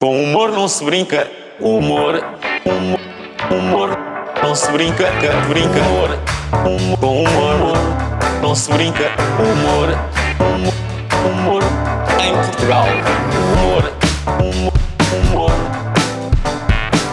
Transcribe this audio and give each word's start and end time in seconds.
Com 0.00 0.22
humor 0.22 0.52
não 0.52 0.68
se 0.68 0.84
brinca. 0.84 1.28
Humor, 1.58 2.22
humor, 2.64 3.00
humor 3.50 3.98
não 4.40 4.54
se 4.54 4.70
brinca, 4.70 5.10
brinca. 5.48 5.80
Humor, 5.80 6.16
humor, 6.64 6.98
com 7.00 7.22
humor 7.24 7.76
não 8.40 8.54
se 8.54 8.70
brinca. 8.70 9.10
Humor, 9.40 9.88
humor, 10.38 10.74
humor 11.26 11.62
em 12.20 12.32
Portugal. 12.32 12.86
Humor, 13.56 13.92
humor, 14.38 14.72
humor. 15.16 15.52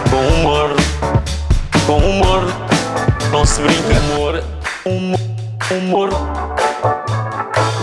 Com 0.08 0.28
humor, 0.28 0.76
com 1.88 1.98
humor 1.98 2.42
não 3.32 3.44
se 3.44 3.62
brinca. 3.62 3.94
Humor, 4.14 4.44
humor, 4.84 5.18
humor. 5.72 6.10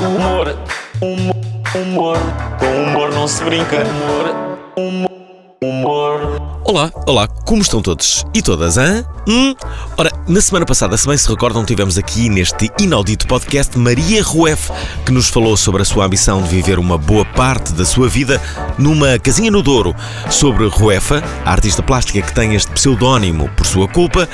Humor, 0.01 0.55
humor, 1.01 1.35
humor. 1.75 2.17
Com 2.57 2.83
humor 2.83 3.11
não 3.11 3.27
se 3.27 3.43
brinca. 3.43 3.83
Humor. 3.83 4.52
Olá, 6.65 6.91
olá, 7.05 7.27
como 7.27 7.61
estão 7.61 7.79
todos 7.79 8.25
e 8.34 8.41
todas, 8.41 8.75
hã? 8.75 9.05
Hum? 9.27 9.53
Ora, 9.95 10.11
na 10.27 10.41
semana 10.41 10.65
passada, 10.65 10.98
se 10.98 11.05
bem 11.07 11.15
se 11.15 11.29
recordam, 11.29 11.63
tivemos 11.63 11.95
aqui 11.95 12.27
neste 12.27 12.71
inaudito 12.79 13.27
podcast 13.27 13.77
Maria 13.77 14.23
Rueff, 14.23 14.71
que 15.05 15.12
nos 15.12 15.29
falou 15.29 15.55
sobre 15.55 15.84
a 15.84 15.85
sua 15.85 16.05
ambição 16.05 16.41
de 16.41 16.49
viver 16.49 16.79
uma 16.79 16.98
boa 16.98 17.23
parte 17.23 17.71
da 17.73 17.85
sua 17.85 18.09
vida 18.09 18.41
numa 18.79 19.20
casinha 19.20 19.51
no 19.51 19.62
Douro, 19.62 19.95
sobre 20.31 20.65
Ruefa, 20.67 21.23
a 21.45 21.51
artista 21.51 21.84
plástica 21.84 22.26
que 22.26 22.34
tem 22.34 22.55
este 22.55 22.71
pseudónimo 22.71 23.49
por 23.49 23.67
sua 23.67 23.87
culpa, 23.87 24.27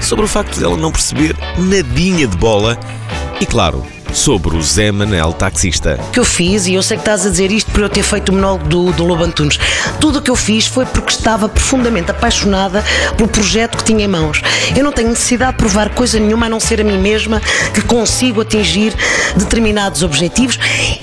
sobre 0.00 0.24
o 0.24 0.28
facto 0.28 0.56
de 0.56 0.64
ela 0.64 0.78
não 0.78 0.90
perceber 0.90 1.36
nadinha 1.58 2.26
de 2.26 2.36
bola 2.38 2.78
e, 3.38 3.44
claro, 3.44 3.84
sobre 4.14 4.56
o 4.56 4.62
Zé 4.62 4.92
Manel 4.92 5.32
taxista. 5.32 5.98
que 6.12 6.20
eu 6.20 6.24
fiz, 6.24 6.66
e 6.66 6.74
eu 6.74 6.82
sei 6.82 6.96
que 6.96 7.02
estás 7.02 7.26
a 7.26 7.30
dizer 7.30 7.50
isto 7.50 7.70
por 7.72 7.82
eu 7.82 7.88
ter 7.88 8.02
feito 8.02 8.28
o 8.28 8.32
monólogo 8.32 8.64
do, 8.68 8.92
do 8.92 9.04
Lobo 9.04 9.24
Antunes, 9.24 9.58
tudo 10.00 10.20
o 10.20 10.22
que 10.22 10.30
eu 10.30 10.36
fiz 10.36 10.66
foi 10.66 10.86
porque 10.86 11.10
estava 11.10 11.48
profundamente 11.48 12.10
apaixonada 12.10 12.84
pelo 13.16 13.28
projeto 13.28 13.76
que 13.76 13.84
tinha 13.84 14.04
em 14.04 14.08
mãos. 14.08 14.40
Eu 14.76 14.84
não 14.84 14.92
tenho 14.92 15.08
necessidade 15.08 15.52
de 15.52 15.58
provar 15.58 15.90
coisa 15.90 16.18
nenhuma 16.18 16.46
a 16.46 16.48
não 16.48 16.60
ser 16.60 16.80
a 16.80 16.84
mim 16.84 16.98
mesma 16.98 17.42
que 17.74 17.82
consigo 17.82 18.40
atingir 18.40 18.94
determinados 19.36 20.02
objetivos 20.02 20.58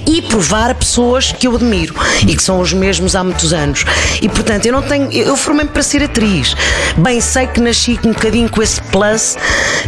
e 0.07 0.21
provar 0.21 0.71
a 0.71 0.75
pessoas 0.75 1.31
que 1.31 1.47
eu 1.47 1.55
admiro 1.55 1.93
e 2.25 2.35
que 2.35 2.41
são 2.41 2.59
os 2.59 2.71
mesmos 2.71 3.15
há 3.15 3.23
muitos 3.23 3.51
anos. 3.53 3.83
E 4.21 4.29
portanto, 4.29 4.65
eu 4.65 4.71
não 4.71 4.81
tenho. 4.81 5.11
Eu 5.11 5.35
formei-me 5.35 5.69
para 5.71 5.83
ser 5.83 6.03
atriz. 6.03 6.55
Bem, 6.97 7.19
sei 7.19 7.47
que 7.47 7.59
nasci 7.59 7.99
um 8.05 8.11
bocadinho 8.11 8.49
com 8.49 8.61
esse 8.61 8.81
plus 8.83 9.37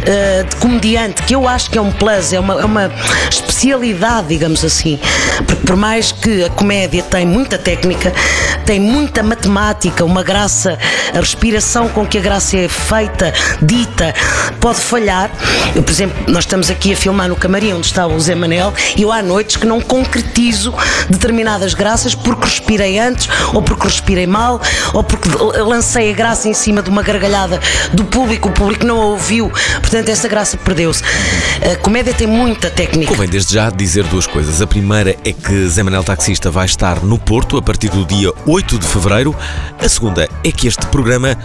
eh, 0.06 0.44
de 0.48 0.56
comediante, 0.56 1.22
que 1.22 1.34
eu 1.34 1.48
acho 1.48 1.70
que 1.70 1.78
é 1.78 1.80
um 1.80 1.90
plus, 1.90 2.32
é 2.32 2.40
uma, 2.40 2.60
é 2.60 2.64
uma 2.64 2.90
especialidade, 3.30 4.28
digamos 4.28 4.64
assim. 4.64 4.98
Porque 5.46 5.66
por 5.66 5.76
mais 5.76 6.12
que 6.12 6.44
a 6.44 6.50
comédia 6.50 7.02
tem 7.02 7.26
muita 7.26 7.58
técnica, 7.58 8.12
tem 8.64 8.80
muita 8.80 9.22
matemática, 9.22 10.04
uma 10.04 10.22
graça, 10.22 10.78
a 11.14 11.18
respiração 11.18 11.88
com 11.88 12.06
que 12.06 12.18
a 12.18 12.20
graça 12.20 12.56
é 12.56 12.68
feita, 12.68 13.32
dita, 13.60 14.14
pode 14.60 14.78
falhar. 14.78 15.30
Eu, 15.74 15.82
por 15.82 15.90
exemplo, 15.90 16.24
nós 16.26 16.44
estamos 16.44 16.70
aqui 16.70 16.92
a 16.92 16.96
filmar 16.96 17.28
no 17.28 17.36
camarim 17.36 17.72
onde 17.72 17.86
está 17.86 18.06
o 18.06 18.18
Zé 18.20 18.34
Manel 18.34 18.72
e 18.96 19.02
eu 19.02 19.12
há 19.12 19.22
noites 19.22 19.56
que 19.56 19.66
não 19.66 19.80
concretizo 19.80 20.74
determinadas 21.08 21.74
graças 21.74 22.14
porque 22.14 22.44
respirei 22.44 22.98
antes, 22.98 23.28
ou 23.52 23.62
porque 23.62 23.86
respirei 23.86 24.26
mal, 24.26 24.60
ou 24.92 25.02
porque 25.02 25.28
lancei 25.60 26.10
a 26.10 26.14
graça 26.14 26.48
em 26.48 26.54
cima 26.54 26.82
de 26.82 26.90
uma 26.90 27.02
gargalhada 27.02 27.60
do 27.92 28.04
público, 28.04 28.48
o 28.48 28.52
público 28.52 28.86
não 28.86 29.00
a 29.00 29.04
ouviu, 29.06 29.50
portanto 29.80 30.08
essa 30.08 30.28
graça 30.28 30.56
perdeu-se. 30.56 31.02
A 31.72 31.76
comédia 31.76 32.14
tem 32.14 32.26
muita 32.26 32.70
técnica. 32.70 33.03
Convém 33.06 33.28
desde 33.28 33.54
já 33.54 33.70
dizer 33.70 34.04
duas 34.04 34.26
coisas. 34.26 34.62
A 34.62 34.66
primeira 34.66 35.16
é 35.24 35.32
que 35.32 35.68
Zé 35.68 35.82
Manel 35.82 36.02
Taxista 36.02 36.50
vai 36.50 36.64
estar 36.64 37.02
no 37.04 37.18
Porto 37.18 37.56
a 37.56 37.62
partir 37.62 37.90
do 37.90 38.04
dia 38.04 38.32
8 38.46 38.78
de 38.78 38.86
fevereiro. 38.86 39.34
A 39.78 39.88
segunda 39.88 40.28
é 40.42 40.52
que 40.52 40.66
este 40.66 40.86
programa 40.86 41.36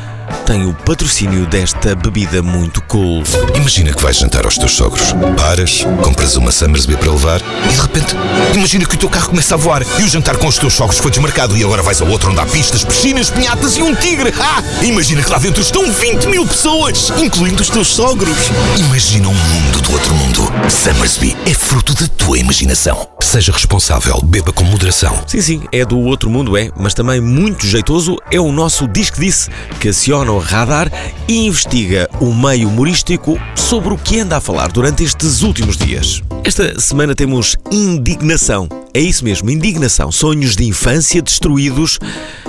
tem 0.45 0.65
o 0.65 0.73
patrocínio 0.73 1.45
desta 1.45 1.95
bebida 1.95 2.41
muito 2.41 2.81
cool. 2.83 3.23
Imagina 3.55 3.93
que 3.93 4.01
vais 4.01 4.17
jantar 4.17 4.45
aos 4.45 4.57
teus 4.57 4.71
sogros. 4.71 5.13
Paras, 5.35 5.85
compras 6.01 6.35
uma 6.35 6.51
Summersby 6.51 6.95
para 6.95 7.11
levar 7.11 7.41
e 7.41 7.73
de 7.73 7.81
repente, 7.81 8.15
imagina 8.55 8.85
que 8.85 8.95
o 8.95 8.97
teu 8.97 9.09
carro 9.09 9.29
começa 9.29 9.55
a 9.55 9.57
voar 9.57 9.83
e 9.99 10.03
o 10.03 10.07
jantar 10.07 10.37
com 10.37 10.47
os 10.47 10.57
teus 10.57 10.73
sogros 10.73 10.99
foi 10.99 11.11
desmarcado 11.11 11.57
e 11.57 11.63
agora 11.63 11.81
vais 11.81 12.01
a 12.01 12.05
outro 12.05 12.31
onde 12.31 12.39
há 12.39 12.45
pistas, 12.45 12.83
piscinas, 12.83 13.29
pinhatas 13.29 13.75
e 13.75 13.81
um 13.81 13.93
tigre. 13.95 14.33
Ah! 14.39 14.63
Imagina 14.83 15.23
que 15.23 15.29
lá 15.29 15.39
dentro 15.39 15.61
estão 15.61 15.91
20 15.91 16.27
mil 16.27 16.45
pessoas, 16.45 17.11
incluindo 17.17 17.61
os 17.61 17.69
teus 17.69 17.87
sogros. 17.87 18.37
Imagina 18.77 19.27
um 19.27 19.33
mundo 19.33 19.81
do 19.81 19.91
outro 19.91 20.13
mundo. 20.15 20.38
Summersby 20.67 21.35
é 21.45 21.53
fruto 21.53 21.93
da 21.93 22.07
tua 22.07 22.37
imaginação. 22.37 23.07
Seja 23.21 23.51
responsável, 23.51 24.21
beba 24.21 24.51
com 24.51 24.63
moderação. 24.63 25.23
Sim, 25.25 25.41
sim, 25.41 25.63
é 25.71 25.85
do 25.85 25.97
outro 25.99 26.29
mundo, 26.29 26.57
é, 26.57 26.69
mas 26.75 26.93
também 26.93 27.21
muito 27.21 27.65
jeitoso 27.65 28.17
é 28.31 28.39
o 28.39 28.51
nosso 28.51 28.87
Disque 28.87 29.19
Disse, 29.19 29.49
que 29.79 29.89
aciona 29.89 30.31
o 30.31 30.39
radar 30.39 30.91
e 31.27 31.45
investiga 31.45 32.09
o 32.19 32.33
meio 32.33 32.67
humorístico 32.67 33.39
sobre 33.55 33.93
o 33.93 33.97
que 33.97 34.19
anda 34.19 34.37
a 34.37 34.41
falar 34.41 34.71
durante 34.71 35.03
estes 35.03 35.41
últimos 35.41 35.77
dias. 35.77 36.21
Esta 36.43 36.79
semana 36.79 37.15
temos 37.15 37.55
indignação. 37.71 38.67
É 38.93 38.99
isso 38.99 39.23
mesmo, 39.23 39.49
indignação. 39.49 40.11
Sonhos 40.11 40.55
de 40.55 40.65
infância 40.65 41.21
destruídos 41.21 41.99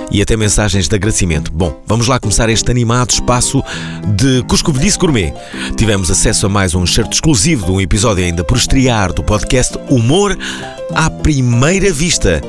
e 0.09 0.21
até 0.21 0.35
mensagens 0.35 0.87
de 0.87 0.95
agradecimento. 0.95 1.51
Bom, 1.51 1.81
vamos 1.85 2.07
lá 2.07 2.19
começar 2.19 2.49
este 2.49 2.69
animado 2.71 3.11
espaço 3.11 3.63
de 4.15 4.43
Cuscovelhice 4.43 4.97
Gourmet. 4.97 5.33
Tivemos 5.77 6.09
acesso 6.09 6.47
a 6.47 6.49
mais 6.49 6.73
um 6.73 6.85
certo 6.85 7.13
exclusivo 7.13 7.65
de 7.65 7.71
um 7.71 7.79
episódio 7.81 8.00
ainda 8.09 8.43
por 8.43 8.57
estrear 8.57 9.13
do 9.13 9.23
podcast 9.23 9.77
Humor 9.89 10.37
à 10.95 11.09
Primeira 11.09 11.91
Vista. 11.93 12.41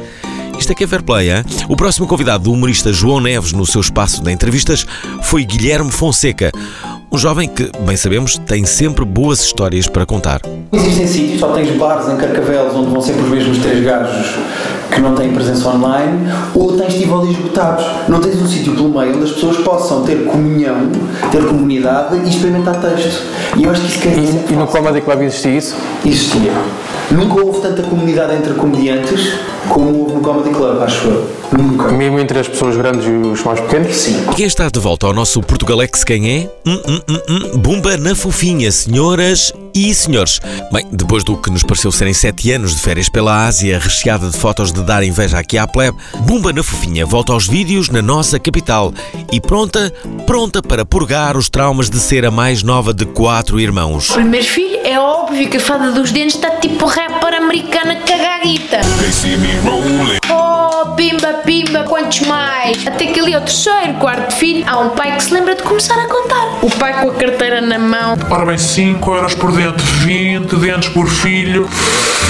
Isto 0.59 0.73
é 0.73 0.75
que 0.75 0.85
é 0.85 0.87
fair 0.87 1.03
play, 1.03 1.31
hein? 1.31 1.45
O 1.69 1.77
próximo 1.77 2.07
convidado 2.07 2.45
do 2.45 2.53
humorista 2.53 2.93
João 2.93 3.21
Neves 3.21 3.53
no 3.53 3.67
seu 3.67 3.81
espaço 3.81 4.23
de 4.23 4.33
entrevistas 4.33 4.87
foi 5.23 5.45
Guilherme 5.45 5.91
Fonseca, 5.91 6.51
um 7.11 7.19
jovem 7.19 7.47
que, 7.47 7.71
bem 7.85 7.95
sabemos, 7.95 8.39
tem 8.39 8.65
sempre 8.65 9.05
boas 9.05 9.45
histórias 9.45 9.87
para 9.87 10.07
contar. 10.07 10.41
Existem 10.73 11.07
sítios, 11.07 11.41
só 11.41 11.53
tens 11.53 11.77
bares 11.77 12.09
em 12.09 12.17
Carcavelos 12.17 12.75
onde 12.75 12.91
vão 12.91 13.03
sempre 13.03 13.23
os 13.23 13.29
mesmos 13.29 13.59
três 13.59 13.85
gajos 13.85 14.27
que 14.95 15.01
não 15.01 15.15
têm 15.15 15.33
presença 15.33 15.69
online, 15.69 16.29
ou 16.55 16.77
tens 16.77 16.95
tivolis 16.95 17.37
esgotados. 17.37 17.85
Não 18.09 18.21
tens 18.21 18.41
um 18.41 18.47
sítio 18.47 18.75
pelo 18.75 18.89
meio 18.89 19.17
onde 19.17 19.25
as 19.25 19.33
pessoas 19.33 19.57
possam 19.59 20.03
ter 20.03 20.25
comunhão, 20.25 20.89
ter 21.31 21.45
comunidade 21.47 22.17
e 22.17 22.29
experimentar 22.29 22.81
texto. 22.81 23.23
E 23.57 23.65
eu 23.65 23.71
acho 23.71 23.81
que 23.81 23.89
isso 23.89 24.01
quer 24.01 24.15
dizer. 24.15 24.45
E, 24.49 24.53
e 24.53 24.57
no 24.57 24.67
Comedy 24.67 25.01
Club 25.01 25.23
existia 25.23 25.57
isso? 25.57 25.77
Existia. 26.05 26.53
Nunca 27.11 27.43
houve 27.43 27.61
tanta 27.61 27.83
comunidade 27.83 28.35
entre 28.35 28.55
comediantes 28.55 29.35
como 29.69 30.01
houve 30.01 30.15
no 30.15 30.21
Comedy 30.21 30.51
Club, 30.51 30.83
acho 30.83 31.07
eu. 31.09 31.43
Nunca. 31.57 31.89
Mesmo 31.93 32.19
entre 32.19 32.39
as 32.39 32.49
pessoas 32.49 32.77
grandes 32.77 33.07
e 33.07 33.11
os 33.11 33.43
mais 33.45 33.61
pequenos? 33.61 33.95
Sim. 33.95 34.25
E 34.31 34.35
quem 34.35 34.47
está 34.47 34.69
de 34.69 34.81
volta 34.81 35.07
ao 35.07 35.13
nosso 35.13 35.41
Portugalex 35.43 36.03
quem 36.03 36.31
é? 36.31 36.51
Hum, 36.67 36.81
hum, 36.89 37.01
hum, 37.09 37.19
hum. 37.29 37.59
Bumba 37.59 37.97
na 37.97 38.15
fofinha, 38.15 38.73
senhoras 38.73 39.53
e 39.75 39.95
senhores. 39.95 40.41
Bem, 40.73 40.87
depois 40.91 41.23
do 41.25 41.37
que 41.37 41.51
nos 41.51 41.63
pareceu 41.63 41.93
serem 41.93 42.15
sete 42.15 42.53
anos 42.53 42.75
de 42.75 42.81
férias 42.81 43.09
pela 43.09 43.47
Ásia, 43.47 43.79
recheada 43.79 44.29
de 44.29 44.37
fotos 44.37 44.73
de 44.73 44.82
dar 44.83 45.03
inveja 45.03 45.39
aqui 45.39 45.57
à 45.59 45.67
plebe, 45.67 45.97
Bumba 46.21 46.53
na 46.53 46.63
fofinha 46.63 47.07
volta 47.07 47.33
aos 47.33 47.47
vídeos 47.47 47.89
na 47.89 48.03
nossa 48.03 48.39
capital 48.39 48.93
e 49.31 49.41
pronta, 49.41 49.93
pronta 50.27 50.63
para 50.63 50.85
purgar 50.85 51.37
os 51.37 51.49
traumas 51.49 51.89
de 51.89 51.99
ser 51.99 52.25
a 52.25 52.31
mais 52.31 52.63
nova 52.63 52.93
de 52.93 53.05
quatro 53.05 53.61
irmãos. 53.61 54.11
Primeiro 54.11 54.47
filho, 54.47 54.81
é 54.85 54.99
óbvio 54.99 55.49
que 55.49 55.57
a 55.57 55.61
fada 55.61 55.93
dos 55.93 56.11
dentes 56.13 56.35
está 56.35 56.51
tipo 56.57 56.87
rapper 56.87 57.35
americana 57.35 57.97
cagadita. 57.97 58.81
Oh, 60.31 60.52
pimba, 60.97 61.35
pimba, 61.45 61.85
quantos 61.85 62.21
mais? 62.21 62.87
Até 62.87 63.07
que 63.07 63.21
ali 63.21 63.35
ao 63.35 63.43
terceiro, 63.43 63.95
quarto 64.01 64.33
filho, 64.35 64.65
há 64.67 64.79
um 64.79 64.91
pai 64.91 65.17
que 65.17 65.23
se 65.23 65.33
lembra 65.33 65.55
de 65.55 65.63
começar 65.63 65.99
a 65.99 66.07
contar. 66.07 66.59
O 66.63 66.71
pai 66.71 67.01
com 67.01 67.11
a 67.11 67.15
carteira 67.15 67.61
na 67.61 67.79
mão. 67.79 68.17
Ora 68.31 68.47
bem, 68.47 68.59
5 68.59 69.15
euros 69.15 69.35
por 69.35 69.53
dente, 69.53 69.83
20 70.05 70.57
dentes 70.57 70.89
por 70.89 71.07
filho. 71.09 71.69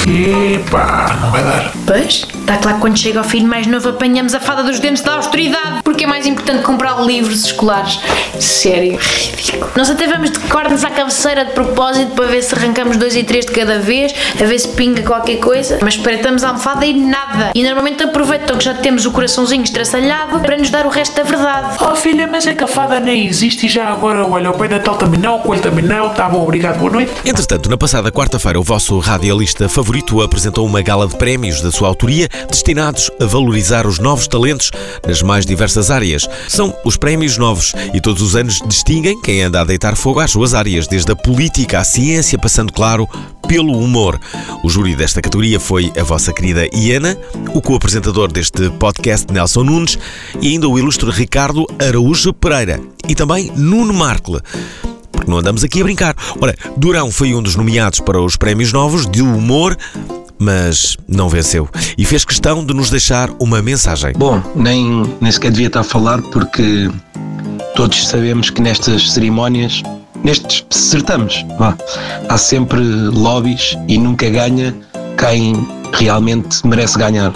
Epá, 0.07 1.17
não 1.21 1.31
vai 1.31 1.45
dar. 1.45 1.73
Pois, 1.87 2.27
está 2.35 2.57
claro 2.57 2.77
que 2.77 2.81
quando 2.81 2.99
chega 2.99 3.21
ao 3.21 3.25
filho 3.25 3.47
mais 3.47 3.67
novo 3.69 3.89
apanhamos 3.91 4.35
a 4.35 4.41
fada 4.41 4.65
dos 4.65 4.81
dentes 4.81 5.03
da 5.03 5.15
austeridade. 5.15 5.83
Porque 5.85 6.05
é 6.05 6.07
mais 6.07 6.27
importante 6.27 6.63
comprar 6.63 7.01
livros 7.03 7.45
escolares. 7.45 8.01
Sério, 8.41 8.99
ridículo. 8.99 9.71
Nós 9.77 9.89
até 9.89 10.09
vamos 10.09 10.31
de 10.31 10.39
cornos 10.41 10.85
à 10.85 10.91
cabeceira 10.91 11.45
de 11.45 11.53
propósito 11.53 12.13
para 12.13 12.27
ver 12.27 12.43
se 12.43 12.55
arrancamos 12.55 12.97
dois 12.97 13.15
e 13.15 13.23
três 13.23 13.47
de 13.47 13.53
cada 13.53 13.79
vez, 13.79 14.13
a 14.41 14.45
ver 14.45 14.59
se 14.59 14.69
pinga 14.69 15.03
qualquer 15.03 15.37
coisa. 15.37 15.79
Mas 15.81 15.95
espreitamos 15.95 16.43
a 16.43 16.49
almofada 16.49 16.85
e 16.85 16.95
nada. 16.95 17.53
E 17.55 17.63
normalmente 17.63 18.03
aproveitam 18.33 18.57
que 18.57 18.65
já 18.65 18.75
temos 18.75 19.05
o 19.05 19.11
coraçãozinho 19.11 19.63
estraçalhado 19.63 20.41
para 20.41 20.57
nos 20.57 20.71
dar 20.71 20.87
o 20.87 20.89
resto 20.89 21.15
da 21.17 21.23
verdade. 21.23 21.77
Oh 21.81 21.95
filha, 21.95 22.27
mas 22.27 22.47
é 22.47 22.55
que 22.55 22.65
a 22.65 22.67
fada 22.67 22.99
nem 22.99 23.27
existe 23.27 23.67
e 23.67 23.69
já 23.69 23.89
agora, 23.89 24.27
olha, 24.27 24.51
o 24.51 24.55
Pai 24.55 24.69
Natal 24.69 24.97
também 24.97 25.21
não, 25.21 25.37
o 25.37 25.41
Coelho 25.41 25.63
também 25.63 25.85
não, 25.85 26.09
tá 26.15 26.29
bom, 26.29 26.43
obrigado, 26.43 26.79
boa 26.79 26.91
noite. 26.91 27.13
Entretanto, 27.25 27.69
na 27.69 27.77
passada 27.77 28.11
quarta-feira, 28.11 28.59
o 28.59 28.63
vosso 28.63 28.99
radialista 28.99 29.69
favorito 29.69 30.23
apresentou 30.23 30.67
uma 30.67 30.81
gala 30.81 31.07
de 31.07 31.17
prémios 31.17 31.61
da 31.61 31.71
sua 31.71 31.89
autoria 31.89 32.29
destinados 32.49 33.11
a 33.21 33.27
valorizar 33.27 33.87
os 33.87 33.99
novos 33.99 34.27
talentos 34.27 34.71
nas 35.07 35.21
mais 35.21 35.45
diversas 35.45 35.91
áreas. 35.91 36.27
São 36.49 36.75
os 36.85 36.97
prémios 36.97 37.37
novos 37.37 37.75
e 37.93 38.01
todos 38.01 38.23
os 38.23 38.35
anos 38.35 38.63
distinguem 38.67 39.21
quem 39.21 39.43
anda 39.43 39.61
a 39.61 39.65
deitar 39.65 39.95
fogo 39.95 40.21
às 40.21 40.31
suas 40.31 40.55
áreas, 40.55 40.87
desde 40.87 41.13
a 41.13 41.17
política 41.17 41.81
à 41.81 41.85
ciência, 41.85 42.39
passando, 42.39 42.73
claro, 42.73 43.07
pelo 43.47 43.77
humor. 43.79 44.19
O 44.63 44.71
júri 44.71 44.95
desta 44.95 45.21
categoria 45.21 45.61
foi 45.61 45.93
a 45.99 46.03
vossa 46.03 46.33
querida 46.33 46.67
Iana, 46.75 47.19
o 47.53 47.61
co-apresentador 47.61 48.22
deste 48.31 48.71
podcast 48.71 49.33
Nelson 49.33 49.65
Nunes 49.65 49.99
e 50.41 50.49
ainda 50.49 50.69
o 50.69 50.79
ilustre 50.79 51.11
Ricardo 51.11 51.67
Araújo 51.79 52.33
Pereira 52.33 52.81
e 53.09 53.15
também 53.15 53.51
Nuno 53.57 53.93
Markle 53.93 54.41
porque 55.23 55.31
não 55.31 55.39
andamos 55.39 55.63
aqui 55.63 55.81
a 55.81 55.85
brincar. 55.85 56.17
Ora, 56.41 56.57
Durão 56.77 57.11
foi 57.11 57.33
um 57.33 57.41
dos 57.41 57.55
nomeados 57.55 58.01
para 58.01 58.21
os 58.21 58.37
prémios 58.37 58.73
novos 58.73 59.07
de 59.09 59.23
humor, 59.23 59.77
mas 60.37 60.97
não 61.07 61.29
venceu 61.29 61.69
e 61.97 62.05
fez 62.05 62.25
questão 62.25 62.65
de 62.65 62.75
nos 62.75 62.91
deixar 62.91 63.31
uma 63.39 63.63
mensagem. 63.63 64.13
Bom, 64.17 64.43
nem, 64.57 65.05
nem 65.21 65.31
sequer 65.31 65.53
devia 65.53 65.69
estar 65.69 65.81
a 65.81 65.85
falar 65.85 66.21
porque 66.21 66.91
todos 67.77 68.09
sabemos 68.09 68.51
que 68.51 68.61
nestas 68.61 69.13
cerimónias, 69.13 69.83
nestes 70.25 70.65
certames, 70.71 71.45
vá, 71.59 71.77
há 72.29 72.37
sempre 72.37 72.81
lobbies 72.81 73.77
e 73.89 73.99
nunca 73.99 74.29
ganha 74.29 74.75
quem 75.17 75.55
realmente 75.93 76.67
merece 76.67 76.99
ganhar. 76.99 77.33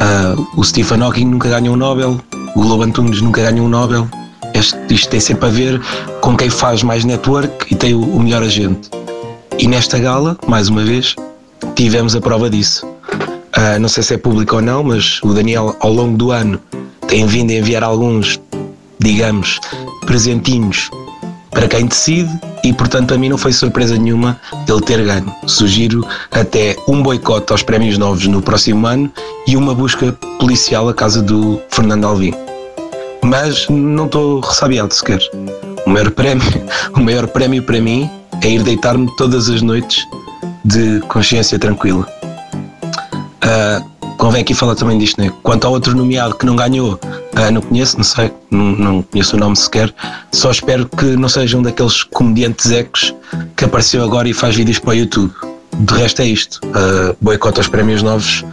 Ah, 0.00 0.34
o 0.56 0.64
Stephen 0.64 1.02
Hawking 1.02 1.26
nunca 1.26 1.48
ganhou 1.48 1.74
um 1.74 1.76
Nobel, 1.76 2.18
o 2.54 2.60
Globo 2.60 2.82
Antunes 2.82 3.20
nunca 3.20 3.42
ganhou 3.42 3.66
um 3.66 3.68
Nobel. 3.68 4.08
Este, 4.54 4.78
isto 4.94 5.10
tem 5.10 5.20
sempre 5.20 5.46
a 5.46 5.50
ver 5.50 5.80
com 6.20 6.36
quem 6.36 6.48
faz 6.50 6.82
mais 6.82 7.04
network 7.04 7.72
e 7.72 7.76
tem 7.76 7.94
o, 7.94 8.00
o 8.00 8.20
melhor 8.20 8.42
agente. 8.42 8.90
E 9.58 9.68
nesta 9.68 9.98
gala, 9.98 10.38
mais 10.46 10.68
uma 10.68 10.82
vez, 10.82 11.14
tivemos 11.76 12.16
a 12.16 12.20
prova 12.20 12.48
disso. 12.48 12.86
Ah, 13.52 13.78
não 13.78 13.88
sei 13.88 14.02
se 14.02 14.14
é 14.14 14.18
público 14.18 14.56
ou 14.56 14.62
não, 14.62 14.82
mas 14.82 15.20
o 15.22 15.34
Daniel, 15.34 15.76
ao 15.80 15.92
longo 15.92 16.16
do 16.16 16.30
ano, 16.30 16.58
tem 17.06 17.26
vindo 17.26 17.50
a 17.50 17.54
enviar 17.54 17.84
alguns, 17.84 18.40
digamos, 18.98 19.60
presentinhos 20.06 20.88
para 21.50 21.68
quem 21.68 21.86
decide 21.86 22.30
e, 22.64 22.72
portanto, 22.72 23.08
para 23.08 23.18
mim 23.18 23.28
não 23.28 23.38
foi 23.38 23.52
surpresa 23.52 23.96
nenhuma 23.96 24.40
ele 24.68 24.80
ter 24.80 25.04
ganho. 25.04 25.34
Sugiro 25.46 26.06
até 26.30 26.76
um 26.88 27.02
boicote 27.02 27.52
aos 27.52 27.62
prémios 27.62 27.98
novos 27.98 28.26
no 28.26 28.40
próximo 28.40 28.86
ano 28.86 29.10
e 29.46 29.56
uma 29.56 29.74
busca 29.74 30.12
policial 30.38 30.88
à 30.88 30.94
casa 30.94 31.22
do 31.22 31.60
Fernando 31.70 32.06
Alvim. 32.06 32.34
Mas 33.22 33.68
não 33.68 34.06
estou 34.06 34.40
ressabiado 34.40 34.94
sequer. 34.94 35.20
O 35.86 35.90
maior 35.90 36.10
prémio, 36.10 36.44
o 36.96 37.00
maior 37.00 37.26
prémio 37.26 37.62
para 37.62 37.80
mim 37.80 38.08
é 38.42 38.48
ir 38.48 38.62
deitar-me 38.62 39.08
todas 39.16 39.48
as 39.50 39.60
noites 39.60 40.06
de 40.64 41.00
consciência 41.08 41.58
tranquila. 41.58 42.06
Ah, 43.42 43.82
convém 44.20 44.42
aqui 44.42 44.52
falar 44.52 44.74
também 44.74 44.98
disto, 44.98 45.18
né? 45.18 45.32
Quanto 45.42 45.66
ao 45.66 45.72
outro 45.72 45.96
nomeado 45.96 46.34
que 46.34 46.44
não 46.44 46.54
ganhou, 46.54 47.00
ah, 47.34 47.50
não 47.50 47.62
conheço, 47.62 47.96
não 47.96 48.04
sei, 48.04 48.30
não, 48.50 48.66
não 48.76 49.02
conheço 49.02 49.34
o 49.34 49.38
nome 49.38 49.56
sequer. 49.56 49.92
Só 50.30 50.50
espero 50.50 50.86
que 50.86 51.16
não 51.16 51.28
seja 51.28 51.56
um 51.56 51.62
daqueles 51.62 52.02
comediantes 52.02 52.70
ecos 52.70 53.14
que 53.56 53.64
apareceu 53.64 54.04
agora 54.04 54.28
e 54.28 54.34
faz 54.34 54.54
vídeos 54.54 54.78
para 54.78 54.90
o 54.90 54.94
YouTube. 54.94 55.32
De 55.74 55.94
resto 55.94 56.20
é 56.20 56.26
isto. 56.26 56.60
Uh, 56.66 57.16
boicote 57.18 57.60
aos 57.60 57.68
prémios 57.68 58.02
novos, 58.02 58.44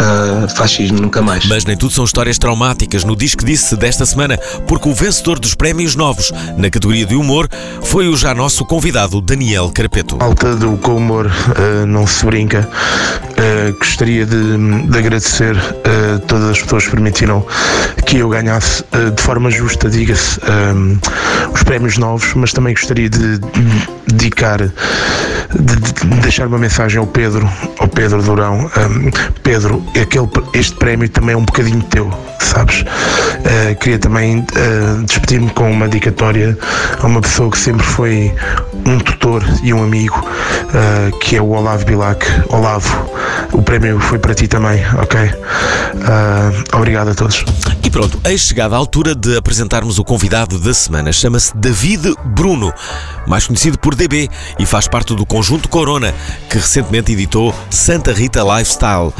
uh, 0.00 0.48
fascismo 0.56 1.00
nunca 1.00 1.22
mais. 1.22 1.46
Mas 1.46 1.64
nem 1.64 1.76
tudo 1.76 1.92
são 1.92 2.04
histórias 2.04 2.38
traumáticas 2.38 3.04
no 3.04 3.14
Disque 3.14 3.44
Disse 3.44 3.76
desta 3.76 4.06
semana, 4.06 4.38
porque 4.66 4.88
o 4.88 4.94
vencedor 4.94 5.38
dos 5.38 5.54
prémios 5.54 5.94
novos 5.94 6.32
na 6.56 6.70
categoria 6.70 7.06
de 7.06 7.14
humor 7.14 7.48
foi 7.82 8.08
o 8.08 8.16
já 8.16 8.34
nosso 8.34 8.64
convidado 8.64 9.20
Daniel 9.20 9.70
Carapeto. 9.70 10.16
Alta 10.20 10.56
do 10.56 10.76
com 10.78 10.96
humor 10.96 11.26
uh, 11.26 11.86
não 11.86 12.06
se 12.06 12.24
brinca. 12.24 12.68
Uh, 13.30 13.76
gostaria 13.78 14.26
de, 14.26 14.86
de 14.86 14.98
agradecer 14.98 15.56
a 15.56 16.18
todas 16.20 16.50
as 16.50 16.62
pessoas 16.62 16.84
que 16.84 16.90
permitiram 16.90 17.44
que 18.06 18.18
eu 18.18 18.28
ganhasse 18.28 18.82
uh, 18.92 19.10
de 19.10 19.22
forma 19.22 19.50
justa, 19.50 19.88
diga-se, 19.88 20.38
um, 20.74 20.98
os 21.52 21.62
prémios 21.62 21.96
novos, 21.96 22.34
mas 22.34 22.52
também 22.52 22.74
gostaria 22.74 23.08
de, 23.08 23.38
de 23.38 23.88
dedicar, 24.08 24.58
de, 24.58 25.76
de 25.76 26.20
deixar 26.20 26.46
uma 26.46 26.58
mensagem 26.58 26.98
ao 26.98 27.06
Pedro, 27.06 27.48
ao 27.78 27.88
Pedro 27.88 28.22
Durão. 28.22 28.70
Um, 28.76 29.10
Pedro, 29.42 29.82
aquele, 29.98 30.28
este 30.54 30.74
prémio 30.76 31.08
também 31.08 31.34
é 31.34 31.36
um 31.36 31.44
bocadinho 31.44 31.82
teu, 31.84 32.10
sabes? 32.38 32.82
Uh, 32.82 33.74
queria 33.80 33.98
também 33.98 34.38
uh, 34.38 35.02
despedir-me 35.04 35.50
com 35.50 35.70
uma 35.70 35.86
dedicatória 35.86 36.56
a 37.00 37.06
uma 37.06 37.20
pessoa 37.20 37.50
que 37.50 37.58
sempre 37.58 37.84
foi 37.84 38.34
um 38.86 38.98
tutor 38.98 39.42
e 39.62 39.72
um 39.72 39.82
amigo, 39.82 40.18
uh, 40.18 41.18
que 41.18 41.36
é 41.36 41.42
o 41.42 41.50
Olavo 41.50 41.84
Bilac. 41.84 42.24
Olavo, 42.48 43.10
o 43.52 43.62
prémio 43.62 43.98
foi 44.00 44.18
para 44.18 44.34
ti 44.34 44.48
também, 44.48 44.80
ok? 44.98 45.20
obrigado 46.72 47.10
a 47.10 47.14
todos. 47.14 47.44
E 47.82 47.90
pronto, 47.90 48.20
eis 48.24 48.42
chegada 48.42 48.74
a 48.74 48.78
altura 48.78 49.14
de 49.14 49.36
apresentarmos 49.36 49.98
o 49.98 50.04
convidado 50.04 50.58
da 50.58 50.72
semana. 50.74 51.12
Chama-se 51.12 51.56
David 51.56 52.14
Bruno, 52.24 52.72
mais 53.26 53.46
conhecido 53.46 53.78
por 53.78 53.94
DB, 53.94 54.28
e 54.58 54.66
faz 54.66 54.86
parte 54.86 55.14
do 55.14 55.24
conjunto 55.24 55.68
Corona, 55.68 56.14
que 56.48 56.58
recentemente 56.58 57.12
editou 57.12 57.54
Santa 57.70 58.12
Rita 58.12 58.42
Lifestyle. 58.42 59.12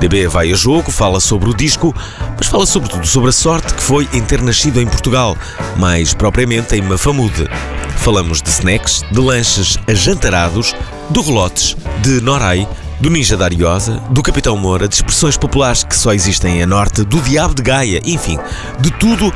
DB 0.00 0.26
vai 0.28 0.50
a 0.50 0.56
jogo, 0.56 0.90
fala 0.90 1.20
sobre 1.20 1.50
o 1.50 1.54
disco, 1.54 1.94
mas 2.36 2.46
fala 2.46 2.66
sobretudo 2.66 3.06
sobre 3.06 3.28
a 3.30 3.32
sorte 3.32 3.74
que 3.74 3.82
foi 3.82 4.08
em 4.12 4.22
ter 4.22 4.40
nascido 4.40 4.80
em 4.80 4.86
Portugal, 4.86 5.36
mais 5.76 6.14
propriamente 6.14 6.74
em 6.74 6.82
Mafamude. 6.82 7.46
Falamos 7.98 8.40
de 8.40 8.48
snacks, 8.50 9.04
de 9.10 9.20
lanches 9.20 9.78
ajantarados, 9.86 10.74
de 11.10 11.20
relotes, 11.20 11.76
de 12.02 12.20
Norai, 12.20 12.66
do 13.00 13.10
Ninja 13.10 13.36
da 13.36 13.44
Ariosa, 13.44 14.00
do 14.10 14.22
Capitão 14.22 14.56
Moura, 14.56 14.88
de 14.88 14.94
expressões 14.94 15.36
populares 15.36 15.84
que 15.84 15.94
só 15.96 16.12
existem 16.12 16.62
a 16.62 16.66
norte, 16.66 17.04
do 17.04 17.20
Diabo 17.20 17.54
de 17.54 17.62
Gaia, 17.62 18.00
enfim, 18.04 18.38
de 18.80 18.90
tudo 18.92 19.32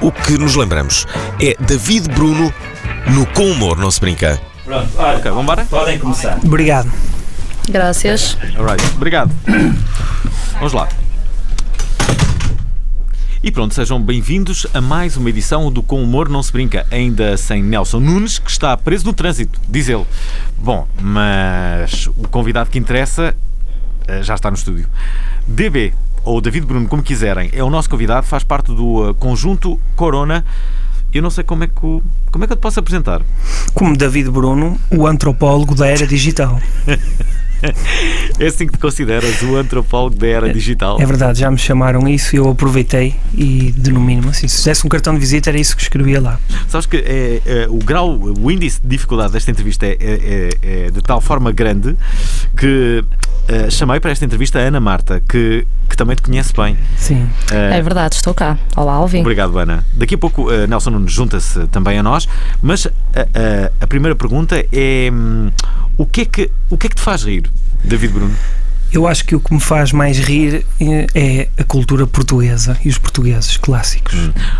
o 0.00 0.10
que 0.12 0.36
nos 0.36 0.54
lembramos. 0.56 1.06
É 1.40 1.54
David 1.60 2.08
Bruno 2.10 2.52
no 3.08 3.24
Com 3.26 3.50
Humor, 3.50 3.76
não 3.78 3.90
se 3.90 4.00
brinca. 4.00 4.40
Pronto, 4.64 4.88
olha, 4.96 5.18
Ok, 5.18 5.24
vamos 5.30 5.42
embora? 5.44 5.64
podem 5.66 5.98
começar. 5.98 6.38
Obrigado. 6.44 6.90
Graças. 7.68 8.36
Alright, 8.58 8.84
obrigado. 8.96 9.30
Vamos 10.54 10.72
lá. 10.72 10.88
E 13.46 13.52
pronto, 13.52 13.72
sejam 13.72 14.02
bem-vindos 14.02 14.66
a 14.74 14.80
mais 14.80 15.16
uma 15.16 15.30
edição 15.30 15.70
do 15.70 15.80
Com 15.80 16.02
Humor 16.02 16.28
Não 16.28 16.42
Se 16.42 16.50
Brinca, 16.50 16.84
ainda 16.90 17.36
sem 17.36 17.62
Nelson 17.62 18.00
Nunes, 18.00 18.40
que 18.40 18.50
está 18.50 18.76
preso 18.76 19.06
no 19.06 19.12
trânsito, 19.12 19.60
diz 19.68 19.88
ele. 19.88 20.04
Bom, 20.58 20.88
mas 21.00 22.08
o 22.08 22.26
convidado 22.26 22.70
que 22.70 22.76
interessa 22.76 23.36
eh, 24.08 24.20
já 24.24 24.34
está 24.34 24.50
no 24.50 24.56
estúdio. 24.56 24.88
DB, 25.46 25.94
ou 26.24 26.40
David 26.40 26.66
Bruno, 26.66 26.88
como 26.88 27.04
quiserem, 27.04 27.48
é 27.52 27.62
o 27.62 27.70
nosso 27.70 27.88
convidado, 27.88 28.26
faz 28.26 28.42
parte 28.42 28.74
do 28.74 29.10
eh, 29.10 29.14
conjunto 29.16 29.78
Corona. 29.94 30.44
Eu 31.14 31.22
não 31.22 31.30
sei 31.30 31.44
como 31.44 31.62
é 31.62 31.68
que, 31.68 32.02
como 32.32 32.42
é 32.42 32.46
que 32.48 32.52
eu 32.52 32.56
te 32.56 32.60
posso 32.60 32.80
apresentar. 32.80 33.22
Como 33.72 33.96
David 33.96 34.28
Bruno, 34.28 34.76
o 34.90 35.06
antropólogo 35.06 35.72
da 35.72 35.86
era 35.86 36.04
digital. 36.04 36.60
É 38.38 38.46
assim 38.46 38.66
que 38.66 38.72
te 38.74 38.78
consideras 38.78 39.40
o 39.42 39.56
antropólogo 39.56 40.16
da 40.16 40.26
era 40.26 40.52
digital? 40.52 41.00
É 41.00 41.06
verdade, 41.06 41.40
já 41.40 41.50
me 41.50 41.56
chamaram 41.56 42.06
isso 42.06 42.34
e 42.36 42.38
eu 42.38 42.48
aproveitei 42.50 43.14
e 43.34 43.72
denomino-me 43.76 44.28
assim. 44.28 44.46
Se 44.46 44.56
fizesse 44.56 44.86
um 44.86 44.88
cartão 44.90 45.14
de 45.14 45.20
visita, 45.20 45.48
era 45.50 45.58
isso 45.58 45.74
que 45.76 45.82
escrevia 45.82 46.20
lá. 46.20 46.38
Sabes 46.68 46.86
que 46.86 46.96
é, 46.98 47.40
é, 47.46 47.66
o 47.68 47.78
grau, 47.78 48.10
o 48.18 48.50
índice 48.50 48.80
de 48.82 48.88
dificuldade 48.88 49.32
desta 49.32 49.50
entrevista 49.50 49.86
é, 49.86 49.96
é- 50.00 50.50
é- 50.62 50.86
é 50.86 50.90
de 50.90 51.00
tal 51.00 51.20
forma 51.20 51.50
grande 51.50 51.96
que 52.56 53.02
eh, 53.48 53.70
chamei 53.70 54.00
para 54.00 54.10
esta 54.10 54.24
entrevista 54.24 54.58
a 54.58 54.62
Ana 54.62 54.80
Marta, 54.80 55.20
que, 55.28 55.66
que 55.88 55.96
também 55.96 56.16
te 56.16 56.22
conhece 56.22 56.52
bem. 56.54 56.76
Sim. 56.96 57.28
Eh, 57.50 57.78
É 57.78 57.82
verdade, 57.82 58.14
estou 58.16 58.34
cá. 58.34 58.58
Olá, 58.76 58.92
Alvin. 58.94 59.20
Obrigado, 59.20 59.56
Ana. 59.58 59.84
Daqui 59.94 60.14
a 60.14 60.18
pouco 60.18 60.50
eh, 60.52 60.66
Nelson 60.66 60.90
Nunes 60.90 61.12
junta-se 61.12 61.66
também 61.68 61.98
a 61.98 62.02
nós, 62.02 62.28
mas 62.62 62.86
a, 62.86 62.90
a- 63.20 63.70
a 63.80 63.86
primeira 63.86 64.14
pergunta 64.14 64.56
é 64.72 65.10
hum, 65.12 65.50
o 65.96 66.04
que 66.06 66.22
é 66.22 66.24
que, 66.24 66.50
o 66.70 66.76
que 66.76 66.86
é 66.86 66.90
que 66.90 66.96
te 66.96 67.02
faz 67.02 67.22
rir, 67.24 67.50
David 67.84 68.12
Bruno? 68.12 68.34
Eu 68.92 69.06
acho 69.06 69.24
que 69.24 69.34
o 69.34 69.40
que 69.40 69.52
me 69.52 69.60
faz 69.60 69.92
mais 69.92 70.18
rir 70.18 70.64
eh, 70.80 71.06
é 71.14 71.48
a 71.58 71.64
cultura 71.64 72.06
portuguesa 72.06 72.78
e 72.84 72.88
os 72.88 72.98
portugueses 72.98 73.56
clássicos. 73.56 74.14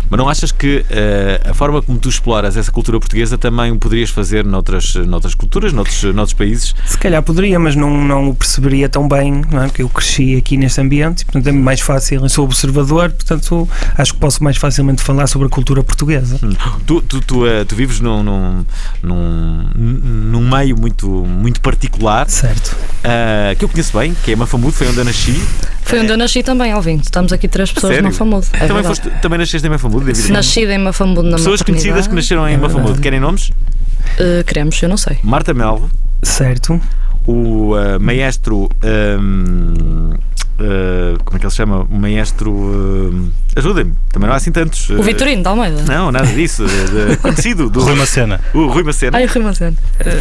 Mas 0.09 0.17
não 0.17 0.29
achas 0.29 0.51
que 0.51 0.85
eh, 0.89 1.41
a 1.49 1.53
forma 1.53 1.81
como 1.81 1.97
tu 1.97 2.09
exploras 2.09 2.55
essa 2.57 2.71
cultura 2.71 2.99
portuguesa 2.99 3.37
também 3.37 3.71
o 3.71 3.77
poderias 3.77 4.09
fazer 4.09 4.45
noutras, 4.45 4.95
noutras 4.95 5.33
culturas, 5.33 5.73
noutros, 5.73 6.03
noutros 6.03 6.33
países? 6.33 6.75
Se 6.85 6.97
calhar 6.97 7.21
poderia, 7.23 7.57
mas 7.59 7.75
não, 7.75 7.89
não 7.89 8.29
o 8.29 8.35
perceberia 8.35 8.89
tão 8.89 9.07
bem, 9.07 9.43
não 9.51 9.63
é? 9.63 9.67
porque 9.67 9.81
eu 9.81 9.89
cresci 9.89 10.35
aqui 10.35 10.57
neste 10.57 10.81
ambiente, 10.81 11.21
e, 11.21 11.25
portanto 11.25 11.47
é 11.47 11.51
mais 11.51 11.79
fácil, 11.79 12.21
eu 12.23 12.29
sou 12.29 12.45
observador, 12.45 13.11
portanto 13.11 13.67
acho 13.97 14.13
que 14.13 14.19
posso 14.19 14.43
mais 14.43 14.57
facilmente 14.57 15.01
falar 15.01 15.27
sobre 15.27 15.47
a 15.47 15.49
cultura 15.49 15.83
portuguesa. 15.83 16.39
Tu, 16.85 17.01
tu, 17.01 17.21
tu, 17.21 17.47
eh, 17.47 17.63
tu 17.65 17.75
vives 17.75 17.99
num, 17.99 18.23
num, 18.23 18.65
num, 19.01 19.69
num 19.75 20.49
meio 20.49 20.77
muito, 20.77 21.07
muito 21.07 21.61
particular 21.61 22.29
Certo. 22.29 22.75
eh, 23.03 23.55
que 23.57 23.63
eu 23.63 23.69
conheço 23.69 23.97
bem, 23.97 24.15
que 24.23 24.31
é 24.31 24.35
Mafamudo, 24.35 24.73
foi 24.73 24.87
onde 24.87 24.97
eu 24.97 25.05
nasci. 25.05 25.41
Foi 25.83 25.99
onde 25.99 26.11
eu 26.11 26.17
nasci 26.17 26.43
também, 26.43 26.71
Alvin. 26.71 26.97
Estamos 26.97 27.31
aqui 27.31 27.47
três 27.47 27.71
pessoas 27.71 27.93
sério? 27.93 28.03
no 28.07 28.11
Mafamudo. 28.13 28.45
É 28.53 28.57
também, 28.67 28.67
verdade. 28.83 29.01
foste, 29.01 29.09
também 29.21 29.39
nasceste 29.39 29.65
em 29.65 29.69
Mafamudo, 29.69 30.05
David? 30.05 30.31
Nascida 30.31 30.73
em 30.73 30.77
Mafamudo 30.79 31.23
na 31.23 31.37
Pessoas 31.37 31.61
conhecidas 31.61 32.07
que 32.07 32.13
nasceram 32.15 32.47
em 32.47 32.53
É 32.55 32.57
Mafamudo. 32.57 32.99
Querem 33.01 33.19
nomes? 33.19 33.49
Uh, 33.49 34.43
queremos, 34.45 34.81
eu 34.81 34.89
não 34.89 34.97
sei. 34.97 35.17
Marta 35.23 35.53
Melvo, 35.53 35.89
Certo. 36.23 36.81
o 37.25 37.77
eh, 37.77 37.99
maestro 37.99 38.69
ehm, 38.83 40.13
eh, 40.59 41.17
como 41.23 41.37
é 41.37 41.39
que 41.39 41.45
ele 41.45 41.51
se 41.51 41.57
chama? 41.57 41.83
O 41.89 41.95
maestro. 41.95 43.31
eh, 43.55 43.59
Ajudem-me, 43.59 43.93
também 44.11 44.27
não 44.27 44.33
há 44.33 44.37
assim 44.37 44.51
tantos. 44.51 44.89
O 44.89 44.99
eh, 44.99 45.01
Vitorino 45.03 45.41
de 45.43 45.47
Almeida. 45.47 45.83
Não, 45.83 46.11
nada 46.11 46.25
disso. 46.27 46.65
de- 46.65 47.09
de- 47.11 47.17
conhecido. 47.21 47.69
Do, 47.69 47.81
Rui 47.81 47.95
Macena. 47.95 48.39
O 48.53 48.67
Rui 48.67 48.83
Macena. 48.83 49.17
Ai, 49.17 49.25
o 49.25 49.29
Rui 49.29 49.43
Macena. 49.43 49.77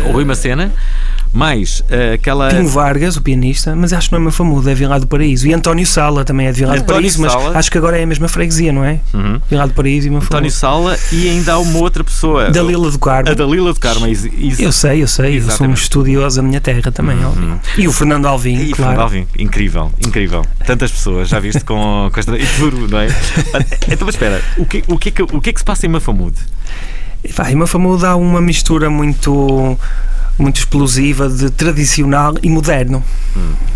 O 0.08 0.12
Rui 0.12 0.24
Macena. 0.24 0.72
Mais 1.36 1.82
eh, 1.90 2.14
aquela. 2.14 2.48
Pinho 2.48 2.66
Vargas, 2.66 3.16
o 3.16 3.20
pianista, 3.20 3.76
mas 3.76 3.92
acho 3.92 4.08
que 4.08 4.12
não 4.14 4.20
é 4.20 4.22
meu 4.22 4.32
famoso, 4.32 4.70
é 4.70 4.74
Vila 4.74 4.98
do 4.98 5.06
Paraíso. 5.06 5.46
E 5.46 5.52
António 5.52 5.86
Sala 5.86 6.24
também 6.24 6.46
é 6.46 6.52
de 6.52 6.60
Vila 6.60 6.78
do 6.78 6.84
Paraíso, 6.84 7.20
mas 7.20 7.32
Sala. 7.32 7.58
acho 7.58 7.70
que 7.70 7.76
agora 7.76 7.98
é 7.98 8.04
a 8.04 8.06
mesma 8.06 8.26
freguesia, 8.26 8.72
não 8.72 8.82
é? 8.82 9.00
Uhum. 9.12 9.38
Vila 9.50 9.66
do 9.68 9.74
Paraíso 9.74 10.06
e 10.06 10.10
meu 10.10 10.20
António 10.20 10.50
Sala 10.50 10.96
e 11.12 11.28
ainda 11.28 11.52
há 11.52 11.58
uma 11.58 11.78
outra 11.78 12.02
pessoa. 12.02 12.50
Dalila 12.50 12.90
do 12.90 12.98
Carmo. 12.98 13.30
A 13.30 13.34
Dalila 13.34 13.74
do 13.74 13.78
Carmo. 13.80 14.06
is- 14.06 14.24
is- 14.24 14.58
Eu 14.58 14.72
sei, 14.72 15.02
eu 15.02 15.06
sei, 15.08 15.36
eu 15.36 15.40
sou 15.40 15.48
um 15.48 15.50
Exatamente. 15.50 15.82
estudioso 15.82 16.36
da 16.36 16.42
minha 16.42 16.60
terra 16.60 16.90
também, 16.90 17.22
óbvio. 17.22 17.60
E 17.76 17.86
o 17.86 17.92
Fernando 17.92 18.24
Alvim, 18.26 18.54
E 18.54 18.70
claro. 18.70 18.74
Fernando 18.92 19.00
Alvim, 19.00 19.26
incrível, 19.38 19.92
incrível. 20.06 20.42
Tantas 20.66 20.90
pessoas, 20.90 21.28
já 21.28 21.38
viste 21.38 21.62
com, 21.64 22.08
com 22.10 22.18
esta. 22.18 22.34
E 22.36 22.46
duro, 22.58 22.88
não 22.88 22.98
é? 22.98 23.08
Então, 23.92 24.06
mas 24.06 24.14
espera, 24.14 24.40
o 24.56 24.64
que, 24.64 24.82
o, 24.88 24.98
que 24.98 25.10
é 25.10 25.12
que, 25.12 25.22
o 25.22 25.40
que 25.40 25.50
é 25.50 25.52
que 25.52 25.60
se 25.60 25.64
passa 25.64 25.84
em 25.86 25.88
Mafamude? 25.90 26.38
Vai, 27.34 27.54
Mafamudo 27.54 28.06
há 28.06 28.16
uma 28.16 28.40
mistura 28.40 28.88
muito 28.88 29.76
muito 30.38 30.58
explosiva 30.58 31.28
de 31.28 31.50
tradicional 31.50 32.34
e 32.42 32.48
moderno. 32.48 33.02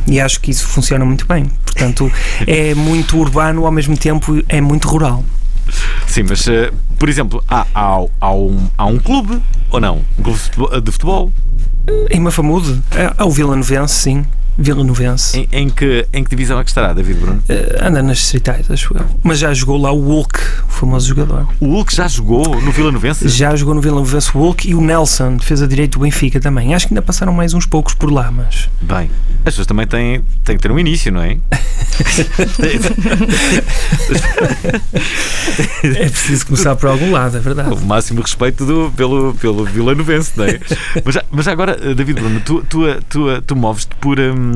E 0.07 0.21
acho 0.21 0.41
que 0.41 0.51
isso 0.51 0.67
funciona 0.67 1.05
muito 1.05 1.27
bem. 1.27 1.51
Portanto, 1.65 2.11
é 2.47 2.75
muito 2.75 3.19
urbano, 3.19 3.65
ao 3.65 3.73
mesmo 3.73 3.97
tempo 3.97 4.43
é 4.49 4.61
muito 4.61 4.89
rural. 4.89 5.25
Sim, 6.07 6.25
mas, 6.29 6.47
eh, 6.49 6.73
por 6.99 7.09
exemplo, 7.09 7.43
há, 7.49 7.67
há, 7.75 8.05
há, 8.21 8.33
um, 8.33 8.69
há 8.77 8.87
um 8.87 8.99
clube 8.99 9.41
ou 9.71 9.81
não? 9.81 10.03
Um 10.19 10.23
clube 10.23 10.81
de 10.83 10.93
futebol? 10.93 11.33
Em 12.11 12.21
Mafamude, 12.21 12.81
há 13.17 13.25
o 13.25 13.31
Vila 13.31 13.57
Novense, 13.57 13.95
sim. 13.95 14.27
Vila 14.61 14.85
Novense. 14.85 15.39
Em, 15.39 15.49
em 15.51 15.71
que, 15.71 16.07
em 16.13 16.23
que 16.23 16.31
divisão 16.31 16.61
é 16.61 16.65
que 16.65 16.71
estará, 16.71 16.93
David 16.93 17.19
Bruno? 17.19 17.43
Eh, 17.49 17.79
anda 17.81 18.03
nas 18.03 18.19
distritais, 18.19 18.71
acho 18.71 18.95
eu. 18.95 19.05
Mas 19.23 19.39
já 19.39 19.55
jogou 19.55 19.81
lá 19.81 19.91
o 19.91 20.01
Hulk, 20.01 20.39
o 20.69 20.71
famoso 20.71 21.09
jogador. 21.09 21.49
O 21.59 21.67
Hulk 21.67 21.95
já 21.95 22.07
jogou 22.07 22.61
no 22.61 22.71
Vila 22.71 22.93
Novense? 22.93 23.27
Já 23.29 23.57
jogou 23.57 23.75
no 23.75 23.81
Vila 23.81 23.97
Novense 23.97 24.31
o 24.35 24.39
Hulk 24.39 24.69
e 24.69 24.75
o 24.75 24.81
Nelson, 24.83 25.37
defesa 25.37 25.67
direito 25.67 25.99
do 25.99 26.01
Benfica 26.03 26.39
também. 26.39 26.75
Acho 26.75 26.87
que 26.87 26.93
ainda 26.93 27.01
passaram 27.01 27.33
mais 27.33 27.55
uns 27.55 27.65
poucos 27.65 27.95
por 27.95 28.13
lá, 28.13 28.31
mas. 28.31 28.69
Bem, 28.83 29.11
as 29.39 29.45
pessoas 29.45 29.67
também 29.67 29.87
têm, 29.87 30.23
têm 30.45 30.57
que 30.57 30.63
ter 30.63 30.71
um 30.71 30.79
início, 30.79 31.11
não 31.11 31.23
é? 31.23 31.39
É 35.83 36.09
preciso 36.09 36.47
começar 36.47 36.77
por 36.77 36.89
algum 36.89 37.11
lado, 37.11 37.37
é 37.37 37.41
verdade. 37.41 37.73
O 37.73 37.81
máximo 37.81 38.21
respeito 38.21 38.65
do, 38.65 38.93
pelo, 38.97 39.35
pelo 39.35 39.65
Vila 39.65 39.95
Novense, 39.95 40.33
não 40.37 40.45
é? 40.45 40.61
mas, 41.05 41.19
mas 41.31 41.49
agora, 41.49 41.79
eh, 41.81 41.95
David 41.95 42.21
Bruno, 42.21 42.41
tu, 42.41 42.65
tu, 42.69 42.81
tu, 43.09 43.43
tu 43.43 43.57
moves-te 43.57 43.95
por, 43.97 44.19
hum, 44.19 44.50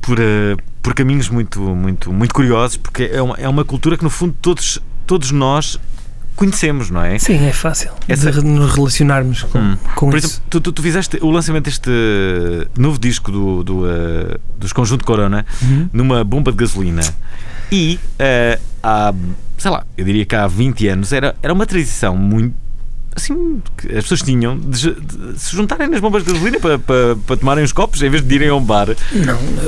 por, 0.00 0.18
eh, 0.18 0.56
por 0.82 0.94
caminhos 0.94 1.28
muito, 1.28 1.60
muito, 1.60 2.12
muito 2.12 2.34
curiosos, 2.34 2.76
porque 2.76 3.04
é 3.12 3.22
uma, 3.22 3.36
é 3.36 3.48
uma 3.48 3.64
cultura 3.64 3.96
que, 3.96 4.04
no 4.04 4.10
fundo, 4.10 4.34
todos, 4.42 4.78
todos 5.06 5.30
nós 5.30 5.78
conhecemos, 6.34 6.90
não 6.90 7.02
é? 7.04 7.18
Sim, 7.18 7.46
é 7.46 7.52
fácil 7.52 7.90
Essa- 8.08 8.32
de 8.32 8.42
nos 8.42 8.74
relacionarmos 8.74 9.42
com, 9.44 9.58
Hum. 9.58 9.76
com 9.94 10.10
Por 10.10 10.18
isso. 10.18 10.26
exemplo, 10.28 10.44
tu, 10.50 10.60
tu, 10.60 10.72
tu 10.72 10.82
fizeste 10.82 11.18
o 11.20 11.30
lançamento 11.30 11.64
deste 11.66 11.90
novo 12.76 12.98
disco 12.98 13.30
do, 13.30 13.62
do, 13.62 13.88
eh, 13.88 14.38
dos 14.58 14.72
Conjunto 14.72 15.04
Corona 15.04 15.44
Uhum. 15.62 15.88
numa 15.92 16.24
bomba 16.24 16.50
de 16.50 16.56
gasolina 16.58 17.02
e 17.70 18.00
eh, 18.18 18.58
há, 18.82 19.12
sei 19.58 19.70
lá, 19.70 19.84
eu 19.96 20.04
diria 20.04 20.24
que 20.24 20.34
há 20.34 20.46
20 20.46 20.88
anos 20.88 21.12
era, 21.12 21.36
era 21.42 21.52
uma 21.52 21.66
tradição 21.66 22.16
muito. 22.16 22.54
Assim, 23.14 23.60
as 23.84 24.02
pessoas 24.04 24.22
tinham 24.22 24.58
de, 24.58 24.94
de 24.94 25.38
se 25.38 25.54
juntarem 25.54 25.86
nas 25.88 26.00
bombas 26.00 26.24
de 26.24 26.32
gasolina 26.32 26.58
para, 26.58 26.78
para, 26.78 27.16
para 27.26 27.36
tomarem 27.36 27.62
os 27.62 27.72
copos 27.72 28.02
em 28.02 28.08
vez 28.08 28.22
de 28.22 28.34
irem 28.34 28.48
a 28.48 28.54
um 28.54 28.60
bar. 28.62 28.88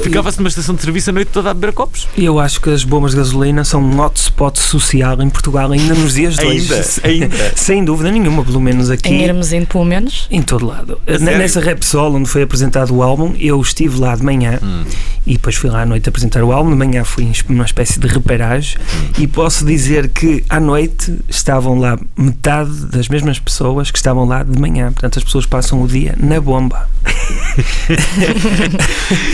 Ficava-se 0.02 0.38
numa 0.38 0.48
estação 0.48 0.74
de 0.74 0.80
serviço 0.82 1.10
a 1.10 1.12
noite 1.12 1.28
toda 1.30 1.50
a 1.50 1.54
beber 1.54 1.72
copos. 1.72 2.08
Eu 2.16 2.40
acho 2.40 2.60
que 2.60 2.70
as 2.70 2.84
bombas 2.84 3.10
de 3.12 3.18
gasolina 3.18 3.62
são 3.64 3.82
um 3.82 4.00
hotspot 4.00 4.58
social 4.58 5.20
em 5.20 5.28
Portugal 5.28 5.70
ainda 5.72 5.94
nos 5.94 6.14
dias 6.14 6.36
de 6.36 6.44
hoje. 6.46 6.72
Ainda, 6.72 7.26
ainda. 7.26 7.52
Sem 7.56 7.84
dúvida 7.84 8.10
nenhuma, 8.10 8.42
pelo 8.44 8.60
menos 8.60 8.90
aqui. 8.90 9.08
Em 9.08 9.22
Hermesinde, 9.24 9.66
pelo 9.66 9.84
menos. 9.84 10.26
Em 10.30 10.40
todo 10.42 10.66
lado. 10.66 10.98
Sério? 11.06 11.24
Nessa 11.38 11.60
Repsol, 11.60 12.14
onde 12.14 12.28
foi 12.28 12.42
apresentado 12.42 12.94
o 12.94 13.02
álbum, 13.02 13.34
eu 13.38 13.60
estive 13.60 13.98
lá 13.98 14.16
de 14.16 14.22
manhã 14.22 14.58
Hum. 14.62 14.84
e 15.26 15.34
depois 15.34 15.56
fui 15.56 15.68
lá 15.68 15.82
à 15.82 15.86
noite 15.86 16.08
apresentar 16.08 16.42
o 16.42 16.50
álbum. 16.52 16.70
De 16.70 16.76
manhã 16.76 17.04
fui 17.04 17.30
numa 17.48 17.64
espécie 17.64 17.98
de 18.00 18.06
reparagem 18.06 18.78
Hum. 18.80 19.12
e 19.18 19.26
posso 19.26 19.64
dizer 19.64 20.08
que 20.08 20.44
à 20.48 20.58
noite 20.58 21.18
estavam 21.28 21.78
lá 21.78 21.98
metade 22.16 22.86
das 22.86 23.08
mesmas 23.08 23.33
pessoas 23.38 23.90
que 23.90 23.98
estavam 23.98 24.24
lá 24.24 24.42
de 24.42 24.58
manhã. 24.60 24.92
Portanto, 24.92 25.18
as 25.18 25.24
pessoas 25.24 25.46
passam 25.46 25.82
o 25.82 25.86
dia 25.88 26.14
na 26.18 26.40
bomba. 26.40 26.88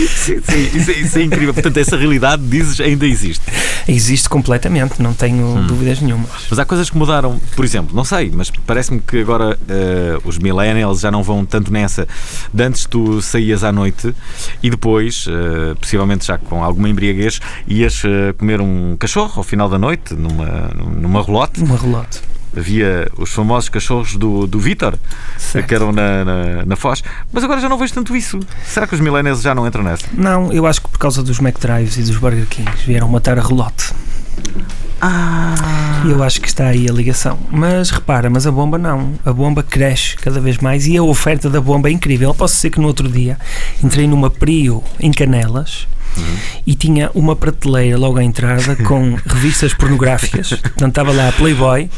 Sim, 0.07 0.39
sim, 0.41 0.77
isso, 0.77 0.91
é- 0.91 0.93
isso 0.99 1.17
é 1.19 1.23
incrível. 1.23 1.53
Portanto, 1.53 1.77
essa 1.77 1.97
realidade, 1.97 2.41
dizes, 2.45 2.79
ainda 2.79 3.05
existe. 3.05 3.43
Existe 3.87 4.29
completamente, 4.29 5.01
não 5.01 5.13
tenho 5.13 5.45
Hum. 5.45 5.67
dúvidas 5.67 5.99
nenhuma. 6.01 6.25
Mas 6.49 6.59
há 6.59 6.65
coisas 6.65 6.89
que 6.89 6.97
mudaram, 6.97 7.39
por 7.55 7.65
exemplo, 7.65 7.95
não 7.95 8.03
sei, 8.03 8.31
mas 8.33 8.51
parece-me 8.65 8.99
que 8.99 9.19
agora 9.21 9.57
eh, 9.67 10.17
os 10.23 10.37
millennials 10.37 10.99
já 11.01 11.11
não 11.11 11.23
vão 11.23 11.45
tanto 11.45 11.71
nessa. 11.71 12.07
De 12.53 12.63
antes 12.63 12.85
tu 12.85 13.21
saías 13.21 13.63
à 13.63 13.71
noite 13.71 14.13
e 14.61 14.69
depois, 14.69 15.25
eh, 15.27 15.75
possivelmente 15.79 16.25
já 16.25 16.37
com 16.37 16.63
alguma 16.63 16.89
embriaguez, 16.89 17.39
ias 17.67 18.01
eh, 18.05 18.33
comer 18.37 18.61
um 18.61 18.95
cachorro 18.97 19.33
ao 19.37 19.43
final 19.43 19.67
da 19.69 19.77
noite, 19.77 20.13
numa, 20.13 20.71
numa 20.99 21.23
relote. 21.23 21.61
Uma 21.61 21.77
relote. 21.77 22.21
Havia 22.55 23.09
os 23.17 23.31
famosos 23.31 23.69
cachorros 23.69 24.15
do, 24.15 24.45
do 24.45 24.59
Vítor, 24.59 24.97
que 25.67 25.73
eram 25.73 25.91
na, 25.91 26.25
na, 26.25 26.65
na 26.65 26.75
Foz. 26.75 27.03
Mas 27.31 27.43
agora 27.43 27.61
já 27.61 27.69
não 27.69 27.77
vejo 27.77 27.93
tanto 27.93 28.15
isso. 28.15 28.39
Será 28.65 28.85
que 28.85 28.93
os 28.93 28.99
millennials 28.99 29.41
já 29.41 29.55
não 29.55 29.65
entram 29.65 29.83
nessa? 29.83 30.05
Não, 30.13 30.51
eu 30.51 30.65
acho 30.65 30.81
que 30.81 30.89
por 30.89 30.99
causa 30.99 31.23
dos 31.23 31.39
McDrives 31.39 31.97
e 31.97 32.03
dos 32.03 32.17
Burger 32.17 32.45
Kings 32.47 32.85
vieram 32.85 33.07
matar 33.07 33.39
a 33.39 33.41
relote. 33.41 33.93
Ah. 35.01 36.03
E 36.05 36.11
eu 36.11 36.21
acho 36.21 36.39
que 36.39 36.47
está 36.47 36.67
aí 36.67 36.87
a 36.87 36.93
ligação. 36.93 37.39
Mas 37.49 37.89
repara, 37.89 38.29
mas 38.29 38.45
a 38.45 38.51
bomba 38.51 38.77
não. 38.77 39.13
A 39.25 39.33
bomba 39.33 39.63
cresce 39.63 40.15
cada 40.15 40.39
vez 40.39 40.57
mais 40.59 40.85
e 40.85 40.95
a 40.95 41.03
oferta 41.03 41.49
da 41.49 41.59
bomba 41.59 41.89
é 41.89 41.91
incrível. 41.91 42.33
Posso 42.35 42.55
dizer 42.55 42.69
que 42.69 42.79
no 42.79 42.87
outro 42.87 43.09
dia 43.09 43.37
entrei 43.83 44.07
numa 44.07 44.29
Prio 44.29 44.83
em 44.99 45.11
Canelas 45.11 45.87
e 46.65 46.75
tinha 46.75 47.09
uma 47.13 47.35
prateleira 47.35 47.97
logo 47.97 48.17
à 48.17 48.23
entrada 48.23 48.75
com 48.83 49.15
revistas 49.25 49.73
pornográficas. 49.73 50.49
Portanto, 50.49 50.89
estava 50.89 51.11
lá 51.11 51.29
a 51.29 51.31
Playboy 51.31 51.89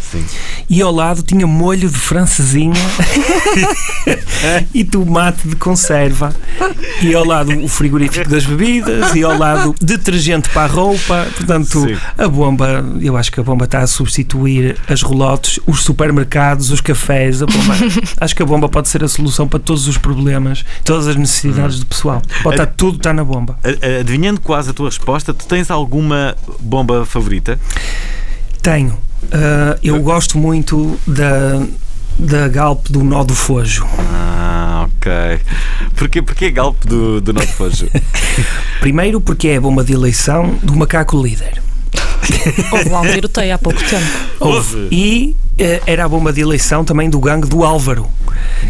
e 0.70 0.82
ao 0.82 0.92
lado 0.94 1.22
tinha 1.22 1.46
molho 1.48 1.90
de 1.90 1.98
francesinha 1.98 2.74
e 4.74 4.84
tomate 4.84 5.48
de 5.48 5.56
conserva. 5.56 6.34
E 7.02 7.14
ao 7.14 7.26
lado 7.26 7.52
o 7.64 7.68
frigorífico 7.68 8.30
das 8.30 8.46
bebidas 8.46 9.14
e 9.16 9.24
ao 9.24 9.38
lado 9.38 9.76
detergente 9.82 10.50
para 10.50 10.64
a 10.64 10.68
roupa. 10.68 11.28
Portanto, 11.36 11.82
Sim. 11.88 11.98
a 12.18 12.28
bomba, 12.28 12.84
eu 13.02 13.18
acho 13.18 13.32
que 13.32 13.40
a 13.40 13.44
bomba 13.44 13.66
está 13.66 13.80
a 13.80 13.88
substituir 13.88 14.78
as 14.88 15.02
relotes, 15.02 15.60
os 15.68 15.82
supermercados, 15.84 16.72
os 16.72 16.82
cafés. 16.82 17.42
A 17.42 17.46
bomba. 17.46 17.74
acho 18.20 18.36
que 18.36 18.44
a 18.44 18.46
bomba 18.46 18.70
pode 18.70 18.90
ser 18.90 19.04
a 19.04 19.08
solução 19.08 19.48
para 19.48 19.60
todos 19.60 19.88
os 19.88 19.98
problemas, 19.98 20.64
todas 20.84 21.08
as 21.08 21.16
necessidades 21.16 21.80
do 21.80 21.86
pessoal. 21.86 22.22
Pode 22.42 22.56
estar, 22.56 22.68
tudo 22.68 22.98
está 22.98 23.14
na 23.14 23.24
bomba. 23.24 23.58
A- 23.64 24.00
a- 24.00 24.03
Adivinhando 24.04 24.42
quase 24.42 24.70
a 24.70 24.74
tua 24.74 24.90
resposta, 24.90 25.34
tu 25.34 25.48
tens 25.48 25.72
alguma 25.72 26.36
bomba 26.60 27.06
favorita? 27.06 27.58
Tenho. 28.62 28.98
Ah, 29.32 29.80
eu 29.82 29.98
gosto 30.02 30.38
muito 30.38 31.00
da, 31.08 31.66
da 32.20 32.50
Galp 32.50 32.88
do 32.90 33.02
Nó 33.02 33.24
do 33.24 33.34
Fojo. 33.34 33.88
Ah, 33.98 34.90
ok. 34.90 35.40
Porquê, 35.96 36.22
porquê 36.22 36.52
Galp 36.52 36.84
do, 36.86 37.22
do 37.22 37.32
Norte 37.32 37.54
Fojo? 37.54 37.88
Primeiro 38.82 39.22
porque 39.22 39.48
é 39.48 39.56
a 39.56 39.62
bomba 39.62 39.86
de 39.86 39.94
eleição 39.94 40.54
do 40.62 40.76
macaco 40.76 41.16
líder. 41.24 41.62
Houve 42.72 42.90
lá 42.90 43.02
um 43.02 43.08
tiroteio 43.08 43.56
há 43.56 43.58
pouco 43.58 43.80
tempo. 43.84 44.06
Houve. 44.40 44.88
E 44.92 45.36
eh, 45.58 45.82
era 45.86 46.06
a 46.06 46.10
bomba 46.10 46.34
de 46.34 46.42
eleição 46.42 46.84
também 46.84 47.10
do 47.10 47.20
gangue 47.20 47.48
do 47.48 47.64
Álvaro, 47.64 48.08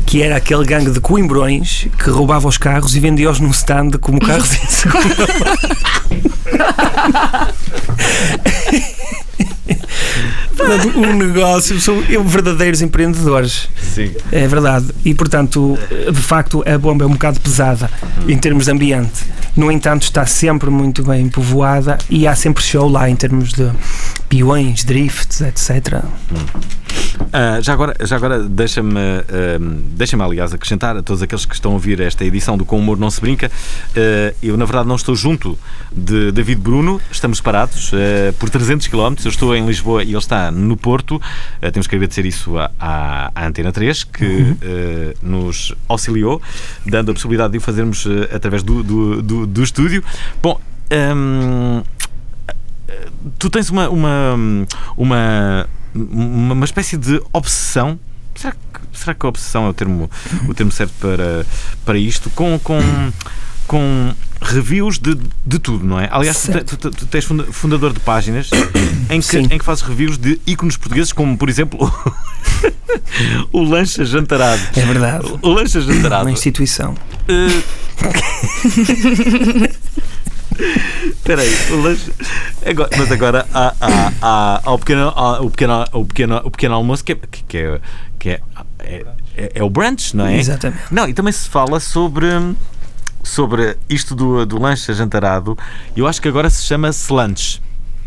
que 0.06 0.22
era 0.22 0.36
aquele 0.36 0.66
gangue 0.66 0.92
de 0.92 1.00
Coimbrões 1.00 1.88
que 1.98 2.10
roubava 2.10 2.48
os 2.48 2.58
carros 2.58 2.96
e 2.96 3.00
vendia-os 3.00 3.40
num 3.40 3.52
stand 3.52 3.92
como 4.02 4.20
carros 4.20 4.54
em 4.54 4.68
segunda 4.68 5.28
Portanto, 10.56 10.98
um 10.98 11.14
negócio, 11.14 11.80
são 11.82 12.02
verdadeiros 12.26 12.82
empreendedores. 12.82 13.70
Sim. 13.82 14.12
É 14.32 14.48
verdade. 14.48 14.88
E, 15.04 15.14
portanto, 15.14 15.78
de 16.12 16.22
facto, 16.22 16.64
a 16.68 16.78
bomba 16.78 17.04
é 17.04 17.08
um 17.08 17.12
bocado 17.12 17.40
pesada 17.40 17.90
em 18.28 18.38
termos 18.38 18.66
de 18.66 18.72
ambiente. 18.72 19.24
No 19.56 19.72
entanto, 19.72 20.04
está 20.04 20.26
sempre 20.26 20.70
muito 20.70 21.04
bem 21.04 21.30
povoada 21.30 21.98
e 22.10 22.26
há 22.28 22.36
sempre 22.36 22.64
show 22.64 22.88
lá 22.88 23.10
em 23.10 23.16
termos 23.16 23.54
de 23.54 23.72
peões, 24.28 24.84
drifts, 24.84 25.42
etc. 25.42 26.04
Ah, 27.32 27.60
já 27.62 27.74
agora, 27.74 27.96
já 28.06 28.16
agora 28.16 28.40
deixa-me, 28.44 28.98
ahm, 29.00 29.82
deixa-me, 29.96 30.24
aliás, 30.24 30.54
acrescentar 30.54 30.98
a 30.98 31.02
todos 31.04 31.22
aqueles 31.22 31.46
que 31.46 31.54
estão 31.54 31.72
a 31.72 31.74
ouvir 31.76 32.00
esta 32.00 32.24
edição 32.26 32.58
do 32.58 32.66
Com 32.66 32.78
Humor 32.80 32.98
Não 32.98 33.10
Se 33.10 33.22
Brinca. 33.22 33.52
ah, 33.96 34.34
eu, 34.42 34.58
na 34.58 34.66
verdade, 34.66 34.88
não 34.88 34.96
estou 34.96 35.16
junto 35.16 35.58
de 35.92 36.32
David 36.32 36.60
Bruno, 36.62 37.00
estamos 37.12 37.38
separados 37.38 37.92
ah, 37.94 38.34
por 38.40 38.50
300 38.50 38.88
km. 38.88 39.16
Eu 39.24 39.30
estou 39.30 39.56
em 39.56 39.66
Lisboa 39.66 40.04
e 40.04 40.10
ele 40.10 40.18
está 40.18 40.52
no 40.52 40.76
Porto. 40.78 41.22
Temos 41.72 41.88
que 41.88 41.96
agradecer 41.96 42.26
isso 42.26 42.58
à, 42.58 42.72
à, 42.80 43.32
à 43.36 43.48
Antena 43.48 43.72
3, 43.72 44.04
que 44.04 44.24
Uhum. 44.24 45.14
nos 45.22 45.74
auxiliou, 45.88 46.42
dando 46.86 47.12
a 47.12 47.14
possibilidade 47.14 47.52
de 47.54 47.58
o 47.58 47.62
fazermos 47.62 48.06
através 48.34 48.64
do, 48.64 48.84
do, 48.84 49.22
do, 49.22 49.48
do 49.48 49.64
estúdio. 49.64 50.04
Bom, 50.42 50.60
hum, 51.16 51.82
tu 53.40 53.50
tens 53.50 53.70
uma, 53.70 53.90
uma, 53.90 54.36
uma, 54.98 55.68
uma, 55.96 56.54
uma 56.54 56.66
espécie 56.66 56.98
de 56.98 57.22
obsessão. 57.32 58.00
Será 58.36 58.54
que, 58.54 58.98
será 58.98 59.14
que 59.14 59.26
a 59.26 59.30
obsessão 59.30 59.66
é 59.68 59.70
o 59.70 59.74
termo, 59.74 60.10
o 60.48 60.54
termo 60.54 60.72
certo 60.72 60.94
para, 61.00 61.46
para 61.86 61.98
isto? 62.00 62.30
Com, 62.32 62.58
com, 62.60 62.80
com 63.68 64.14
reviews 64.42 64.98
de, 64.98 65.16
de 65.46 65.60
tudo, 65.60 65.86
não 65.86 66.00
é? 66.00 66.10
Aliás, 66.12 66.50
tu, 66.66 66.78
tu, 66.78 66.90
tu- 66.92 67.06
tens 67.06 67.26
funda- 67.26 67.46
fundador 67.52 67.94
de 67.94 68.00
páginas 68.00 68.50
em 69.10 69.22
que, 69.22 69.38
em 69.38 69.48
que 69.60 69.64
fazes 69.64 69.84
reviews 69.84 70.18
de 70.18 70.40
ícones 70.48 70.76
portugueses, 70.78 71.14
como 71.14 71.38
por 71.38 71.48
exemplo 71.48 71.80
o 73.52 73.62
Lancha 73.64 74.04
Jantarado. 74.04 74.62
É 74.76 74.84
verdade. 74.86 75.28
O 75.42 75.50
Lancha 75.50 75.80
Jantarado. 75.80 76.26
Uma 76.26 76.32
instituição. 76.32 76.96
Espera 81.24 81.42
aí, 81.42 81.56
o 81.72 81.82
lanche. 81.82 82.12
Agora, 82.66 82.90
mas 82.98 83.10
agora 83.12 83.48
há, 83.54 83.74
há, 83.80 84.12
há, 84.22 84.62
há 84.66 84.72
o, 84.74 84.78
pequeno, 84.80 85.08
há 85.16 85.40
o, 85.42 85.50
pequeno, 85.50 85.86
o, 85.94 86.06
pequeno, 86.06 86.42
o 86.44 86.52
pequeno 86.52 86.76
almoço 86.76 87.02
que 87.02 87.14
é, 87.14 87.16
que 87.16 87.58
é, 87.58 87.80
que 88.20 88.30
é, 88.30 88.42
é, 88.80 89.06
é- 89.38 89.52
é 89.56 89.64
o 89.64 89.70
brunch, 89.70 90.16
não 90.18 90.26
é? 90.26 90.38
Exatamente. 90.38 90.82
Não, 90.92 91.08
e 91.08 91.14
também 91.14 91.32
se 91.32 91.48
fala 91.48 91.80
sobre, 91.80 92.28
sobre 93.24 93.78
isto 93.90 94.14
do, 94.16 94.46
do 94.46 94.60
lanche 94.62 94.92
ajantarado. 94.92 95.58
Eu 95.96 96.08
acho 96.08 96.22
que 96.22 96.28
agora 96.28 96.50
se 96.50 96.64
chama 96.66 96.90
slunch. 96.90 97.62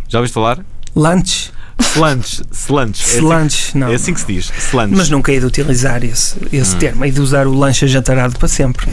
Já 0.08 0.18
ouviste 0.18 0.34
falar? 0.34 0.58
Lunch? 0.94 1.50
Slunch. 1.80 2.42
Slunch. 2.52 3.02
É 3.02 3.16
Slunch, 3.18 3.68
assim, 3.70 3.78
não. 3.78 3.88
É 3.90 3.94
assim 3.94 4.12
que 4.12 4.20
se 4.20 4.26
diz. 4.26 4.52
Slunch. 4.58 4.94
Mas 4.94 5.08
nunca 5.08 5.32
hei 5.32 5.40
de 5.40 5.46
utilizar 5.46 6.04
esse, 6.04 6.36
esse 6.52 6.74
Hum. 6.74 6.78
termo, 6.78 7.04
hei 7.04 7.10
de 7.10 7.20
usar 7.22 7.46
o 7.46 7.54
lanche 7.54 7.86
ajantarado 7.86 8.38
para 8.38 8.46
sempre. 8.48 8.86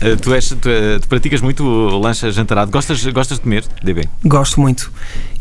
Uh, 0.00 0.16
tu, 0.16 0.32
és, 0.32 0.48
tu, 0.48 0.68
uh, 0.68 1.00
tu 1.00 1.08
praticas 1.08 1.40
muito 1.40 1.64
o 1.64 1.98
lanche 1.98 2.26
ajantarado. 2.26 2.70
Gostas, 2.70 3.04
gostas 3.06 3.38
de 3.38 3.42
comer, 3.42 3.64
DB? 3.82 4.08
Gosto 4.24 4.60
muito. 4.60 4.92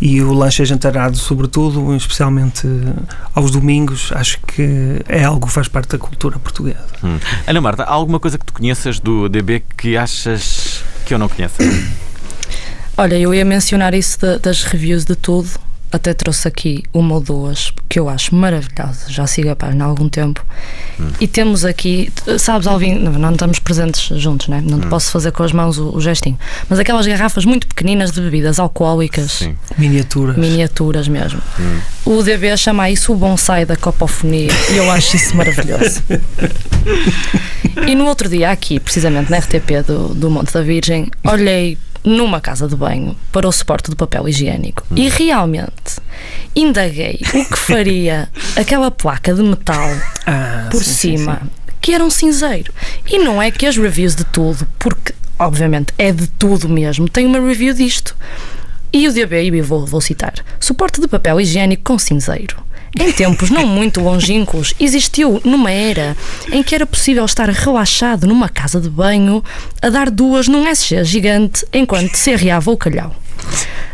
E 0.02 0.22
o 0.22 0.34
lanche 0.34 0.62
ajantarado, 0.64 1.16
sobretudo, 1.18 1.96
especialmente 1.96 2.66
eh, 2.68 3.14
aos 3.36 3.52
domingos, 3.52 4.12
acho 4.14 4.40
que 4.48 5.02
é 5.08 5.24
algo 5.24 5.46
que 5.48 5.54
faz 5.54 5.68
parte 5.68 5.90
da 5.90 5.98
cultura 5.98 6.38
portuguesa. 6.40 6.86
Hum. 7.04 7.18
Ana 7.46 7.62
Marta, 7.62 7.84
há 7.84 7.92
alguma 7.92 8.20
coisa 8.20 8.38
que 8.38 8.46
tu 8.46 8.54
conheças 8.54 9.00
do 9.00 9.28
DB 9.30 9.64
que 9.78 9.96
achas 9.98 10.84
que 11.06 11.14
eu 11.14 11.18
não 11.20 11.28
conheço? 11.30 11.56
Olha, 12.98 13.16
eu 13.16 13.34
ia 13.34 13.46
mencionar 13.46 13.94
isso 13.94 14.20
da- 14.20 14.38
das 14.38 14.64
reviews 14.64 15.06
de 15.06 15.16
tudo. 15.16 15.48
Até 15.92 16.14
trouxe 16.14 16.48
aqui 16.48 16.84
uma 16.94 17.16
ou 17.16 17.22
duas 17.22 17.72
que 17.88 17.98
eu 18.00 18.10
acho 18.10 18.36
maravilhosas. 18.36 19.10
Já 19.10 19.26
sigo 19.26 19.50
a 19.50 19.56
página 19.56 19.86
há 19.86 19.88
algum 19.88 20.10
tempo. 20.10 20.46
E 21.22 21.28
temos 21.28 21.64
aqui, 21.64 22.12
sabes, 22.38 22.68
Alvin, 22.68 22.96
não, 22.96 23.14
não 23.14 23.32
estamos 23.32 23.60
presentes 23.60 24.20
juntos, 24.20 24.48
né? 24.50 24.62
não 24.66 24.80
te 24.80 24.88
Hum. 24.88 24.90
posso 24.90 25.12
fazer 25.12 25.32
com 25.32 25.44
as 25.44 25.52
mãos 25.54 25.78
o, 25.78 25.96
o 25.96 26.02
gestinho. 26.02 26.38
Mas 26.70 26.80
aquelas 26.80 27.08
garrafas 27.08 27.46
muito 27.46 27.68
pequeninas 27.68 28.12
de 28.12 28.20
bebidas 28.22 28.60
alcoólicas, 28.60 29.48
Miniaturas. 29.78 30.36
miniaturas 30.38 31.08
mesmo. 31.08 31.42
O 32.06 32.22
DB 32.22 32.56
chama 32.58 32.90
isso 32.90 33.14
o 33.14 33.16
bonsai 33.16 33.66
da 33.66 33.76
copofonia 33.76 34.52
e 34.72 34.78
eu 34.78 34.90
acho 34.92 35.16
isso 35.16 35.36
maravilhoso. 35.36 36.02
E 37.88 37.94
no 37.96 38.06
outro 38.06 38.28
dia, 38.28 38.50
aqui, 38.50 38.80
precisamente 38.80 39.30
na 39.30 39.38
RTP 39.38 39.84
do, 39.86 40.14
do 40.16 40.30
Monte 40.32 40.52
da 40.52 40.62
Virgem, 40.62 41.08
olhei 41.24 41.78
numa 42.08 42.40
casa 42.40 42.68
de 42.68 42.76
banho 42.76 43.16
para 43.32 43.48
o 43.48 43.52
suporte 43.52 43.90
do 43.90 43.96
papel 43.96 44.30
higiênico 44.30 44.84
e 44.96 45.10
realmente 45.10 46.00
indaguei 46.56 47.20
o 47.34 47.46
que 47.46 47.58
faria 47.58 48.30
aquela 48.56 48.90
placa 48.90 49.34
de 49.34 49.44
metal 49.44 49.90
Ah, 50.26 50.70
por 50.72 50.84
sim, 50.84 50.92
sim, 50.92 51.18
cima, 51.18 51.42
que 51.82 51.94
era 51.94 52.04
um 52.04 52.10
cinzeiro. 52.10 52.74
E 53.10 53.20
não 53.20 53.42
é 53.42 53.52
que 53.52 53.66
as 53.66 53.76
reviews 53.78 54.16
de 54.16 54.24
tudo, 54.26 54.68
porque 54.80 55.14
obviamente 55.38 55.94
é 55.98 56.12
de 56.12 56.28
tudo 56.28 56.70
mesmo, 56.70 57.10
tem 57.10 57.26
uma 57.26 57.40
review 57.40 57.74
disto. 57.74 58.16
E 58.92 59.08
o 59.08 59.12
DB, 59.12 59.44
e 59.44 59.62
vou, 59.62 59.86
vou 59.86 60.00
citar, 60.00 60.34
suporte 60.60 61.02
de 61.02 61.08
papel 61.10 61.42
higiênico 61.42 61.84
com 61.84 62.00
cinzeiro. 62.00 62.67
Em 63.00 63.12
tempos 63.12 63.50
não 63.50 63.66
muito 63.66 64.02
longínquos, 64.02 64.74
existiu 64.80 65.40
numa 65.44 65.72
era 65.72 66.16
em 66.52 66.64
que 66.64 66.74
era 66.74 66.86
possível 66.86 67.24
estar 67.26 67.50
relaxado 67.50 68.26
numa 68.28 68.50
casa 68.50 68.80
de 68.82 68.90
banho 68.90 69.44
a 69.82 69.90
dar 69.90 70.10
duas 70.10 70.48
num 70.48 70.68
SG 70.68 71.04
gigante 71.04 71.66
enquanto 71.72 72.16
se 72.16 72.34
arriava 72.34 72.72
o 72.72 72.78
calhau. 72.78 73.16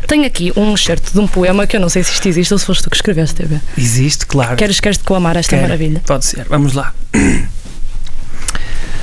Tenho 0.06 0.26
aqui 0.26 0.52
um 0.56 0.74
excerto 0.74 1.12
de 1.12 1.18
um 1.18 1.26
poema 1.26 1.66
que 1.66 1.76
eu 1.76 1.80
não 1.80 1.88
sei 1.88 2.02
se 2.02 2.12
isto 2.12 2.28
existe 2.28 2.52
ou 2.52 2.58
se 2.58 2.66
foste 2.66 2.84
tu 2.84 2.90
que 2.90 2.96
escreveste, 2.96 3.36
TV. 3.36 3.58
Existe, 3.76 4.26
claro. 4.26 4.56
Queres, 4.56 4.80
queres 4.80 4.98
declamar 4.98 5.36
esta 5.36 5.50
Quero. 5.50 5.62
maravilha? 5.62 6.02
Pode 6.06 6.24
ser, 6.24 6.44
vamos 6.48 6.72
lá. 6.74 6.94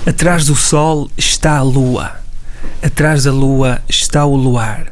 Atrás 0.06 0.46
do 0.46 0.56
sol 0.56 1.10
está 1.16 1.58
a 1.58 1.62
lua, 1.62 2.20
atrás 2.82 3.24
da 3.24 3.32
lua 3.32 3.82
está 3.88 4.26
o 4.26 4.36
luar, 4.36 4.92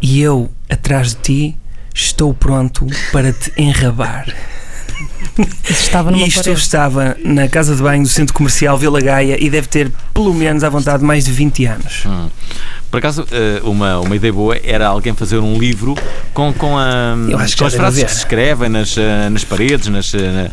e 0.00 0.20
eu, 0.20 0.48
atrás 0.70 1.08
de 1.08 1.16
ti, 1.16 1.56
estou 1.94 2.34
pronto 2.34 2.86
para 3.12 3.32
te 3.32 3.52
enrabar. 3.56 4.26
Estava 5.68 6.10
numa 6.10 6.26
Isto 6.26 6.42
parede. 6.42 6.60
estava 6.60 7.16
na 7.24 7.48
casa 7.48 7.74
de 7.74 7.82
banho 7.82 8.02
do 8.02 8.08
centro 8.08 8.32
comercial 8.34 8.76
Vila 8.78 9.00
Gaia 9.00 9.36
e 9.42 9.50
deve 9.50 9.66
ter, 9.66 9.90
pelo 10.12 10.32
menos, 10.32 10.62
à 10.62 10.68
vontade, 10.68 11.02
mais 11.02 11.24
de 11.24 11.32
20 11.32 11.66
anos. 11.66 12.04
Hum. 12.06 12.28
Por 12.90 12.98
acaso, 12.98 13.26
eh, 13.32 13.60
uma, 13.64 13.98
uma 13.98 14.14
ideia 14.14 14.32
boa 14.32 14.56
era 14.62 14.86
alguém 14.86 15.12
fazer 15.14 15.38
um 15.38 15.58
livro 15.58 15.96
com, 16.32 16.52
com, 16.52 16.78
a, 16.78 17.16
com 17.58 17.64
as 17.64 17.74
frases 17.74 18.04
que 18.04 18.10
se 18.12 18.18
escrevem 18.18 18.68
nas, 18.68 18.96
eh, 18.96 19.28
nas 19.28 19.42
paredes, 19.42 19.88
nas, 19.88 20.14
eh, 20.14 20.50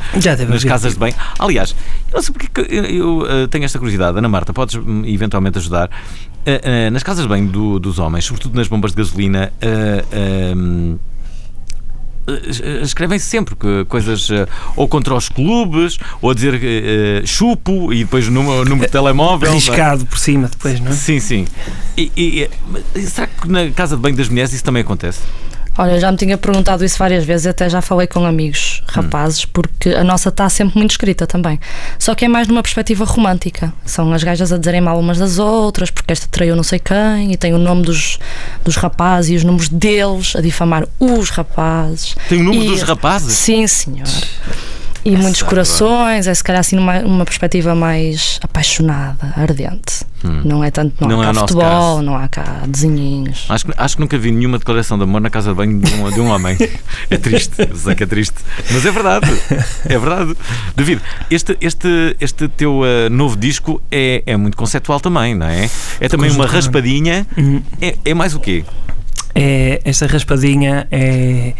nas 0.47 0.63
casas 0.63 0.93
de 0.93 0.99
banho. 0.99 1.13
Aliás, 1.37 1.75
eu 2.09 2.15
não 2.15 2.21
sei 2.23 2.33
porque 2.33 2.47
que 2.47 2.75
eu, 2.75 3.27
eu, 3.27 3.47
tenho 3.47 3.65
esta 3.65 3.77
curiosidade. 3.77 4.17
Ana 4.17 4.29
Marta, 4.29 4.51
podes 4.53 4.75
hum, 4.75 5.03
eventualmente 5.05 5.59
ajudar. 5.59 5.89
Nas 6.91 7.03
casas 7.03 7.21
de 7.23 7.29
banho 7.29 7.47
do- 7.47 7.77
dos 7.79 7.99
homens, 7.99 8.25
sobretudo 8.25 8.55
nas 8.55 8.67
bombas 8.67 8.91
de 8.91 8.97
gasolina, 8.97 9.53
escrevem 12.81 13.17
sempre 13.19 13.55
que 13.55 13.85
coisas 13.85 14.29
eh, 14.29 14.47
ou 14.75 14.87
contra 14.87 15.13
os 15.15 15.27
clubes 15.29 15.97
ou 16.21 16.29
a 16.31 16.33
dizer 16.33 16.59
eh, 16.63 17.21
chupo 17.25 17.91
e 17.93 18.03
depois 18.03 18.27
o 18.27 18.31
número, 18.31 18.63
número 18.65 18.85
de 18.85 18.91
telemóvel. 18.91 19.47
é? 19.49 19.51
Arriscado 19.51 20.05
por 20.05 20.17
cima 20.19 20.47
depois, 20.47 20.79
não 20.79 20.91
é? 20.91 20.93
Sim, 20.93 21.19
sim. 21.19 21.47
E, 21.97 22.11
e- 22.95 23.01
será 23.07 23.27
que 23.27 23.47
na 23.49 23.69
casa 23.71 23.95
de 23.95 24.01
banho 24.01 24.15
das 24.15 24.29
mulheres 24.29 24.53
isso 24.53 24.63
também 24.63 24.81
acontece? 24.81 25.19
Olha, 25.77 25.99
já 25.99 26.11
me 26.11 26.17
tinha 26.17 26.37
perguntado 26.37 26.83
isso 26.83 26.99
várias 26.99 27.23
vezes, 27.23 27.47
até 27.47 27.69
já 27.69 27.81
falei 27.81 28.05
com 28.05 28.25
amigos 28.25 28.83
rapazes, 28.87 29.45
porque 29.45 29.89
a 29.89 30.03
nossa 30.03 30.27
está 30.29 30.49
sempre 30.49 30.77
muito 30.77 30.91
escrita 30.91 31.25
também. 31.25 31.59
Só 31.97 32.13
que 32.13 32.25
é 32.25 32.27
mais 32.27 32.47
numa 32.47 32.61
perspectiva 32.61 33.05
romântica. 33.05 33.73
São 33.85 34.11
as 34.13 34.21
gajas 34.23 34.51
a 34.51 34.57
dizerem 34.57 34.81
mal 34.81 34.99
umas 34.99 35.17
das 35.17 35.39
outras, 35.39 35.89
porque 35.89 36.11
esta 36.11 36.27
traiu 36.27 36.55
não 36.57 36.63
sei 36.63 36.77
quem, 36.77 37.31
e 37.31 37.37
tem 37.37 37.53
o 37.53 37.57
nome 37.57 37.83
dos, 37.83 38.19
dos 38.65 38.75
rapazes 38.75 39.31
e 39.31 39.35
os 39.37 39.43
números 39.45 39.69
deles, 39.69 40.35
a 40.35 40.41
difamar 40.41 40.85
os 40.99 41.29
rapazes. 41.29 42.15
Tem 42.27 42.41
o 42.41 42.43
número 42.43 42.65
E- 42.65 42.67
dos 42.69 42.81
rapazes? 42.83 43.33
Sim, 43.33 43.65
senhor. 43.65 44.07
E 45.03 45.17
muitos 45.17 45.41
corações, 45.41 46.27
é 46.27 46.33
se 46.33 46.43
calhar 46.43 46.59
assim 46.59 46.75
numa, 46.75 46.99
numa 46.99 47.25
perspectiva 47.25 47.73
mais 47.73 48.39
apaixonada, 48.43 49.33
ardente. 49.35 50.05
Hum. 50.23 50.41
Não 50.45 50.63
é 50.63 50.69
tanto, 50.69 50.93
não, 51.01 51.09
Não 51.09 51.21
há 51.21 51.29
é 51.29 51.33
cá 51.33 51.39
futebol, 51.39 51.63
caso. 51.63 52.01
não 52.03 52.15
há 52.15 52.27
cá 52.27 52.61
desenhinhos. 52.67 53.45
Acho 53.49 53.65
que, 53.65 53.73
acho 53.75 53.95
que 53.95 54.01
nunca 54.01 54.17
vi 54.19 54.31
nenhuma 54.31 54.59
declaração 54.59 54.97
de 54.97 55.03
amor 55.03 55.19
na 55.19 55.31
casa 55.31 55.49
de 55.49 55.55
banho 55.55 55.79
de 55.79 55.93
um, 55.95 56.11
de 56.11 56.19
um 56.19 56.29
homem. 56.29 56.55
É 57.09 57.17
triste, 57.17 57.53
eu 57.57 57.75
sei 57.75 57.95
que 57.95 58.03
é 58.03 58.05
triste. 58.05 58.35
Mas 58.71 58.85
é 58.85 58.91
verdade, 58.91 59.25
é 59.85 59.97
verdade. 59.97 60.35
David, 60.75 61.01
este, 61.29 61.57
este, 61.59 62.15
este 62.19 62.47
teu 62.49 62.85
eh, 62.85 63.09
novo 63.09 63.35
disco 63.35 63.81
é, 63.91 64.21
é 64.25 64.37
muito 64.37 64.55
conceptual 64.55 64.99
também, 64.99 65.33
não 65.33 65.47
é? 65.47 65.69
É 65.99 66.07
também 66.07 66.29
uma 66.31 66.45
raspadinha. 66.45 67.25
Uhum. 67.35 67.61
É, 67.81 67.97
é 68.05 68.13
mais 68.13 68.35
o 68.35 68.39
quê? 68.39 68.63
é, 69.35 69.81
esta 69.85 70.07
raspadinha 70.07 70.87
é 70.91 71.53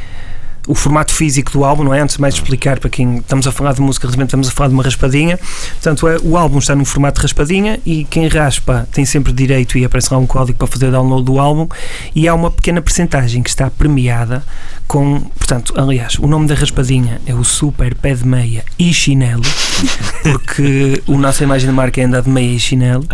o 0.68 0.76
formato 0.76 1.14
físico 1.14 1.52
do 1.52 1.64
álbum, 1.64 1.84
não 1.84 1.94
é? 1.94 2.02
Antes 2.02 2.16
de 2.16 2.22
mais 2.22 2.36
explicar 2.36 2.80
para 2.80 2.90
quem 2.90 3.18
estamos 3.18 3.48
a 3.48 3.52
falar 3.52 3.74
de 3.74 3.82
música, 3.82 4.08
realmente 4.08 4.30
estamos 4.30 4.48
a 4.48 4.52
falar 4.52 4.70
de 4.70 4.74
uma 4.74 4.84
raspadinha. 4.84 5.38
Portanto, 5.38 6.08
é, 6.08 6.18
o 6.24 6.38
álbum 6.38 6.60
está 6.60 6.76
num 6.76 6.86
formato 6.86 7.20
de 7.20 7.24
raspadinha 7.24 7.80
e 7.86 8.06
quem 8.06 8.28
raspa 8.28 8.88
tem 8.92 9.06
sempre 9.06 9.34
direito 9.34 9.78
e 9.78 9.86
aparece 9.86 10.14
lá 10.14 10.20
um 10.20 10.28
código 10.28 10.58
para 10.58 10.68
fazer 10.68 10.92
download 10.92 11.26
do 11.26 11.40
álbum 11.40 11.68
e 12.16 12.28
há 12.28 12.34
uma 12.34 12.52
pequena 12.52 12.82
percentagem 12.82 13.42
que 13.42 13.50
está 13.50 13.70
premiada 13.70 14.44
com, 14.92 15.22
portanto, 15.22 15.74
aliás, 15.78 16.16
o 16.20 16.28
nome 16.28 16.48
da 16.48 16.54
raspadinha 16.54 17.22
é 17.26 17.34
o 17.34 17.46
Super 17.46 17.96
Pé 17.96 18.14
de 18.14 18.28
Meia 18.28 18.66
e 18.78 18.94
Chinelo, 18.94 19.42
porque 20.22 21.02
a 21.08 21.12
nossa 21.12 21.46
imagem 21.46 21.70
de 21.70 21.74
marca 21.74 22.02
é 22.02 22.04
andar 22.04 22.24
de 22.24 22.30
meia 22.30 22.56
e 22.56 22.60
chinelo. 22.60 23.06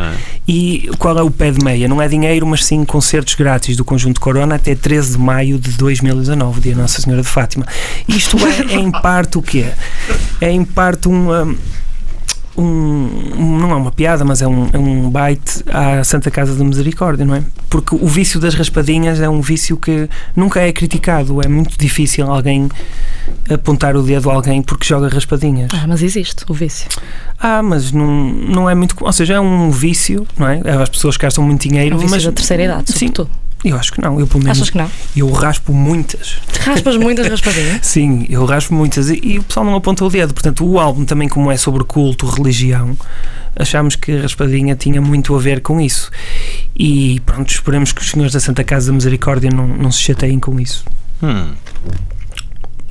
E 0.48 0.90
qual 0.98 1.18
é 1.20 1.22
o 1.22 1.30
pé 1.30 1.52
de 1.52 1.64
meia? 1.64 1.88
Não 1.88 2.02
é 2.02 2.08
dinheiro, 2.08 2.48
mas 2.48 2.66
sim 2.66 2.84
concertos 2.84 3.36
grátis 3.36 3.76
do 3.76 3.86
Conjunto 3.86 4.20
Corona 4.20 4.56
até 4.56 4.74
13 4.74 5.12
de 5.12 5.18
maio 5.20 5.60
de 5.60 5.72
2019, 5.74 6.62
dia 6.62 6.76
Nossa 6.76 7.00
Senhora 7.00 7.22
de 7.22 7.28
Fátima. 7.38 7.68
Isto 8.08 8.36
é, 8.48 8.74
é 8.74 8.80
em 8.80 8.90
parte 8.90 9.38
o 9.38 9.44
quê? 9.44 9.66
É 10.42 10.50
em 10.50 10.66
parte 10.66 11.08
um. 11.08 11.32
um, 11.32 11.56
um- 12.58 13.58
não 13.60 13.70
é 13.72 13.76
uma 13.76 13.92
piada, 13.92 14.26
mas 14.26 14.42
é 14.42 14.48
um, 14.48 14.68
é 14.74 14.78
um 14.80 15.12
bite 15.12 15.64
à 15.68 16.04
Santa 16.04 16.32
Casa 16.32 16.56
da 16.56 16.64
Misericórdia, 16.64 17.24
não 17.24 17.36
é? 17.36 17.44
Porque 17.70 17.94
o 17.96 18.08
vício 18.08 18.40
das 18.40 18.56
raspadinhas 18.56 19.20
é 19.20 19.30
um 19.30 19.40
vício 19.40 19.78
que 19.78 20.10
nunca 20.36 20.60
é 20.60 20.72
criticado. 20.72 21.40
É 21.44 21.48
muito 21.48 21.78
difícil 21.78 22.26
alguém 22.26 22.70
apontar 23.54 23.96
o 23.96 24.02
dedo 24.02 24.32
a 24.32 24.34
alguém 24.34 24.64
porque 24.64 24.86
joga 24.88 25.08
raspadinhas. 25.08 25.70
Ah, 25.72 25.86
mas 25.88 26.02
existe 26.02 26.44
o 26.50 26.54
vício. 26.56 26.88
Ah, 27.40 27.62
mas 27.62 27.92
não, 27.92 28.08
não 28.08 28.68
é 28.68 28.74
muito. 28.74 28.96
Ou 29.00 29.14
seja, 29.14 29.36
é 29.36 29.40
um 29.40 29.70
vício, 29.70 30.26
não 30.40 30.48
é? 30.48 30.60
As 30.82 30.90
pessoas 30.90 31.18
gastam 31.18 31.44
muito 31.44 31.68
dinheiro. 31.70 31.94
É 31.94 31.98
um 31.98 32.00
vício 32.00 32.16
mas, 32.16 32.24
da 32.26 32.32
terceira 32.32 32.64
idade, 32.64 32.92
sim, 32.92 32.98
sobretudo. 33.08 33.30
Eu 33.64 33.76
acho 33.76 33.92
que 33.92 34.02
não. 34.02 34.20
Eu, 34.20 34.28
pelo 34.28 34.44
menos, 34.44 34.58
Achas 34.58 34.70
que 34.70 34.78
não? 34.78 34.90
Eu 35.16 35.32
raspo 35.32 35.74
muitas. 35.74 36.40
Raspas 36.62 36.98
muitas 36.98 37.28
raspadinhas? 37.28 37.80
Sim, 37.86 38.26
eu 38.30 38.46
raspo 38.46 38.74
muitas. 38.74 39.10
E, 39.10 39.20
e 39.24 39.40
o 39.40 39.44
pessoal 39.44 39.66
não 39.66 39.76
aponta 39.76 40.06
o 40.06 40.10
dedo. 40.10 40.34
Portanto, 40.34 40.66
o 40.66 40.80
álbum 40.80 41.06
também, 41.06 41.28
como 41.28 41.52
é 41.52 41.58
sobre 41.58 41.84
culto, 41.84 42.28
religião, 42.28 42.96
achámos 43.56 43.96
que 43.96 44.12
a 44.12 44.22
raspadinha 44.22 44.76
tinha 44.76 45.02
muito 45.02 45.36
a 45.36 45.40
ver 45.40 45.62
com 45.62 45.82
isso. 45.82 46.12
E 46.78 47.20
pronto, 47.26 47.50
esperemos 47.50 47.92
que 47.92 48.02
os 48.02 48.12
senhores 48.12 48.34
da 48.34 48.40
Santa 48.40 48.64
Casa 48.64 48.88
da 48.88 48.94
Misericórdia 48.94 49.50
não, 49.50 49.68
não 49.68 49.92
se 49.92 50.02
chateiem 50.02 50.40
com 50.40 50.60
isso. 50.60 50.86
Hum. 51.24 51.54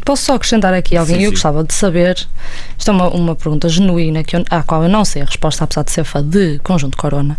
Posso 0.06 0.22
só 0.24 0.36
acrescentar 0.36 0.72
aqui 0.72 0.96
alguém? 0.96 1.16
Sim, 1.16 1.22
eu 1.24 1.30
sim. 1.30 1.34
gostava 1.34 1.64
de 1.64 1.74
saber. 1.74 2.16
Isto 2.78 2.90
é 2.92 2.94
uma, 2.94 3.08
uma 3.08 3.34
pergunta 3.34 3.68
genuína 3.68 4.22
que 4.22 4.36
eu, 4.36 4.44
à 4.48 4.62
qual 4.62 4.84
eu 4.84 4.88
não 4.88 5.04
sei 5.04 5.20
a 5.20 5.24
resposta, 5.24 5.64
apesar 5.64 5.82
de 5.82 5.90
ser 5.90 6.04
fã 6.04 6.22
de 6.22 6.60
Conjunto 6.60 6.96
Corona. 6.96 7.36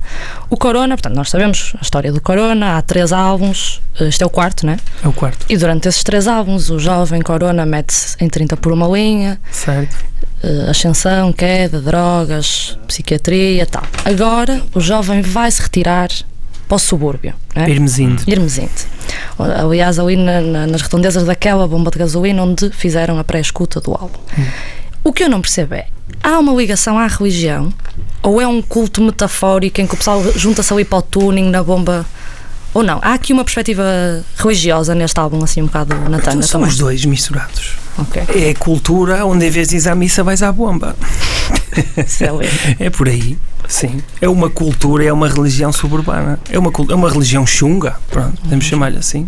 O 0.49 0.57
Corona, 0.57 0.95
portanto, 0.95 1.15
nós 1.15 1.29
sabemos 1.29 1.73
a 1.79 1.81
história 1.81 2.11
do 2.11 2.19
Corona, 2.19 2.77
há 2.77 2.81
três 2.81 3.13
álbuns, 3.13 3.81
este 4.01 4.21
é 4.21 4.25
o 4.25 4.29
quarto, 4.29 4.65
né? 4.65 4.77
É 5.01 5.07
o 5.07 5.13
quarto. 5.13 5.45
E 5.47 5.55
durante 5.55 5.87
esses 5.87 6.03
três 6.03 6.27
álbuns, 6.27 6.69
o 6.69 6.77
jovem 6.77 7.21
Corona 7.21 7.65
mete-se 7.65 8.17
em 8.19 8.27
30 8.27 8.57
por 8.57 8.73
uma 8.73 8.85
linha, 8.87 9.39
Certo. 9.49 9.95
eh, 10.43 10.67
ascensão, 10.69 11.31
queda, 11.31 11.79
drogas, 11.79 12.77
psiquiatria 12.85 13.65
tal. 13.65 13.83
Agora, 14.03 14.61
o 14.75 14.81
jovem 14.81 15.21
vai 15.21 15.49
se 15.49 15.61
retirar 15.61 16.09
para 16.67 16.75
o 16.75 16.79
subúrbio. 16.79 17.33
Né? 17.55 17.69
Irmesinde. 17.69 18.23
Irmesinde. 18.27 18.71
Aliás, 19.39 19.99
ali 19.99 20.15
na- 20.17 20.41
na- 20.41 20.67
nas 20.67 20.81
redondezas 20.81 21.23
daquela 21.25 21.67
bomba 21.67 21.89
de 21.91 21.99
gasolina 21.99 22.43
onde 22.43 22.69
fizeram 22.71 23.17
a 23.19 23.23
pré-escuta 23.23 23.79
do 23.79 23.91
álbum. 23.93 24.19
O 25.03 25.13
que 25.13 25.23
eu 25.23 25.29
não 25.29 25.39
percebo 25.41 25.75
é, 25.75 25.87
há 26.21 26.37
uma 26.39 26.53
ligação 26.53 26.99
à 26.99 27.07
religião 27.07 27.71
ou 28.21 28.41
é 28.41 28.47
um 28.47 28.61
culto 28.61 29.01
metafórico 29.01 29.79
em 29.79 29.87
que 29.87 29.93
o 29.93 29.97
pessoal 29.97 30.21
junta-se 30.35 30.73
ali 30.73 30.83
para 30.83 30.97
o 30.97 31.01
tuning 31.01 31.49
na 31.49 31.63
bomba 31.63 32.05
ou 32.77 32.83
não? 32.83 32.99
Há 33.01 33.13
aqui 33.13 33.33
uma 33.33 33.43
perspectiva 33.43 33.83
religiosa 34.37 34.93
neste 34.93 35.19
álbum, 35.19 35.43
assim 35.43 35.63
um 35.63 35.65
bocado 35.65 35.95
na 35.95 36.19
tanga 36.19 36.37
Então, 36.37 36.41
são 36.43 36.61
também. 36.61 36.69
os 36.71 36.77
dois 36.77 37.05
misturados. 37.05 37.71
Ok. 37.97 38.23
É 38.29 38.53
cultura 38.53 39.25
onde 39.25 39.47
em 39.47 39.49
vez 39.49 39.69
de 39.69 39.77
ir 39.77 39.89
à 39.89 39.95
missa 39.95 40.23
vais 40.23 40.43
à 40.43 40.51
bomba. 40.51 40.95
é 42.79 42.89
por 42.91 43.09
aí, 43.09 43.37
sim. 43.67 44.01
É 44.21 44.29
uma 44.29 44.49
cultura, 44.49 45.03
é 45.05 45.11
uma 45.11 45.27
religião 45.27 45.71
suburbana. 45.73 46.39
É 46.51 46.59
uma, 46.59 46.71
é 46.89 46.93
uma 46.93 47.09
religião 47.09 47.45
chunga, 47.47 47.95
pronto, 48.11 48.39
podemos 48.41 48.65
chamar-lhe 48.65 48.97
assim. 48.97 49.27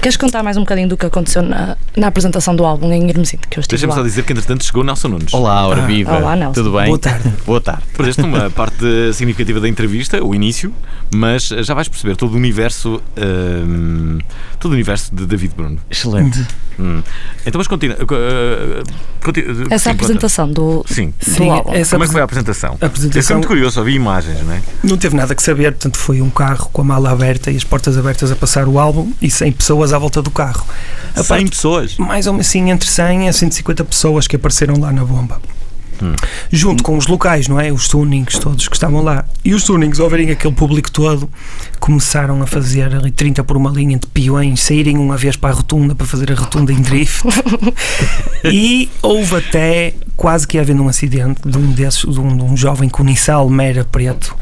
Queres 0.00 0.16
contar 0.16 0.42
mais 0.42 0.56
um 0.56 0.60
bocadinho 0.60 0.88
do 0.88 0.96
que 0.96 1.06
aconteceu 1.06 1.42
na, 1.42 1.76
na 1.96 2.06
apresentação 2.08 2.54
do 2.54 2.64
álbum 2.64 2.92
em 2.92 3.08
Irmesinde, 3.08 3.42
que 3.48 3.58
eu 3.58 3.60
estive 3.62 3.70
Deixa-me 3.78 3.90
lá. 3.92 3.96
só 3.96 4.02
dizer 4.02 4.22
que 4.24 4.32
entretanto 4.32 4.64
chegou 4.64 4.84
Nelson 4.84 5.08
Nunes. 5.08 5.32
Olá, 5.32 5.66
ora 5.66 5.82
Ah, 5.82 5.86
viva. 5.86 6.16
Olá, 6.18 6.36
Nelson. 6.36 6.52
Tudo 6.62 6.72
bem? 6.76 6.86
Boa 6.86 6.98
tarde. 6.98 7.32
Boa 7.46 7.60
tarde. 7.60 7.82
Perdeste 7.96 8.22
uma 8.22 8.50
parte 8.52 8.84
significativa 9.14 9.60
da 9.60 9.68
entrevista, 9.68 10.22
o 10.22 10.34
início, 10.34 10.72
mas 11.14 11.44
já 11.48 11.72
vais 11.74 11.88
perceber 11.88 12.16
todo 12.16 12.34
o 12.34 12.36
universo, 12.36 13.00
hum, 13.16 14.18
todo 14.60 14.72
o 14.72 14.74
universo 14.74 15.14
de 15.14 15.24
David 15.26 15.54
Bruno. 15.56 15.78
Excelente. 15.90 16.46
Hum. 16.78 17.02
Então, 17.46 17.58
mas 17.58 17.66
continua. 17.68 17.96
uh, 17.96 18.02
uh, 18.02 18.84
conti- 19.22 19.44
Essa 19.70 19.90
sim, 19.90 19.90
apresentação 19.90 20.50
do. 20.50 20.84
Sim. 20.88 21.12
do 21.24 21.30
Sim, 21.30 21.50
álbum. 21.50 21.72
essa 21.74 21.90
Como 21.96 22.04
é 22.04 22.06
que 22.06 22.12
foi 22.12 22.20
a 22.20 22.24
apresen- 22.24 22.40
apresentação? 22.42 22.78
a 22.80 22.86
apresentação- 22.86 23.18
Eu 23.18 23.22
fiquei 23.22 23.36
muito 23.36 23.48
curioso, 23.48 23.84
vi 23.84 23.94
imagens, 23.94 24.40
não 24.44 24.52
é? 24.52 24.60
Não 24.82 24.96
teve 24.96 25.16
nada 25.16 25.34
que 25.34 25.42
saber, 25.42 25.72
portanto 25.72 25.96
foi 25.98 26.20
um 26.20 26.30
carro 26.30 26.68
com 26.72 26.80
a 26.82 26.84
mala 26.84 27.10
aberta 27.10 27.50
e 27.50 27.56
as 27.56 27.64
portas 27.64 27.96
abertas 27.96 28.30
a 28.32 28.36
passar 28.36 28.66
o 28.68 28.78
álbum 28.78 29.12
e 29.22 29.30
100 29.30 29.52
pessoas 29.52 29.92
à 29.92 29.98
volta 29.98 30.20
do 30.22 30.30
carro. 30.30 30.66
A 31.14 31.22
100 31.22 31.26
parte- 31.26 31.50
pessoas. 31.50 31.96
mais 31.98 32.26
ou 32.26 32.32
menos 32.32 32.46
assim, 32.48 32.70
entre 32.70 32.88
100 32.88 33.28
a 33.28 33.32
150 33.32 33.84
pessoas 33.84 34.26
que 34.26 34.36
apareceram 34.36 34.78
lá 34.80 34.92
na 34.92 35.04
bomba. 35.04 35.40
Junto 36.50 36.82
com 36.82 36.96
os 36.96 37.06
locais, 37.06 37.48
não 37.48 37.60
é? 37.60 37.72
Os 37.72 37.88
tunings 37.88 38.38
todos 38.38 38.68
que 38.68 38.76
estavam 38.76 39.02
lá. 39.02 39.24
E 39.44 39.54
os 39.54 39.64
tunings, 39.64 40.00
ao 40.00 40.08
verem 40.08 40.30
aquele 40.30 40.54
público 40.54 40.90
todo, 40.90 41.28
começaram 41.80 42.42
a 42.42 42.46
fazer 42.46 42.94
ali 42.94 43.10
30 43.10 43.44
por 43.44 43.56
uma 43.56 43.70
linha 43.70 43.98
de 43.98 44.06
peões, 44.06 44.60
saírem 44.60 44.96
uma 44.98 45.16
vez 45.16 45.36
para 45.36 45.50
a 45.50 45.56
rotunda 45.56 45.94
para 45.94 46.06
fazer 46.06 46.30
a 46.32 46.34
rotunda 46.34 46.72
em 46.72 46.80
drift. 46.80 47.22
e 48.44 48.88
houve 49.02 49.36
até 49.36 49.94
quase 50.16 50.46
que 50.46 50.58
havendo 50.58 50.82
um 50.82 50.88
acidente 50.88 51.40
de 51.44 51.58
um 51.58 51.72
desses, 51.72 52.00
de 52.00 52.20
um, 52.20 52.36
de 52.36 52.42
um 52.42 52.56
jovem 52.56 52.88
com 52.88 53.02
Nissal 53.02 53.48
Mera 53.48 53.84
preto 53.84 54.36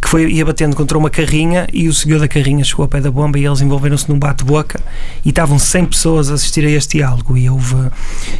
que 0.00 0.08
foi, 0.08 0.30
ia 0.30 0.44
batendo 0.44 0.76
contra 0.76 0.96
uma 0.96 1.10
carrinha 1.10 1.66
e 1.72 1.88
o 1.88 1.94
senhor 1.94 2.20
da 2.20 2.28
carrinha 2.28 2.62
chegou 2.62 2.84
ao 2.84 2.88
pé 2.88 3.00
da 3.00 3.10
bomba 3.10 3.38
e 3.38 3.44
eles 3.44 3.60
envolveram-se 3.60 4.08
num 4.08 4.18
bate-boca 4.18 4.80
e 5.24 5.30
estavam 5.30 5.58
100 5.58 5.86
pessoas 5.86 6.30
a 6.30 6.34
assistir 6.34 6.64
a 6.64 6.70
este 6.70 6.98
diálogo. 6.98 7.36
E 7.36 7.50
houve 7.50 7.74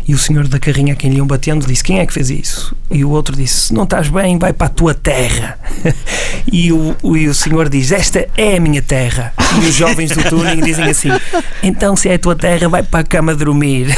e 0.07 0.14
o 0.14 0.18
senhor 0.18 0.47
da 0.47 0.59
carrinha 0.59 0.92
a 0.92 0.97
quem 0.97 1.11
lhe 1.11 1.16
iam 1.16 1.27
batendo 1.27 1.66
disse 1.66 1.83
quem 1.83 1.99
é 1.99 2.07
que 2.07 2.12
fez 2.12 2.31
isso? 2.31 2.77
E 2.90 3.05
o 3.05 3.11
outro 3.11 3.37
disse 3.37 3.68
se 3.68 3.75
não 3.75 3.85
estás 3.85 4.09
bem 4.09 4.38
vai 4.38 4.53
para 4.53 4.66
a 4.68 4.71
tua 4.71 4.94
terra. 4.94 5.59
E 6.51 6.73
o, 6.73 6.97
o, 7.03 7.14
e 7.14 7.29
o 7.29 7.35
senhor 7.35 7.68
diz 7.68 7.92
esta 7.92 8.27
é 8.35 8.57
a 8.57 8.61
minha 8.61 8.81
terra. 8.81 9.35
E 9.62 9.68
os 9.68 9.75
jovens 9.75 10.11
do 10.12 10.23
tuning 10.25 10.62
dizem 10.62 10.87
assim 10.87 11.11
então 11.62 11.94
se 11.94 12.09
é 12.09 12.14
a 12.14 12.18
tua 12.18 12.35
terra 12.35 12.68
vai 12.68 12.83
para 12.83 13.01
a 13.01 13.05
cama 13.05 13.35
dormir. 13.35 13.94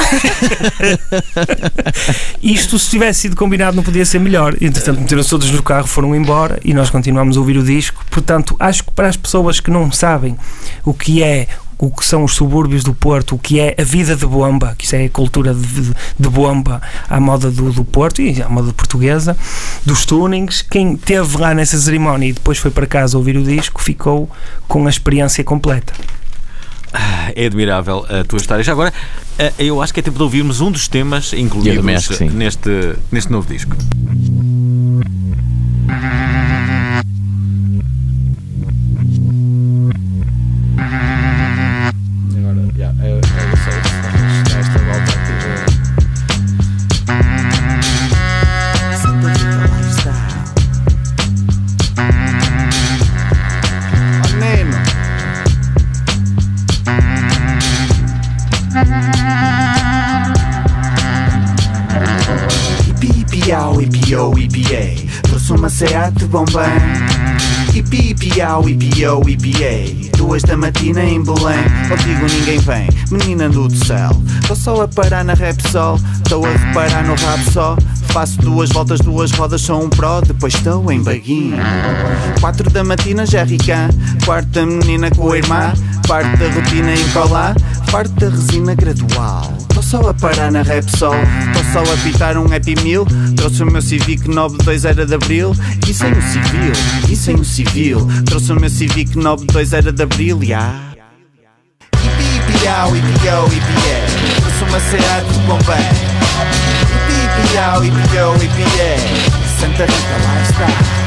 Isto 2.43 2.77
se 2.77 2.89
tivesse 2.89 3.21
sido 3.21 3.35
combinado 3.37 3.75
não 3.75 3.83
podia 3.83 4.05
ser 4.05 4.19
melhor. 4.19 4.55
Entretanto 4.59 4.99
meteram-se 4.99 5.29
todos 5.29 5.49
no 5.49 5.63
carro 5.63 5.87
foram 5.87 6.13
embora 6.13 6.59
e 6.65 6.73
nós 6.73 6.89
continuamos 6.89 7.37
a 7.37 7.39
ouvir 7.39 7.50
o 7.57 7.63
disco 7.63 8.03
portanto 8.09 8.55
acho 8.59 8.83
que 8.83 8.91
para 8.91 9.07
as 9.07 9.17
pessoas 9.17 9.59
que 9.59 9.71
não 9.71 9.91
sabem 9.91 10.37
o 10.83 10.93
que 10.93 11.23
é 11.23 11.47
o 11.81 11.89
que 11.89 12.05
são 12.05 12.23
os 12.23 12.35
subúrbios 12.35 12.83
do 12.83 12.93
Porto, 12.93 13.33
o 13.33 13.39
que 13.39 13.59
é 13.59 13.75
a 13.77 13.83
vida 13.83 14.15
de 14.15 14.23
bomba, 14.23 14.75
que 14.77 14.85
isso 14.85 14.95
é 14.95 15.05
a 15.05 15.09
cultura 15.09 15.51
de, 15.51 15.91
de 16.19 16.29
bomba 16.29 16.79
à 17.09 17.19
moda 17.19 17.49
do, 17.49 17.73
do 17.73 17.83
Porto 17.83 18.21
e 18.21 18.39
à 18.39 18.47
moda 18.47 18.71
portuguesa, 18.71 19.35
dos 19.83 20.05
tunings. 20.05 20.61
Quem 20.61 20.95
teve 20.95 21.37
lá 21.39 21.55
nessa 21.55 21.79
cerimónia 21.79 22.27
e 22.27 22.33
depois 22.33 22.59
foi 22.59 22.69
para 22.69 22.85
casa 22.85 23.17
ouvir 23.17 23.35
o 23.35 23.43
disco 23.43 23.81
ficou 23.81 24.29
com 24.67 24.85
a 24.85 24.91
experiência 24.91 25.43
completa. 25.43 25.91
É 27.35 27.45
admirável 27.47 28.05
a 28.07 28.23
tua 28.25 28.37
história. 28.37 28.63
Já 28.63 28.73
agora, 28.73 28.93
eh, 29.39 29.51
eu 29.57 29.81
acho 29.81 29.91
que 29.91 30.01
é 30.01 30.03
tempo 30.03 30.17
de 30.17 30.23
ouvirmos 30.23 30.61
um 30.61 30.69
dos 30.69 30.87
temas 30.87 31.33
incluídos 31.33 31.83
neste, 32.31 32.95
neste 33.11 33.31
novo 33.31 33.51
disco. 33.51 33.75
Ipiou, 64.11 64.37
ipiei 64.37 65.09
Trouxe 65.23 65.53
uma 65.53 65.69
Seat 65.69 66.25
Bombém 66.25 66.65
Ipi-ipiau, 67.73 68.67
ipiou, 68.67 69.29
ipiei 69.29 70.11
Duas 70.17 70.43
da 70.43 70.57
matina 70.57 71.01
em 71.01 71.23
Belém. 71.23 71.63
Contigo 71.87 72.25
ninguém 72.29 72.59
vem, 72.59 72.89
menina 73.09 73.47
do 73.47 73.73
céu. 73.73 74.11
Estou 74.41 74.55
só 74.57 74.81
a 74.81 74.87
parar 74.89 75.23
na 75.23 75.33
Repsol 75.33 75.97
Estou 76.15 76.45
a 76.45 76.49
reparar 76.49 77.05
no 77.05 77.15
rabo 77.15 77.51
só. 77.51 77.77
Faço 78.07 78.37
duas 78.41 78.69
voltas, 78.71 78.99
duas 78.99 79.31
rodas, 79.31 79.61
sou 79.61 79.81
um 79.81 79.89
pró 79.89 80.19
Depois 80.19 80.53
estou 80.55 80.91
em 80.91 81.01
baguinho 81.01 81.55
Quatro 82.41 82.69
da 82.69 82.83
matina, 82.83 83.25
jerrycan 83.25 83.87
Quarta 84.25 84.65
menina 84.65 85.09
com 85.09 85.31
a 85.31 85.37
irmã. 85.37 85.73
Parte 86.05 86.35
da 86.35 86.49
rotina 86.49 86.93
em 86.93 87.09
colar 87.11 87.55
Parte 87.89 88.11
da 88.15 88.27
resina 88.27 88.75
gradual 88.75 89.60
Estou 89.71 89.81
só 89.81 90.09
a 90.09 90.13
parar 90.13 90.51
na 90.51 90.63
Repsol 90.63 91.15
Estou 91.47 91.63
só 91.71 91.93
a 91.93 91.97
pitar 92.03 92.37
um 92.37 92.43
Happy 92.43 92.75
Meal. 92.83 93.05
Trouxe 93.37 93.63
o 93.63 93.65
meu 93.65 93.81
Civic 93.81 94.27
92 94.27 94.83
era 94.83 95.05
de 95.05 95.15
Abril. 95.15 95.55
E 95.87 95.93
sem 95.93 96.11
o 96.11 96.21
civil, 96.21 96.73
e 97.09 97.15
sem 97.15 97.35
o 97.35 97.45
civil. 97.45 98.07
Trouxe 98.25 98.51
o 98.51 98.59
meu 98.59 98.69
Civic 98.69 99.17
92 99.17 99.73
era 99.73 99.91
de 99.91 100.03
Abril, 100.03 100.43
ya. 100.43 100.91
Ipi-ipiau, 102.03 102.95
ipiou, 102.95 103.47
ipié 103.47 104.05
Trouxe 104.41 104.63
uma 104.63 104.79
Seat 104.79 105.25
de 105.31 105.39
Bombay 105.47 105.87
Ipi-ipiau, 107.07 107.85
ipiou, 107.85 108.35
ipié 108.35 108.97
Santa 109.59 109.85
Rita 109.85 110.17
Lifestyle 110.27 111.01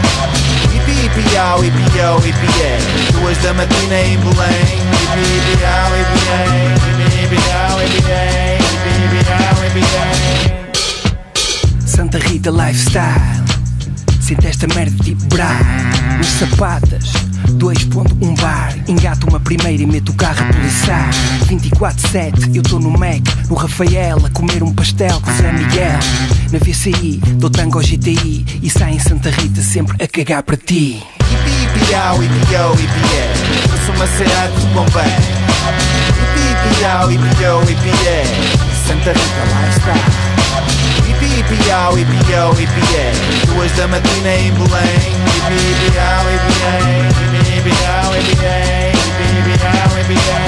Ipi-ipiau, 0.75 1.65
ipiou, 1.65 2.19
ipié 2.19 2.79
Duas 3.13 3.39
da 3.39 3.53
matina 3.53 4.01
em 4.01 4.19
Belém. 4.19 4.81
Ipi-ipiau, 5.03 5.91
ipié 6.01 6.39
Ipi-ipiau, 6.91 7.83
ipié 7.83 8.54
Santa 11.85 12.19
Rita 12.19 12.51
Lifestyle. 12.51 13.45
Sente 14.21 14.47
esta 14.47 14.69
merda 14.69 14.97
tipo 15.03 15.23
bra 15.27 15.51
Nas 16.17 16.27
sapatas 16.27 17.13
2.1 17.59 18.41
bar. 18.41 18.73
Engato 18.87 19.29
uma 19.29 19.41
primeira 19.41 19.83
e 19.83 19.87
meto 19.87 20.11
o 20.11 20.15
carro 20.15 20.45
a 20.45 20.53
policiar. 20.53 21.11
24-7 21.49 22.55
Eu 22.55 22.63
tô 22.63 22.79
no 22.79 22.91
Mac 22.91 23.21
No 23.49 23.57
Rafael 23.57 24.25
A 24.25 24.31
comer 24.31 24.63
um 24.63 24.73
pastel 24.73 25.21
com 25.21 25.33
Zé 25.33 25.53
Miguel. 25.53 25.99
Na 26.53 26.59
VCI 26.61 27.21
Dou 27.35 27.51
tango 27.51 27.79
ao 27.79 27.85
GTI 27.85 28.61
E 28.63 28.71
sai 28.71 28.93
em 28.93 29.01
Santa 29.01 29.31
Rita 29.31 29.61
sempre 29.61 29.97
a 30.03 30.07
cagar 30.07 30.45
para 30.45 30.57
ti. 30.57 31.03
Ipi-piau, 31.19 32.23
ipi-yo, 32.23 32.75
ipi-é. 32.75 33.33
Sou 33.85 33.95
uma 33.97 34.07
Seat 34.07 34.53
de 34.57 34.67
Bombay 34.69 35.11
Ipi-piau, 36.37 37.11
ipi-yo, 37.11 37.63
ipi-é 37.63 38.64
Santa 39.05 39.21
Rita 39.21 39.45
Lifestyle 39.53 40.01
Ipi-piau, 41.13 41.99
ipi-yo, 41.99 42.53
ipi-é 42.53 43.13
Duas 43.47 43.71
da 43.73 43.87
matina 43.87 44.35
em 44.35 44.51
Belém 44.53 45.13
Ipi-piau, 45.45 46.25
ipi-é 46.33 46.79
Ipi-piau, 47.59 48.17
ipi-é 48.17 48.93
Ipi-piau, 48.93 50.01
ipi-é 50.01 50.01
Ipi-piau, 50.01 50.44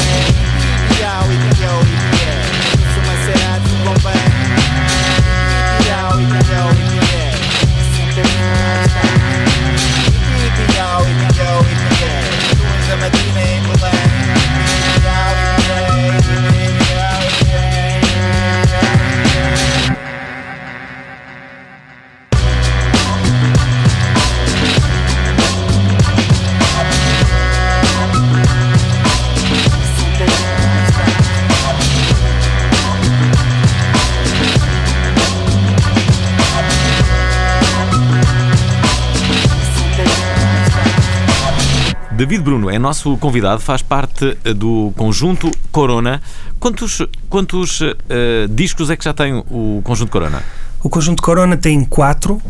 David 42.16 42.42
Bruno 42.42 42.70
é 42.70 42.78
nosso 42.78 43.14
convidado, 43.18 43.60
faz 43.60 43.82
parte 43.82 44.38
eh, 44.42 44.54
do 44.54 44.90
conjunto 44.96 45.50
Corona. 45.70 46.22
Quantos, 46.58 47.02
quantos 47.28 47.82
eh, 47.82 48.46
discos 48.48 48.88
é 48.88 48.96
que 48.96 49.04
já 49.04 49.12
tem 49.12 49.34
o 49.34 49.82
conjunto 49.84 50.10
Corona? 50.10 50.42
O 50.82 50.88
conjunto 50.88 51.22
Corona 51.22 51.58
tem 51.58 51.84
quatro 51.84 52.40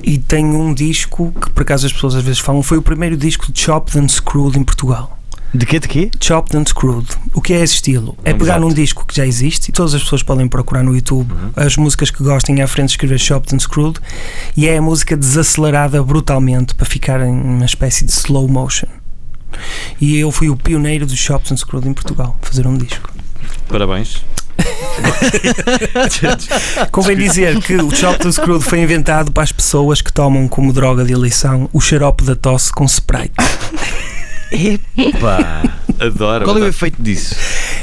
e 0.00 0.16
tem 0.16 0.44
um 0.44 0.72
disco 0.72 1.32
que 1.40 1.50
por 1.50 1.62
acaso 1.62 1.86
as 1.86 1.92
pessoas 1.92 2.14
às 2.14 2.22
vezes 2.22 2.38
falam, 2.38 2.62
foi 2.62 2.78
o 2.78 2.82
primeiro 2.82 3.16
disco 3.16 3.50
de 3.50 3.58
Chopped 3.58 3.98
and 3.98 4.06
Screwed 4.06 4.56
em 4.56 4.62
Portugal. 4.62 5.18
De 5.54 5.64
quê? 5.64 5.78
De 5.78 5.86
quê? 5.86 6.10
Chopped 6.20 6.56
and 6.56 6.64
Screwed. 6.66 7.06
O 7.32 7.40
que 7.40 7.52
é 7.52 7.62
esse 7.62 7.74
estilo? 7.74 8.16
É 8.24 8.32
Vamos 8.32 8.44
pegar 8.44 8.56
lá. 8.56 8.60
num 8.62 8.74
disco 8.74 9.06
que 9.06 9.14
já 9.14 9.24
existe 9.24 9.68
e 9.68 9.72
todas 9.72 9.94
as 9.94 10.02
pessoas 10.02 10.20
podem 10.22 10.48
procurar 10.48 10.82
no 10.82 10.94
YouTube 10.94 11.32
as 11.54 11.76
músicas 11.76 12.10
que 12.10 12.22
gostem 12.24 12.60
à 12.60 12.66
frente 12.66 12.90
escrever 12.90 13.18
Chopped 13.18 13.54
and 13.54 13.60
Screwed 13.60 14.00
e 14.56 14.66
é 14.66 14.76
a 14.76 14.82
música 14.82 15.16
desacelerada 15.16 16.02
brutalmente 16.02 16.74
para 16.74 16.84
ficar 16.84 17.20
em 17.20 17.30
uma 17.30 17.64
espécie 17.64 18.04
de 18.04 18.10
slow 18.10 18.48
motion. 18.48 18.88
E 20.00 20.18
eu 20.18 20.32
fui 20.32 20.50
o 20.50 20.56
pioneiro 20.56 21.06
do 21.06 21.16
Chopped 21.16 21.54
and 21.54 21.56
Screwed 21.56 21.88
em 21.88 21.94
Portugal, 21.94 22.36
fazer 22.42 22.66
um 22.66 22.76
disco. 22.76 23.08
Parabéns. 23.68 24.24
Convém 26.90 27.16
dizer 27.16 27.60
que 27.60 27.76
o 27.76 27.94
Chopped 27.94 28.26
and 28.26 28.32
Screwed 28.32 28.64
foi 28.64 28.80
inventado 28.80 29.30
para 29.30 29.44
as 29.44 29.52
pessoas 29.52 30.00
que 30.00 30.12
tomam 30.12 30.48
como 30.48 30.72
droga 30.72 31.04
de 31.04 31.12
eleição 31.12 31.68
o 31.72 31.80
xarope 31.80 32.24
da 32.24 32.34
tosse 32.34 32.72
com 32.72 32.84
Sprite. 32.84 33.34
Epá. 34.96 35.62
Adoro. 36.00 36.44
Qual 36.44 36.58
é 36.58 36.62
o 36.62 36.66
efeito 36.66 37.00
disso? 37.00 37.36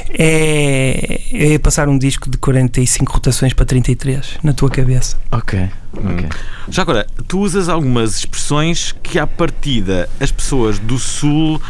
É, 0.10 1.22
é 1.32 1.60
passar 1.60 1.88
um 1.88 1.98
disco 1.98 2.30
de 2.30 2.38
45 2.38 3.14
rotações 3.14 3.54
para 3.54 3.66
33 3.66 4.40
na 4.44 4.54
tua 4.54 4.70
cabeça. 4.70 5.18
Ok. 5.32 5.60
Hum. 5.98 6.30
Já 6.70 6.82
agora, 6.82 7.08
tu 7.28 7.40
usas 7.40 7.70
algumas 7.70 8.18
expressões 8.18 8.94
que 9.04 9.18
à 9.18 9.26
partida 9.26 10.10
as 10.20 10.32
pessoas 10.32 10.78
do 10.78 11.00
Sul 11.00 11.62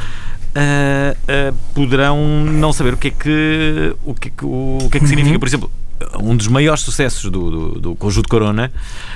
ah, 0.55 1.15
ah, 1.27 1.53
poderão 1.73 2.43
não 2.45 2.73
saber 2.73 2.93
o 2.93 2.97
que 2.97 3.07
é 3.07 3.11
que, 3.11 3.95
o 4.05 4.13
que, 4.13 4.27
é 4.27 4.31
que, 4.35 4.45
o, 4.45 4.89
que, 4.91 4.97
é 4.97 4.99
que 4.99 5.07
significa. 5.07 5.39
Por 5.39 5.47
exemplo, 5.47 5.71
um 6.19 6.35
dos 6.35 6.47
maiores 6.47 6.81
sucessos 6.81 7.29
do, 7.29 7.51
do, 7.51 7.79
do 7.79 7.95
conjunto 7.95 8.29
Corona, 8.29 8.71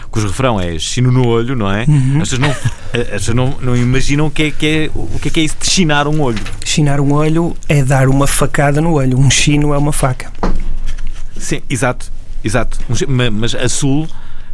cujo 0.09 0.27
refrão 0.27 0.59
é 0.59 0.77
chino 0.79 1.11
no 1.11 1.27
olho, 1.27 1.55
não 1.55 1.71
é? 1.71 1.85
Uhum. 1.87 2.21
As 2.21 2.29
pessoas, 2.29 2.39
não, 2.39 2.49
as 2.49 3.07
pessoas 3.07 3.35
não, 3.35 3.55
não 3.61 3.75
imaginam 3.75 4.27
o 4.27 4.31
que, 4.31 4.43
é, 4.43 4.51
que 4.51 4.65
é, 4.65 4.91
o 4.93 5.19
que 5.19 5.27
é 5.27 5.31
que 5.31 5.39
é 5.39 5.43
isso 5.43 5.57
de 5.59 5.69
chinar 5.69 6.07
um 6.07 6.21
olho. 6.21 6.41
Chinar 6.63 6.99
um 6.99 7.13
olho 7.13 7.55
é 7.67 7.83
dar 7.83 8.07
uma 8.07 8.27
facada 8.27 8.81
no 8.81 8.93
olho. 8.93 9.17
Um 9.19 9.29
chino 9.29 9.73
é 9.73 9.77
uma 9.77 9.91
faca. 9.91 10.31
Sim, 11.37 11.61
exato, 11.69 12.11
exato. 12.43 12.79
Mas 13.07 13.55
a 13.55 13.67
Sul, 13.67 14.07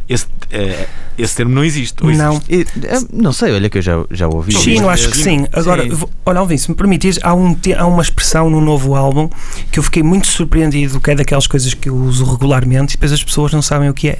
esse, 0.08 0.26
eh, 0.50 0.86
esse 1.16 1.36
termo 1.36 1.54
não 1.54 1.64
existe. 1.64 2.04
ou 2.04 2.10
Não. 2.12 2.40
existe? 2.48 3.08
Não 3.12 3.32
sei, 3.32 3.52
olha 3.52 3.68
que 3.70 3.78
eu 3.78 3.82
já, 3.82 4.04
já 4.10 4.28
ouvi. 4.28 4.52
Chino, 4.52 4.88
acho 4.88 5.10
que 5.10 5.16
sim. 5.16 5.46
Agora, 5.52 5.86
vou- 5.94 6.10
olha, 6.26 6.38
Alvin, 6.40 6.56
se 6.56 6.70
me 6.70 6.76
permitires, 6.76 7.18
há, 7.22 7.34
um, 7.34 7.56
há 7.76 7.86
uma 7.86 8.02
expressão 8.02 8.50
no 8.50 8.60
novo 8.60 8.94
álbum 8.94 9.28
que 9.70 9.78
eu 9.78 9.82
fiquei 9.82 10.02
muito 10.02 10.26
surpreendido, 10.26 11.00
que 11.00 11.10
é 11.10 11.14
daquelas 11.14 11.46
coisas 11.46 11.72
que 11.74 11.88
eu 11.88 11.94
uso 11.96 12.24
regularmente 12.24 12.94
e 12.94 12.96
depois 12.96 13.12
as 13.12 13.22
pessoas 13.22 13.52
não 13.52 13.62
sabem 13.62 13.88
o 13.88 13.94
que 13.94 14.08
é. 14.08 14.18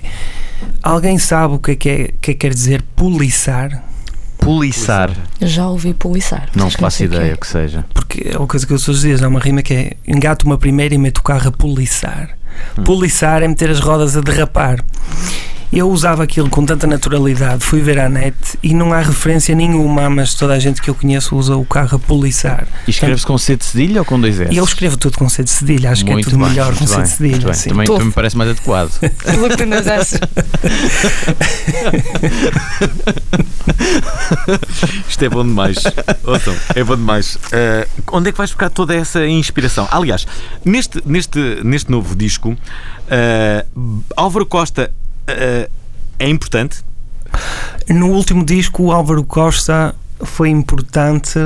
Alguém 0.82 1.18
sabe 1.18 1.54
o 1.54 1.58
que 1.58 1.70
é 1.72 1.76
que, 1.76 1.88
é, 1.88 1.94
que 2.20 2.30
é 2.30 2.34
que 2.34 2.34
quer 2.34 2.54
dizer 2.54 2.82
poliçar? 2.96 3.84
Poliçar. 4.38 5.10
Já 5.40 5.68
ouvi 5.68 5.94
poliçar. 5.94 6.48
Não 6.54 6.68
faço 6.68 6.98
que 6.98 7.04
ideia 7.04 7.30
é. 7.30 7.34
o 7.34 7.38
que 7.38 7.46
seja. 7.46 7.84
Porque 7.94 8.28
é 8.28 8.36
uma 8.36 8.46
coisa 8.46 8.66
que 8.66 8.72
eu 8.72 8.78
sou 8.78 8.92
dias, 8.92 9.22
há 9.22 9.28
uma 9.28 9.38
rima 9.38 9.62
que 9.62 9.72
é 9.72 9.92
engato 10.06 10.44
uma 10.46 10.58
primeira 10.58 10.92
e 10.94 10.98
meto 10.98 11.18
o 11.18 11.22
carro 11.22 11.48
a 11.48 11.52
poliçar. 11.52 12.30
Poliçar 12.84 13.42
é 13.42 13.48
meter 13.48 13.70
as 13.70 13.78
rodas 13.78 14.16
a 14.16 14.20
derrapar. 14.20 14.84
Eu 15.72 15.88
usava 15.88 16.22
aquilo 16.22 16.50
com 16.50 16.66
tanta 16.66 16.86
naturalidade, 16.86 17.64
fui 17.64 17.80
ver 17.80 17.98
à 17.98 18.06
net 18.06 18.36
e 18.62 18.74
não 18.74 18.92
há 18.92 19.00
referência 19.00 19.54
nenhuma, 19.54 20.10
mas 20.10 20.34
toda 20.34 20.52
a 20.52 20.58
gente 20.58 20.82
que 20.82 20.90
eu 20.90 20.94
conheço 20.94 21.34
usa 21.34 21.56
o 21.56 21.64
carro 21.64 21.96
a 21.96 21.98
poliçar. 21.98 22.68
E 22.86 22.90
escreve-se 22.90 23.24
com 23.24 23.38
C 23.38 23.56
de 23.56 23.64
cedilha 23.64 24.00
ou 24.02 24.04
com 24.04 24.20
dois 24.20 24.38
S? 24.38 24.52
E 24.52 24.58
eu 24.58 24.64
escrevo 24.64 24.98
tudo 24.98 25.16
com 25.16 25.26
C 25.30 25.42
de 25.42 25.48
cedilha, 25.48 25.90
acho 25.90 26.04
Muito 26.04 26.16
que 26.16 26.28
é 26.28 26.30
tudo 26.30 26.38
bem, 26.40 26.50
melhor 26.50 26.74
com 26.74 26.84
muito 26.84 26.94
C 26.94 27.02
de 27.02 27.08
cedilha. 27.08 27.30
muito 27.30 27.44
bem. 27.46 27.54
sim. 27.54 27.70
Também, 27.70 27.86
também 27.86 28.04
me 28.04 28.12
parece 28.12 28.36
mais 28.36 28.50
adequado. 28.50 28.90
Tudo 29.00 29.56
que 29.56 29.64
nos 29.64 29.86
achas. 29.86 30.20
Isto 35.08 35.24
é 35.24 35.28
bom 35.30 35.42
demais. 35.44 35.78
Ouçam, 36.24 36.54
é 36.74 36.84
bom 36.84 36.96
demais. 36.96 37.38
Eh, 37.50 37.88
onde 38.12 38.28
é 38.28 38.32
que 38.32 38.38
vais 38.38 38.50
buscar 38.50 38.68
toda 38.68 38.94
essa 38.94 39.26
inspiração? 39.26 39.88
Aliás, 39.90 40.26
neste, 40.64 41.02
neste, 41.06 41.38
neste 41.64 41.90
novo 41.90 42.14
disco, 42.14 42.54
eh, 43.08 43.64
Álvaro 44.16 44.44
Costa 44.44 44.92
eh, 45.26 45.68
é 46.18 46.28
importante. 46.28 46.82
No 47.88 48.08
último 48.08 48.44
disco, 48.44 48.84
o 48.84 48.92
Álvaro 48.92 49.24
Costa 49.24 49.94
foi 50.22 50.48
importante 50.50 51.38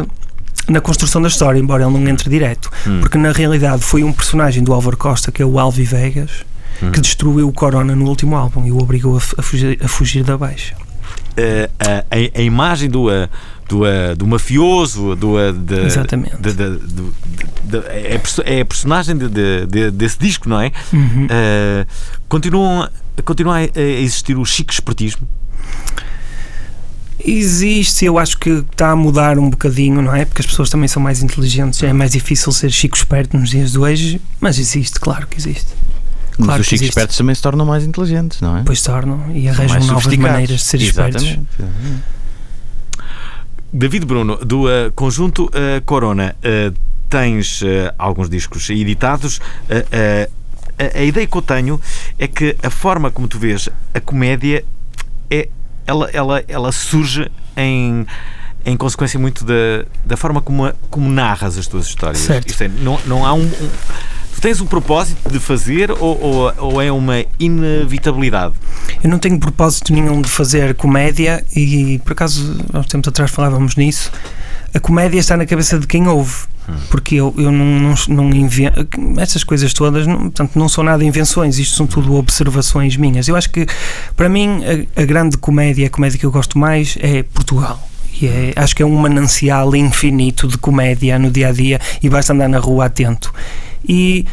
na 0.69 0.81
construção 0.81 1.23
da 1.23 1.29
história, 1.29 1.59
embora 1.59 1.85
ele 1.85 1.93
não 1.99 2.09
entre 2.11 2.29
direto. 2.29 2.71
Hum. 2.87 3.01
Porque 3.01 3.17
na 3.17 3.33
realidade 3.33 3.83
foi 3.85 4.03
um 4.03 4.13
personagem 4.13 4.63
do 4.65 4.73
Álvaro 4.75 4.97
Costa, 4.97 5.31
que 5.31 5.41
é 5.41 5.47
o 5.47 5.59
Alvi 5.59 5.85
Vegas, 5.85 6.31
Hum. 6.83 6.91
que 6.93 7.01
destruiu 7.01 7.49
o 7.49 7.53
Corona 7.53 7.97
no 7.97 8.05
último 8.07 8.37
álbum 8.37 8.67
e 8.67 8.71
o 8.73 8.79
obrigou 8.79 9.17
a, 9.17 9.43
fugir, 9.43 9.79
a 9.83 9.89
fugir 9.89 10.23
da 10.25 10.37
baixa. 10.37 10.75
Eh, 11.37 11.71
a, 11.79 12.39
a- 12.39 12.43
imagem 12.43 12.91
do, 12.91 13.07
do, 13.69 13.81
do 14.17 14.27
mafioso, 14.27 15.15
do, 15.17 15.37
de, 15.53 15.87
Exatamente. 15.87 16.37
de- 16.37 16.53
de- 16.53 16.79
de- 17.65 17.87
é, 17.89 18.17
a 18.17 18.19
perso- 18.19 18.43
é 18.45 18.61
a 18.61 18.65
personagem 18.65 19.17
de- 19.17 19.29
de- 19.29 19.67
de- 19.67 19.91
desse 19.91 20.19
disco, 20.19 20.49
não 20.51 20.61
é? 20.61 20.71
Uhum. 20.93 21.27
Continuam, 22.29 22.89
continua 23.23 23.57
a 23.59 23.81
existir 23.81 24.37
o 24.37 24.45
chico 24.45 24.73
espertismo. 24.73 25.27
Existe, 27.19 28.05
eu 28.05 28.19
acho 28.19 28.39
que 28.39 28.51
está 28.51 28.91
a 28.91 28.97
mudar 28.97 29.39
um 29.39 29.51
bocadinho, 29.51 30.01
não 30.03 30.15
é? 30.15 30.25
Porque 30.25 30.43
as 30.43 30.47
pessoas 30.47 30.71
também 30.71 30.87
são 30.87 31.03
mais 31.03 31.23
inteligentes, 31.23 31.83
é 31.83 31.93
mais 31.93 32.13
difícil 32.13 32.53
ser 32.53 32.71
chico 32.71 32.97
esperto 32.97 33.37
nos 33.37 33.51
dias 33.51 33.73
de 33.73 33.79
hoje, 33.79 34.21
mas 34.41 34.59
existe, 34.59 35.01
claro 35.01 35.27
que 35.27 35.39
existe. 35.39 35.75
Mas 36.39 36.47
Claro 36.47 36.61
os 36.61 36.69
que 36.69 36.77
chicos 36.77 36.89
espertos 36.89 37.17
também 37.17 37.35
se 37.35 37.43
tornam 37.43 37.65
mais 37.65 37.85
inteligentes, 37.85 38.41
não 38.41 38.59
é? 38.59 38.63
Pois 38.65 38.83
tornam 38.83 39.33
e 39.35 39.45
São 39.45 39.53
arranjam 39.53 39.69
mais 39.69 39.87
novas 39.87 40.17
maneiras 40.17 40.61
de 40.61 40.67
ser 40.67 40.83
espertos. 40.83 41.23
Exatamente. 41.23 41.47
David 43.73 44.07
Bruno, 44.07 44.37
do 44.37 44.69
eh, 44.69 44.91
conjunto 44.95 45.51
eh, 45.53 45.83
Corona, 45.85 46.35
eh, 46.43 46.73
tens 47.11 47.63
alguns 47.99 48.29
discos 48.29 48.69
editados. 48.71 49.41
A, 50.79 50.99
a 50.99 51.03
ideia 51.03 51.27
que 51.27 51.37
eu 51.37 51.43
tenho 51.43 51.81
é 52.19 52.27
que 52.29 52.57
a 52.63 52.71
forma 52.71 53.11
como 53.11 53.27
tu 53.29 53.39
vês 53.39 53.69
a 53.95 54.01
comédia 54.01 54.65
é 55.31 55.49
ela, 55.87 56.11
ela, 56.13 56.45
ela 56.49 56.73
surge 56.73 57.31
em, 57.57 58.05
em 58.65 58.77
consequência 58.77 59.19
muito 59.19 59.45
da, 59.45 59.85
da 60.05 60.17
forma 60.17 60.41
como, 60.43 60.67
a- 60.67 60.75
como 60.91 61.09
narras 61.11 61.57
as 61.57 61.67
tuas 61.67 61.87
histórias. 61.87 62.19
Certo. 62.23 62.49
Isto 62.51 62.65
é, 62.65 62.69
não, 62.69 62.99
não 63.07 63.25
há 63.25 63.33
um, 63.33 63.43
um- 63.45 63.71
Tu 64.35 64.41
tens 64.43 64.61
um 64.61 64.67
propósito 64.67 65.31
de 65.31 65.41
fazer 65.41 65.91
ou, 65.91 65.99
ou, 66.21 66.55
ou 66.59 66.83
é 66.83 66.93
uma 66.93 67.25
inevitabilidade? 67.39 68.55
Eu 69.03 69.09
não 69.09 69.19
tenho 69.19 69.39
propósito 69.41 69.95
nenhum 69.95 70.21
de 70.21 70.29
fazer 70.29 70.75
comédia 70.75 71.43
e, 71.57 71.99
por 72.05 72.13
acaso, 72.13 72.55
há 72.73 72.81
uns 72.81 72.87
tempos 72.87 73.09
atrás 73.09 73.31
falávamos 73.31 73.77
nisso. 73.77 74.13
A 74.77 74.79
comédia 74.79 75.19
está 75.19 75.39
na 75.39 75.47
cabeça 75.47 75.79
de 75.79 75.87
quem 75.87 76.07
ouve, 76.07 76.35
porque 76.91 77.15
eu, 77.15 77.33
eu 77.39 77.51
não, 77.51 77.65
não, 77.65 77.95
não 78.09 78.31
invento. 78.37 78.87
Essas 79.17 79.43
coisas 79.43 79.73
todas, 79.73 80.07
não, 80.07 80.19
portanto, 80.19 80.55
não 80.55 80.69
são 80.69 80.85
nada 80.85 81.03
invenções, 81.03 81.59
isto 81.59 81.75
são 81.75 81.87
tudo 81.87 82.15
observações 82.15 82.95
minhas. 82.95 83.27
Eu 83.27 83.37
acho 83.37 83.49
que, 83.49 83.67
para 84.15 84.29
mim, 84.29 84.61
a, 84.95 85.01
a 85.01 85.05
grande 85.07 85.39
comédia, 85.39 85.87
a 85.87 85.89
comédia 85.89 86.19
que 86.19 86.27
eu 86.27 86.31
gosto 86.31 86.59
mais 86.59 86.99
é 87.01 87.23
Portugal. 87.23 87.89
É- 88.23 88.53
acho 88.55 88.77
que 88.77 88.83
é 88.83 88.87
um 88.87 88.95
manancial 88.97 89.75
infinito 89.75 90.47
de 90.47 90.59
comédia 90.59 91.19
no 91.19 91.31
dia 91.31 91.49
a 91.49 91.53
dia 91.53 91.81
e 92.03 92.11
basta 92.11 92.35
andar 92.35 92.47
na 92.49 92.59
rua 92.59 92.85
atento. 92.85 93.33
E 93.89 94.27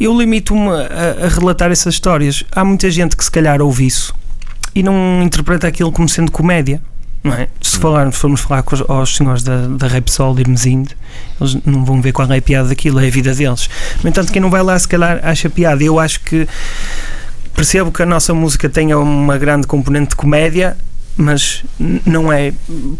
eu 0.00 0.18
limito-me 0.18 0.68
a, 0.68 1.26
a 1.26 1.28
relatar 1.28 1.70
essas 1.70 1.94
histórias. 1.94 2.42
Há 2.50 2.64
muita 2.64 2.90
gente 2.90 3.16
que 3.16 3.22
se 3.22 3.30
calhar 3.30 3.62
ouve 3.62 3.86
isso 3.86 4.12
e 4.74 4.82
não 4.82 5.22
interpreta 5.22 5.68
aquilo 5.68 5.92
como 5.92 6.08
sendo 6.08 6.32
comédia. 6.32 6.82
Não 7.22 7.32
é? 7.34 7.48
Se 7.60 7.78
falarmos, 7.78 8.16
formos 8.16 8.40
falar 8.40 8.62
com 8.62 8.74
os, 8.74 8.82
aos 8.88 9.16
senhores 9.16 9.42
da, 9.42 9.66
da 9.66 9.88
Repsol 9.88 10.38
e 10.38 10.42
Hermesinde, 10.42 10.96
eles 11.40 11.56
não 11.64 11.84
vão 11.84 12.00
ver 12.00 12.12
qual 12.12 12.30
é 12.30 12.38
a 12.38 12.42
piada 12.42 12.68
daquilo, 12.68 13.00
é 13.00 13.08
a 13.08 13.10
vida 13.10 13.34
deles. 13.34 13.68
No 14.02 14.08
entanto, 14.08 14.32
quem 14.32 14.40
não 14.40 14.50
vai 14.50 14.62
lá, 14.62 14.78
se 14.78 14.86
calhar, 14.86 15.20
acha 15.22 15.50
piada. 15.50 15.82
Eu 15.82 15.98
acho 15.98 16.20
que 16.20 16.46
percebo 17.54 17.90
que 17.90 18.02
a 18.02 18.06
nossa 18.06 18.32
música 18.32 18.68
tenha 18.68 18.98
uma 18.98 19.36
grande 19.38 19.66
componente 19.66 20.10
de 20.10 20.16
comédia, 20.16 20.76
mas 21.16 21.64
não 21.78 22.30
é 22.30 22.52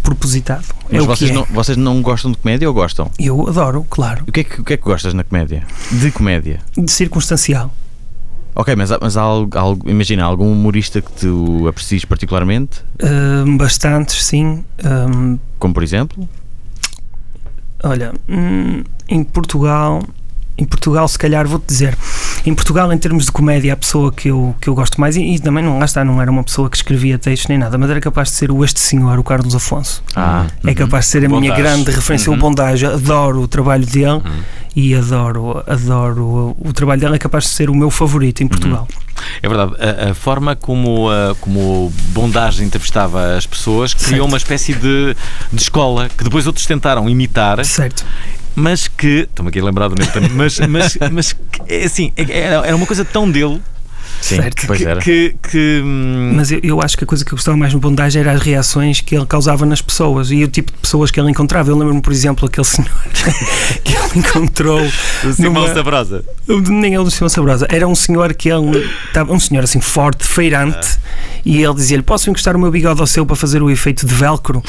propositado. 0.03 0.65
Mas 0.91 1.01
é 1.01 1.03
o 1.03 1.07
vocês, 1.07 1.31
que 1.31 1.37
é. 1.37 1.39
não, 1.39 1.47
vocês 1.51 1.77
não 1.77 2.03
gostam 2.03 2.33
de 2.33 2.39
comédia 2.39 2.67
ou 2.67 2.75
gostam? 2.75 3.11
Eu 3.19 3.47
adoro, 3.47 3.87
claro. 3.89 4.25
O 4.27 4.33
que, 4.33 4.41
é 4.41 4.45
que, 4.45 4.61
o 4.61 4.65
que 4.65 4.73
é 4.73 4.77
que 4.77 4.83
gostas 4.83 5.13
na 5.13 5.23
comédia? 5.23 5.67
De 5.93 6.11
comédia? 6.11 6.61
De 6.77 6.91
circunstancial. 6.91 7.73
Ok, 8.59 8.75
mas, 8.75 8.91
há- 8.91 8.99
mas 9.01 9.17
há, 9.19 9.21
algo- 9.21 9.89
imagina, 9.89 10.25
algum 10.25 10.51
humorista 10.51 11.03
que 11.03 11.13
tu 11.13 11.69
aprecies 11.69 12.05
particularmente? 12.07 12.81
Hum, 13.03 13.57
bastantes, 13.59 14.25
sim. 14.25 14.65
Hum, 14.83 15.39
Como 15.59 15.75
por 15.75 15.83
exemplo? 15.83 16.27
olha, 17.85 18.13
hum, 18.29 18.83
em 19.09 19.23
Portugal. 19.23 20.03
Em 20.59 20.65
Portugal, 20.65 21.07
se 21.07 21.19
calhar, 21.19 21.47
vou-te 21.47 21.67
dizer, 21.67 21.95
em 22.47 22.55
Portugal, 22.55 22.91
em 22.91 22.97
termos 22.97 23.27
de 23.27 23.31
comédia, 23.33 23.75
a 23.75 23.77
pessoa 23.77 24.11
que 24.11 24.29
eu, 24.29 24.55
que 24.59 24.69
eu 24.71 24.75
gosto 24.75 24.99
mais, 24.99 25.15
e, 25.15 25.21
e 25.35 25.39
também 25.39 25.63
não, 25.63 25.79
lá 25.79 25.85
está, 25.85 26.03
não 26.03 26.19
era 26.23 26.31
uma 26.31 26.43
pessoa 26.43 26.71
que 26.71 26.79
escrevia 26.79 27.19
textos 27.19 27.47
nem 27.51 27.59
nada, 27.59 27.77
mas 27.77 27.91
era 27.91 28.01
capaz 28.01 28.29
de 28.31 28.37
ser 28.37 28.51
o 28.51 28.65
Este 28.65 28.81
Senhor, 28.81 29.19
o 29.19 29.23
Carlos 29.23 29.55
Afonso. 29.55 30.03
Ah, 30.15 30.47
É 30.65 30.73
capaz 30.75 31.05
de 31.05 31.11
ser 31.11 31.27
a 31.27 31.29
minha 31.29 31.41
Bondage. 31.51 31.61
grande 31.61 31.91
referência, 31.91 32.31
Uhum. 32.33 32.39
o 32.39 32.41
Bondage. 32.41 32.87
Adoro 32.87 33.43
o 33.43 33.47
trabalho 33.49 33.85
dele 33.85 34.23
e 34.77 34.95
adoro, 34.95 35.65
adoro 35.67 36.55
o, 36.61 36.71
trabalho 36.71 37.01
dele, 37.01 37.17
é 37.17 37.19
capaz 37.19 37.45
de 37.45 37.51
ser 37.51 37.71
o 37.71 37.75
meu 37.75 37.91
favorito 37.91 38.43
em 38.43 38.47
Portugal. 38.47 38.87
É 39.43 39.49
verdade, 39.49 39.73
a, 39.81 40.11
a 40.11 40.15
forma 40.15 40.55
como, 40.55 41.09
a, 41.09 41.35
como 41.41 41.87
o 41.87 41.93
Bondage 42.11 42.63
entrevistava 42.63 43.37
as 43.37 43.47
pessoas 43.47 43.95
criou 43.95 44.11
Certo. 44.11 44.29
uma 44.29 44.37
espécie 44.37 44.75
de, 44.75 45.17
de 45.51 45.63
escola 45.63 46.11
que 46.11 46.23
depois 46.23 46.47
outros 46.47 46.67
tentaram 46.67 47.09
imitar. 47.09 47.65
Certo. 47.65 48.05
Mas 48.55 48.87
que. 48.87 49.27
Estou-me 49.29 49.49
aqui 49.49 49.61
a 49.61 49.65
lembrar 49.65 49.89
do 49.89 49.95
Newton, 49.95 50.29
mas, 50.37 50.59
mas, 50.69 50.99
mas 51.11 51.33
que, 51.33 51.63
é 51.69 51.85
assim, 51.85 52.13
é- 52.15 52.39
era, 52.39 52.67
era 52.67 52.77
uma 52.77 52.87
coisa 52.87 53.05
tão 53.05 53.31
dele. 53.31 53.63
Sim, 54.21 54.37
Certo. 54.37 54.67
pois 54.67 54.79
que, 54.81 54.87
era. 54.87 55.01
que, 55.01 55.37
que, 55.51 55.83
hum, 55.85 56.33
Mas 56.35 56.51
eu, 56.51 56.61
eu 56.63 56.83
acho 56.83 56.97
que 56.97 57.05
a 57.05 57.07
coisa 57.07 57.25
que 57.25 57.33
eu 57.33 57.37
gostava 57.37 57.57
mais 57.57 57.73
no 57.73 57.79
Bondage 57.79 58.19
era 58.19 58.33
as 58.33 58.43
reações 58.43 59.01
que 59.01 59.15
ele 59.15 59.27
causava 59.27 59.65
nas 59.67 59.81
pessoas 59.81 60.31
e 60.31 60.43
o 60.43 60.49
tipo 60.49 60.73
de 60.73 60.79
pessoas 60.79 61.11
que 61.11 61.21
ele 61.21 61.31
encontrava. 61.31 61.71
Eu 61.71 61.77
lembro-me, 61.79 62.01
por 62.01 62.13
exemplo, 62.13 62.47
aquele 62.47 62.65
senhor 62.67 62.91
que 63.85 63.93
ele 63.95 64.19
encontrou. 64.27 64.81
o 65.25 65.33
Simão 65.33 65.63
numa- 65.63 65.75
Sabrosa. 65.75 66.25
Nem 66.49 66.95
ele 66.95 67.05
do 67.05 67.11
Simão 67.11 67.29
Sabrosa. 67.29 67.67
Era 67.71 67.87
um 67.87 67.95
senhor 67.95 68.33
que 68.35 68.49
ele. 68.49 68.89
Estava, 69.07 69.33
um 69.33 69.41
senhor 69.41 69.65
assim 69.65 69.81
forte, 69.81 70.25
feirante, 70.25 70.99
e 71.45 71.63
ele 71.63 71.75
dizia-lhe: 71.75 72.03
Posso 72.03 72.29
encostar 72.31 72.57
o 72.57 72.59
meu 72.59 72.71
bigode 72.71 73.01
ao 73.01 73.07
seu 73.07 73.25
para 73.27 73.37
fazer 73.37 73.63
o 73.63 73.71
efeito 73.71 74.07
de 74.07 74.15
velcro? 74.15 74.63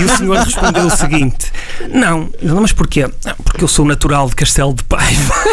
E 0.00 0.04
o 0.04 0.16
senhor 0.16 0.38
respondeu 0.38 0.86
o 0.86 0.90
seguinte: 0.90 1.50
Não. 1.92 2.28
Ele, 2.40 2.52
Mas 2.54 2.72
porquê? 2.72 3.02
"Ah, 3.24 3.34
Porque 3.44 3.62
eu 3.64 3.68
sou 3.68 3.84
natural 3.84 4.28
de 4.28 4.34
Castelo 4.36 4.72
de 4.74 4.84
Paiva. 4.84 5.34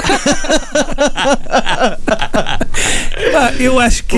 Ah, 3.35 3.53
eu 3.59 3.79
acho 3.79 4.03
que 4.05 4.17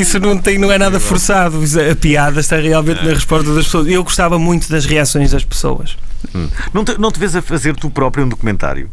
isso 0.00 0.18
não, 0.18 0.38
tem, 0.38 0.58
não 0.58 0.70
é 0.70 0.78
nada 0.78 0.98
forçado. 1.00 1.62
Isso- 1.62 1.78
A 1.80 1.94
piada 1.96 2.40
está 2.40 2.56
realmente 2.56 3.04
na 3.04 3.12
resposta 3.12 3.52
das 3.54 3.64
pessoas. 3.64 3.86
Eu 3.88 4.02
gostava 4.04 4.38
muito 4.38 4.68
das 4.70 4.84
reações 4.84 5.30
das 5.30 5.44
pessoas. 5.44 5.96
Hum. 6.34 6.48
Não, 6.72 6.84
te, 6.84 6.98
não 6.98 7.10
te 7.10 7.18
vês 7.18 7.34
a 7.36 7.42
fazer 7.42 7.74
tu 7.76 7.90
próprio 7.90 8.24
um 8.24 8.28
documentário? 8.28 8.90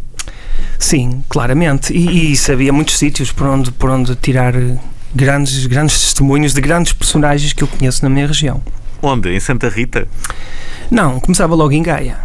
Sim, 0.79 1.23
claramente. 1.29 1.93
E, 1.93 2.31
e 2.31 2.37
sabia 2.37 2.73
muitos 2.73 2.97
sítios 2.97 3.31
por 3.31 3.47
onde, 3.47 3.71
por 3.71 3.89
onde 3.89 4.15
tirar 4.15 4.55
eh, 4.55 4.77
grandes, 5.15 5.65
grandes 5.65 5.99
testemunhos 6.01 6.53
de 6.53 6.61
grandes 6.61 6.93
personagens 6.93 7.53
que 7.53 7.63
eu 7.63 7.67
conheço 7.67 8.03
na 8.03 8.09
minha 8.09 8.27
região. 8.27 8.61
Onde? 9.01 9.29
Em 9.29 9.39
Santa 9.39 9.69
Rita? 9.69 10.07
Não, 10.91 11.19
começava 11.19 11.55
logo 11.55 11.71
em 11.71 11.81
Gaia. 11.83 12.17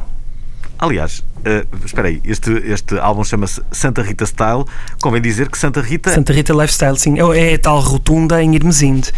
Aliás, 0.78 1.24
eh, 1.44 1.64
espera 1.84 2.08
aí, 2.08 2.20
este, 2.24 2.50
este 2.66 2.98
álbum 2.98 3.24
chama-se 3.24 3.60
Santa 3.70 4.02
Rita 4.02 4.24
Style. 4.26 4.64
Convém 5.00 5.20
dizer 5.20 5.48
que 5.48 5.58
Santa 5.58 5.80
Rita. 5.80 6.12
Santa 6.12 6.32
Rita 6.32 6.52
Lifestyle, 6.52 6.98
sim. 6.98 7.14
É 7.34 7.54
a 7.54 7.58
tal 7.58 7.80
rotunda 7.80 8.42
em 8.42 8.54
Irmesinde, 8.54 9.10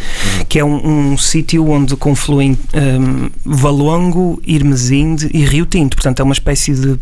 que 0.49 0.59
é 0.59 0.65
um, 0.65 1.13
um 1.13 1.19
sítio 1.19 1.69
onde 1.69 1.97
confluem 1.97 2.59
hum, 2.75 3.31
Valongo, 3.45 4.41
Irmesinde 4.47 5.31
e 5.33 5.45
Rio 5.45 5.67
Tinto. 5.67 5.97
Portanto, 5.97 6.21
é 6.21 6.23
uma 6.25 6.33
espécie 6.35 6.75
de 6.75 6.99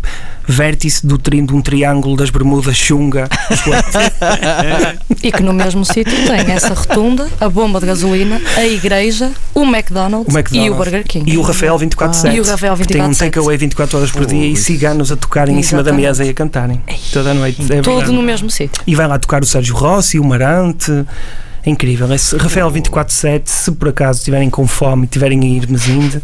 vértice 0.46 1.07
do 1.07 1.18
tri, 1.18 1.42
de 1.42 1.54
um 1.54 1.61
triângulo 1.61 2.16
das 2.16 2.31
Bermudas 2.31 2.76
Xunga. 2.76 3.28
E 5.22 5.33
que 5.33 5.42
no 5.42 5.52
mesmo 5.52 5.85
sítio 5.85 6.14
tem 6.26 6.52
essa 6.54 6.72
rotunda, 6.74 7.28
a 7.40 7.48
bomba 7.48 7.81
de 7.81 7.87
gasolina, 7.87 8.40
a 8.57 8.64
igreja, 8.64 9.31
o 9.54 9.62
McDonald's, 9.64 10.35
O 10.35 10.38
McDonald's. 10.38 10.54
e 10.54 10.70
o 10.70 10.74
Burger 10.74 11.04
King. 11.07 11.31
E 11.31 11.37
o 11.37 11.42
Rafael 11.42 11.76
24-7. 11.78 12.35
E 12.35 12.40
o 12.40 12.44
Rafael 12.44 12.76
que 12.76 12.87
Tem 12.87 13.02
um 13.02 13.11
24/7. 13.11 13.18
takeaway 13.18 13.57
24 13.57 13.98
horas 13.98 14.11
por 14.11 14.26
dia 14.26 14.46
e 14.46 14.57
ciganos 14.57 15.12
a 15.12 15.16
tocarem 15.18 15.59
em 15.59 15.62
cima 15.62 15.83
da 15.83 15.92
mesa 15.92 16.24
e 16.24 16.31
a 16.31 16.35
cantarem. 16.35 16.81
Toda 17.12 17.33
a 17.33 17.35
noite. 17.35 17.61
É 17.62 17.83
Tudo 17.83 17.96
verdade. 17.96 18.12
no 18.12 18.22
mesmo 18.22 18.50
sítio. 18.50 18.83
E 18.87 18.94
vai 18.94 19.07
lá 19.07 19.18
tocar 19.18 19.42
o 19.42 19.46
Sérgio 19.46 19.74
Rossi, 19.74 20.18
o 20.18 20.24
Marante. 20.24 21.04
É 21.64 21.70
incrível. 21.70 22.11
Esse 22.14 22.37
Rafael 22.37 22.70
24-7, 22.70 23.42
se 23.44 23.72
por 23.72 23.88
acaso 23.88 24.20
estiverem 24.20 24.48
com 24.48 24.66
fome 24.66 25.02
e 25.02 25.04
estiverem 25.04 25.40
a 25.40 25.44
ir 25.44 25.68
mesinde, 25.68 26.22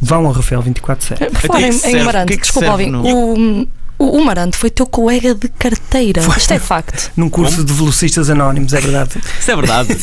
vão 0.00 0.26
ao 0.26 0.32
Rafael 0.32 0.62
24-7. 0.62 1.30
Por 1.30 1.40
falar 1.40 1.62
em, 1.62 1.70
em 1.70 2.04
Marante, 2.04 2.36
desculpa, 2.36 2.70
Alvin, 2.70 2.94
o, 2.94 3.66
o, 4.00 4.16
o 4.16 4.24
Marante 4.24 4.56
foi 4.56 4.70
teu 4.70 4.86
colega 4.86 5.34
de 5.34 5.46
carteira. 5.46 6.22
Isto 6.34 6.54
é 6.54 6.58
facto. 6.58 7.12
Num 7.14 7.28
curso 7.28 7.62
de 7.62 7.70
velocistas 7.70 8.30
anónimos, 8.30 8.72
é 8.72 8.80
verdade. 8.80 9.20
Isso 9.38 9.50
é 9.50 9.56
verdade. 9.56 9.88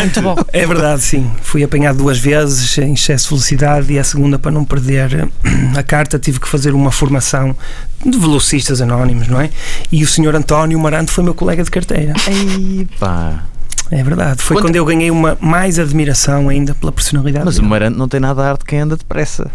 Muito 0.00 0.20
bom. 0.22 0.36
É 0.52 0.66
verdade, 0.66 1.00
sim. 1.00 1.30
Fui 1.40 1.62
apanhado 1.62 1.98
duas 1.98 2.18
vezes 2.18 2.76
em 2.78 2.94
excesso 2.94 3.24
de 3.24 3.30
velocidade 3.30 3.92
e 3.92 3.98
a 3.98 4.02
segunda, 4.02 4.40
para 4.40 4.50
não 4.50 4.64
perder 4.64 5.14
eh, 5.14 5.78
a 5.78 5.82
carta, 5.84 6.18
tive 6.18 6.40
que 6.40 6.48
fazer 6.48 6.74
uma 6.74 6.90
formação 6.90 7.56
de 8.04 8.18
velocistas 8.18 8.80
anónimos, 8.80 9.28
não 9.28 9.40
é? 9.40 9.50
E 9.92 10.02
o 10.02 10.08
senhor 10.08 10.34
António 10.34 10.78
Marante 10.80 11.12
foi 11.12 11.22
meu 11.22 11.34
colega 11.34 11.62
de 11.62 11.70
carteira. 11.70 12.14
Ei, 12.26 12.88
pá. 12.98 13.44
É 13.90 14.02
verdade. 14.04 14.40
Foi 14.40 14.60
quando 14.60 14.76
eu 14.76 14.84
ganhei 14.84 15.10
uma 15.10 15.36
mais 15.40 15.78
admiração 15.78 16.48
ainda 16.48 16.74
pela 16.74 16.92
personalidade. 16.92 17.44
Mas 17.44 17.56
o 17.56 17.60
dele. 17.60 17.70
Marante 17.70 17.98
não 17.98 18.08
tem 18.08 18.20
nada 18.20 18.42
a 18.42 18.50
arte 18.50 18.64
quem 18.64 18.80
anda 18.80 18.96
depressa. 18.96 19.50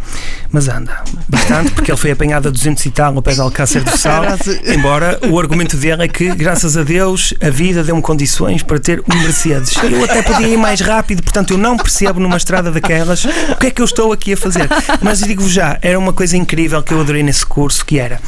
Mas 0.52 0.68
anda 0.68 1.04
bastante, 1.28 1.72
porque 1.72 1.90
ele 1.90 1.98
foi 1.98 2.12
apanhado 2.12 2.50
a 2.50 2.52
200 2.52 2.86
e 2.86 2.92
tal 2.92 3.16
ao 3.16 3.22
pé 3.22 3.34
de 3.34 3.40
Alcácer 3.40 3.84
do 3.84 3.98
Sal. 3.98 4.24
embora 4.68 5.20
o 5.30 5.40
argumento 5.40 5.78
dele 5.78 6.04
é 6.04 6.08
que, 6.08 6.34
graças 6.36 6.76
a 6.76 6.84
Deus, 6.84 7.34
a 7.42 7.50
vida 7.50 7.84
deu-me 7.84 8.02
condições 8.02 8.62
para 8.62 8.78
ter 8.78 9.02
um 9.10 9.22
Mercedes. 9.22 9.74
Eu 9.76 10.04
até 10.04 10.22
podia 10.22 10.48
ir 10.48 10.58
mais 10.58 10.82
rápido, 10.82 11.24
portanto, 11.24 11.52
eu 11.52 11.58
não 11.58 11.78
percebo 11.78 12.20
numa 12.20 12.38
estrada 12.38 12.72
daquelas 12.72 13.24
o 13.24 13.56
que 13.56 13.68
é 13.68 13.72
que 13.72 13.82
eu 13.82 13.86
estou 13.86 14.12
aqui 14.12 14.34
a 14.34 14.38
fazer. 14.38 14.68
Mas 15.02 15.20
digo-vos 15.20 15.52
já, 15.52 15.78
era 15.82 15.98
uma 15.98 16.12
coisa 16.12 16.36
incrível 16.36 16.84
que 16.84 16.94
eu 16.94 17.00
adorei 17.00 17.24
nesse 17.24 17.46
curso, 17.46 17.86
que 17.86 17.98
era 17.98 18.20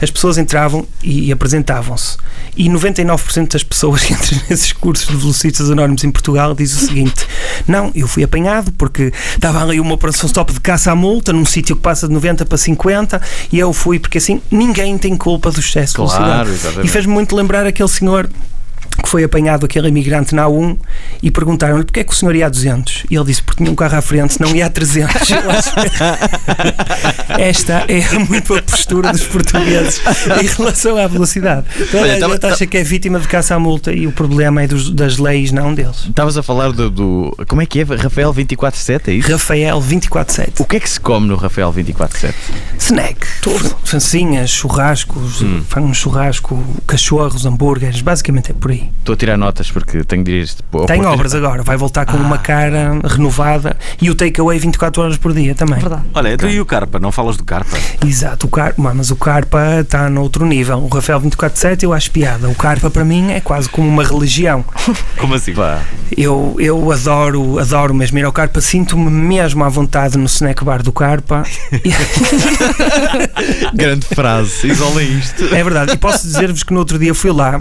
as 0.00 0.10
pessoas 0.10 0.38
entravam 0.38 0.86
e 1.02 1.30
apresentavam-se. 1.30 2.16
E 2.56 2.68
99% 2.68 3.52
das 3.52 3.62
pessoas 3.62 4.02
que 4.02 4.12
entram 4.14 4.40
nesses 4.50 4.72
cursos 4.72 5.06
de 5.06 5.16
velocistas 5.52 5.70
anónimos 5.70 6.02
em 6.04 6.10
Portugal 6.10 6.54
diz 6.54 6.72
o 6.74 6.86
seguinte: 6.86 7.26
Não, 7.66 7.90
eu 7.94 8.08
fui 8.08 8.22
apanhado 8.24 8.72
porque 8.72 9.12
estava 9.34 9.62
ali 9.62 9.78
uma 9.78 9.94
operação 9.94 10.26
stop 10.26 10.52
de 10.52 10.60
caça 10.60 10.90
à 10.90 10.94
multa 10.96 11.32
num 11.32 11.44
sítio 11.44 11.76
que 11.76 11.82
passa 11.82 12.06
de 12.08 12.14
90 12.14 12.44
para 12.46 12.58
50 12.58 13.20
e 13.52 13.58
eu 13.58 13.72
fui 13.72 13.98
porque 13.98 14.18
assim 14.18 14.40
ninguém 14.50 14.96
tem 14.98 15.16
culpa 15.16 15.50
do 15.50 15.60
excesso 15.60 15.94
Claro, 15.96 16.10
de 16.10 16.18
velocidade. 16.18 16.50
exatamente. 16.50 16.86
E 16.86 16.90
fez-me 16.90 17.12
muito 17.12 17.36
lembrar 17.36 17.66
aquele 17.66 17.88
senhor 17.88 18.28
foi 19.06 19.24
apanhado 19.24 19.64
aquele 19.66 19.88
imigrante 19.88 20.34
na 20.34 20.44
A1 20.44 20.76
e 21.22 21.30
perguntaram-lhe 21.30 21.84
porque 21.84 22.00
é 22.00 22.04
que 22.04 22.12
o 22.12 22.16
senhor 22.16 22.34
ia 22.34 22.46
a 22.46 22.48
200 22.48 23.04
e 23.10 23.14
ele 23.16 23.24
disse 23.24 23.42
porque 23.42 23.62
tinha 23.62 23.70
um 23.72 23.74
carro 23.76 23.96
à 23.96 24.02
frente 24.02 24.40
não 24.40 24.54
ia 24.54 24.66
a 24.66 24.70
300 24.70 25.30
Eu 25.30 25.50
acho 25.50 25.74
que 25.74 27.40
esta 27.42 27.84
é 27.88 28.18
muito 28.18 28.54
a 28.54 28.62
postura 28.62 29.12
dos 29.12 29.22
portugueses 29.24 30.00
em 30.42 30.46
relação 30.46 30.96
à 30.96 31.06
velocidade 31.06 31.66
toda 31.90 32.02
Olha, 32.02 32.24
a 32.26 32.28
gente 32.28 32.46
acha 32.46 32.66
que 32.66 32.76
é 32.78 32.82
vítima 32.84 33.18
de 33.20 33.28
caça 33.28 33.54
à 33.54 33.58
multa 33.58 33.92
e 33.92 34.06
o 34.06 34.12
problema 34.12 34.62
é 34.62 34.66
dos- 34.66 34.90
das 34.90 35.18
leis 35.18 35.52
não 35.52 35.74
deles 35.74 36.04
Estavas 36.08 36.36
a 36.36 36.42
falar 36.42 36.72
do, 36.72 36.90
do- 36.90 37.36
Como 37.48 37.60
é 37.62 37.66
que 37.66 37.80
é? 37.80 37.84
Rafael 37.84 38.32
24-7, 38.32 39.08
é 39.08 39.12
isso? 39.12 39.30
Rafael 39.30 39.80
24-7 39.80 40.60
O 40.60 40.64
que 40.64 40.76
é 40.76 40.80
que 40.80 40.88
se 40.88 41.00
come 41.00 41.26
no 41.26 41.36
Rafael 41.36 41.72
24-7? 41.72 42.32
snack 42.78 43.26
tudo 43.40 43.76
francinhas, 43.84 44.50
churrascos 44.50 45.40
Hum. 45.42 45.62
faz 45.68 45.84
um 45.84 45.94
churrasco, 45.94 46.62
cachorros, 46.86 47.46
hambúrgueres 47.46 48.00
basicamente 48.02 48.50
é 48.50 48.54
por 48.54 48.70
aí 48.70 48.81
Estou 48.98 49.14
a 49.14 49.16
tirar 49.16 49.36
notas 49.36 49.70
porque 49.70 50.04
tenho 50.04 50.22
de 50.22 50.30
ir 50.30 50.48
Tem 50.86 50.98
Porto. 51.00 51.06
obras 51.06 51.34
agora, 51.34 51.62
vai 51.62 51.76
voltar 51.76 52.06
com 52.06 52.16
uma 52.16 52.38
cara 52.38 52.98
renovada 53.04 53.76
e 54.00 54.10
o 54.10 54.14
takeaway 54.14 54.58
24 54.58 55.02
horas 55.02 55.16
por 55.16 55.32
dia 55.32 55.54
também. 55.54 55.80
Verdade. 55.80 56.02
Olha, 56.14 56.34
então 56.34 56.48
e 56.48 56.60
o 56.60 56.66
Carpa? 56.66 56.98
Não 56.98 57.10
falas 57.10 57.36
do 57.36 57.44
Carpa? 57.44 57.76
Exato, 58.06 58.46
o 58.46 58.50
Car... 58.50 58.74
mas 58.76 59.10
o 59.10 59.16
Carpa 59.16 59.80
está 59.80 60.08
noutro 60.08 60.46
nível. 60.46 60.78
O 60.78 60.88
Rafael 60.88 61.20
24-7 61.20 61.82
eu 61.82 61.92
acho 61.92 62.10
piada. 62.10 62.48
O 62.48 62.54
Carpa 62.54 62.90
para 62.90 63.04
mim 63.04 63.32
é 63.32 63.40
quase 63.40 63.68
como 63.68 63.88
uma 63.88 64.04
religião. 64.04 64.64
Como 65.18 65.34
assim? 65.34 65.54
Eu, 66.16 66.56
eu 66.58 66.90
adoro, 66.90 67.58
adoro 67.58 67.94
mesmo 67.94 68.18
ir 68.18 68.24
ao 68.24 68.32
Carpa, 68.32 68.60
sinto-me 68.60 69.10
mesmo 69.10 69.64
à 69.64 69.68
vontade 69.68 70.18
no 70.18 70.26
snack 70.26 70.64
bar 70.64 70.82
do 70.82 70.92
Carpa. 70.92 71.44
Grande 73.74 74.06
frase, 74.06 74.68
isolem 74.68 75.18
isto. 75.18 75.44
É 75.54 75.62
verdade, 75.62 75.92
e 75.92 75.96
posso 75.96 76.26
dizer-vos 76.26 76.62
que 76.62 76.72
no 76.72 76.80
outro 76.80 76.98
dia 76.98 77.14
fui 77.14 77.30
lá. 77.30 77.60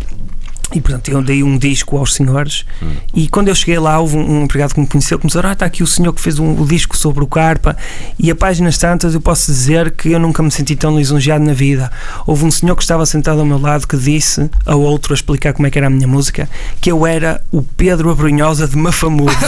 E 0.74 0.82
portanto 0.82 1.10
eu 1.10 1.22
dei 1.22 1.44
um 1.44 1.58
disco 1.58 1.98
aos 1.98 2.14
senhores 2.14 2.66
e 3.14 3.28
quando 3.28 3.50
eu 3.50 3.56
cheguei 3.56 3.78
lá 3.78 4.00
houve 4.00 4.16
um, 4.16 4.40
um 4.40 4.44
empregado 4.44 4.74
que 4.74 4.80
me 4.80 4.88
conheceu 4.88 5.20
que 5.20 5.26
me 5.26 5.30
disse, 5.30 5.46
ah, 5.46 5.52
está 5.52 5.66
aqui 5.66 5.84
o 5.84 5.88
senhor 5.88 6.14
que 6.14 6.22
fez 6.22 6.40
um, 6.40 6.62
o 6.62 6.66
disco 6.66 6.96
sobre 6.96 7.24
o 7.24 7.28
Carpa 7.28 7.76
e 8.18 8.32
a 8.32 8.36
páginas 8.36 8.78
tantas 8.78 9.14
eu 9.14 9.22
posso 9.22 9.52
dizer 9.52 9.92
que 9.92 10.12
eu 10.12 10.20
nunca 10.20 10.42
me 10.42 10.52
senti 10.52 10.76
tão 10.76 10.98
lisonjeado 10.98 11.44
na 11.44 11.54
vida. 11.54 11.92
Houve 12.26 12.46
um 12.46 12.52
senhor 12.52 12.76
que 12.76 12.84
estava 12.84 13.06
sentado 13.06 13.40
ao 13.40 13.46
meu 13.46 13.60
lado 13.60 13.88
que 13.88 13.98
disse 13.98 14.50
a 14.66 14.76
outro 14.76 15.14
a 15.14 15.16
explicar 15.16 15.54
como 15.54 15.68
é 15.68 15.72
que 15.72 15.78
era 15.78 15.88
a 15.88 15.90
minha 15.90 16.08
música 16.08 16.50
que 16.80 16.92
eu 16.92 17.06
era 17.06 17.42
o 17.52 17.62
Pedro 17.62 18.10
Abrunhosa 18.10 18.68
de 18.68 18.78
Mafamudo. 18.78 19.32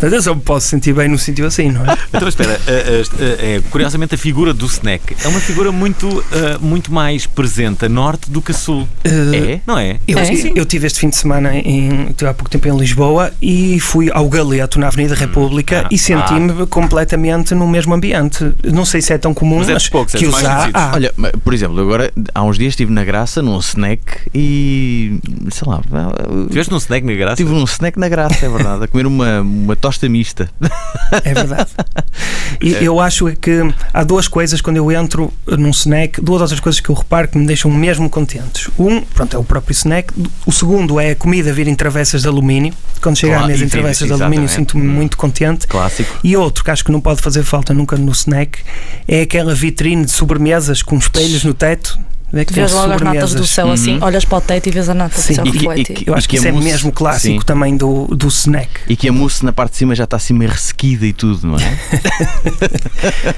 Mas 0.00 0.12
eu 0.12 0.22
só 0.22 0.34
me 0.34 0.40
posso 0.40 0.68
sentir 0.68 0.92
bem 0.92 1.08
no 1.08 1.18
sítio 1.18 1.46
assim, 1.46 1.70
não 1.70 1.84
é? 1.84 1.96
Então 2.12 2.28
espera, 2.28 2.60
eh, 2.66 3.02
eh, 3.18 3.36
eh, 3.38 3.62
curiosamente 3.70 4.14
a 4.14 4.18
figura 4.18 4.52
do 4.52 4.66
snack 4.66 5.16
é 5.24 5.28
uma 5.28 5.40
figura 5.40 5.72
muito, 5.72 6.24
eh, 6.32 6.58
muito 6.60 6.92
mais 6.92 7.26
presente 7.26 7.86
a 7.86 7.88
norte 7.88 8.23
do 8.28 8.42
que 8.42 8.52
a 8.52 8.54
sul. 8.54 8.88
É? 9.04 9.60
Não 9.66 9.78
é? 9.78 9.98
Eu, 10.06 10.24
sim. 10.24 10.52
eu 10.54 10.64
tive 10.64 10.86
este 10.86 11.00
fim 11.00 11.08
de 11.08 11.16
semana 11.16 11.56
em, 11.56 12.14
há 12.28 12.34
pouco 12.34 12.50
tempo 12.50 12.68
em 12.68 12.76
Lisboa 12.76 13.32
e 13.40 13.78
fui 13.80 14.10
ao 14.12 14.28
Galeto 14.28 14.78
na 14.78 14.88
Avenida 14.88 15.14
República 15.14 15.86
e 15.90 15.98
senti-me 15.98 16.66
completamente 16.66 17.54
no 17.54 17.66
mesmo 17.66 17.94
ambiente. 17.94 18.52
Não 18.64 18.84
sei 18.84 19.00
se 19.00 19.12
é 19.12 19.18
tão 19.18 19.34
comum, 19.34 19.58
Mas 19.58 19.68
é 19.68 19.74
mas, 19.74 19.82
dos 19.82 19.90
poucos, 19.90 20.14
é 20.14 20.18
que 20.18 20.26
os 20.26 20.34
há. 20.34 20.40
conhecidos. 20.40 20.80
há. 20.80 20.92
Olha, 20.94 21.14
por 21.42 21.54
exemplo, 21.54 21.80
agora 21.80 22.12
há 22.34 22.42
uns 22.42 22.58
dias 22.58 22.72
estive 22.72 22.92
na 22.92 23.04
Graça 23.04 23.42
num 23.42 23.58
snack 23.58 24.20
e 24.34 25.18
sei 25.50 25.68
lá. 25.68 25.80
Tiveste 26.48 26.70
num 26.70 26.78
snack 26.78 27.06
na 27.06 27.14
Graça? 27.14 27.34
Estive 27.34 27.50
num 27.50 27.64
snack 27.64 27.98
na 27.98 28.08
Graça, 28.08 28.46
é 28.46 28.48
verdade, 28.48 28.84
a 28.84 28.88
comer 28.88 29.06
uma, 29.06 29.40
uma 29.40 29.76
tosta 29.76 30.08
mista. 30.08 30.50
É 31.24 31.34
verdade. 31.34 31.70
E 32.60 32.72
eu 32.84 33.00
acho 33.00 33.28
é 33.28 33.36
que 33.36 33.60
há 33.92 34.04
duas 34.04 34.28
coisas 34.28 34.60
quando 34.60 34.76
eu 34.76 34.90
entro 34.90 35.32
num 35.46 35.70
snack, 35.70 36.20
duas 36.20 36.40
outras 36.40 36.60
coisas 36.60 36.80
que 36.80 36.88
eu 36.88 36.94
reparo 36.94 37.28
que 37.28 37.38
me 37.38 37.46
deixam 37.46 37.70
mesmo 37.70 38.08
contentes. 38.14 38.70
Um, 38.78 39.00
pronto, 39.00 39.34
é 39.34 39.38
o 39.38 39.42
próprio 39.42 39.72
snack. 39.72 40.14
O 40.46 40.52
segundo 40.52 41.00
é 41.00 41.10
a 41.10 41.16
comida 41.16 41.52
vir 41.52 41.66
em 41.66 41.74
travessas 41.74 42.22
de 42.22 42.28
alumínio. 42.28 42.72
Quando 43.02 43.18
chega 43.18 43.32
à 43.32 43.38
Claro, 43.38 43.52
mesa 43.52 43.64
em 43.64 43.68
travessas 43.68 44.06
de 44.06 44.12
alumínio, 44.12 44.48
sinto-me 44.48 44.86
muito 44.86 45.16
contente. 45.16 45.66
Clássico. 45.66 46.20
E 46.22 46.36
outro 46.36 46.62
que 46.62 46.70
acho 46.70 46.84
que 46.84 46.92
não 46.92 47.00
pode 47.00 47.20
fazer 47.20 47.42
falta 47.42 47.74
nunca 47.74 47.96
no 47.96 48.12
snack 48.12 48.60
é 49.08 49.22
aquela 49.22 49.52
vitrine 49.52 50.04
de 50.04 50.12
sobremesas 50.12 50.80
com 50.80 50.96
espelhos 50.96 51.42
no 51.42 51.52
teto. 51.52 51.98
Vê 52.34 52.44
que 52.44 52.52
Vês 52.52 52.72
logo 52.72 52.92
as 52.94 53.00
natas 53.00 53.32
do 53.32 53.46
céu 53.46 53.70
assim, 53.70 54.00
olhas 54.02 54.24
para 54.24 54.38
o 54.38 54.40
teto 54.40 54.66
e 54.66 54.72
vês 54.72 54.88
a 54.88 54.94
nata 54.94 55.14
do 55.14 55.22
céu 55.22 55.44
refletir. 55.44 56.02
eu 56.04 56.14
acho 56.16 56.28
que, 56.28 56.36
que 56.36 56.48
é 56.48 56.50
mousse- 56.50 56.68
mesmo 56.68 56.90
clássico 56.90 57.40
sim. 57.40 57.46
também 57.46 57.76
do, 57.76 58.08
do 58.08 58.26
snack. 58.26 58.68
E 58.88 58.96
que 58.96 59.08
a 59.08 59.12
mousse 59.12 59.44
na 59.44 59.52
parte 59.52 59.70
de 59.72 59.76
cima 59.78 59.94
já 59.94 60.02
está 60.02 60.16
assim 60.16 60.34
meio 60.34 60.50
ressequida 60.50 61.06
e 61.06 61.12
tudo, 61.12 61.46
não 61.46 61.56
é? 61.56 61.62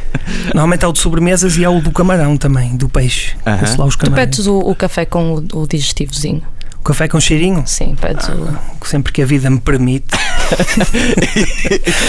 Normalmente 0.55 0.85
há 0.85 0.89
o 0.89 0.93
de 0.95 0.99
sobremesas 0.99 1.59
e 1.59 1.65
há 1.65 1.71
o 1.71 1.83
do 1.83 1.91
camarão 1.91 2.39
também, 2.39 2.75
do 2.75 2.89
peixe. 2.89 3.37
Lá 3.77 3.85
os 3.85 3.97
Tu 3.97 4.11
pedes 4.11 4.47
o, 4.47 4.61
o 4.61 4.75
café 4.75 5.05
com 5.05 5.35
o, 5.35 5.61
o 5.63 5.67
digestivozinho. 5.67 6.43
O 6.81 6.85
café 6.87 7.07
com 7.07 7.21
cheirinho? 7.21 7.65
Sim, 7.67 7.95
pedes 8.01 8.27
o. 8.29 8.87
Sempre 8.87 9.13
que 9.13 9.21
a 9.21 9.27
vida 9.27 9.51
me 9.51 9.61
permite. 9.61 10.17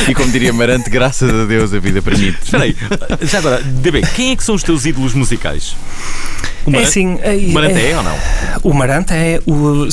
E 0.08 0.14
como 0.14 0.32
diria 0.32 0.54
Marante, 0.54 0.90
graças 0.90 1.30
a 1.30 1.46
Deus 1.46 1.74
a 1.74 1.80
vida 1.80 2.02
permite. 2.02 2.38
Espera 2.44 2.64
aí, 2.64 2.76
já 3.24 3.40
agora, 3.40 3.62
DB, 3.62 4.02
quem 4.16 4.32
é 4.32 4.36
que 4.36 4.44
são 4.44 4.56
os 4.56 4.64
teus 4.64 4.86
ídolos 4.86 5.14
musicais? 5.14 5.76
O 6.68 6.70
É 6.70 6.74
Marante- 6.74 6.90
assim, 6.90 7.18
é- 7.22 7.36
o 7.36 7.54
Marante 7.54 7.80
é- 7.80 7.92
é 7.92 7.98
ou 7.98 8.04
não? 8.04 8.16
O 8.64 8.74
Marante 8.74 9.14
é 9.14 9.40
o. 9.48 9.88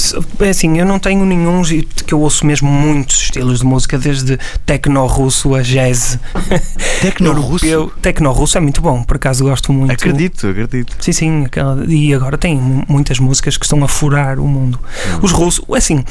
É 0.45 0.49
assim, 0.49 0.77
eu 0.79 0.85
não 0.85 0.99
tenho 0.99 1.25
nenhum 1.25 1.63
que 2.05 2.13
eu 2.13 2.21
ouço 2.21 2.45
mesmo 2.45 2.69
muitos 2.69 3.23
estilos 3.23 3.61
de 3.61 3.65
música, 3.65 3.97
desde 3.97 4.39
tecno-russo 4.67 5.55
a 5.55 5.63
jazz. 5.63 6.19
Tecno-russo? 7.01 7.93
Tecno-russo 8.03 8.59
é 8.59 8.61
muito 8.61 8.81
bom, 8.81 9.03
por 9.03 9.17
acaso 9.17 9.45
gosto 9.45 9.73
muito. 9.73 9.93
Acredito, 9.93 10.49
acredito. 10.49 10.97
Sim, 11.01 11.13
sim, 11.13 11.47
e 11.89 12.13
agora 12.15 12.37
tem 12.37 12.57
mu- 12.57 12.85
muitas 12.89 13.19
músicas 13.19 13.57
que 13.57 13.65
estão 13.65 13.83
a 13.85 13.89
furar 13.89 14.39
o 14.41 14.47
mundo. 14.47 14.79
Os 15.23 15.31
russos, 15.33 15.65
assim, 15.75 16.05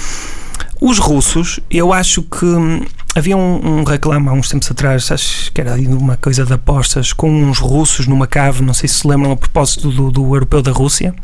os 0.86 1.00
russos, 1.00 1.60
eu 1.72 1.94
acho 1.94 2.22
que 2.24 2.46
hum, 2.46 2.82
havia 3.16 3.38
um, 3.38 3.80
um 3.80 3.84
reclame 3.84 4.28
há 4.28 4.34
uns 4.34 4.50
tempos 4.50 4.70
atrás, 4.70 5.10
acho 5.12 5.52
que 5.52 5.62
era 5.62 5.76
uma 5.76 6.18
coisa 6.18 6.46
de 6.46 6.52
apostas, 6.54 7.14
com 7.14 7.30
uns 7.32 7.60
russos 7.60 8.06
numa 8.08 8.28
cave, 8.28 8.62
não 8.64 8.74
sei 8.74 8.90
se 8.90 8.96
se 8.96 9.08
lembram 9.08 9.32
a 9.32 9.38
propósito 9.38 9.90
do, 9.90 10.12
do 10.12 10.24
europeu 10.36 10.62
da 10.62 10.72
Rússia. 10.72 11.16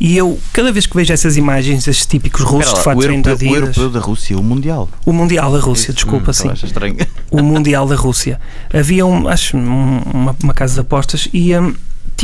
E 0.00 0.16
eu, 0.16 0.38
cada 0.52 0.72
vez 0.72 0.86
que 0.86 0.96
vejo 0.96 1.12
essas 1.12 1.36
imagens, 1.36 1.86
esses 1.86 2.04
típicos 2.04 2.42
russos 2.42 2.72
Espera 2.78 2.96
de 2.96 3.06
lá, 3.06 3.12
fato 3.12 3.12
europeu, 3.12 3.50
o 3.50 3.54
europeu 3.54 3.90
da 3.90 4.00
Rússia, 4.00 4.36
o 4.38 4.42
Mundial. 4.42 4.88
o 5.06 5.12
Mundial 5.12 5.52
da 5.52 5.60
Rússia, 5.60 5.94
desculpa, 5.94 6.30
Hum, 6.30 6.34
sim. 6.34 6.50
estranho. 6.52 6.96
O 7.30 7.40
Mundial 7.42 7.86
da 7.86 7.94
Rússia. 7.94 8.40
Havia, 8.72 9.06
um, 9.06 9.28
acho, 9.28 9.56
um- 9.56 10.02
uma, 10.12 10.36
uma 10.42 10.52
casa 10.52 10.74
de 10.74 10.80
apostas 10.80 11.28
e 11.32 11.56
hum, 11.56 11.72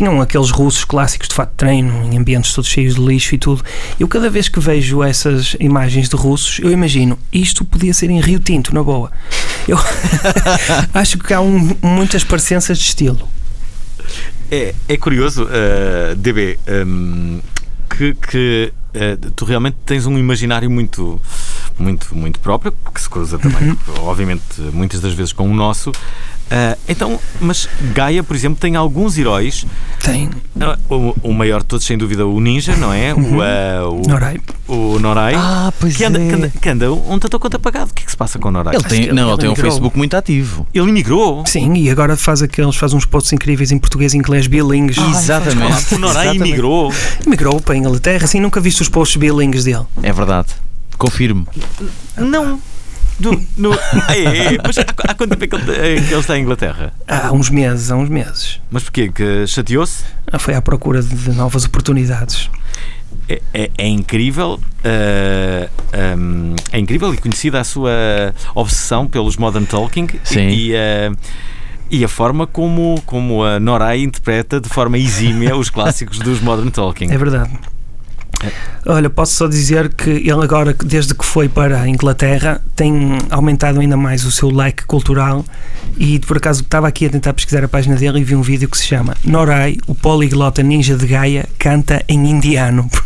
tinham 0.00 0.18
aqueles 0.18 0.50
russos 0.50 0.82
clássicos 0.82 1.28
de 1.28 1.34
fato 1.34 1.50
de 1.50 1.56
treino, 1.56 2.10
em 2.10 2.16
ambientes 2.16 2.54
todos 2.54 2.70
cheios 2.70 2.94
de 2.94 3.02
lixo 3.02 3.34
e 3.34 3.38
tudo. 3.38 3.62
Eu, 3.98 4.08
cada 4.08 4.30
vez 4.30 4.48
que 4.48 4.58
vejo 4.58 5.02
essas 5.02 5.54
imagens 5.60 6.08
de 6.08 6.16
russos, 6.16 6.58
eu 6.58 6.70
imagino 6.72 7.18
isto 7.30 7.66
podia 7.66 7.92
ser 7.92 8.08
em 8.08 8.18
Rio 8.18 8.40
Tinto, 8.40 8.74
na 8.74 8.82
boa. 8.82 9.12
Eu 9.68 9.78
acho 10.94 11.18
que 11.18 11.34
há 11.34 11.40
um- 11.42 11.76
muitas 11.82 12.24
parecenças 12.24 12.78
de 12.78 12.84
estilo. 12.84 13.28
É, 14.50 14.74
é 14.88 14.96
curioso, 14.96 15.44
uh, 15.44 16.16
DB, 16.16 16.58
um, 16.86 17.40
que, 17.90 18.14
que 18.14 18.72
uh, 18.94 19.30
tu 19.32 19.44
realmente 19.44 19.76
tens 19.84 20.06
um 20.06 20.16
imaginário 20.18 20.70
muito, 20.70 21.20
muito, 21.78 22.16
muito 22.16 22.40
próprio, 22.40 22.72
que 22.94 23.02
se 23.02 23.08
cruza 23.10 23.38
também, 23.38 23.76
obviamente, 23.98 24.42
muitas 24.72 24.98
das 25.02 25.12
vezes 25.12 25.34
com 25.34 25.46
o 25.46 25.54
nosso. 25.54 25.92
Uh, 26.50 26.76
então, 26.88 27.20
mas 27.40 27.68
Gaia, 27.94 28.24
por 28.24 28.34
exemplo, 28.34 28.58
tem 28.58 28.74
alguns 28.74 29.16
heróis. 29.16 29.64
Tem. 30.02 30.28
o, 30.90 31.14
o 31.22 31.32
maior 31.32 31.60
de 31.60 31.66
todos, 31.66 31.86
sem 31.86 31.96
dúvida, 31.96 32.26
o 32.26 32.40
Ninja, 32.40 32.74
não 32.74 32.92
é? 32.92 33.14
Uhum. 33.14 33.36
O, 33.36 33.40
uh, 33.40 34.02
o 34.04 34.08
Norai. 34.08 34.40
O 34.66 34.98
Norai. 34.98 35.34
Ah, 35.36 35.72
pois 35.78 35.96
que 35.96 36.04
anda, 36.04 36.20
é. 36.20 36.26
Que 36.28 36.34
anda, 36.34 36.52
que 36.60 36.68
anda 36.68 36.92
um 36.92 37.18
tanto 37.20 37.38
conta 37.38 37.56
apagado. 37.56 37.92
O 37.92 37.94
que 37.94 38.02
é 38.02 38.04
que 38.04 38.10
se 38.10 38.16
passa 38.16 38.36
com 38.38 38.48
o 38.48 38.50
Norai? 38.50 38.74
Ele 38.74 38.82
tem, 38.82 39.12
não, 39.12 39.28
ele 39.28 39.38
tem 39.38 39.48
um. 39.48 39.54
Facebook 39.54 39.96
muito 39.96 40.16
ativo. 40.16 40.66
Ele 40.74 40.90
migrou? 40.90 41.44
Sim, 41.46 41.74
e 41.74 41.88
agora 41.88 42.16
faz 42.16 42.42
aqueles, 42.42 42.74
faz 42.74 42.92
uns 42.92 43.04
posts 43.04 43.32
incríveis 43.32 43.70
em 43.70 43.78
português 43.78 44.12
e 44.14 44.18
inglês 44.18 44.48
bilingues. 44.48 44.98
Exatamente. 44.98 45.94
O 45.94 45.98
Norai 45.98 46.24
Exatamente. 46.24 46.48
imigrou. 46.48 46.92
Migrou 47.26 47.60
para 47.60 47.74
a 47.74 47.78
Inglaterra, 47.78 48.24
assim, 48.24 48.40
nunca 48.40 48.60
viste 48.60 48.82
os 48.82 48.88
posts 48.88 49.16
bilingues 49.16 49.64
dele. 49.64 49.84
É 50.02 50.12
verdade. 50.12 50.48
Confirmo. 50.98 51.46
Não. 52.16 52.60
Do, 53.20 53.40
no, 53.56 53.72
Ah. 53.92 54.62
Mas 54.66 54.78
há, 54.78 54.82
há 55.08 55.14
quanto 55.14 55.36
tempo 55.36 55.44
é 55.44 55.46
que 55.46 55.54
ele, 55.56 55.72
é 55.72 56.00
que 56.00 56.12
ele 56.12 56.20
está 56.20 56.38
em 56.38 56.42
Inglaterra? 56.42 56.92
Há 57.06 57.30
uns 57.32 57.50
meses, 57.50 57.90
há 57.90 57.96
uns 57.96 58.08
meses. 58.08 58.60
Mas 58.70 58.82
porquê? 58.82 59.10
Que 59.12 59.46
chateou-se? 59.46 60.04
Ah, 60.32 60.38
Foi 60.38 60.54
à 60.54 60.62
procura 60.62 61.02
de, 61.02 61.30
novas 61.34 61.64
oportunidades. 61.64 62.48
É, 63.28 63.40
é- 63.54 63.70
é 63.78 63.86
incrível, 63.88 64.58
ah, 64.84 65.68
ahm, 65.92 66.54
é 66.72 66.78
incrível 66.78 67.12
e 67.14 67.18
conhecida 67.18 67.60
a 67.60 67.64
sua 67.64 67.90
obsessão 68.54 69.06
pelos 69.06 69.36
Modern 69.36 69.64
Talking 69.66 70.08
Sim. 70.24 70.48
e, 70.48 70.74
ah, 70.74 71.12
e 71.90 72.04
a 72.04 72.08
forma 72.08 72.46
como, 72.46 73.00
como 73.04 73.44
a 73.44 73.58
Norai 73.60 74.00
interpreta 74.02 74.60
de 74.60 74.68
forma 74.68 74.96
exímia 74.96 75.56
os 75.56 75.68
clássicos 75.70 76.18
dos 76.20 76.40
Modern 76.40 76.70
Talking. 76.70 77.10
É 77.10 77.18
verdade. 77.18 77.50
Olha, 78.86 79.10
posso 79.10 79.34
só 79.34 79.46
dizer 79.46 79.92
que 79.94 80.08
ele 80.10 80.42
agora, 80.42 80.74
desde 80.84 81.14
que 81.14 81.24
foi 81.24 81.48
para 81.48 81.80
a 81.82 81.88
Inglaterra, 81.88 82.60
tem 82.74 83.18
aumentado 83.30 83.80
ainda 83.80 83.96
mais 83.96 84.24
o 84.24 84.30
seu 84.30 84.50
like 84.50 84.84
cultural 84.86 85.44
e 85.98 86.18
por 86.20 86.36
acaso 86.38 86.62
estava 86.62 86.88
aqui 86.88 87.04
a 87.06 87.10
tentar 87.10 87.32
pesquisar 87.34 87.62
a 87.64 87.68
página 87.68 87.96
dele 87.96 88.20
e 88.20 88.24
vi 88.24 88.34
um 88.34 88.42
vídeo 88.42 88.68
que 88.68 88.78
se 88.78 88.86
chama 88.86 89.14
Norai, 89.24 89.76
o 89.86 89.94
poliglota 89.94 90.62
ninja 90.62 90.96
de 90.96 91.06
Gaia, 91.06 91.46
canta 91.58 92.02
em 92.08 92.30
indiano. 92.30 92.88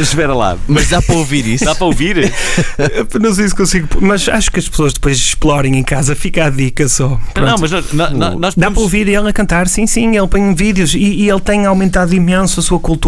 Espera 0.00 0.34
lá. 0.34 0.56
Mas 0.66 0.88
dá 0.88 1.02
para 1.02 1.14
ouvir 1.16 1.46
isso? 1.46 1.64
Dá 1.64 1.74
para 1.74 1.86
ouvir? 1.86 2.32
Não 3.20 3.34
sei 3.34 3.48
se 3.48 3.54
consigo, 3.54 3.88
mas 4.00 4.28
acho 4.28 4.50
que 4.50 4.58
as 4.58 4.68
pessoas 4.68 4.92
depois 4.92 5.16
explorem 5.16 5.76
em 5.76 5.82
casa, 5.82 6.14
fica 6.14 6.46
a 6.46 6.50
dica 6.50 6.88
só. 6.88 7.08
Não, 7.08 7.18
Pronto. 7.34 7.60
mas 7.60 7.70
nós, 7.70 7.92
nós, 7.92 8.12
nós 8.12 8.40
Dá 8.40 8.50
podemos- 8.52 8.74
para 8.74 8.82
ouvir 8.82 9.08
ele 9.08 9.28
a 9.28 9.32
cantar, 9.32 9.68
sim, 9.68 9.86
sim, 9.86 10.16
ele 10.16 10.26
põe 10.26 10.54
vídeos 10.54 10.94
e, 10.94 10.98
e 10.98 11.28
ele 11.28 11.40
tem 11.40 11.66
aumentado 11.66 12.14
imenso 12.14 12.60
a 12.60 12.62
sua 12.62 12.78
cultura, 12.78 13.01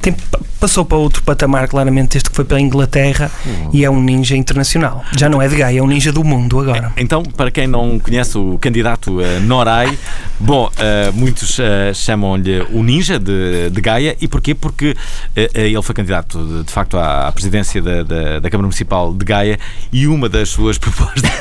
tem 0.00 0.12
pa- 0.12 0.38
passou 0.60 0.84
para 0.84 0.96
outro 0.96 1.22
patamar, 1.24 1.66
claramente, 1.66 2.16
este 2.16 2.30
que 2.30 2.36
foi 2.36 2.44
para 2.44 2.56
a 2.56 2.60
Inglaterra 2.60 3.28
e 3.72 3.84
é 3.84 3.90
um 3.90 4.00
ninja 4.00 4.36
internacional. 4.36 5.04
Já 5.18 5.28
não 5.28 5.42
é 5.42 5.48
de 5.48 5.56
Gaia, 5.56 5.80
é 5.80 5.82
um 5.82 5.88
ninja 5.88 6.12
do 6.12 6.22
mundo 6.22 6.60
agora. 6.60 6.92
Então, 6.96 7.22
para 7.24 7.50
quem 7.50 7.66
não 7.66 7.98
conhece 7.98 8.38
o 8.38 8.58
candidato 8.58 9.20
eh, 9.20 9.40
Norai, 9.40 9.98
bom, 10.38 10.70
eh, 10.78 11.10
muitos 11.14 11.58
eh, 11.58 11.92
chamam-lhe 11.92 12.60
o 12.70 12.82
ninja 12.84 13.18
de, 13.18 13.70
de 13.70 13.80
Gaia. 13.80 14.16
E 14.20 14.28
porquê? 14.28 14.54
Porque 14.54 14.94
ele 15.34 15.82
foi 15.82 15.94
candidato, 15.96 16.38
de, 16.38 16.62
de 16.64 16.72
facto, 16.72 16.96
à, 16.96 17.26
à 17.26 17.32
presidência 17.32 17.82
da, 17.82 18.02
da, 18.04 18.38
da 18.38 18.48
Câmara 18.50 18.66
Municipal 18.66 19.12
de 19.12 19.24
Gaia 19.24 19.58
e 19.92 20.06
uma 20.06 20.28
das 20.28 20.50
suas 20.50 20.78
propostas 20.78 21.32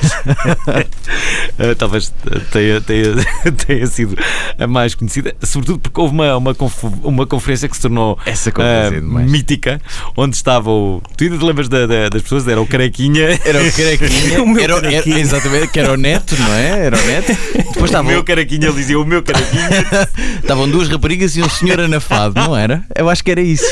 talvez 1.78 2.14
tenha, 2.52 2.82
tenha, 2.82 3.14
tenha 3.66 3.88
sido 3.88 4.18
a 4.58 4.68
mais 4.68 4.96
conhecida, 4.96 5.36
sobretudo 5.44 5.80
porque 5.80 6.00
houve 6.00 6.14
uma, 6.14 6.38
uma, 6.38 6.56
uma 7.04 7.28
conferência 7.28 7.68
que 7.70 7.76
se 7.76 7.81
tornou 7.82 8.18
Essa 8.26 8.52
é 8.58 8.90
demais. 8.92 9.30
mítica, 9.30 9.82
onde 10.16 10.36
estava 10.36 10.70
o. 10.70 11.02
Tu 11.18 11.26
ainda 11.26 11.38
te 11.38 11.46
lembras 11.46 11.68
da- 11.70 11.86
da- 11.86 12.10
das 12.10 12.22
pessoas? 12.22 12.48
Era 12.48 12.62
o 12.62 12.68
Carequinha. 12.68 13.40
Era 13.46 13.62
o 13.64 13.72
Carequinha. 13.72 14.42
O 14.42 14.48
meu 14.48 14.64
era, 14.64 14.74
era- 14.74 14.82
Carequinha. 14.82 15.20
exatamente, 15.20 15.68
que 15.68 15.80
era 15.80 15.92
o 15.94 15.98
Neto, 15.98 16.36
não 16.40 16.54
é? 16.54 16.86
Era 16.86 16.98
o 16.98 17.06
Neto. 17.06 17.28
Depois 17.56 17.78
O 17.82 17.86
estavam, 17.86 18.12
meu 18.12 18.24
Carequinha, 18.24 18.68
ele 18.68 18.76
dizia 18.76 19.00
o 19.00 19.06
meu 19.06 19.22
Carequinha. 19.24 19.70
estavam 20.42 20.70
duas 20.70 20.88
raparigas 20.90 21.36
e 21.36 21.42
um 21.42 21.50
senhor 21.50 21.80
anafado, 21.80 22.36
não 22.36 22.56
era? 22.56 22.84
Eu 22.96 23.10
acho 23.10 23.24
que 23.24 23.32
era 23.32 23.42
isso. 23.42 23.66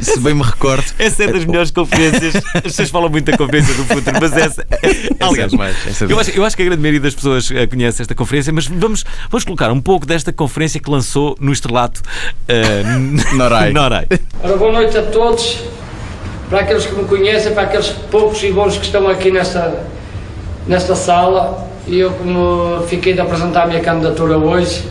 Se 0.00 0.18
bem 0.20 0.34
me 0.34 0.42
recordo. 0.42 0.84
Essa 0.98 1.24
é 1.24 1.32
das 1.32 1.44
melhores 1.44 1.70
conferências. 1.70 2.34
As 2.54 2.62
pessoas 2.62 2.90
falam 2.90 3.08
muito 3.10 3.30
da 3.30 3.36
conferência 3.36 3.74
do 3.74 3.84
futuro, 3.84 4.16
mas 4.20 4.32
essa. 4.36 4.66
Aliás, 5.20 5.50
demais, 5.50 5.76
essa 5.86 6.04
é 6.04 6.08
eu, 6.12 6.18
acho, 6.20 6.30
eu 6.30 6.44
acho 6.44 6.56
que 6.56 6.62
a 6.62 6.66
grande 6.66 6.80
maioria 6.80 7.00
das 7.00 7.14
pessoas 7.14 7.50
eh, 7.50 7.66
conhece 7.66 8.02
esta 8.02 8.14
conferência, 8.14 8.52
mas 8.52 8.66
vamos, 8.66 9.04
vamos 9.30 9.44
colocar 9.44 9.70
um 9.72 9.80
pouco 9.80 10.06
desta 10.06 10.32
conferência 10.32 10.80
que 10.80 10.90
lançou 10.90 11.36
no 11.40 11.52
estrelato 11.52 12.00
eh, 12.48 12.82
Norai. 13.44 13.72
Norai. 13.72 14.06
Ora, 14.42 14.56
boa 14.56 14.72
noite 14.72 14.96
a 14.96 15.02
todos. 15.02 15.58
Para 16.48 16.60
aqueles 16.60 16.86
que 16.86 16.94
me 16.94 17.04
conhecem, 17.04 17.52
para 17.52 17.64
aqueles 17.64 17.88
poucos 18.10 18.42
e 18.42 18.50
bons 18.50 18.78
que 18.78 18.86
estão 18.86 19.06
aqui 19.06 19.30
nesta, 19.30 19.84
nesta 20.66 20.94
sala, 20.94 21.68
e 21.86 21.98
eu, 21.98 22.10
como 22.12 22.82
fiquei 22.86 23.12
de 23.12 23.20
apresentar 23.20 23.64
a 23.64 23.66
minha 23.66 23.80
candidatura 23.80 24.38
hoje, 24.38 24.84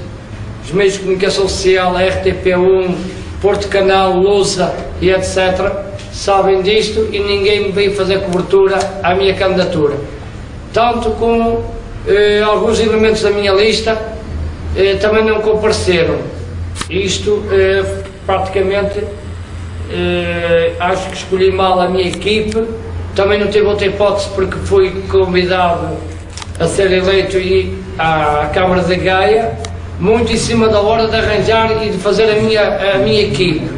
os 0.64 0.72
meios 0.72 0.94
de 0.94 1.00
comunicação 1.00 1.48
social, 1.48 1.98
a 1.98 2.02
RTP1, 2.02 2.96
Porto 3.42 3.68
Canal, 3.70 4.16
Lusa 4.18 4.72
e 5.02 5.10
etc., 5.10 5.72
sabem 6.12 6.62
disto 6.62 7.10
e 7.12 7.18
ninguém 7.18 7.64
me 7.64 7.72
veio 7.72 7.96
fazer 7.96 8.22
cobertura 8.22 8.78
à 9.02 9.16
minha 9.16 9.34
candidatura. 9.34 9.96
Tanto 10.72 11.10
como 11.12 11.64
eh, 12.08 12.44
alguns 12.46 12.80
elementos 12.80 13.24
da 13.24 13.32
minha 13.32 13.52
lista 13.52 14.00
eh, 14.78 14.96
também 15.02 15.26
não 15.26 15.42
compareceram. 15.42 16.20
Isto, 16.90 17.44
eh, 17.52 18.03
praticamente, 18.26 19.04
eh, 19.92 20.74
acho 20.80 21.10
que 21.10 21.18
escolhi 21.18 21.52
mal 21.52 21.80
a 21.80 21.88
minha 21.88 22.08
equipe. 22.08 22.64
Também 23.16 23.40
não 23.40 23.48
tive 23.48 23.66
outra 23.66 23.88
hipótese 23.88 24.30
porque 24.30 24.58
fui 24.66 24.90
convidado 25.10 25.98
a 26.60 26.68
ser 26.68 26.92
eleito 26.92 27.38
e 27.38 27.78
à 27.98 28.50
Câmara 28.54 28.82
de 28.82 28.96
Gaia, 28.96 29.58
muito 30.00 30.32
em 30.32 30.38
cima 30.38 30.68
da 30.68 30.80
hora 30.80 31.08
de 31.08 31.16
arranjar 31.16 31.86
e 31.86 31.90
de 31.90 31.98
fazer 31.98 32.30
a 32.30 32.42
minha, 32.42 32.96
a 32.96 32.98
minha 33.00 33.22
equipe. 33.22 33.70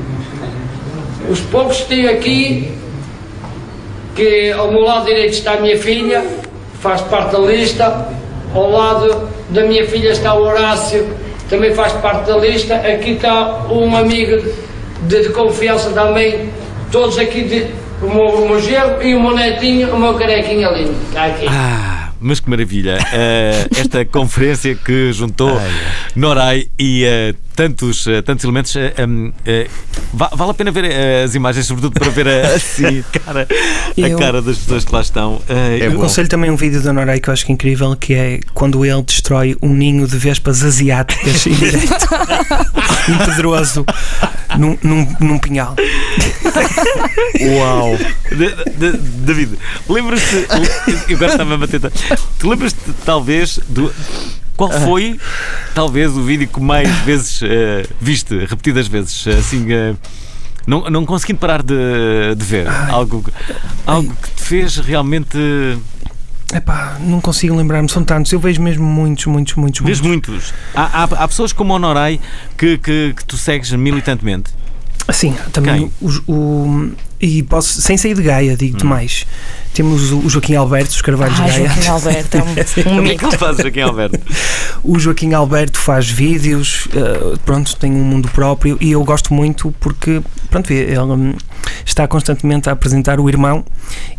Os 1.29 1.39
poucos 1.41 1.81
que 1.81 1.87
tenho 1.87 2.09
aqui, 2.09 2.71
que 4.15 4.51
ao 4.51 4.71
meu 4.71 4.81
lado 4.81 5.05
direito 5.05 5.33
está 5.33 5.53
a 5.53 5.59
minha 5.59 5.77
filha, 5.77 6.23
faz 6.79 7.01
parte 7.01 7.31
da 7.31 7.39
lista, 7.39 8.07
ao 8.53 8.69
lado 8.69 9.27
da 9.49 9.63
minha 9.63 9.85
filha 9.87 10.09
está 10.09 10.33
o 10.33 10.43
Horácio, 10.43 11.07
também 11.49 11.73
faz 11.73 11.93
parte 11.93 12.27
da 12.27 12.37
lista, 12.37 12.75
aqui 12.75 13.11
está 13.11 13.65
um 13.69 13.95
amigo 13.95 14.41
de, 15.03 15.21
de 15.23 15.29
confiança 15.29 15.91
também, 15.91 16.49
todos 16.91 17.17
aqui, 17.17 17.43
de, 17.43 17.67
o, 18.01 18.09
meu, 18.09 18.25
o 18.25 18.47
meu 18.47 18.59
e 19.01 19.15
o 19.15 19.21
meu 19.21 19.35
netinho, 19.35 19.93
o 19.93 19.99
meu 19.99 20.13
carequinho 20.15 20.67
ali, 20.67 20.91
está 21.07 21.25
aqui. 21.25 21.45
Ah, 21.47 22.09
mas 22.19 22.39
que 22.39 22.49
maravilha! 22.49 22.97
Eh, 23.13 23.67
esta 23.77 24.03
conferência 24.05 24.75
que 24.75 25.11
juntou 25.13 25.59
Norai 26.15 26.67
e 26.79 27.05
eh, 27.05 27.33
tantos, 27.55 28.05
eh, 28.07 28.21
tantos 28.21 28.43
elementos. 28.43 28.75
eh, 28.75 28.93
um, 29.07 29.31
eh, 29.45 29.67
va- 30.13 30.29
vale 30.33 30.51
a 30.51 30.53
pena 30.53 30.71
ver 30.71 30.85
eh, 30.85 31.23
as 31.23 31.33
imagens, 31.35 31.65
sobretudo 31.65 31.97
para 31.99 32.09
ver 32.09 32.27
a, 32.27 32.31
a 32.55 33.19
cara, 33.19 33.47
a 33.97 33.99
Eu- 33.99 34.17
cara 34.19 34.41
das 34.41 34.57
pessoas 34.57 34.85
que 34.85 34.93
lá 34.93 35.01
estão. 35.01 35.41
Eh, 35.49 35.79
eu 35.81 35.91
aconselho 35.93 36.27
também 36.27 36.51
um 36.51 36.55
vídeo 36.55 36.81
da 36.81 36.91
Norai 36.93 37.19
que 37.19 37.29
eu 37.29 37.33
acho 37.33 37.45
que 37.45 37.51
é 37.51 37.55
incrível, 37.55 37.95
que 37.95 38.13
é 38.13 38.39
quando 38.53 38.85
ele 38.85 39.01
destrói 39.03 39.55
um 39.61 39.73
ninho 39.73 40.07
de 40.07 40.17
vespas 40.17 40.63
asiáticas 40.63 41.45
em 41.47 41.53
impedroso, 43.13 43.85
num, 44.57 44.77
num, 44.83 45.15
num 45.19 45.39
pinhal. 45.39 45.75
Uau! 47.57 47.97
De- 48.29 48.55
de- 48.91 48.97
David, 49.25 49.57
lembras-te. 49.89 50.47
Eu 51.09 51.15
agora 51.15 51.31
estava 51.31 51.53
a 51.53 51.57
bater. 51.57 51.81
Tu 52.39 52.49
lembras-te, 52.49 52.79
talvez, 53.05 53.59
do. 53.67 53.91
Qual 54.57 54.71
foi, 54.71 55.19
talvez, 55.73 56.15
o 56.15 56.21
vídeo 56.23 56.47
que 56.47 56.59
mais 56.61 56.89
vezes 57.03 57.41
eh, 57.43 57.85
viste, 57.99 58.37
repetidas 58.45 58.87
vezes? 58.87 59.27
Assim. 59.27 59.65
eh, 59.71 59.93
não, 60.65 60.89
não 60.89 61.05
conseguindo 61.05 61.39
parar 61.39 61.61
de, 61.61 61.75
de 62.35 62.43
ver. 62.45 62.67
Algo, 62.89 63.23
algo 63.85 64.15
que 64.21 64.31
te 64.31 64.41
fez 64.43 64.77
realmente. 64.77 65.37
Epá, 66.53 66.97
não 67.01 67.19
consigo 67.19 67.55
lembrar-me, 67.55 67.89
são 67.89 68.03
tantos. 68.03 68.31
Eu 68.31 68.39
vejo 68.39 68.61
mesmo 68.61 68.83
muitos, 68.85 69.25
muitos, 69.25 69.55
muitos, 69.55 69.81
Vês 69.81 69.99
muitos. 70.01 70.29
muitos. 70.29 70.53
Há, 70.73 71.01
há, 71.01 71.03
há 71.03 71.27
pessoas 71.27 71.51
como 71.51 71.73
o 71.73 71.79
Norai 71.79 72.19
que, 72.57 72.77
que, 72.77 73.13
que 73.15 73.25
tu 73.25 73.35
segues 73.35 73.71
militantemente. 73.73 74.51
Sim, 75.11 75.35
também 75.51 75.91
os- 76.01 76.21
o, 76.27 76.91
e 77.21 77.43
posso, 77.43 77.81
sem 77.81 77.97
sair 77.97 78.13
de 78.15 78.21
Gaia, 78.23 78.55
digo-te 78.57 78.85
mais. 78.85 79.25
Temos 79.73 80.11
o, 80.11 80.19
o 80.19 80.29
Joaquim 80.29 80.55
Alberto, 80.55 80.91
os 80.91 81.01
Carvalhos 81.01 81.37
Ah, 81.39 81.47
Gaia. 81.47 81.67
Joaquim 81.67 81.87
Alberto, 81.89 82.37
é 82.37 82.43
um- 82.43 82.91
um 82.91 82.95
Como 82.95 83.07
é 83.07 83.15
que 83.15 83.37
faz, 83.37 83.57
Joaquim 83.57 83.81
Alberto? 83.81 84.19
O 84.87 84.99
Joaquim 84.99 85.33
Alberto 85.33 85.79
faz 85.79 86.07
vídeos, 86.09 86.87
eh, 86.95 87.37
pronto, 87.43 87.75
tem 87.77 87.91
um 87.91 88.03
mundo 88.03 88.29
próprio 88.29 88.77
e 88.79 88.91
eu 88.91 89.03
gosto 89.03 89.33
muito 89.33 89.73
porque, 89.79 90.21
pronto, 90.51 90.71
ele 90.71 90.99
hum, 90.99 91.33
está 91.83 92.07
constantemente 92.07 92.69
a 92.69 92.73
apresentar 92.73 93.19
o 93.19 93.27
irmão 93.27 93.65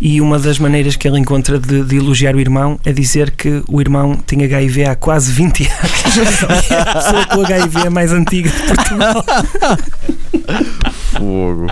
e 0.00 0.20
uma 0.20 0.40
das 0.40 0.58
maneiras 0.58 0.96
que 0.96 1.06
ele 1.06 1.20
encontra 1.20 1.60
de, 1.60 1.84
de 1.84 1.96
elogiar 1.98 2.34
o 2.34 2.40
irmão 2.40 2.80
é 2.84 2.92
dizer 2.92 3.30
que 3.30 3.62
o 3.68 3.80
irmão 3.80 4.16
tem 4.16 4.42
HIV 4.44 4.86
há 4.86 4.96
quase 4.96 5.30
20 5.30 5.68
anos. 5.68 6.16
E 6.68 6.72
é 6.74 6.80
a 6.80 6.94
pessoa 6.94 7.26
com 7.26 7.40
HIV 7.44 7.88
mais 7.90 8.10
antiga 8.12 8.50
de 8.50 8.62
Portugal. 8.74 9.24
Fogo. 11.18 11.66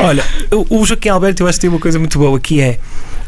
Olha, 0.00 0.24
o, 0.70 0.84
Joaquim 0.84 1.08
Alberto 1.10 1.42
eu 1.42 1.46
acho 1.48 1.58
que 1.58 1.62
tem 1.62 1.70
uma 1.70 1.78
coisa 1.78 1.98
muito 1.98 2.18
boa 2.18 2.38
que 2.40 2.60
é 2.60 2.78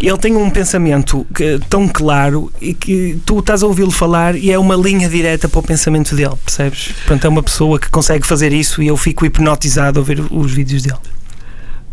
ele 0.01 0.19
tem 0.19 0.35
um 0.35 0.51
pensamento 0.51 1.27
que- 1.35 1.61
tão 1.71 1.87
claro 1.89 2.51
e 2.61 2.75
que 2.75 3.19
tu 3.25 3.39
estás 3.39 3.63
a 3.63 3.67
ouvi-lo 3.67 3.91
falar 3.93 4.35
e 4.35 4.51
é 4.51 4.59
uma 4.59 4.75
linha 4.75 5.09
direta 5.09 5.49
para 5.49 5.61
o 5.61 5.63
pensamento 5.63 6.15
dele, 6.17 6.35
percebes? 6.45 6.91
Pronto, 7.07 7.25
é 7.25 7.31
uma 7.31 7.43
pessoa 7.43 7.79
que 7.79 7.89
consegue 7.89 8.27
fazer 8.27 8.53
isso 8.53 8.83
e 8.83 8.89
eu 8.89 8.97
fico 8.97 9.25
hipnotizado 9.25 10.01
a 10.01 10.03
ver 10.03 10.21
os 10.31 10.53
vídeos 10.53 10.83
dele. 10.83 10.99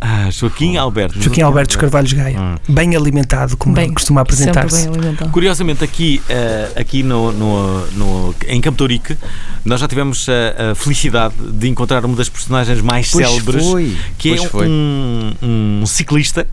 Ah, 0.04 0.32
Joaquim 0.32 0.78
Alberto. 0.78 1.22
Joaquim 1.22 1.42
Alberto 1.42 1.68
dos 1.70 1.76
Carvalhos 1.76 2.12
Gaia. 2.12 2.60
Bem 2.68 2.96
alimentado, 2.96 3.56
como 3.56 3.78
ele 3.80 3.92
costuma 3.94 4.22
apresentar-se. 4.22 4.88
Curiosamente, 5.32 5.84
aqui, 5.84 6.20
eh, 6.28 6.72
aqui 6.76 7.04
no, 7.04 7.32
no, 7.32 7.86
no- 7.92 8.36
em 8.48 8.60
Campo 8.60 8.80
Torique, 8.80 9.16
nós 9.64 9.80
já 9.80 9.88
tivemos 9.88 10.28
a, 10.28 10.72
a 10.72 10.76
felicidade 10.76 11.36
de 11.38 11.70
encontrar 11.70 12.04
uma 12.04 12.16
das 12.16 12.30
personagens 12.30 12.82
mais 12.82 13.12
Pois 13.12 13.28
célebres, 13.28 13.64
foi, 13.64 13.96
que 14.18 14.30
pois 14.30 14.44
é 14.44 14.48
foi. 14.50 14.68
um, 14.68 15.34
um 15.82 15.86
ciclista. 15.86 16.48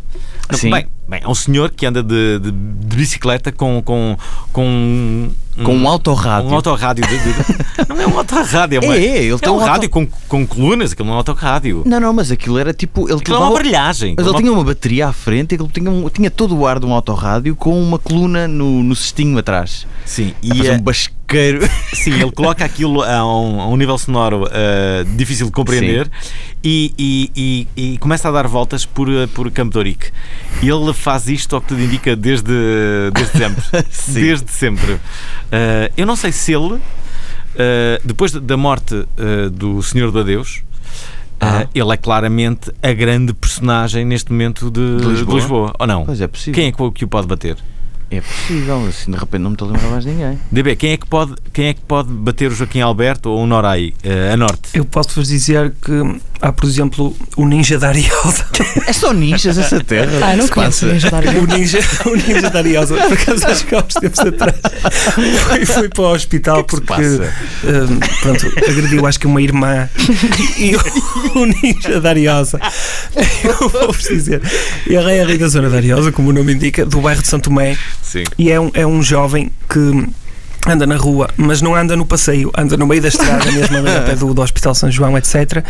Sim. 0.52 0.70
Bem, 0.70 0.86
bem, 1.08 1.20
é 1.22 1.28
um 1.28 1.34
senhor 1.34 1.70
que 1.70 1.84
anda 1.84 2.02
de, 2.02 2.38
de- 2.38 2.50
de 2.50 2.96
bicicleta 2.96 3.52
com, 3.52 3.82
com, 3.82 4.16
com 4.52 5.28
Com 5.62 5.76
um 5.76 5.88
autorrádio. 5.88 6.48
Um 6.50 6.54
autorrádio. 6.54 7.04
não 7.88 8.00
é 8.00 8.06
um 8.06 8.16
autorrádio, 8.18 8.80
é, 8.82 8.86
É, 8.86 9.06
é, 9.18 9.24
ele 9.24 9.38
tem 9.38 9.50
um 9.50 9.56
um 9.56 9.60
auto- 9.60 9.70
rádio 9.70 9.90
com, 9.90 10.06
com 10.28 10.46
colunas, 10.46 10.92
aquilo 10.92 11.06
não 11.06 11.12
é 11.12 11.16
um 11.16 11.18
autorrádio. 11.18 11.82
Não, 11.84 12.00
não, 12.00 12.12
mas 12.12 12.30
aquilo 12.30 12.58
era 12.58 12.72
tipo. 12.72 13.08
Ele 13.08 13.18
Aquilo 13.20 13.36
é 13.36 13.38
uma 13.40 13.46
levava- 13.48 13.60
aparelhagem. 13.60 14.14
Mas 14.16 14.26
ele 14.26 14.34
Uma- 14.34 14.40
tinha 14.40 14.52
uma 14.52 14.64
bateria 14.64 15.08
à 15.08 15.12
frente, 15.12 15.54
ele 15.54 15.68
tinha, 15.68 15.90
um- 15.90 16.08
tinha 16.08 16.30
todo 16.30 16.56
o 16.56 16.66
ar 16.66 16.78
de 16.80 16.86
um 16.86 16.92
autorrádio 16.94 17.54
com 17.56 17.80
uma 17.80 17.98
coluna 17.98 18.46
no, 18.48 18.82
no 18.82 18.94
cestinho 18.96 19.36
atrás. 19.38 19.86
Sim, 20.04 20.32
e 20.42 20.50
e 20.52 20.56
fazer 20.58 20.70
é- 20.70 20.74
um 20.76 20.80
basqueiro. 21.28 21.60
Sim, 21.94 22.14
ele 22.20 22.32
coloca 22.32 22.64
aquilo 22.64 23.02
a 23.02 23.24
um, 23.24 23.60
a 23.60 23.68
um 23.68 23.76
nível 23.76 23.98
sonoro 23.98 24.48
eh, 24.50 25.04
difícil 25.16 25.46
de 25.46 25.52
compreender 25.52 26.10
e, 26.64 26.92
e- 26.98 27.66
e- 27.76 27.92
e 27.94 27.98
começa 27.98 28.28
a 28.28 28.32
dar 28.32 28.46
voltas 28.48 28.84
por, 28.86 29.08
eh, 29.08 29.26
por 29.28 29.50
Campo 29.50 29.72
de 29.72 29.78
Ourique. 29.78 30.10
Ele 30.62 30.92
faz 30.92 31.28
isto, 31.28 31.54
ao 31.54 31.60
que 31.60 31.68
tudo 31.68 31.82
indica, 31.82 32.16
desde, 32.16 32.52
desde 33.12 33.38
sempre. 33.38 33.64
Desde 34.08 34.50
sempre. 34.50 34.98
Eh, 35.52 35.92
eu 35.96 36.06
não 36.06 36.16
sei 36.16 36.32
se 36.32 36.52
ele, 36.52 36.80
eh, 37.56 38.00
depois 38.04 38.32
da 38.32 38.56
morte 38.56 38.94
do 39.52 39.82
Senhor 39.82 40.10
do 40.10 40.20
Adeus, 40.20 40.62
Ah. 41.40 41.62
eh, 41.62 41.68
ele 41.74 41.92
é 41.92 41.96
claramente 41.96 42.72
a 42.82 42.92
grande 42.92 43.32
personagem 43.32 44.04
neste 44.04 44.32
momento 44.32 44.70
de, 44.70 44.96
De 44.96 45.04
Lisboa? 45.06 45.26
de 45.26 45.34
Lisboa. 45.34 45.74
Ou 45.78 45.86
não? 45.86 46.04
Pois 46.04 46.20
é 46.20 46.26
possível. 46.26 46.54
Quem 46.54 46.68
é 46.68 46.72
que 46.92 47.04
o 47.04 47.08
pode 47.08 47.26
bater? 47.26 47.56
É 48.10 48.22
possível, 48.22 48.86
assim 48.88 49.10
de 49.10 49.18
repente 49.18 49.42
não 49.42 49.50
me 49.50 49.54
estou 49.54 49.68
a 49.68 49.72
lembrar 49.72 49.90
mais 49.90 50.04
de 50.04 50.10
ninguém. 50.10 50.38
DB, 50.50 50.76
quem 50.76 50.92
é 50.92 50.96
que 50.96 51.06
pode, 51.06 51.34
quem 51.52 51.66
é 51.66 51.74
que 51.74 51.80
pode 51.82 52.08
bater 52.10 52.50
o 52.50 52.54
Joaquim 52.54 52.80
Alberto 52.80 53.28
ou 53.28 53.42
o 53.42 53.46
Norai 53.46 53.92
eh, 54.02 54.32
a 54.32 54.36
norte? 54.36 54.70
Eu 54.72 54.86
posso-vos 54.86 55.28
dizer 55.28 55.74
que 55.82 55.92
há, 56.40 56.50
por 56.50 56.66
exemplo, 56.66 57.14
o 57.36 57.46
Ninja 57.46 57.78
da 57.78 57.88
Ariosa. 57.88 58.46
É 58.86 58.92
só 58.92 59.12
ninjas 59.12 59.58
essa 59.58 59.82
terra? 59.84 60.10
Ah, 60.22 60.36
não 60.36 60.48
conheço 60.48 60.86
o 60.86 60.92
Ninja 60.92 61.10
da 61.10 61.18
Ariosa. 61.18 61.38
O 61.38 61.46
Ninja, 61.46 61.78
o 62.06 62.16
ninja 62.16 62.50
da 62.50 62.58
Ariosa, 62.58 62.94
por 62.96 63.12
acaso 63.12 63.46
acho 63.46 63.66
que 63.66 63.74
há 63.74 63.78
uns 63.78 63.94
tempos 63.94 64.20
atrás 64.20 64.56
foi, 65.46 65.66
foi 65.66 65.88
para 65.90 66.02
o 66.02 66.12
hospital 66.12 66.64
porque 66.64 66.92
hum, 66.92 68.00
pronto, 68.22 68.46
agrediu 68.68 69.06
acho 69.06 69.20
que 69.20 69.26
uma 69.26 69.42
irmã 69.42 69.88
e 70.56 70.74
o, 70.74 71.40
o 71.40 71.44
Ninja 71.44 72.00
da 72.00 72.10
Ariosa. 72.10 72.58
Eu 73.44 73.68
vou-vos 73.68 74.04
dizer, 74.04 74.40
ele 74.86 75.12
é 75.12 75.38
da 75.38 75.48
zona 75.48 75.68
da 75.68 75.76
Ariosa, 75.76 76.10
como 76.10 76.30
o 76.30 76.32
nome 76.32 76.54
indica, 76.54 76.86
do 76.86 77.00
bairro 77.00 77.20
de 77.20 77.28
Santo 77.28 77.44
Tomé. 77.44 77.76
Sim. 78.02 78.24
E 78.38 78.50
é 78.50 78.58
um, 78.58 78.70
é 78.74 78.86
um 78.86 79.02
jovem 79.02 79.50
que 79.68 80.08
anda 80.66 80.86
na 80.86 80.96
rua, 80.96 81.28
mas 81.36 81.62
não 81.62 81.74
anda 81.74 81.96
no 81.96 82.04
passeio, 82.04 82.50
anda 82.56 82.76
no 82.76 82.86
meio 82.86 83.00
da 83.00 83.08
estrada, 83.08 83.50
mesmo 83.50 83.76
ali 83.76 83.96
ao 83.96 84.02
pé 84.02 84.16
do, 84.16 84.34
do 84.34 84.42
Hospital 84.42 84.74
São 84.74 84.90
João, 84.90 85.16
etc. 85.16 85.64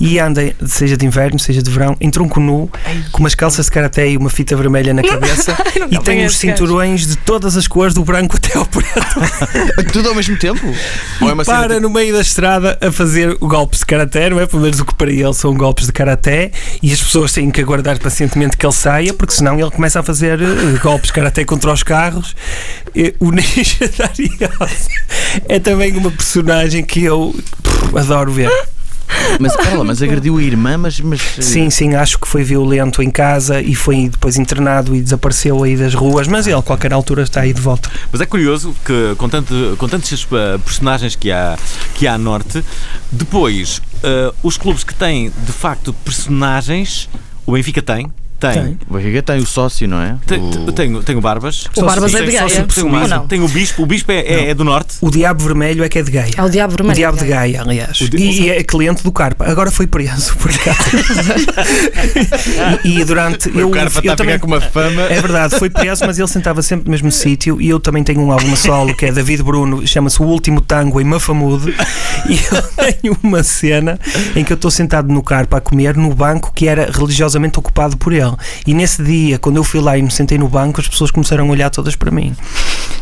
E 0.00 0.18
anda, 0.18 0.54
seja 0.66 0.96
de 0.96 1.06
inverno, 1.06 1.38
seja 1.38 1.62
de 1.62 1.70
verão, 1.70 1.96
em 2.00 2.10
tronco 2.10 2.40
nu, 2.40 2.70
com 3.10 3.20
umas 3.20 3.34
calças 3.34 3.66
de 3.66 3.72
karaté 3.72 4.10
e 4.10 4.16
uma 4.16 4.30
fita 4.30 4.56
vermelha 4.56 4.92
na 4.92 5.02
cabeça 5.06 5.56
Ai, 5.58 5.88
e 5.90 5.98
tem 5.98 6.24
os 6.24 6.36
cinturões 6.36 7.06
de 7.06 7.16
todas 7.16 7.56
as 7.56 7.66
cores, 7.66 7.94
do 7.94 8.04
branco 8.04 8.36
até 8.36 8.56
ao 8.58 8.66
preto. 8.66 8.92
Tudo 9.92 10.08
ao 10.10 10.14
mesmo 10.14 10.36
tempo? 10.38 10.66
É 10.66 11.44
para 11.44 11.80
no 11.80 11.90
meio 11.90 12.14
da 12.14 12.20
estrada 12.20 12.78
a 12.80 12.90
fazer 12.90 13.36
golpes 13.38 13.80
de 13.80 13.86
karaté, 13.86 14.30
não 14.30 14.40
é? 14.40 14.46
Pelo 14.46 14.62
menos 14.62 14.80
o 14.80 14.84
que 14.84 14.94
para 14.94 15.10
ele 15.10 15.34
são 15.34 15.54
golpes 15.54 15.86
de 15.86 15.92
karaté 15.92 16.50
e 16.82 16.92
as 16.92 17.00
pessoas 17.02 17.32
têm 17.32 17.50
que 17.50 17.60
aguardar 17.60 17.98
pacientemente 17.98 18.56
que 18.56 18.64
ele 18.64 18.72
saia, 18.72 19.12
porque 19.14 19.34
senão 19.34 19.58
ele 19.58 19.70
começa 19.70 20.00
a 20.00 20.02
fazer 20.02 20.40
eh, 20.40 20.78
golpes 20.82 21.08
de 21.08 21.12
karaté 21.12 21.44
contra 21.44 21.72
os 21.72 21.82
carros. 21.82 22.34
Eh, 22.94 23.14
O 23.20 23.30
Ninja 23.30 23.90
da 23.98 24.06
É 25.48 25.58
também 25.58 25.96
uma 25.96 26.10
personagem 26.10 26.84
que 26.84 27.04
eu 27.04 27.34
pff, 27.62 27.98
adoro 27.98 28.32
ver. 28.32 28.50
Mas, 29.38 29.54
lá, 29.54 29.84
mas 29.84 30.02
agrediu 30.02 30.38
a 30.38 30.42
irmã, 30.42 30.76
mas. 30.76 31.00
mas 31.00 31.20
Sim, 31.40 31.70
sim, 31.70 31.94
acho 31.94 32.18
que 32.18 32.26
foi 32.26 32.42
violento 32.42 33.02
em 33.02 33.10
casa 33.10 33.60
e 33.60 33.74
foi 33.74 34.08
depois 34.08 34.36
internado 34.36 34.94
e 34.94 35.00
desapareceu 35.00 35.62
aí 35.62 35.76
das 35.76 35.94
ruas, 35.94 36.26
mas 36.26 36.46
ele 36.46 36.56
a 36.56 36.62
qualquer 36.62 36.92
altura 36.92 37.22
está 37.22 37.40
aí 37.42 37.52
de 37.52 37.60
volta. 37.60 37.90
Mas 38.10 38.20
é 38.20 38.26
curioso 38.26 38.74
que, 38.84 39.14
com, 39.16 39.28
tanto, 39.28 39.76
com 39.78 39.88
tantos 39.88 40.26
eh, 40.32 40.58
personagens 40.64 41.14
que 41.14 41.30
há, 41.30 41.56
que 41.94 42.06
há 42.06 42.14
a 42.14 42.18
norte, 42.18 42.64
depois, 43.10 43.80
eh, 44.02 44.32
os 44.42 44.56
clubes 44.56 44.84
que 44.84 44.94
têm 44.94 45.30
de 45.44 45.52
facto 45.52 45.92
personagens, 46.04 47.08
o 47.46 47.52
Benfica 47.52 47.82
tem. 47.82 48.10
Tem. 48.50 48.78
O 48.88 48.94
Benfica 48.94 49.22
tem 49.22 49.38
o 49.38 49.46
sócio, 49.46 49.86
não 49.88 50.00
é? 50.02 50.16
Tem, 50.26 50.38
O- 50.40 50.72
tem, 50.72 51.02
tem 51.02 51.16
o 51.16 51.20
Barbas. 51.20 51.66
O 51.76 51.82
Barbas 51.82 52.14
é 52.14 52.20
de 52.20 52.26
Tem- 52.30 52.34
Gaia. 52.40 52.64
Tem 52.66 52.84
o, 52.84 53.20
tem 53.28 53.40
o 53.42 53.48
Bispo. 53.48 53.82
O 53.82 53.86
Bispo 53.86 54.12
é, 54.12 54.20
é- 54.20 54.50
é 54.50 54.54
do 54.54 54.64
Norte. 54.64 54.96
O 55.00 55.10
Diabo 55.10 55.42
Vermelho 55.44 55.84
é 55.84 55.88
que 55.88 55.98
é 55.98 56.02
de 56.02 56.10
Gaia. 56.10 56.30
É 56.36 56.42
o 56.42 56.48
Diabo 56.48 56.74
O 56.74 56.76
Vermelho. 56.76 56.96
Diabo 56.96 57.18
de 57.18 57.26
Gaia, 57.26 57.60
aliás. 57.62 58.00
O 58.00 58.08
di- 58.08 58.16
E, 58.16 58.40
e 58.42 58.50
é 58.50 58.62
cliente 58.62 59.02
do 59.02 59.12
Carpa. 59.12 59.44
Agora 59.48 59.70
foi 59.70 59.86
preso, 59.86 60.36
por 60.36 60.50
acaso. 60.50 60.78
e, 62.84 63.00
e 63.00 63.04
durante. 63.04 63.50
Eu, 63.56 63.68
o 63.68 63.70
Carpa 63.70 63.88
está 63.98 64.02
eu 64.02 64.12
a 64.12 64.16
também, 64.16 64.38
com 64.38 64.46
uma 64.46 64.60
fama. 64.60 65.02
É 65.02 65.20
verdade, 65.20 65.58
foi 65.58 65.70
preso, 65.70 66.04
mas 66.06 66.18
ele 66.18 66.28
sentava 66.28 66.62
sempre 66.62 66.86
no 66.86 66.90
mesmo 66.90 67.10
sítio. 67.12 67.60
E 67.60 67.68
eu 67.68 67.80
também 67.80 68.02
tenho 68.02 68.20
um 68.20 68.30
álbum 68.32 68.54
solo 68.56 68.94
que 68.94 69.06
é 69.06 69.12
David 69.12 69.42
Bruno, 69.42 69.86
chama-se 69.86 70.20
O 70.22 70.26
Último 70.26 70.60
Tango 70.60 71.00
em 71.00 71.04
Mafamude. 71.04 71.74
E 72.28 72.34
eu 72.54 72.62
tenho 73.02 73.16
uma 73.22 73.42
cena 73.42 73.98
em 74.36 74.44
que 74.44 74.52
eu 74.52 74.56
estou 74.56 74.70
sentado 74.70 75.12
no 75.12 75.22
Carpa 75.22 75.58
a 75.58 75.60
comer 75.60 75.96
no 75.96 76.14
banco 76.14 76.52
que 76.54 76.68
era 76.68 76.90
religiosamente 76.90 77.58
ocupado 77.58 77.96
por 77.96 78.12
ele. 78.12 78.31
E 78.66 78.74
nesse 78.74 79.02
dia, 79.02 79.38
quando 79.38 79.56
eu 79.56 79.64
fui 79.64 79.80
lá 79.80 79.96
e 79.96 80.02
me 80.02 80.10
sentei 80.10 80.38
no 80.38 80.48
banco, 80.48 80.80
as 80.80 80.88
pessoas 80.88 81.10
começaram 81.10 81.46
a 81.46 81.50
olhar 81.50 81.70
todas 81.70 81.96
para 81.96 82.10
mim. 82.10 82.34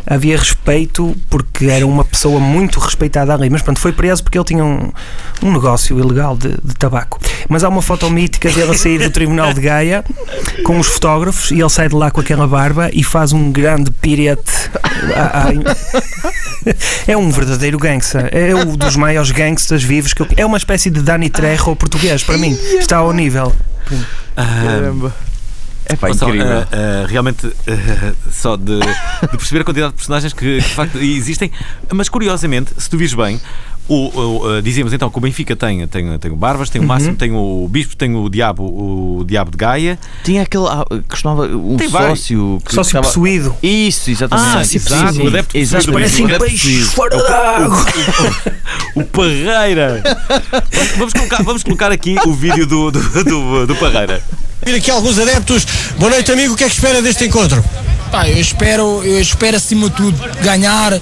Havia 0.07 0.37
respeito 0.37 1.17
porque 1.29 1.67
era 1.67 1.87
uma 1.87 2.05
pessoa 2.05 2.41
muito 2.41 2.79
respeitada 2.81 3.35
ali. 3.35 3.51
Mas 3.51 3.63
pronto, 3.63 3.81
foi 3.81 3.93
preso 3.93 4.23
porque 4.23 4.39
ele 4.39 4.45
tinha 4.45 4.65
um, 4.65 4.91
um 5.43 5.53
negócio 5.53 5.99
ilegal 5.99 6.37
de, 6.37 6.49
de 6.63 6.75
tabaco. 6.75 7.19
Mas 7.49 7.65
há 7.65 7.69
uma 7.69 7.83
foto 7.83 8.11
mítica 8.11 8.51
dele 8.51 8.71
a 8.71 8.75
sair 8.75 8.99
do 8.99 9.11
Tribunal 9.11 9.53
de 9.53 9.61
Gaia 9.61 10.05
com 10.65 10.79
os 10.79 10.87
fotógrafos 10.87 11.51
e 11.51 11.61
ele 11.61 11.71
sai 11.71 11.89
de 11.89 11.95
lá 11.95 12.11
com 12.11 12.21
aquela 12.21 12.47
barba 12.47 12.91
e 12.93 13.03
faz 13.03 13.33
um 13.33 13.51
grande 13.51 13.91
pirete. 13.91 14.71
É 17.07 17.17
um 17.17 17.31
verdadeiro 17.31 17.79
gangster. 17.79 18.29
É 18.33 18.55
um 18.55 18.77
dos 18.77 18.95
maiores 18.95 19.31
gangsters 19.31 19.83
vivos 19.83 20.13
que 20.13 20.21
eu... 20.21 20.27
É 20.37 20.45
uma 20.45 20.59
espécie 20.59 20.91
de 20.91 21.01
Dani 21.01 21.31
Trejo 21.31 21.75
português 21.75 22.23
para 22.23 22.37
mim. 22.37 22.57
Está 22.79 22.99
ao 22.99 23.13
nível. 23.13 23.53
Caramba. 24.37 25.15
É 25.91 25.97
pá, 25.97 26.13
Só, 26.15 26.29
incrível. 26.29 26.59
ah, 26.59 26.69
ah, 26.73 27.07
realmente, 27.09 27.47
ah, 27.47 28.13
só 28.31 28.57
de, 28.57 28.79
de 28.79 29.29
perceber 29.37 29.63
a 29.63 29.65
quantidade 29.65 29.93
de 29.93 29.97
personagens 29.97 30.33
que, 30.33 30.39
que 30.39 30.57
de 30.59 30.75
facto 30.75 30.99
existem. 30.99 31.51
Mas 31.93 32.09
curiosamente, 32.09 32.73
se 32.79 32.89
tu 32.89 32.97
vires 32.97 33.15
bem, 33.15 33.41
o, 33.93 34.07
o, 34.19 34.49
ah, 34.57 34.63
dizíamos 34.63 34.93
então 34.93 35.11
que 35.11 35.19
o 35.19 35.21
Benfica 35.21 35.57
tem, 35.57 35.87
tem, 35.87 36.19
tem 36.19 36.31
o 36.31 36.37
Barbas, 36.37 36.71
tem 36.71 36.81
o 36.81 36.83
Uhum. 36.83 36.89
Máximo, 36.89 37.17
tem 37.17 37.33
o 37.33 37.67
Bispo, 37.69 37.97
tem 37.97 38.15
o 38.15 38.29
Diabo, 38.29 38.63
o 38.63 39.25
Diabo 39.27 39.51
de 39.51 39.57
Gaia. 39.57 39.99
Tinha 40.25 40.43
aquele. 40.43 40.65
ah, 40.69 40.85
costumava. 41.09 41.47
Um 41.47 41.77
Tem 41.77 41.89
sócio. 41.91 42.63
Que 42.65 42.75
Sócio 42.75 42.91
estava- 42.91 43.07
possuído. 43.07 43.55
Isso, 43.63 44.11
exatamente. 44.11 44.57
Ah, 44.57 44.63
exato, 44.63 45.23
o 45.23 45.27
adepto 45.27 45.57
Exatamente. 45.59 45.93
Parecem 45.93 46.25
o 46.25 46.29
adepto 46.29 46.45
peixes 46.47 46.61
possuído. 46.89 46.91
fora 46.93 47.17
d'água. 47.23 47.87
O 48.95 49.05
Parreira! 49.05 50.03
Vamos- 50.73 50.91
Vamos 50.97 51.13
colocar, 51.13 51.43
vamos 51.43 51.63
colocar 51.63 51.93
aqui 51.93 52.17
o 52.27 52.33
vídeo 52.33 52.67
do, 52.67 52.91
do, 52.91 53.25
do, 53.25 53.67
do 53.67 53.77
Parreira. 53.77 54.23
Vir 54.65 54.75
aqui 54.75 54.91
alguns 54.91 55.19
adeptos. 55.19 55.67
Boa 55.99 56.11
noite, 56.11 56.31
amigo. 56.31 56.55
O 56.55 56.57
que 56.57 56.65
é 56.65 56.69
que 56.69 56.75
espera 56.75 57.01
deste 57.03 57.25
encontro? 57.25 57.65
Pá, 58.11 58.29
eu 58.29 58.39
espero, 58.39 59.03
eu 59.05 59.21
espero 59.21 59.57
acima 59.57 59.89
de 59.89 59.97
tudo 59.97 60.19
ganhar 60.43 61.01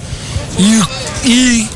e, 0.58 0.82
e 1.24 1.68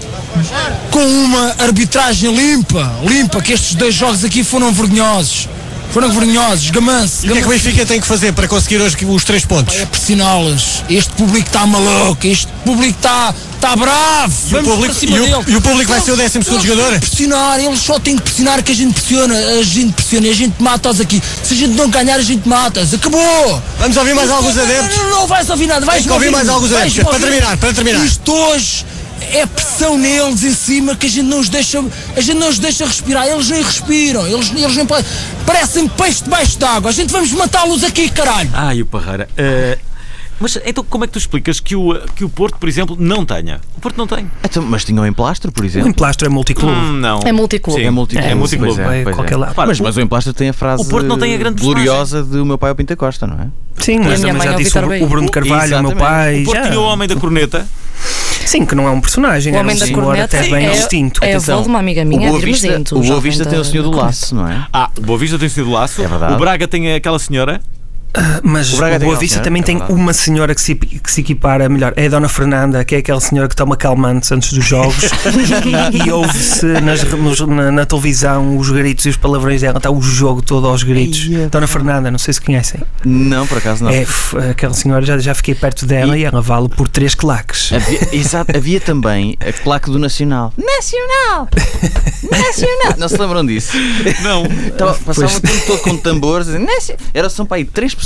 com 0.90 1.04
uma 1.04 1.54
arbitragem 1.58 2.34
limpa, 2.34 2.92
limpa, 3.06 3.40
que 3.40 3.52
estes 3.52 3.74
dois 3.74 3.94
jogos 3.94 4.24
aqui 4.24 4.42
foram 4.44 4.72
vergonhosos. 4.72 5.48
Foram 5.92 6.08
vergonhosos, 6.10 6.70
gamanço. 6.70 7.26
E 7.26 7.28
o 7.28 7.32
que 7.34 7.38
é 7.38 7.42
que 7.42 7.46
o 7.48 7.50
Benfica 7.50 7.84
tem 7.84 8.00
que 8.00 8.06
fazer 8.06 8.32
para 8.32 8.48
conseguir 8.48 8.80
hoje 8.80 8.96
os 9.04 9.24
três 9.24 9.44
pontos? 9.44 9.76
É 9.76 9.84
pressioná-los. 9.84 10.82
Este 10.88 11.12
público 11.12 11.46
está 11.46 11.66
maluco, 11.66 12.26
este 12.26 12.46
público 12.64 12.96
está 12.98 13.34
tá 13.60 13.76
bravo. 13.76 14.32
E 14.50 14.54
o 14.56 14.62
público- 14.64 14.96
e 15.04 15.20
o- 15.20 15.44
e 15.50 15.56
o 15.56 15.60
público 15.60 15.90
vai 15.90 16.00
ser 16.00 16.12
o 16.12 16.14
Eles- 16.14 16.32
12º 16.32 16.50
eles 16.54 16.62
jogador? 16.64 16.90
têm 16.92 17.00
que 17.00 17.06
Pressionar, 17.10 17.60
eles 17.60 17.78
só 17.78 17.98
têm 17.98 18.16
que 18.16 18.22
pressionar 18.22 18.62
que 18.62 18.72
a 18.72 18.74
gente 18.74 18.94
pressiona, 18.94 19.34
a 19.36 19.62
gente 19.62 19.92
pressiona 19.92 20.26
e 20.28 20.30
a 20.30 20.34
gente 20.34 20.62
mata-os 20.62 20.98
aqui. 20.98 21.22
Se 21.44 21.52
a 21.52 21.56
gente 21.58 21.74
não 21.74 21.90
ganhar, 21.90 22.14
a 22.16 22.22
gente 22.22 22.48
mata-os. 22.48 22.94
Acabou! 22.94 23.62
Vamos 23.78 23.94
ouvir 23.98 24.14
mais 24.14 24.30
alguns 24.30 24.56
adeptos? 24.56 24.96
Não, 24.96 25.10
não 25.10 25.26
vais 25.26 25.50
ouvir 25.50 25.66
nada, 25.66 25.84
vais 25.84 26.06
ouvir 26.06 26.30
mais 26.30 26.48
alguns 26.48 26.72
adeptos. 26.72 27.04
Para 27.04 27.18
terminar, 27.20 27.56
para 27.58 27.72
terminar. 27.74 28.02
Isto 28.06 28.32
hoje 28.32 28.86
é 29.32 29.46
pressão 29.46 29.96
neles 29.98 30.42
em 30.44 30.54
cima 30.54 30.94
que 30.96 31.06
a 31.06 31.10
gente 31.10 31.26
não 31.26 31.40
os 31.40 31.48
deixa, 31.48 31.82
a 32.16 32.20
gente 32.20 32.38
não 32.38 32.48
os 32.48 32.58
deixa 32.58 32.84
respirar. 32.86 33.26
Eles 33.26 33.48
nem 33.50 33.62
respiram, 33.62 34.26
eles, 34.26 34.52
eles 34.54 34.76
nem 34.76 34.86
podem. 34.86 35.04
Parecem 35.46 35.88
peixe 35.88 36.24
debaixo 36.24 36.58
d'água. 36.58 36.90
A 36.90 36.92
gente 36.92 37.10
vamos 37.10 37.32
matá-los 37.32 37.82
aqui, 37.84 38.08
caralho. 38.08 38.50
Ai, 38.52 38.82
o 38.82 38.86
Parreira. 38.86 39.28
Ah, 39.38 39.78
mas 40.40 40.58
então 40.66 40.82
como 40.88 41.04
é 41.04 41.06
que 41.06 41.12
tu 41.12 41.18
explicas 41.20 41.60
que 41.60 41.76
o, 41.76 41.94
que 42.16 42.24
o 42.24 42.28
Porto, 42.28 42.58
por 42.58 42.68
exemplo, 42.68 42.96
não 42.98 43.24
tenha? 43.24 43.60
O 43.76 43.80
Porto 43.80 43.96
não 43.96 44.08
tem. 44.08 44.28
Então, 44.42 44.60
mas 44.64 44.84
tinha 44.84 45.00
o 45.00 45.06
emplastro, 45.06 45.52
por 45.52 45.62
O 45.62 45.66
exemplo. 45.66 45.88
emplastro 45.88 46.26
é 46.26 46.28
multiclube. 46.28 46.74
Hum, 46.74 46.94
não. 46.94 47.20
É 47.24 47.30
multiclube. 47.30 47.80
Sim, 47.80 47.86
É 47.86 47.90
multiclube. 47.90 48.28
É 48.32 48.34
multiclube. 48.34 48.74
Pois 48.74 48.88
É 48.96 49.02
pois 49.04 49.14
qualquer 49.16 49.36
lado. 49.36 49.50
Repara, 49.50 49.68
Mas, 49.68 49.78
o- 49.78 49.82
mas 49.84 49.96
o 49.96 50.00
emplastro 50.00 50.32
tem 50.32 50.48
a 50.48 50.52
frase 50.52 50.82
o 50.82 50.86
Porto 50.88 51.06
não 51.06 51.16
tem 51.18 51.32
a 51.32 51.38
grande 51.38 51.62
gloriosa 51.62 52.24
do 52.24 52.44
meu 52.44 52.58
pai 52.58 52.70
ao 52.70 52.76
Pinta 52.76 52.96
Costa, 52.96 53.24
não 53.26 53.40
é? 53.40 53.46
Sim, 53.78 54.00
mas 54.00 54.20
mãe 54.20 54.40
já 54.42 54.52
é 54.52 54.54
o 54.54 54.58
disse 54.58 54.78
o, 54.78 55.04
o 55.04 55.06
Bruno 55.08 55.30
Carvalho, 55.30 55.78
o 55.78 55.82
meu 55.82 55.96
pai. 55.96 56.42
O 56.42 56.44
Porto 56.44 56.58
já. 56.58 56.66
tinha 56.68 56.80
o 56.80 56.84
Homem 56.84 57.06
da 57.08 57.14
Corneta. 57.16 57.68
Sim, 58.46 58.64
que 58.66 58.74
não 58.74 58.86
é 58.86 58.90
um 58.90 59.00
personagem, 59.00 59.52
O 59.52 59.56
é 59.56 59.60
homem 59.60 59.76
um 59.76 59.78
da 59.78 59.86
senhor 59.86 60.02
corneta 60.04 60.36
até 60.38 60.48
bem 60.50 60.66
é, 60.66 60.70
distinto. 60.70 61.24
é 61.24 61.34
avô 61.34 61.62
de 61.62 61.68
uma 61.68 61.78
amiga 61.78 62.02
O 62.02 62.06
minha, 62.06 62.28
Boa 62.28 62.40
é 62.40 62.44
Vista, 62.44 62.82
o 62.92 63.00
Boa 63.00 63.20
Vista 63.20 63.44
da- 63.44 63.50
tem 63.50 63.58
o 63.58 63.64
senhor 63.64 63.82
do 63.84 63.90
laço, 63.90 64.34
não 64.34 64.48
é? 64.48 64.66
Ah, 64.72 64.90
o 64.96 65.00
Boa 65.00 65.18
Vista 65.18 65.38
tem 65.38 65.48
sido 65.48 65.70
laço. 65.70 66.02
É 66.02 66.06
verdade. 66.06 66.34
O 66.34 66.36
Braga 66.38 66.66
tem 66.68 66.92
aquela 66.94 67.18
senhora. 67.18 67.60
Mas 68.42 68.70
O 68.72 68.74
o, 68.74 68.78
Braga 68.78 68.98
tem 68.98 69.08
Boa 69.08 69.18
Vista 69.18 69.34
senhora, 69.36 69.44
também 69.44 69.62
é 69.62 69.64
tem 69.64 69.78
verdade. 69.78 69.98
uma 70.00 70.12
senhora 70.12 70.54
que 70.54 70.60
se, 70.60 70.74
que 70.74 71.10
se 71.10 71.20
equipara 71.22 71.68
melhor. 71.68 71.94
É 71.96 72.06
a 72.06 72.08
Dona 72.10 72.28
Fernanda, 72.28 72.84
que 72.84 72.94
é 72.94 72.98
aquela 72.98 73.20
senhora 73.20 73.48
que 73.48 73.56
toma 73.56 73.76
calmantes 73.76 74.30
antes 74.32 74.52
dos 74.52 74.64
jogos 74.64 74.96
e, 75.94 76.06
e 76.06 76.10
ouve-se 76.10 76.66
na, 76.66 77.72
na 77.72 77.86
televisão 77.86 78.58
os 78.58 78.68
gritos 78.70 79.06
e 79.06 79.08
os 79.08 79.16
palavrões 79.16 79.62
dela. 79.62 79.78
Está 79.78 79.90
o 79.90 80.02
jogo 80.02 80.42
todo 80.42 80.66
aos 80.66 80.82
gritos. 80.82 81.26
Ai, 81.30 81.44
é 81.44 81.46
Dona 81.46 81.66
Fernanda, 81.66 82.10
não 82.10 82.18
sei 82.18 82.34
se 82.34 82.40
conhecem. 82.40 82.80
Não, 83.04 83.46
por 83.46 83.58
acaso 83.58 83.84
não. 83.84 83.90
É, 83.90 84.06
aquela 84.50 84.74
senhora, 84.74 85.04
já, 85.04 85.18
já 85.18 85.34
fiquei 85.34 85.54
perto 85.54 85.86
dela 85.86 86.16
e, 86.18 86.24
ela 86.24 86.42
vale 86.42 86.68
por 86.68 86.88
três 86.88 87.14
claques. 87.14 87.72
Havia, 87.72 88.08
exato, 88.12 88.54
havia 88.56 88.80
também 88.80 89.36
a 89.40 89.52
claque 89.52 89.90
do 89.90 89.98
Nacional. 89.98 90.52
Nacional! 90.58 91.48
Nacional! 92.30 92.94
Não 92.98 93.08
se 93.08 93.16
lembram 93.16 93.44
disso? 93.46 93.72
Não. 94.22 94.44
Tava, 94.76 94.94
passava 94.94 95.28
Pois. 95.28 95.36
o 95.36 95.40
tempo 95.40 95.66
todo 95.66 95.78
com 95.80 95.96
tambores. 95.96 96.48
"Naci-" 96.48 96.96
Era 97.14 97.28
são 97.30 97.46
para 97.46 97.56
aí 97.58 97.64
três 97.64 97.94
pessoas. 97.94 98.01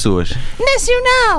Nacional! 0.58 1.38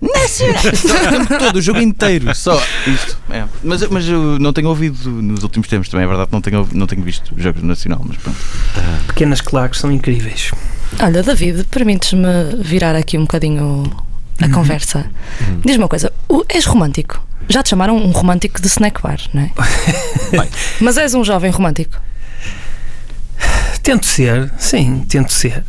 Nacional! 0.00 0.62
o 1.06 1.10
tempo 1.26 1.38
todo, 1.38 1.56
o 1.56 1.62
jogo 1.62 1.80
inteiro. 1.80 2.34
Só 2.34 2.54
isto. 2.86 3.18
É. 3.30 3.44
Mas, 3.62 3.86
mas 3.88 4.08
eu 4.08 4.38
não 4.38 4.52
tenho 4.52 4.68
ouvido 4.68 5.10
nos 5.10 5.42
últimos 5.42 5.68
tempos 5.68 5.88
também, 5.88 6.04
é 6.04 6.08
verdade. 6.08 6.30
Não 6.32 6.40
tenho, 6.40 6.66
não 6.72 6.86
tenho 6.86 7.02
visto 7.02 7.32
jogos 7.36 7.62
Nacional, 7.62 8.02
mas 8.06 8.16
pronto. 8.16 8.38
Pequenas 9.08 9.40
claques 9.40 9.80
são 9.80 9.90
incríveis. 9.92 10.50
Olha, 10.98 11.22
David, 11.22 11.64
permites-me 11.64 12.62
virar 12.62 12.96
aqui 12.96 13.16
um 13.18 13.22
bocadinho 13.22 13.84
a 14.40 14.48
conversa. 14.48 15.06
Diz-me 15.64 15.82
uma 15.84 15.88
coisa, 15.88 16.12
o- 16.28 16.44
és 16.48 16.64
romântico? 16.64 17.20
Já 17.48 17.62
te 17.62 17.70
chamaram 17.70 17.96
um 17.96 18.10
romântico 18.10 18.60
de 18.60 18.68
snack 18.68 19.02
bar, 19.02 19.18
não 19.34 19.42
é? 19.42 19.50
Mas 20.80 20.96
és 20.96 21.14
um 21.14 21.22
jovem 21.24 21.50
romântico. 21.50 22.00
Tento 23.82 24.06
ser, 24.06 24.52
sim, 24.58 25.04
tento 25.08 25.32
ser. 25.32 25.64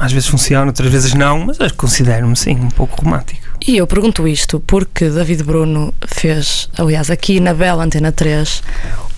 Às 0.00 0.12
vezes 0.12 0.28
funciona, 0.28 0.66
outras 0.66 0.90
vezes 0.90 1.14
não, 1.14 1.46
mas 1.46 1.72
considero-me, 1.72 2.36
sim, 2.36 2.54
um 2.56 2.70
pouco 2.70 3.02
romântico. 3.02 3.50
E 3.66 3.76
eu 3.76 3.86
pergunto 3.86 4.26
isto 4.26 4.58
porque 4.60 5.10
David 5.10 5.42
Bruno 5.42 5.92
fez, 6.06 6.68
aliás, 6.78 7.10
aqui 7.10 7.40
na 7.40 7.52
Bela 7.52 7.84
Antena 7.84 8.10
3, 8.10 8.62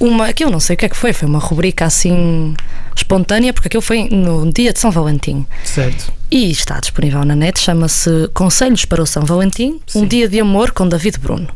uma 0.00 0.32
que 0.32 0.42
eu 0.44 0.50
não 0.50 0.58
sei 0.58 0.74
o 0.74 0.76
que 0.76 0.86
é 0.86 0.88
que 0.88 0.96
foi, 0.96 1.12
foi 1.12 1.28
uma 1.28 1.38
rubrica 1.38 1.84
assim 1.84 2.54
espontânea, 2.96 3.52
porque 3.52 3.68
aquilo 3.68 3.82
foi 3.82 4.08
no 4.08 4.50
dia 4.52 4.72
de 4.72 4.80
São 4.80 4.90
Valentim. 4.90 5.46
Certo. 5.64 6.12
E 6.30 6.50
está 6.50 6.80
disponível 6.80 7.24
na 7.24 7.36
net, 7.36 7.60
chama-se 7.60 8.28
Conselhos 8.34 8.84
para 8.84 9.02
o 9.02 9.06
São 9.06 9.24
Valentim, 9.24 9.80
um 9.94 10.06
dia 10.06 10.28
de 10.28 10.40
amor 10.40 10.72
com 10.72 10.88
David 10.88 11.18
Bruno. 11.18 11.48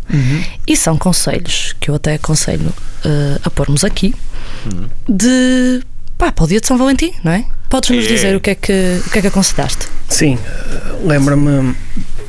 E 0.67 0.77
são 0.77 0.97
conselhos 0.97 1.75
que 1.81 1.91
eu 1.91 1.95
até 1.97 2.15
aconselho 2.15 2.73
eh, 3.05 3.41
a 3.43 3.51
pormos 3.51 3.85
aqui 3.85 4.15
de 5.09 5.83
pá, 6.19 6.33
para 6.33 6.45
o 6.45 6.49
dia 6.49 6.61
de 6.61 6.67
São 6.67 6.77
Valentim, 6.79 7.13
não 7.25 7.33
é? 7.33 7.45
Podes-nos 7.69 8.05
É. 8.05 8.09
dizer 8.09 8.37
o 8.37 8.41
que 8.41 8.51
é 8.51 8.55
que, 8.55 9.01
o 9.07 9.11
que, 9.11 9.19
é 9.19 9.23
que 9.23 9.27
aconselhaste? 9.29 9.89
Sim, 10.09 10.39
eh, 10.47 10.95
lembra-me, 11.05 11.75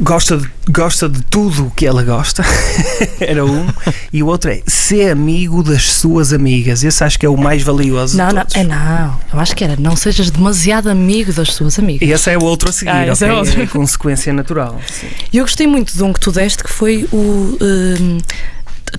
gosta 0.01 0.35
de, 0.37 0.49
gosta 0.69 1.07
de 1.07 1.21
tudo 1.23 1.67
o 1.67 1.71
que 1.71 1.85
ela 1.85 2.03
gosta, 2.03 2.43
era 3.21 3.45
um, 3.45 3.67
e 4.11 4.23
o 4.23 4.25
outro 4.27 4.49
é 4.49 4.61
ser 4.65 5.11
amigo 5.11 5.61
das 5.61 5.83
suas 5.91 6.33
amigas. 6.33 6.83
Esse 6.83 7.03
acho 7.03 7.19
que 7.19 7.25
é 7.25 7.29
o 7.29 7.37
mais 7.37 7.61
valioso. 7.61 8.17
Não, 8.17 8.29
de 8.29 8.33
não, 8.35 8.43
é 8.55 8.63
não. 8.63 9.19
Eu 9.31 9.39
acho 9.39 9.55
que 9.55 9.63
era 9.63 9.75
não 9.77 9.95
sejas 9.95 10.31
demasiado 10.31 10.89
amigo 10.89 11.31
das 11.31 11.55
tuas 11.55 11.77
amigas. 11.77 12.07
E 12.07 12.11
esse 12.11 12.31
é 12.31 12.37
o 12.37 12.43
outro 12.43 12.69
a 12.69 12.73
seguir, 12.73 12.89
Ah, 12.89 13.07
esse 13.07 13.23
ok? 13.23 13.35
é 13.35 13.39
outro. 13.39 13.61
a 13.61 13.67
consequência 13.67 14.33
natural. 14.33 14.81
sim. 14.91 15.07
E 15.31 15.37
eu 15.37 15.43
gostei 15.45 15.67
muito 15.67 15.95
de 15.95 16.01
um 16.03 16.11
que 16.11 16.19
tu 16.19 16.31
deste 16.31 16.63
que 16.63 16.69
foi 16.71 17.07
o 17.13 17.57
hum, 17.61 18.17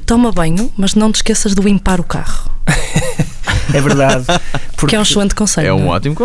toma 0.07 0.30
banho, 0.30 0.70
mas 0.76 0.95
não 0.95 1.11
te 1.11 1.16
esqueças 1.16 1.53
de 1.53 1.61
limpar 1.61 1.99
o 2.01 2.05
carro. 2.05 2.49
É 3.72 3.80
verdade. 3.80 4.24
Que 4.86 4.94
é 4.96 4.98
um 4.98 5.02
excelente 5.02 5.34
conselho. 5.34 5.66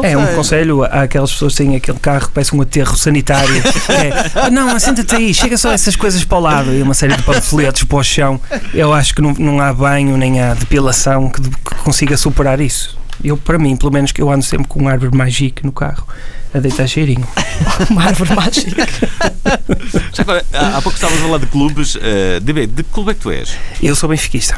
É 0.04 0.18
um 0.18 0.36
conselho 0.36 0.84
há 0.84 1.02
aquelas 1.04 1.32
pessoas 1.32 1.54
que 1.56 1.64
têm 1.64 1.76
aquele 1.76 2.00
carro 2.00 2.28
que 2.28 2.34
parece 2.34 2.56
um 2.56 2.62
aterro 2.62 2.96
sanitário. 2.98 3.54
É, 3.90 4.32
"Ah, 4.46 4.50
não, 4.50 4.76
assenta-te 4.76 5.16
aí, 5.16 5.34
chega 5.34 5.58
só 5.58 5.72
essas 5.72 5.96
coisas 5.96 6.24
para 6.24 6.38
o 6.38 6.42
lado 6.42 6.74
e 6.74 6.82
uma 6.82 6.94
série 6.94 7.16
de 7.16 7.24
panfletos 7.24 7.84
para 7.84 7.98
o 7.98 8.04
chão. 8.04 8.40
Eu 8.74 8.94
acho 8.94 9.14
que 9.16 9.22
não, 9.22 9.34
não 9.34 9.60
há 9.60 9.74
banho 9.74 10.18
nem 10.18 10.40
há 10.42 10.54
depilação 10.54 11.30
que, 11.30 11.42
que 11.42 11.76
consiga 11.84 12.16
superar 12.18 12.60
isso. 12.62 12.98
Eu, 13.24 13.38
para 13.38 13.58
mim, 13.60 13.76
pelo 13.76 13.92
menos 13.92 14.12
que 14.12 14.22
eu 14.22 14.30
ando 14.32 14.44
sempre 14.44 14.68
com 14.68 14.84
um 14.84 14.88
árvore 14.88 15.16
mágico 15.16 15.62
no 15.64 15.72
carro 15.72 16.08
a 16.54 16.60
deitar 16.60 16.88
cheirinho. 16.88 17.28
Uma 17.90 18.06
árvore 18.06 18.34
mágica. 18.36 18.88
Já 20.14 20.22
agora, 20.24 20.46
há 20.54 20.78
há 20.78 20.82
pouco 20.82 20.96
estavas 20.98 21.18
a 21.20 21.22
falar 21.22 21.38
de 21.40 21.46
clubes. 21.48 21.98
eh, 22.02 22.40
DB, 22.42 22.68
de 22.68 22.84
que 22.84 22.90
clube 22.92 23.12
é 23.12 23.14
que 23.14 23.20
tu 23.22 23.32
és? 23.32 23.56
Eu 23.82 23.96
sou 23.96 24.10
benfiquista. 24.10 24.56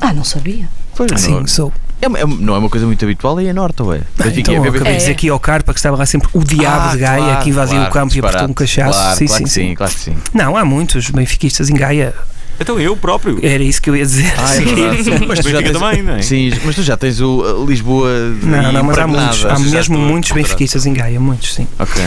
Ah, 0.00 0.12
não 0.12 0.24
sabia. 0.24 0.68
Sim, 1.16 1.46
sou. 1.46 1.72
É, 2.00 2.06
é 2.06 2.26
não 2.26 2.54
é 2.54 2.58
uma 2.58 2.68
coisa 2.68 2.84
muito 2.84 3.04
habitual 3.04 3.38
aí 3.38 3.46
é 3.46 3.52
norte, 3.52 3.80
ou 3.82 3.94
é? 3.94 4.00
Então, 4.36 4.54
é 4.54 4.58
eu 4.58 4.62
acabei 4.64 4.92
de 4.92 4.98
dizer 4.98 5.12
aqui 5.12 5.28
ao 5.28 5.38
Carpa 5.38 5.72
que 5.72 5.78
estava 5.78 5.96
lá 5.96 6.04
sempre 6.04 6.28
o 6.32 6.42
diabo 6.42 6.88
Ah, 6.88 6.92
de 6.92 6.98
Gaia 6.98 7.24
claro, 7.24 7.42
que 7.42 7.50
invadiu 7.50 7.76
claro, 7.76 7.90
o 7.90 7.92
campo 7.92 8.14
e 8.14 8.18
apertou 8.18 8.48
um 8.48 8.52
cachaço. 8.52 8.98
Claro, 8.98 9.18
sim, 9.18 9.26
claro 9.26 9.38
sim, 9.38 9.44
que 9.44 9.50
sim. 9.50 9.68
sim, 9.68 9.74
claro 9.74 9.94
que 9.94 10.00
sim. 10.00 10.16
Não, 10.34 10.56
há 10.56 10.64
muitos 10.64 11.10
benfiquistas 11.10 11.70
em 11.70 11.74
Gaia. 11.74 12.12
Então 12.60 12.78
eu 12.78 12.96
próprio. 12.96 13.38
Era 13.42 13.62
isso 13.62 13.80
que 13.80 13.90
eu 13.90 13.96
ia 13.96 14.04
dizer. 14.04 14.32
Ah, 14.38 14.54
é 14.54 14.58
Sim. 14.58 14.64
verdade. 14.74 15.26
Mas 15.26 15.38
tu 15.40 15.48
já 15.48 15.58
Benfica 15.58 15.62
tens, 15.62 15.72
também, 15.72 16.02
não 16.02 16.12
é? 16.14 16.22
Sim, 16.22 16.52
mas 16.64 16.74
tu 16.76 16.82
já 16.82 16.96
tens 16.96 17.20
o 17.20 17.64
Lisboa. 17.66 18.08
de- 18.40 18.46
Não, 18.46 18.72
não, 18.72 18.84
mas 18.84 18.98
há 18.98 19.06
muitos. 19.06 19.44
Há 19.46 19.58
mesmo 19.58 19.98
muitos 19.98 20.32
benfiquistas 20.32 20.86
em 20.86 20.92
Gaia, 20.92 21.18
muitos, 21.18 21.54
sim. 21.54 21.66
Ok. 21.78 22.02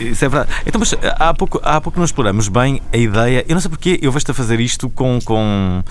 Isso 0.00 0.24
é 0.24 0.28
verdade. 0.28 0.50
Então, 0.66 0.80
mas 0.80 0.94
há 1.16 1.34
pouco, 1.34 1.60
há 1.62 1.80
pouco 1.80 1.98
não 1.98 2.04
exploramos 2.04 2.48
bem 2.48 2.80
a 2.92 2.96
ideia. 2.96 3.44
Eu 3.48 3.54
não 3.54 3.60
sei 3.60 3.68
porque 3.68 3.98
eu 4.02 4.10
vejo-te 4.10 4.30
a 4.30 4.34
fazer 4.34 4.58
isto 4.58 4.88
com, 4.88 5.18
com, 5.24 5.82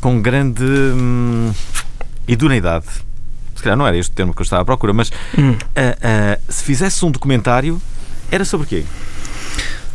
com 0.00 0.20
grande 0.20 0.64
hum, 0.64 1.52
idoneidade. 2.28 2.86
Se 3.54 3.62
calhar 3.62 3.76
não 3.76 3.86
era 3.86 3.96
este 3.96 4.10
o 4.12 4.14
termo 4.14 4.34
que 4.34 4.40
eu 4.40 4.44
estava 4.44 4.62
à 4.62 4.64
procura, 4.64 4.92
mas 4.92 5.10
Hum. 5.36 5.56
ah, 5.74 5.96
ah, 6.02 6.38
se 6.48 6.62
fizesse 6.62 7.04
um 7.04 7.10
documentário, 7.10 7.80
era 8.30 8.44
sobre 8.44 8.66
quê? 8.66 8.84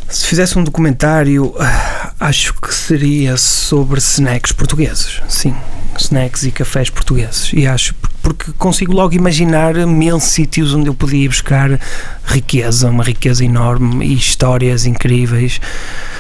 Se 0.09 0.25
fizesse 0.27 0.57
um 0.57 0.63
documentário, 0.63 1.53
ah, 1.59 2.13
acho 2.19 2.53
que 2.55 2.73
seria 2.73 3.37
sobre 3.37 3.99
snacks 3.99 4.51
portugueses. 4.51 5.21
Sim, 5.29 5.55
snacks 5.97 6.43
e 6.43 6.51
cafés 6.51 6.89
portugueses. 6.89 7.51
E 7.53 7.65
acho 7.67 7.93
porque 8.21 8.51
consigo 8.53 8.93
logo 8.93 9.13
imaginar 9.13 9.73
mil 9.87 10.19
sítios 10.19 10.73
onde 10.73 10.89
eu 10.89 10.93
podia 10.93 11.25
ir 11.25 11.27
buscar 11.27 11.79
riqueza, 12.25 12.89
uma 12.89 13.03
riqueza 13.03 13.43
enorme 13.43 14.05
e 14.05 14.13
histórias 14.13 14.85
incríveis. 14.85 15.59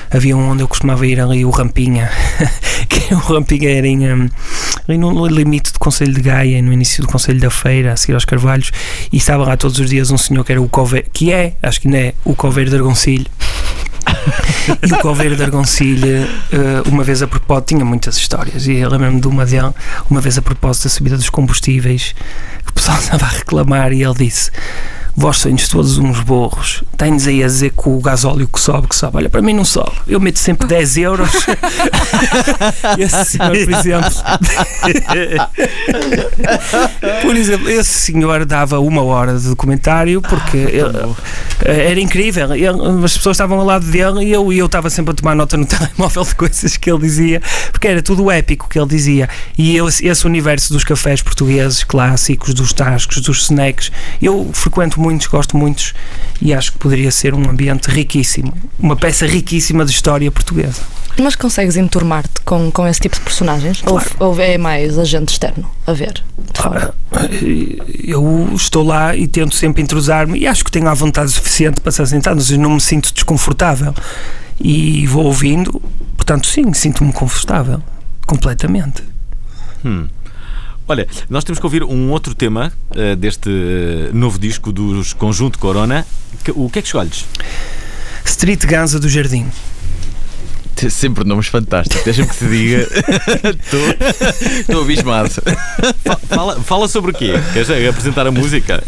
Havia 0.09 0.35
um 0.35 0.49
onde 0.49 0.61
eu 0.61 0.67
costumava 0.67 1.07
ir 1.07 1.21
ali, 1.21 1.45
o 1.45 1.49
Rampinha, 1.49 2.09
que 2.89 3.13
o 3.13 3.17
Rampinha 3.17 3.69
era 3.69 3.87
em, 3.87 4.11
hum, 4.11 4.29
ali 4.87 4.97
no 4.97 5.25
limite 5.25 5.71
do 5.71 5.79
Conselho 5.79 6.13
de 6.13 6.21
Gaia, 6.21 6.61
no 6.61 6.73
início 6.73 7.01
do 7.01 7.07
Conselho 7.07 7.39
da 7.39 7.49
Feira, 7.49 7.93
a 7.93 7.95
seguir 7.95 8.15
aos 8.15 8.25
Carvalhos, 8.25 8.71
e 9.11 9.17
estava 9.17 9.45
lá 9.45 9.55
todos 9.55 9.79
os 9.79 9.89
dias 9.89 10.11
um 10.11 10.17
senhor 10.17 10.43
que 10.43 10.51
era 10.51 10.61
o 10.61 10.67
Coveiro, 10.67 11.07
que 11.13 11.31
é, 11.31 11.55
acho 11.63 11.79
que 11.79 11.87
ainda 11.87 11.97
é, 11.97 12.13
o 12.25 12.35
Coveiro 12.35 12.69
de 12.69 12.75
Argoncilho. 12.75 13.27
E 14.87 14.93
o 14.93 14.97
Coveiro 14.99 15.35
de 15.35 15.43
Argoncilho, 15.43 16.07
eh, 16.51 16.83
uma 16.85 17.03
vez 17.03 17.21
a 17.23 17.27
propósito, 17.27 17.69
tinha 17.69 17.83
muitas 17.83 18.15
histórias, 18.17 18.67
e 18.67 18.73
eu 18.75 18.89
lembro-me 18.89 19.19
de 19.19 19.27
uma 19.27 19.45
dele, 19.45 19.71
uma 20.09 20.21
vez 20.21 20.37
a 20.37 20.41
propósito 20.41 20.83
da 20.83 20.89
subida 20.91 21.17
dos 21.17 21.29
combustíveis, 21.29 22.13
que 22.63 22.69
o 22.69 22.73
pessoal 22.73 22.97
estava 23.01 23.25
a 23.25 23.29
reclamar, 23.29 23.91
e 23.91 24.03
ele 24.03 24.13
disse: 24.13 24.51
Vós 25.15 25.37
sonhos 25.39 25.67
todos 25.67 25.97
uns 25.97 26.19
borros, 26.21 26.83
tens 26.95 27.27
aí 27.27 27.43
a 27.43 27.47
dizer 27.47 27.71
que 27.71 27.89
o 27.89 27.99
gasóleo 27.99 28.47
que 28.47 28.59
sobe, 28.59 28.87
que 28.87 28.95
sobe. 28.95 29.17
Olha, 29.17 29.29
para 29.29 29.41
mim 29.41 29.53
não 29.53 29.65
sobe, 29.65 29.91
eu 30.07 30.19
meto 30.19 30.37
sempre 30.39 30.67
10 30.67 30.97
euros. 30.97 31.31
Esse 32.97 33.25
senhor, 33.25 33.51
por 33.51 33.73
exemplo. 33.73 34.11
Por 37.21 37.35
exemplo, 37.35 37.69
esse 37.69 37.89
senhor 38.11 38.45
dava 38.45 38.79
uma 38.79 39.01
hora 39.03 39.37
de 39.37 39.47
documentário 39.49 40.21
porque 40.21 40.57
ele- 40.57 41.15
era 41.65 41.99
incrível. 41.99 42.53
Ele- 42.55 43.03
as 43.05 43.17
pessoas 43.17 43.35
estavam 43.35 43.59
ao 43.59 43.65
lado 43.65 43.85
dele 43.85 44.25
e 44.25 44.31
eu, 44.31 44.51
e 44.51 44.57
eu 44.57 44.65
estava 44.65 44.89
sempre 44.89 45.11
a 45.11 45.15
tomar 45.15 45.35
nota 45.35 45.57
no 45.57 45.65
telemóvel 45.67 46.23
de 46.23 46.35
coisas 46.35 46.77
que 46.77 46.89
ele 46.91 46.99
dizia, 46.99 47.41
porque 47.71 47.87
era 47.87 48.01
tudo 48.01 48.29
épico 48.31 48.67
que 48.69 48.79
ele 48.79 48.87
dizia. 48.87 49.29
E 49.57 49.75
eu, 49.75 49.87
esse 49.87 50.25
universo 50.25 50.73
dos 50.73 50.83
cafés 50.83 51.21
portugueses 51.21 51.83
clássicos, 51.83 52.53
dos 52.53 52.73
tascos, 52.73 53.21
dos 53.21 53.43
snacks, 53.43 53.91
eu 54.21 54.49
frequento 54.53 54.99
muitos, 54.99 55.27
gosto 55.27 55.57
muitos 55.57 55.93
e 56.41 56.53
acho 56.53 56.71
que 56.73 56.77
poderia 56.77 57.11
ser 57.11 57.33
um 57.33 57.49
ambiente 57.49 57.89
riquíssimo, 57.89 58.53
uma 58.79 58.95
peça 58.95 59.25
riquíssima 59.25 59.85
de 59.85 59.91
história 59.91 60.31
portuguesa. 60.31 60.81
Mas 61.19 61.35
consegues 61.35 61.75
enturmar-te 61.75 62.39
com, 62.45 62.71
com 62.71 62.87
esse 62.87 63.01
tipo 63.01 63.15
de 63.15 63.21
personagens? 63.21 63.83
Ou, 63.85 64.01
ou 64.19 64.39
é 64.39 64.57
mais 64.57 64.97
agente 64.97 65.33
externo 65.33 65.69
a 65.85 65.93
ver? 65.93 66.23
de 66.53 66.59
fora? 66.61 66.93
eu 68.03 68.49
estou 68.55 68.83
lá 68.83 69.15
e 69.15 69.27
tento 69.27 69.55
sempre 69.55 69.81
entrosar-me 69.81 70.39
e 70.39 70.47
acho 70.47 70.63
que 70.63 70.71
tenho 70.71 70.87
a 70.87 70.93
vontade 70.93 71.29
suficiente 71.31 71.50
para 71.81 71.91
ser 71.91 72.07
sentado, 72.07 72.37
ou 72.37 72.43
seja, 72.43 72.59
não 72.59 72.71
me 72.71 72.81
sinto 72.81 73.13
desconfortável 73.13 73.93
e 74.59 75.05
vou 75.07 75.25
ouvindo, 75.25 75.81
portanto, 76.15 76.47
sim, 76.47 76.71
sinto-me 76.73 77.11
confortável, 77.13 77.81
completamente. 78.27 79.03
Hum. 79.83 80.07
Olha, 80.87 81.07
nós 81.29 81.43
temos 81.43 81.59
que 81.59 81.65
ouvir 81.65 81.83
um 81.83 82.11
outro 82.11 82.35
tema 82.35 82.71
eh, 82.95 83.15
deste 83.15 83.49
eh, 83.49 84.09
novo 84.13 84.37
disco 84.37 84.71
dos 84.71 85.13
Conjunto 85.13 85.57
Corona. 85.57 86.05
Que- 86.43 86.51
o 86.51 86.69
que 86.69 86.79
é 86.79 86.81
que 86.81 86.87
escolhes? 86.87 87.25
Street 88.25 88.65
Ganza 88.65 88.99
do 88.99 89.07
Jardim. 89.07 89.47
Sempre 90.89 91.23
nomes 91.23 91.47
fantásticos, 91.47 92.03
deixa-me 92.03 92.27
que 92.27 92.35
te 92.37 92.45
diga. 92.47 92.87
Estou- 94.63 94.81
abismado. 94.81 95.29
Fala, 96.27 96.59
fala 96.61 96.87
sobre 96.87 97.11
o 97.11 97.13
quê? 97.13 97.33
Queres 97.53 97.69
apresentar 97.89 98.25
a 98.27 98.31
música? 98.31 98.81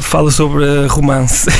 fala 0.00 0.30
sobre 0.30 0.64
uh, 0.64 0.86
romance. 0.88 1.48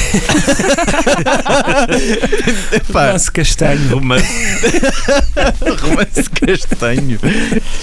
romance 2.93 3.31
castanho. 3.31 3.89
Romance. 3.91 4.27
Romance 5.83 6.31
castanho. 6.31 7.19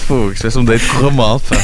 Pô, 0.06 0.30
se 0.30 0.36
tivesse 0.36 0.58
um 0.58 0.64
date 0.64 0.86
corra 0.86 1.10
mal, 1.10 1.40
pá. 1.40 1.56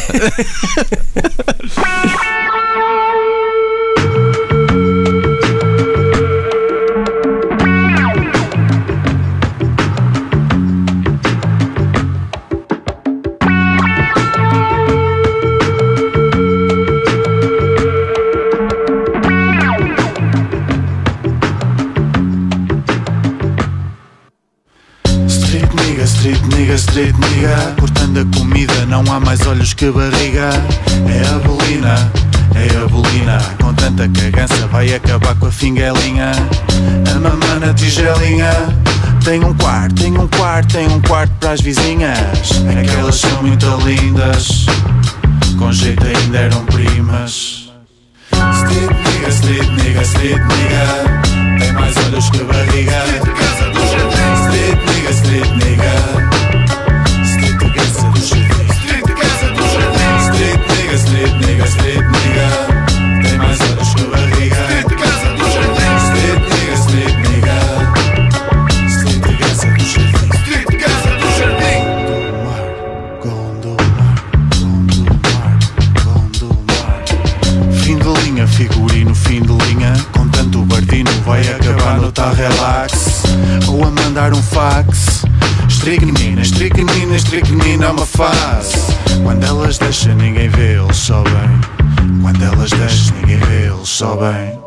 Street 26.23 26.43
nigga, 26.55 26.75
street 26.75 27.15
nigga 27.19 27.75
Cortando 27.81 28.21
a 28.21 28.39
comida, 28.39 28.87
não 28.87 29.03
há 29.13 29.19
mais 29.19 29.45
olhos 29.45 29.75
que 29.75 29.91
barriga 29.91 30.51
É 31.09 31.35
a 31.35 31.39
bolina, 31.41 32.13
é 32.55 32.77
a 32.77 32.87
bolina 32.87 33.39
Com 33.61 33.75
tanta 33.75 34.09
cagança 34.09 34.69
vai 34.69 34.95
acabar 34.95 35.35
com 35.35 35.47
a 35.47 35.51
finguelinha. 35.51 36.31
A 37.11 37.19
mamã 37.19 37.59
na 37.59 37.75
tigelinha. 37.75 38.53
Tem 39.25 39.45
um 39.45 39.53
quarto, 39.55 39.95
tem 39.97 40.17
um 40.17 40.29
quarto, 40.29 40.73
tem 40.73 40.89
um 40.89 41.01
quarto 41.03 41.33
para 41.41 41.53
as 41.53 41.61
vizinhas. 41.61 42.19
É 42.69 42.83
que 42.83 42.95
elas 42.95 43.17
são 43.17 43.43
muito 43.43 43.67
lindas. 43.85 44.67
Com 45.59 45.73
jeito 45.73 46.05
ainda 46.05 46.39
eram 46.39 46.65
primas. 46.67 47.71
Street 48.33 48.91
nigga, 48.91 49.29
street 49.29 49.69
nigga, 49.71 50.03
street 50.03 50.41
nigga. 50.41 51.59
Tem 51.59 51.73
mais 51.73 51.97
olhos 51.97 52.31
que 52.31 52.45
barriga. 52.45 53.52
Streetnega 55.15 55.93
Streetnega 57.33 57.83
se 57.95 58.07
duševi 58.15 58.55
Streetnega 58.79 59.29
se 59.41 59.47
duševi 59.57 59.95
Streetnega 60.27 60.99
Streetnega 60.99 61.42
elas 90.03 90.07
deixam, 90.07 90.15
ninguém 90.17 90.49
vê, 90.49 90.79
eles 90.79 90.97
sobem. 90.97 91.33
Quando 92.21 92.43
elas 92.43 92.71
deixam, 92.71 93.17
ninguém 93.19 93.39
vê, 93.39 93.67
eles 93.69 93.89
sobem. 93.89 94.59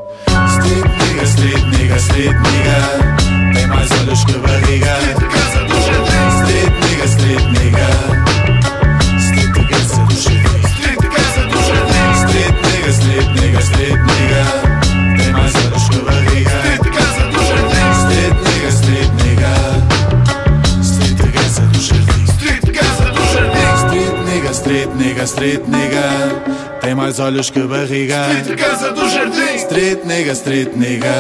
Mais 27.16 27.28
olhos 27.28 27.50
que 27.50 27.62
barriga. 27.62 28.28
Street 28.42 28.60
casa 28.60 28.92
do 28.92 29.08
jardim. 29.08 29.56
Street 29.56 30.04
nigga, 30.04 30.34
street 30.34 30.76
nigga. 30.76 31.16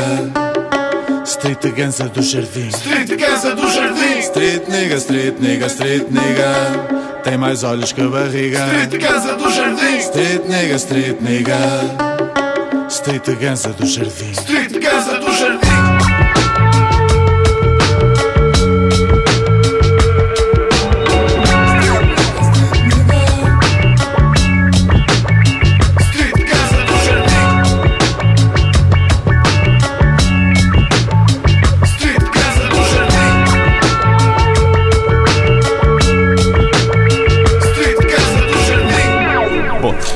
Street 1.23 1.73
ganza 1.73 2.09
do 2.09 2.21
jardim. 2.21 2.67
Street 2.67 3.17
casa 3.17 3.55
do 3.55 3.65
jardim. 3.69 4.19
Street 4.19 4.67
nigga, 4.67 4.97
street 4.97 5.35
nigga, 5.39 5.67
street 5.67 6.07
nigga. 6.11 7.21
Tem 7.23 7.37
mais 7.37 7.63
olhos 7.63 7.93
que 7.93 8.01
barriga. 8.03 8.67
Street 8.67 9.01
casa 9.01 9.35
do 9.35 9.49
jardim. 9.49 9.97
Street 9.99 10.41
nigga, 10.49 10.75
street 10.75 11.21
nigga. 11.21 11.57
Street 12.89 13.39
ganza 13.39 13.69
do 13.69 13.85
jardim. 13.85 14.31
Street 14.31 14.64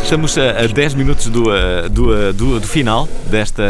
estamos 0.10 0.36
a, 0.40 0.62
a 0.64 0.66
10 0.68 0.96
minutos 0.96 1.28
do, 1.28 1.44
do, 1.92 2.34
do, 2.34 2.60
do 2.60 2.68
final 2.68 3.08
desta, 3.30 3.62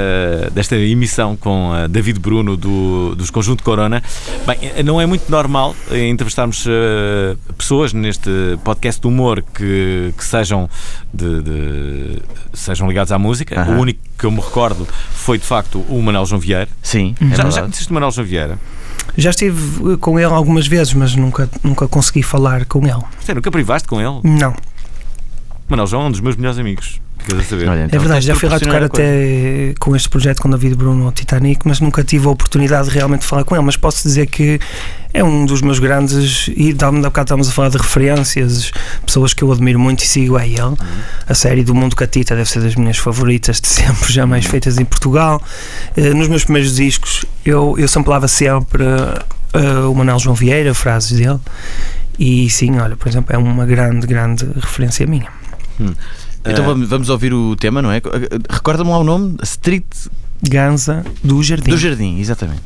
desta 0.54 0.78
emissão 0.78 1.36
com 1.36 1.72
David 1.90 2.18
Bruno 2.18 2.56
do, 2.56 3.14
dos 3.14 3.30
Conjunto 3.30 3.62
Corona. 3.62 4.02
Bem, 4.48 4.58
eh, 4.62 4.82
não 4.82 5.02
é 5.02 5.06
muito 5.06 5.30
normal 5.30 5.76
eh, 5.92 6.08
entrevistarmos 6.08 6.66
uh, 6.66 7.38
pessoas 7.58 7.92
neste 7.92 8.30
podcast 8.64 9.02
de 9.02 9.08
humor 9.08 9.44
que, 9.54 10.14
que 10.18 10.24
sejam, 10.24 10.70
de, 11.14 11.42
de- 11.44 12.22
sejam 12.54 12.88
ligados 12.88 13.12
à 13.12 13.20
música. 13.20 13.62
O 13.72 13.74
único 13.82 14.00
que 14.18 14.24
eu 14.24 14.32
me 14.32 14.40
recordo 14.40 14.88
foi 15.12 15.38
de 15.38 15.46
facto 15.46 15.84
o 15.90 16.02
Manuel 16.02 16.26
João 16.26 16.40
Vieira. 16.40 16.70
Sim, 16.82 17.16
é 17.20 17.36
já, 17.36 17.50
já 17.50 17.62
conheceste 17.64 17.92
o 17.92 17.94
Manuel 17.94 18.12
João 18.12 18.26
Vieira? 18.26 18.58
Já 19.18 19.32
estive 19.32 19.94
eh, 19.94 19.98
com 20.00 20.18
ele 20.18 20.32
algumas 20.32 20.68
vezes, 20.68 20.94
mas 20.94 21.14
nunca, 21.18 21.50
nunca 21.62 21.86
consegui 21.86 22.24
falar 22.24 22.64
com 22.64 22.88
ele. 22.88 23.04
Você 23.20 23.34
nunca 23.34 23.52
privaste 23.52 23.90
com 23.90 24.00
ele? 24.00 24.22
Não. 24.24 24.56
Manuel 25.70 25.88
João 25.88 26.04
é 26.04 26.06
um 26.08 26.12
dos 26.12 26.20
meus 26.20 26.36
melhores 26.36 26.58
amigos. 26.60 27.00
A 27.20 27.44
saber. 27.44 27.70
Olha, 27.70 27.84
então 27.86 27.98
é 27.98 28.00
verdade, 28.00 28.26
já 28.26 28.34
fui 28.34 28.50
lá 28.50 28.60
tocar 28.60 28.82
até 28.82 29.76
com 29.80 29.96
este 29.96 30.10
projeto 30.10 30.42
com 30.42 30.50
David 30.50 30.76
Bruno 30.76 31.06
ao 31.06 31.12
Titanic, 31.12 31.68
mas 31.68 31.80
nunca 31.80 32.04
tive 32.04 32.26
a 32.28 32.30
oportunidade 32.30 32.88
de 32.90 32.96
realmente 32.96 33.26
falar 33.26 33.44
com 33.44 33.56
ele. 33.56 33.64
Mas 33.64 33.78
posso 33.78 34.02
dizer 34.02 34.26
que 34.26 34.60
é 35.14 35.24
um 35.24 35.46
dos 35.46 35.62
meus 35.62 35.80
grandes. 35.80 36.48
E 36.56 36.72
um 36.72 37.02
bocado 37.02 37.26
estávamos 37.26 37.50
a 37.50 37.52
falar 37.52 37.70
de 37.70 37.78
referências, 37.78 38.72
pessoas 39.06 39.34
que 39.34 39.44
eu 39.44 39.52
admiro 39.52 39.80
muito 39.80 40.04
e 40.04 40.08
sigo 40.08 40.40
é 40.40 40.48
ele. 40.48 40.76
A 41.28 41.34
série 41.36 41.64
do 41.64 41.76
Mundo 41.76 41.96
Catita 41.96 42.36
deve 42.36 42.50
ser 42.50 42.62
das 42.62 42.76
minhas 42.76 42.98
favoritas 42.98 43.62
de 43.62 43.68
sempre, 43.68 44.10
jamais 44.14 44.46
feitas 44.46 44.80
em 44.80 44.86
Portugal. 44.86 45.42
Eh, 45.96 46.14
Nos 46.14 46.28
meus 46.30 46.44
primeiros 46.44 46.76
discos 46.76 47.26
eu, 47.46 47.76
eu 47.78 47.88
samplava 47.88 48.28
sempre 48.28 48.84
eh, 49.54 49.80
o 49.86 49.94
Manuel 49.94 50.20
João 50.20 50.36
Vieira, 50.36 50.74
frases 50.74 51.20
dele. 51.20 51.40
E 52.18 52.50
sim, 52.50 52.80
olha, 52.80 52.96
por 52.96 53.08
exemplo, 53.08 53.36
é 53.36 53.38
uma 53.38 53.66
grande, 53.66 54.08
grande 54.08 54.46
referência 54.56 55.06
minha. 55.06 55.39
Então 56.46 56.66
vamos, 56.66 56.90
vamos 56.90 57.10
ouvir 57.10 57.34
o 57.34 57.56
tema, 57.56 57.82
não 57.82 57.92
é? 57.92 58.02
Recorda-me 58.50 58.90
lá 58.90 58.98
o 58.98 59.04
nome: 59.04 59.38
Street 59.44 59.84
Ganza 60.42 61.06
do 61.24 61.42
Jardim. 61.44 61.70
do 61.72 61.78
Jardim, 61.78 62.20
exatamente. 62.20 62.62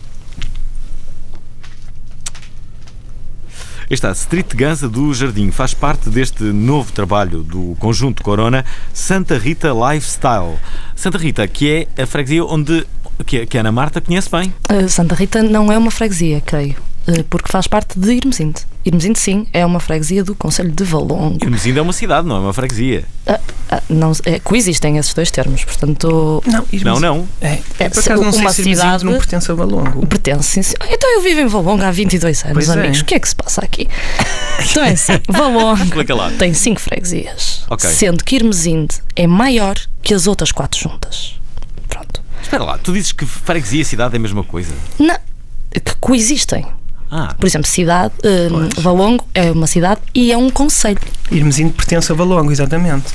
Está, 3.90 4.12
Street 4.12 4.56
Ganza 4.56 4.88
do 4.90 5.14
Jardim 5.14 5.52
faz 5.52 5.74
parte 5.74 6.10
deste 6.10 6.44
novo 6.44 6.92
trabalho 6.92 7.44
do 7.44 7.76
conjunto 7.80 8.24
Corona, 8.24 8.66
Santa 8.94 9.38
Rita 9.38 9.70
Lifestyle. 9.72 10.58
Santa 10.96 11.18
Rita, 11.18 11.48
que 11.48 11.88
é 11.96 12.02
a 12.02 12.08
freguesia 12.08 12.44
onde 12.46 12.86
que, 13.26 13.40
a- 13.42 13.46
que 13.46 13.58
a 13.58 13.60
Ana 13.62 13.72
Marta 13.72 14.02
conhece 14.02 14.30
bem. 14.32 14.54
Uh, 14.72 14.90
Santa 14.90 15.14
Rita 15.14 15.44
não 15.44 15.72
é 15.72 15.78
uma 15.78 15.92
freguesia, 15.92 16.42
creio, 16.42 16.76
porque 17.30 17.52
faz 17.52 17.68
parte 17.68 18.00
de 18.00 18.14
Irmesinde. 18.14 18.62
Irmesinde, 18.86 19.20
sim, 19.20 19.48
é 19.54 19.66
uma 19.66 19.80
freguesia 19.80 20.24
do 20.24 20.36
Conselho 20.36 20.72
de 20.72 20.84
Valongo. 20.84 21.38
Irmesinda 21.42 21.80
é 21.80 21.82
uma 21.82 21.94
cidade, 21.94 22.28
não 22.28 22.36
é 22.38 22.40
uma 22.40 22.54
freguesia. 22.54 23.04
Ah, 23.28 23.40
ah, 23.72 23.84
não, 23.90 24.12
é, 24.26 24.40
coexistem 24.40 24.98
esses 24.98 25.14
dois 25.14 25.30
termos, 25.32 25.64
portanto. 25.66 26.42
Não, 26.46 26.66
Não, 26.84 27.00
não. 27.00 27.28
É, 27.42 27.60
É, 27.80 27.90
por 27.90 28.00
acaso 28.00 28.22
não 28.24 28.32
sei 28.32 28.42
uma 28.42 28.52
se 28.52 28.62
Irmesinde 28.62 28.76
cidade- 28.78 29.06
não 29.06 29.14
pertence 29.14 29.52
a 29.52 29.54
Valongo. 29.56 30.06
Pertence, 30.08 30.50
sim, 30.50 30.62
sim. 30.64 30.76
Então 30.90 31.10
eu 31.16 31.22
vivo 31.22 31.40
em 31.42 31.48
Valongo 31.48 31.84
há 31.84 31.92
22 31.92 32.44
anos, 32.44 32.54
Pois 32.54 32.70
é. 32.70 32.74
amigos. 32.74 33.02
O 33.02 33.06
que 33.06 33.16
é 33.16 33.20
que 33.20 33.28
se 33.30 33.36
passa 33.36 33.62
aqui? 33.64 33.88
Então 34.72 34.84
é 34.84 34.92
assim, 34.92 35.14
Valongo 35.28 35.82
tem 36.38 36.54
cinco 36.54 36.80
freguesias, 36.80 37.66
Ok. 37.70 37.90
sendo 37.90 38.24
que 38.24 38.36
Irmesinde 38.36 38.96
é 39.16 39.26
maior 39.28 39.76
que 40.02 40.14
as 40.14 40.28
outras 40.28 40.52
quatro 40.52 40.80
juntas. 40.80 41.36
Espera 42.42 42.64
lá, 42.64 42.78
tu 42.78 42.94
dizes 42.94 43.12
que 43.14 43.26
freguesia 43.26 43.82
e 43.82 43.86
cidade 43.86 44.14
é 44.16 44.18
a 44.18 44.20
mesma 44.20 44.44
coisa. 44.44 44.74
Não, 45.00 45.16
que 45.72 45.96
coexistem. 46.00 46.66
Ah, 47.16 47.36
Por 47.38 47.46
exemplo, 47.46 47.68
cidade, 47.68 48.12
uh, 48.26 48.82
Valongo 48.82 49.24
é 49.36 49.52
uma 49.52 49.68
cidade 49.68 50.02
e 50.16 50.32
é 50.32 50.38
um 50.38 50.50
conselho. 50.50 50.98
Irmesinde 51.32 51.72
pertence 51.74 52.12
a 52.12 52.16
Valongo, 52.16 52.52
exatamente. 52.52 53.06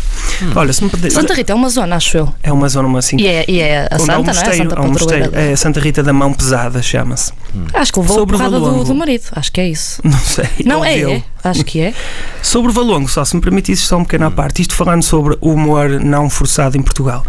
Olha, 0.54 0.72
se 0.72 0.84
me 0.84 0.90
pode... 0.90 1.10
Santa 1.10 1.34
Rita 1.34 1.50
é 1.50 1.54
uma 1.56 1.68
zona, 1.68 1.96
acho 1.96 2.16
eu. 2.16 2.32
É 2.40 2.52
uma 2.52 2.68
zona 2.68 2.86
uma 2.86 3.00
assim. 3.00 3.16
E 3.18 3.26
é, 3.26 3.44
e 3.48 3.58
é 3.58 3.88
a 3.90 3.98
Santa, 3.98 4.20
um 4.20 4.22
não 4.22 4.30
é? 4.30 4.56
Santa 4.56 4.82
mosteiro. 4.82 5.30
É 5.34 5.56
Santa 5.56 5.80
Rita 5.80 6.02
da 6.04 6.12
Mão 6.12 6.32
Pesada, 6.32 6.80
chama-se. 6.80 7.32
Acho 7.74 7.92
que 7.92 7.98
levou 7.98 8.18
Sobre 8.18 8.36
a 8.36 8.38
porrada 8.38 8.60
do, 8.60 8.84
do 8.84 8.94
marido. 8.94 9.24
Acho 9.32 9.50
que 9.50 9.60
é 9.60 9.68
isso. 9.68 10.00
Não 10.04 10.18
sei. 10.18 10.48
Não, 10.64 10.84
é, 10.84 11.00
é. 11.00 11.22
Acho 11.44 11.64
que 11.64 11.80
é. 11.80 11.94
Sobre 12.42 12.72
Valongo, 12.72 13.08
só 13.08 13.24
se 13.24 13.34
me 13.36 13.40
permitisse 13.42 13.82
só 13.82 13.96
um 13.96 14.04
pequeno 14.04 14.26
à 14.26 14.30
parte, 14.30 14.62
isto 14.62 14.74
falando 14.74 15.02
sobre 15.02 15.36
o 15.40 15.50
humor 15.52 15.88
não 16.00 16.28
forçado 16.28 16.76
em 16.76 16.82
Portugal. 16.82 17.24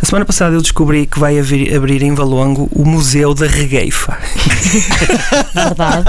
A 0.00 0.04
semana 0.06 0.24
passada 0.24 0.54
eu 0.54 0.60
descobri 0.62 1.06
que 1.06 1.18
vai 1.18 1.38
haver- 1.38 1.74
abrir 1.74 2.02
em 2.02 2.14
Valongo 2.14 2.68
o 2.72 2.84
Museu 2.84 3.32
da 3.34 3.46
Regueifa. 3.46 4.16
Verdade. 5.54 6.08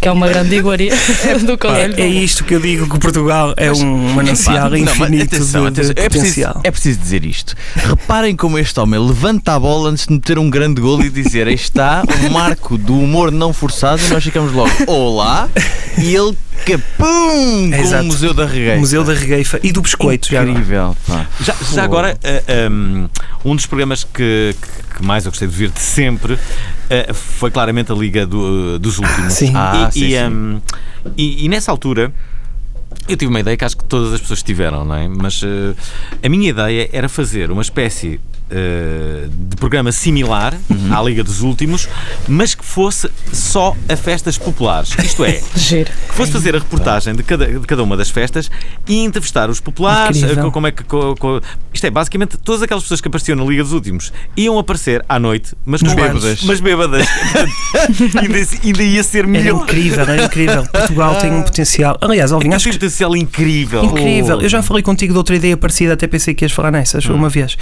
Que 0.00 0.08
é 0.08 0.10
uma 0.12 0.28
grande 0.28 0.54
iguaria 0.56 0.92
do 1.46 1.58
Conselho. 1.58 1.94
É 1.98 2.06
isto 2.06 2.42
que 2.44 2.54
eu 2.54 2.60
digo 2.60 2.88
que 2.88 2.98
Portugal 2.98 3.52
é 3.56 3.70
um 3.70 4.14
manancial 4.14 4.70
mas 4.70 4.80
infinito 4.80 5.34
atenção, 5.36 5.62
de, 5.62 5.68
atenção, 5.68 5.94
de 5.94 6.00
é, 6.00 6.08
preciso, 6.08 6.34
potencial. 6.34 6.60
é 6.64 6.70
preciso 6.70 6.98
dizer 7.00 7.24
isto. 7.24 7.54
Reparem 7.76 8.34
como 8.34 8.58
este 8.58 8.78
homem 8.80 8.98
levanta 8.98 9.54
a 9.54 9.58
bola 9.60 9.90
antes 9.90 10.06
de 10.06 10.14
meter 10.14 10.38
um 10.38 10.48
grande 10.48 10.80
gol 10.80 11.02
e 11.02 11.10
dizer: 11.10 11.46
Aí 11.46 11.54
está 11.54 12.02
o 12.26 12.30
marco 12.32 12.78
do 12.78 12.98
humor 12.98 13.30
não 13.30 13.52
forçado. 13.52 14.00
E 14.02 14.08
nós 14.08 14.24
ficamos 14.24 14.52
logo, 14.52 14.70
olá, 14.86 15.48
e 15.98 16.14
ele 16.14 16.36
capum 16.64 17.70
com 17.70 17.74
Exato. 17.76 18.02
o 18.02 18.06
Museu 18.06 18.34
da 18.34 18.46
Regueifa. 18.46 18.78
Museu 18.80 19.04
da 19.04 19.14
Regueifa 19.14 19.60
e 19.62 19.72
do 19.72 19.80
Biscoito, 19.82 20.28
já 20.30 20.40
agora. 20.40 20.50
Incrível. 20.58 20.96
pá. 21.06 21.26
Já, 21.42 21.54
já 21.72 21.84
agora, 21.84 22.18
ah, 22.24 22.70
um, 22.70 23.08
um 23.44 23.56
dos 23.56 23.66
programas 23.66 24.04
que, 24.04 24.54
que- 24.60 24.80
que 24.98 25.04
mais 25.04 25.24
eu 25.24 25.30
gostei 25.30 25.46
de 25.48 25.54
ver 25.54 25.70
de 25.70 25.80
sempre 25.80 26.36
eh, 26.90 27.10
foi 27.14 27.50
claramente 27.50 27.90
a 27.92 27.94
Liga 27.94 28.26
do- 28.26 28.78
dos 28.78 28.98
Últimos. 28.98 29.32
Sim. 29.32 29.52
E, 29.89 29.89
Ah, 29.94 29.98
e, 29.98 30.00
sim, 30.00 30.10
sim. 30.10 30.26
hum, 30.28 30.60
e- 31.16 31.44
e 31.44 31.48
nessa 31.48 31.70
altura. 31.70 32.12
Eu 33.08 33.16
tive 33.16 33.28
uma 33.30 33.40
ideia 33.40 33.56
que 33.56 33.64
acho 33.64 33.76
que 33.76 33.84
todas 33.84 34.12
as 34.12 34.20
pessoas 34.20 34.42
tiveram, 34.42 34.84
não 34.84 34.94
é? 34.94 35.08
Mas 35.08 35.42
eh, 35.44 35.74
a 36.24 36.28
minha 36.28 36.48
ideia 36.50 36.88
era 36.92 37.08
fazer 37.08 37.50
uma 37.50 37.62
espécie 37.62 38.20
eh, 38.50 39.26
de 39.28 39.56
programa 39.56 39.92
similar 39.92 40.54
Uhum. 40.68 40.96
à 40.96 41.02
Liga 41.02 41.22
dos 41.24 41.40
Últimos, 41.42 41.88
mas 42.28 42.54
que 42.54 42.64
fosse 42.64 43.08
só 43.32 43.76
a 43.88 43.96
festas 43.96 44.36
populares. 44.38 44.90
Isto 45.02 45.24
é, 45.24 45.40
Giro. 45.56 45.90
que 46.08 46.14
fosse 46.14 46.32
fazer 46.32 46.54
a 46.54 46.58
reportagem 46.58 47.14
de 47.14 47.22
cada, 47.22 47.46
de 47.46 47.60
cada 47.66 47.82
uma 47.82 47.96
das 47.96 48.10
festas 48.10 48.50
e 48.88 48.98
entrevistar 49.04 49.50
os 49.50 49.60
populares. 49.60 50.16
Incrível. 50.18 50.48
eh, 50.48 50.50
Como 50.50 50.66
é 50.66 50.70
que, 50.72 50.82
co- 50.84 51.14
co- 51.16 51.40
isto 51.72 51.86
é, 51.86 51.90
basicamente, 51.90 52.36
todas 52.38 52.62
aquelas 52.62 52.82
pessoas 52.82 53.00
que 53.00 53.08
apareciam 53.08 53.36
na 53.36 53.44
Liga 53.44 53.62
dos 53.62 53.72
Últimos 53.72 54.12
iam 54.36 54.58
aparecer 54.58 55.04
à 55.08 55.18
noite, 55.18 55.54
mas 55.64 55.82
com 55.82 55.94
bêbadas. 55.94 56.42
Mas 56.42 56.60
bêbadas. 56.60 57.06
ainda, 58.20 58.38
ainda 58.64 58.82
ia 58.82 59.02
ser 59.02 59.18
Era 59.20 59.28
melhor. 59.28 59.62
incrível, 59.62 60.00
era 60.02 60.24
incrível. 60.24 60.66
Portugal 60.66 61.16
tem 61.16 61.32
um 61.32 61.42
potencial. 61.42 61.96
Aliás, 62.00 62.32
Alvin, 62.32 62.52
acho 62.54 62.64
Tem 62.64 62.72
que. 62.72 62.76
um 62.76 62.80
potencial 62.80 63.16
incrível. 63.16 63.84
Incrível. 63.84 64.40
Eu 64.40 64.48
já 64.48 64.62
falei 64.62 64.82
contigo 64.82 65.12
de 65.12 65.18
outra 65.18 65.36
ideia 65.36 65.56
parecida, 65.56 65.94
até 65.94 66.06
pensei 66.06 66.34
que 66.34 66.44
ias 66.44 66.52
falar 66.52 66.70
nessas 66.70 67.06
Hum. 67.06 67.14
uma 67.14 67.28
vez. 67.28 67.56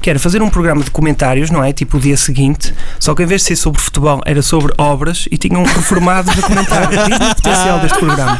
Que 0.00 0.10
era 0.10 0.18
fazer 0.28 0.42
um 0.42 0.50
programa 0.50 0.84
de 0.84 0.90
comentários, 0.90 1.50
não 1.50 1.64
é? 1.64 1.72
Tipo 1.72 1.96
o 1.96 2.00
dia 2.00 2.16
seguinte, 2.16 2.74
só 3.00 3.14
que 3.14 3.22
em 3.22 3.26
vez 3.26 3.40
de 3.40 3.48
ser 3.48 3.56
sobre 3.56 3.80
futebol, 3.80 4.20
era 4.26 4.42
sobre 4.42 4.74
obras 4.76 5.26
e 5.32 5.38
tinham 5.38 5.64
reformados 5.64 6.38
a 6.38 6.42
comentar. 6.42 6.86
Diz-me 6.86 7.14
o 7.14 7.34
potencial 7.34 7.78
deste 7.78 7.98
programa. 7.98 8.38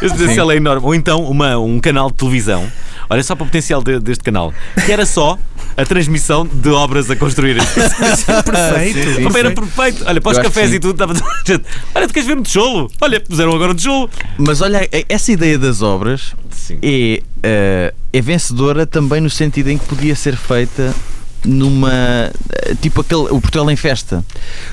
Esse 0.00 0.14
potencial 0.14 0.50
é 0.50 0.56
enorme. 0.56 0.86
Ou 0.86 0.94
então 0.94 1.22
uma, 1.24 1.58
um 1.58 1.78
canal 1.78 2.10
de 2.10 2.16
televisão. 2.16 2.66
Olha 3.12 3.22
só 3.22 3.36
para 3.36 3.44
o 3.44 3.46
potencial 3.46 3.82
de- 3.82 4.00
deste 4.00 4.24
canal. 4.24 4.54
Que 4.86 4.90
era 4.90 5.04
só 5.04 5.38
a 5.76 5.84
transmissão 5.84 6.46
de 6.46 6.70
obras 6.70 7.10
a 7.10 7.16
construírem. 7.16 7.62
Perfeito. 8.42 9.22
Como 9.22 9.36
era 9.36 9.50
perfeito. 9.50 10.02
Olha, 10.06 10.18
para 10.18 10.32
os 10.32 10.38
cafés 10.38 10.70
sim. 10.70 10.76
e 10.76 10.80
tudo, 10.80 10.92
estava. 10.92 11.12
Olha, 11.94 12.08
tu 12.08 12.14
queres 12.14 12.26
ver 12.26 12.38
um 12.38 12.42
tijolo? 12.42 12.90
Olha, 13.02 13.20
puseram 13.20 13.52
agora 13.54 13.72
um 13.72 13.74
tijolo. 13.74 14.08
Mas 14.38 14.62
olha, 14.62 14.88
essa 15.10 15.30
ideia 15.30 15.58
das 15.58 15.82
obras 15.82 16.34
é, 16.82 17.22
eh, 17.42 17.94
é 18.12 18.20
vencedora 18.22 18.86
também 18.86 19.20
no 19.20 19.28
sentido 19.28 19.68
em 19.68 19.76
que 19.76 19.84
podia 19.84 20.16
ser 20.16 20.34
feita 20.34 20.94
numa 21.44 21.90
eh, 21.92 22.74
tipo 22.80 23.00
aquele 23.00 23.22
o 23.30 23.40
Portugal 23.40 23.70
em 23.70 23.76
festa 23.76 24.24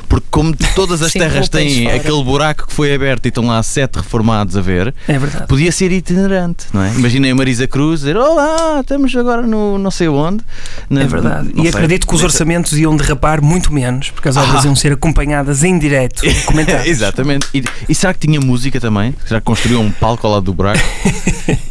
porque 0.08 0.28
como 0.30 0.56
todas 0.76 1.02
as 1.02 1.12
Sim, 1.12 1.20
terras 1.20 1.50
têm 1.50 1.84
fora. 1.86 1.96
aquele 1.96 2.24
buraco 2.24 2.68
que 2.68 2.74
foi 2.74 2.94
aberto 2.94 3.26
e 3.26 3.30
estão 3.30 3.46
lá 3.48 3.62
sete 3.64 3.98
reformados 3.98 4.56
a 4.58 4.62
ver 4.62 4.94
É 5.08 5.18
verdade. 5.18 5.48
podia 5.48 5.72
ser 5.72 5.92
itinerante 5.92 6.66
não 6.74 6.84
é 6.84 6.94
imaginem 6.94 7.32
a 7.32 7.36
Marisa 7.36 7.68
Cruz 7.68 8.02
dizer 8.02 8.18
olá 8.18 8.80
estamos 8.82 9.16
agora 9.16 9.42
no 9.42 9.78
não 9.78 9.92
sei 9.92 10.08
onde 10.08 10.44
Na- 10.90 11.02
É 11.02 11.08
verdade. 11.08 11.50
E 11.56 11.62
sei, 11.62 11.70
acredito 11.70 12.08
que 12.08 12.16
os 12.16 12.24
orçamentos 12.24 12.74
iam 12.74 12.96
derrapar 12.96 13.42
muito 13.42 13.72
menos, 13.74 14.10
porque 14.12 14.30
as 14.30 14.38
obras 14.38 14.64
Ah. 14.64 14.68
iam 14.68 14.76
ser 14.76 14.94
acompanhadas 14.94 15.64
em 15.64 15.78
direto, 15.78 16.22
comentadas. 16.46 16.86
Exatamente. 16.88 17.48
E, 17.54 17.64
e 17.88 17.96
será 17.96 18.14
que 18.14 18.20
tinha 18.28 18.40
música 18.40 18.80
também? 18.80 19.14
Será 19.26 19.40
que 19.40 19.46
construiu 19.46 19.80
um 19.82 19.92
palco 19.92 20.26
ao 20.28 20.34
lado 20.34 20.44
do 20.46 20.54
buraco? 20.54 20.80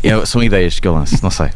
É, 0.03 0.25
são 0.27 0.43
ideias 0.43 0.79
que 0.81 0.87
eu 0.89 0.95
lanço, 0.95 1.19
não 1.23 1.31
sei. 1.31 1.49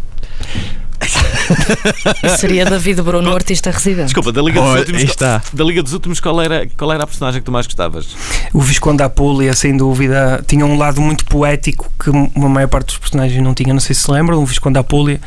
Seria 2.38 2.64
David 2.64 3.03
Bruno, 3.03 3.34
artista 3.34 3.70
residente. 3.70 4.07
Desculpa, 4.07 4.32
da 4.32 4.42
Liga 4.42 4.61
dos 4.61 4.70
Olha, 4.70 4.80
Últimos. 4.80 5.03
está. 5.03 5.42
Da 5.53 5.64
Liga 5.64 5.82
dos 5.82 5.92
Últimos, 5.92 6.20
qual 6.20 6.40
era, 6.40 6.66
qual 6.76 6.92
era 6.92 7.05
a 7.05 7.07
personagem 7.07 7.40
que 7.40 7.44
tu 7.46 7.53
mais 7.53 7.66
gostavas? 7.66 8.16
O 8.53 8.61
Visconde 8.61 9.03
Apulia, 9.03 9.53
sem 9.55 9.76
dúvida, 9.76 10.42
tinha 10.46 10.64
um 10.66 10.76
lado 10.78 11.00
muito 11.00 11.24
poético 11.24 11.90
que 12.03 12.11
a 12.11 12.48
maior 12.48 12.68
parte 12.68 12.86
dos 12.86 12.98
personagens 12.98 13.42
não 13.42 13.55
tinha. 13.55 13.72
Não 13.72 13.80
sei 13.80 13.94
se 13.94 14.03
se 14.03 14.11
lembram, 14.11 14.42
o 14.42 14.46
Visconde 14.46 14.78
Apulia 14.78 15.20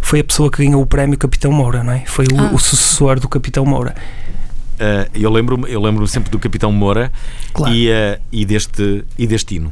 foi 0.00 0.20
a 0.20 0.24
pessoa 0.24 0.50
que 0.50 0.64
ganhou 0.64 0.80
o 0.80 0.86
prémio 0.86 1.18
Capitão 1.18 1.50
Moura, 1.52 1.82
não 1.82 1.92
é? 1.92 2.04
Foi 2.06 2.24
o, 2.32 2.38
Ah. 2.40 2.50
o 2.52 2.58
sucessor 2.58 3.18
do 3.18 3.28
Capitão 3.28 3.64
Moura. 3.66 3.94
Uh, 4.74 5.06
eu 5.14 5.30
lembro-me 5.30 5.70
eu 5.70 5.80
lembro 5.80 6.06
sempre 6.08 6.30
do 6.30 6.38
Capitão 6.38 6.72
Moura 6.72 7.12
Claro. 7.52 7.72
e, 7.74 7.88
uh, 7.90 8.18
e, 8.32 8.44
deste, 8.44 9.04
e 9.18 9.26
deste 9.26 9.56
hino. 9.56 9.70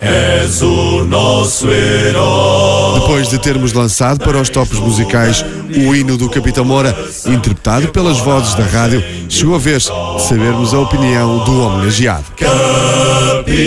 És 0.00 0.62
o 0.62 1.04
nosso 1.04 1.68
herói. 1.68 3.00
Depois 3.00 3.28
de 3.28 3.38
termos 3.38 3.74
lançado 3.74 4.24
para 4.24 4.40
os 4.40 4.48
tops 4.48 4.78
musicais 4.78 5.44
o 5.68 5.94
hino 5.94 6.16
do 6.16 6.30
Capitão 6.30 6.64
Moura, 6.64 6.96
interpretado 7.26 7.88
pelas 7.88 8.18
vozes 8.18 8.54
da 8.54 8.64
rádio, 8.64 9.04
chegou 9.28 9.56
a 9.56 9.58
vez 9.58 9.84
de 9.84 10.22
sabermos 10.22 10.72
a 10.72 10.80
opinião 10.80 11.44
do 11.44 11.60
homenageado. 11.66 12.24
Capitão 12.36 13.60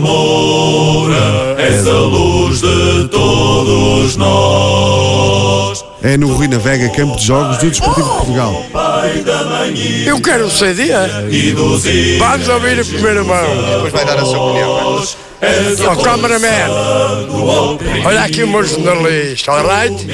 Moura, 0.00 1.56
és 1.58 1.84
a 1.86 1.98
luz 1.98 2.60
de 2.60 3.08
todos 3.08 4.16
nós. 4.16 5.79
É 6.02 6.16
no 6.16 6.32
Rui 6.32 6.48
Navega, 6.48 6.88
campo 6.90 7.16
de 7.16 7.26
jogos 7.26 7.58
do 7.58 7.68
Desportivo 7.68 8.08
de 8.08 8.16
Portugal. 8.16 8.64
Eu 10.06 10.20
quero 10.20 10.46
um 10.46 10.50
CD. 10.50 10.86
dos 11.54 11.84
Vamos 12.18 12.48
ouvir 12.48 12.80
a 12.80 12.84
primeira 12.84 13.22
mão. 13.22 13.44
Depois 13.74 13.92
vai 13.92 14.04
dar 14.06 14.16
a 14.18 14.24
sua 14.24 14.38
opinião. 14.38 15.04
Ó, 15.88 15.96
cameraman. 15.96 17.26
do 17.26 17.46
oprimido. 17.46 18.06
Olha 18.06 18.22
aqui 18.22 18.42
o 18.42 18.48
meu 18.48 18.64
jornalista, 18.64 19.52
alright? 19.52 20.06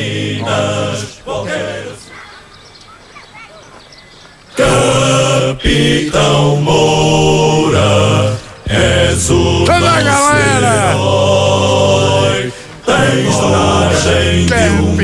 Capitão 5.56 6.56
Moura, 6.56 8.36
és 8.68 9.30
o 9.30 9.64
Toda 9.64 9.90
a 9.90 10.00
galera! 10.02 10.92
herói. 10.92 12.52
Tens 12.86 13.36
coragem 13.36 14.46
de 14.46 14.54
um 14.82 14.96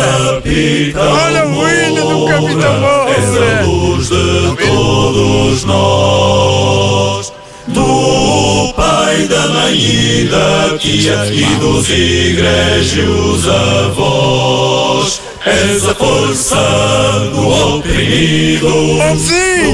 capitão 0.00 1.12
Olha 1.12 1.46
o 1.46 1.68
hino 1.68 2.02
do 2.08 2.26
Capitão 2.26 3.08
És 3.08 3.24
a 3.24 3.28
Moura! 3.30 3.62
luz 3.66 4.08
de 4.08 4.66
todos 4.66 5.64
nós. 5.64 7.32
Do 7.68 8.72
pai, 8.74 9.26
da 9.28 9.46
mãe 9.48 9.74
e 9.74 10.28
da 10.30 10.78
tia 10.78 11.26
e 11.32 11.44
dos 11.56 11.88
igrejas 11.90 13.48
avós. 13.48 15.20
És 15.46 15.88
a 15.88 15.94
força 15.94 16.56
do 17.32 17.48
oprimido. 17.76 18.68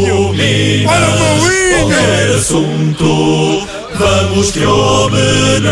Dominas 0.07 0.93
Olha 0.93 1.07
o 1.07 1.19
meu 1.19 1.53
hino! 1.53 1.89
qualquer 1.89 2.31
assunto. 2.37 3.67
Vamos 3.99 4.53
te 4.53 4.67
homenagear. 4.67 5.71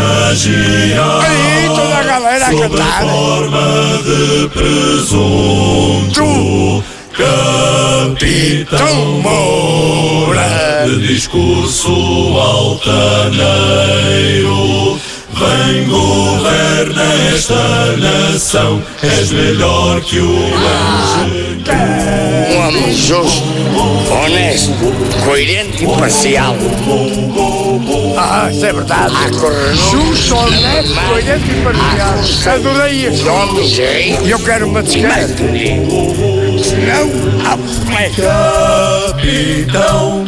Aí, 1.21 1.67
toda 1.67 1.97
a 1.97 2.03
galera 2.03 2.47
a 2.47 2.51
Sob 2.51 2.63
a 2.63 2.69
cantar! 2.69 3.03
forma 3.03 4.01
de 4.03 4.49
presunto 4.49 6.25
Capitão 8.15 9.21
Moura 9.21 10.85
De 10.85 11.07
discurso 11.07 11.91
altaneiro 12.37 13.45
Vem 15.31 15.85
governa 15.87 17.03
esta 17.33 17.95
nação 17.97 18.83
És 19.01 19.31
melhor 19.31 20.01
que 20.01 20.19
o 20.19 20.53
anjo 20.55 21.45
Um 22.49 22.57
homem 22.67 22.93
justo, 22.93 23.47
honesto, 24.11 24.73
coerente 25.23 25.83
e 25.83 25.87
Ah, 28.17 28.49
isso 28.51 28.65
é 28.65 28.73
verdade. 28.73 29.13
Justo, 29.91 30.35
honesto, 30.35 30.99
coerente 31.09 31.49
e 31.49 31.59
imparcial. 31.59 32.15
Adorei 32.55 33.05
este 33.05 33.27
homem. 33.27 33.65
E 34.25 34.31
eu 34.31 34.39
quero 34.39 34.67
uma 34.67 34.81
disquete. 34.83 35.33
Senão, 36.63 37.09
há 37.45 37.55
moleque. 37.57 38.21
Capitão, 38.21 40.25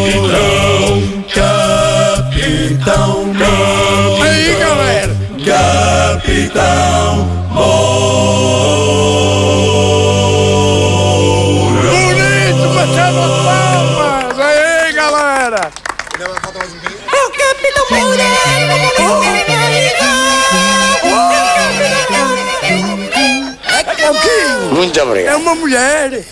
capitão, 0.00 1.02
capitão 2.14 3.10
Aí, 4.22 4.54
galera. 4.58 5.14
Capitão 5.44 7.26
Moura 7.52 9.09
Muito 24.80 24.98
obrigado. 25.02 25.34
É 25.34 25.36
uma 25.36 25.54
mulher. 25.54 26.24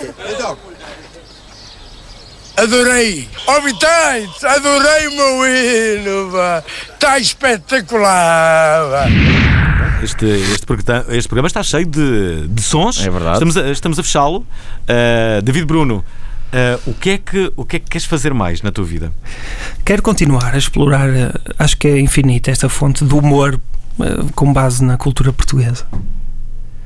Adorei. 2.57 3.29
Ó 3.47 3.61
Vitais, 3.61 4.43
adorei 4.43 5.07
o 5.07 5.15
meu 5.15 5.47
hino, 5.47 6.31
vá. 6.31 6.65
Está 6.95 7.19
espetacular, 7.19 8.89
vá. 8.89 9.05
Este, 10.03 10.25
este, 10.25 10.65
programa, 10.65 11.05
este 11.11 11.29
programa 11.29 11.47
está 11.47 11.63
cheio 11.63 11.85
de, 11.85 12.49
de 12.49 12.63
sons. 12.63 13.05
É 13.05 13.11
verdade. 13.11 13.35
Estamos 13.35 13.57
a, 13.59 13.71
estamos 13.71 13.99
a 13.99 14.03
fechá-lo. 14.03 14.39
Uh, 14.39 15.43
David 15.43 15.67
Bruno, 15.67 16.03
ah, 16.51 16.81
o, 16.87 16.95
que 16.95 17.11
é 17.11 17.19
que, 17.19 17.53
o 17.55 17.67
que 17.67 17.77
é 17.77 17.79
que 17.79 17.91
queres 17.91 18.07
fazer 18.07 18.33
mais 18.33 18.63
na 18.63 18.73
tua 18.73 18.85
vida? 18.85 19.13
Quero 19.85 20.03
continuar 20.03 20.55
a 20.55 20.59
explorar, 20.59 21.11
eh, 21.11 21.33
acho 21.59 21.77
que 21.77 21.87
é 21.87 22.01
infinita 22.01 22.51
esta 22.51 22.71
fonte 22.71 23.05
do 23.05 23.19
humor 23.19 23.61
eh, 24.01 24.05
com 24.35 24.51
base 24.55 24.83
na 24.83 24.97
cultura 24.97 25.35
portuguesa. 25.35 25.85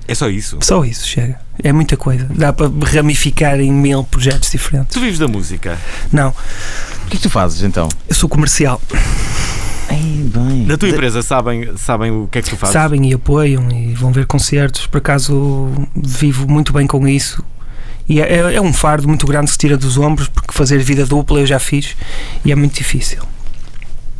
É 0.09 0.15
só 0.15 0.29
isso? 0.29 0.59
Só 0.63 0.85
isso, 0.85 1.07
chega. 1.07 1.39
É 1.63 1.73
muita 1.73 1.97
coisa. 1.97 2.27
Dá 2.35 2.53
para 2.53 2.69
ramificar 2.85 3.61
em 3.61 3.73
mil 3.73 4.03
projetos 4.05 4.51
diferentes. 4.51 4.93
Tu 4.95 5.01
vives 5.01 5.19
da 5.19 5.29
música? 5.29 5.79
Não. 6.13 6.31
O 6.31 7.07
que 7.09 7.15
é 7.15 7.17
que 7.17 7.23
tu 7.23 7.31
fazes 7.31 7.63
então? 7.63 7.89
Eu 8.09 8.15
sou 8.15 8.29
comercial. 8.29 8.81
bem. 9.91 10.65
Na 10.67 10.77
tua 10.77 10.89
empresa 10.89 11.23
sabem, 11.23 11.77
sabem 11.77 12.11
o 12.11 12.27
que 12.31 12.39
é 12.39 12.43
que 12.43 12.51
tu 12.51 12.57
fazes? 12.57 12.73
Sabem 12.73 13.11
e 13.11 13.15
apoiam 13.15 13.71
e 13.71 13.95
vão 13.95 14.13
ver 14.13 14.27
concertos. 14.27 14.87
Por 14.87 14.99
acaso 14.99 15.71
vivo 15.95 16.49
muito 16.49 16.73
bem 16.73 16.87
com 16.87 17.07
isso. 17.07 17.45
E 18.09 18.21
é, 18.21 18.33
é- 18.39 18.55
é 18.55 18.61
um 18.61 18.73
fardo 18.73 19.07
muito 19.07 19.27
grande 19.27 19.47
que 19.47 19.53
se 19.53 19.59
tira 19.59 19.77
dos 19.77 19.97
ombros, 19.97 20.29
porque 20.29 20.53
fazer 20.53 20.79
vida 20.83 21.07
dupla 21.07 21.41
eu 21.41 21.47
já 21.47 21.59
fiz 21.59 21.97
e 22.45 22.51
é 22.51 22.55
muito 22.55 22.75
difícil. 22.75 23.23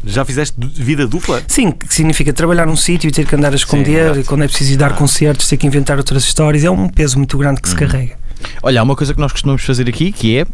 Já 0.05 0.25
fizeste 0.25 0.55
vida 0.59 1.07
dupla? 1.07 1.43
Sim, 1.47 1.71
que 1.71 1.93
significa 1.95 2.33
trabalhar 2.33 2.67
num 2.67 2.77
sítio 2.77 3.09
e 3.09 3.11
ter 3.13 3.27
que 3.27 3.35
andar 3.37 3.53
a 3.53 3.57
esconder, 3.57 4.17
e 4.19 4.25
quando 4.25 4.43
é 4.43 4.49
preciso 4.49 4.73
ir 4.73 4.77
dar 4.77 4.95
concertos, 4.97 5.49
ter 5.49 5.57
que 5.57 5.67
inventar 5.67 5.97
outras 5.99 6.25
histórias. 6.25 6.65
É 6.65 6.71
um 6.71 6.89
peso 6.89 7.17
muito 7.19 7.39
grande 7.39 7.61
que 7.61 7.69
se 7.69 7.75
carrega. 7.77 8.17
Olha, 8.63 8.81
há 8.81 8.83
uma 8.83 8.97
coisa 8.97 9.15
que 9.15 9.21
nós 9.21 9.31
costumamos 9.31 9.63
fazer 9.63 9.89
aqui 9.89 10.11
que 10.11 10.37
é 10.39 10.47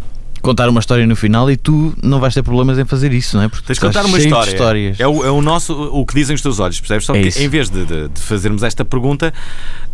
contar 0.43 0.69
uma 0.69 0.79
história 0.79 1.07
no 1.07 1.17
final 1.17 1.51
e 1.51 1.57
tu 1.57 1.95
não 2.03 2.21
vais 2.21 2.33
ter 2.35 2.43
problemas 2.43 2.79
em 2.79 2.85
fazer 2.85 3.13
isso, 3.13 3.37
não 3.37 3.45
é? 3.45 3.49
Porque 3.49 3.67
Tens 3.67 3.77
de 3.79 3.81
contar 3.81 4.05
uma 4.05 4.19
história. 4.19 4.51
histórias. 4.51 5.01
É 5.01 5.07
o, 5.09 5.25
é 5.25 5.31
o 5.31 5.41
nosso, 5.43 5.73
o 5.75 6.05
que 6.07 6.15
dizem 6.15 6.35
os 6.37 6.43
teus 6.43 6.61
olhos, 6.61 6.79
percebes? 6.79 7.07
Só 7.07 7.15
É 7.15 7.23
que 7.23 7.29
isso. 7.29 7.41
em 7.43 7.49
vez 7.49 7.69
de, 7.71 7.85
de- 7.85 8.09
de 8.09 8.21
fazermos 8.21 8.63
esta 8.63 8.85
pergunta, 8.85 9.33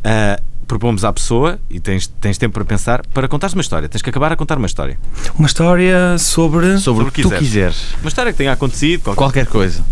ah, 0.02 0.38
propomos 0.64 1.04
à 1.04 1.12
pessoa, 1.12 1.58
e 1.70 1.78
tens, 1.80 2.06
tens 2.20 2.36
tempo 2.38 2.54
para 2.54 2.64
pensar, 2.64 3.02
para 3.12 3.28
contares 3.28 3.54
uma 3.54 3.60
história. 3.62 3.88
Tens 3.88 4.02
que 4.02 4.10
acabar 4.10 4.32
a 4.32 4.36
contar 4.36 4.56
uma 4.58 4.66
história. 4.66 4.98
Uma 5.38 5.46
história 5.46 6.16
sobre. 6.18 6.78
Sobre 6.78 7.04
o 7.08 7.12
que 7.12 7.22
tu 7.22 7.30
quiseres. 7.30 7.94
Uma 8.00 8.08
história 8.08 8.32
que 8.32 8.38
tenha 8.38 8.52
acontecido. 8.52 9.02
Qualquer, 9.02 9.16
Qualquer 9.22 9.46
coisa. 9.46 9.84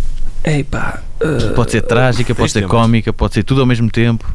Epá, 0.45 1.01
uh, 1.23 1.55
Pode 1.55 1.71
ser 1.71 1.83
trágica, 1.83 2.35
pode 2.35 2.51
ser 2.51 2.67
cómica, 2.67 3.13
pode 3.13 3.35
ser 3.35 3.45
tudo 3.45 3.61
ao 3.61 3.67
mesmo 3.67 3.89
tempo. 3.91 4.29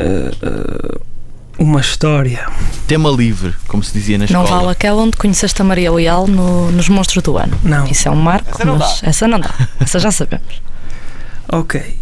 uh, 0.00 1.00
uma 1.58 1.80
história. 1.80 2.46
Tema 2.88 3.08
livre, 3.10 3.54
como 3.68 3.82
se 3.84 3.92
dizia 3.92 4.18
na 4.18 4.26
Não 4.28 4.42
escola. 4.42 4.60
vale 4.60 4.72
aquela 4.72 5.00
onde 5.02 5.16
conheceste 5.16 5.62
a 5.62 5.64
Maria 5.64 5.92
Leal 5.92 6.26
no- 6.26 6.70
nos 6.72 6.88
Monstros 6.88 7.22
do 7.22 7.38
Ano. 7.38 7.56
Não. 7.62 7.86
Isso 7.86 8.08
é 8.08 8.10
um 8.10 8.16
marco, 8.16 8.50
Essa 8.50 8.64
não 8.64 8.76
mas 8.78 9.00
dá. 9.00 9.08
essa 9.08 9.28
não 9.28 9.40
dá. 9.40 9.54
Essa 9.80 9.98
já 10.00 10.10
sabemos. 10.10 10.60
Ok. 11.52 11.98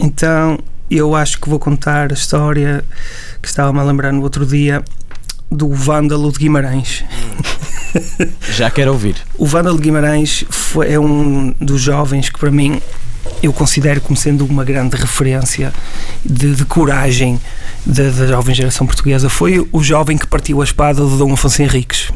Então 0.00 0.58
eu 0.90 1.14
acho 1.14 1.40
que 1.40 1.48
vou 1.48 1.58
contar 1.58 2.10
a 2.10 2.14
história 2.14 2.84
que 3.42 3.48
estava-me 3.48 3.78
a 3.78 3.82
lembrar 3.82 4.12
no 4.12 4.22
outro 4.22 4.46
dia 4.46 4.82
do 5.50 5.72
Vândalo 5.72 6.30
de 6.32 6.38
Guimarães. 6.38 7.04
Já 8.52 8.70
quero 8.70 8.92
ouvir. 8.92 9.16
O 9.36 9.46
Vândalo 9.46 9.76
de 9.76 9.82
Guimarães 9.82 10.44
foi, 10.50 10.92
é 10.92 11.00
um 11.00 11.54
dos 11.60 11.80
jovens 11.80 12.28
que, 12.28 12.38
para 12.38 12.50
mim, 12.50 12.80
eu 13.42 13.52
considero 13.52 14.00
como 14.00 14.16
sendo 14.16 14.44
uma 14.44 14.64
grande 14.64 14.96
referência 14.96 15.72
de, 16.24 16.54
de 16.54 16.64
coragem 16.64 17.40
da, 17.84 18.10
da 18.10 18.26
jovem 18.26 18.54
geração 18.54 18.86
portuguesa. 18.86 19.28
Foi 19.28 19.66
o 19.72 19.82
jovem 19.82 20.18
que 20.18 20.26
partiu 20.26 20.60
a 20.60 20.64
espada 20.64 21.00
do 21.00 21.16
Dom 21.16 21.32
Afonso 21.32 21.62
Henriques, 21.62 22.10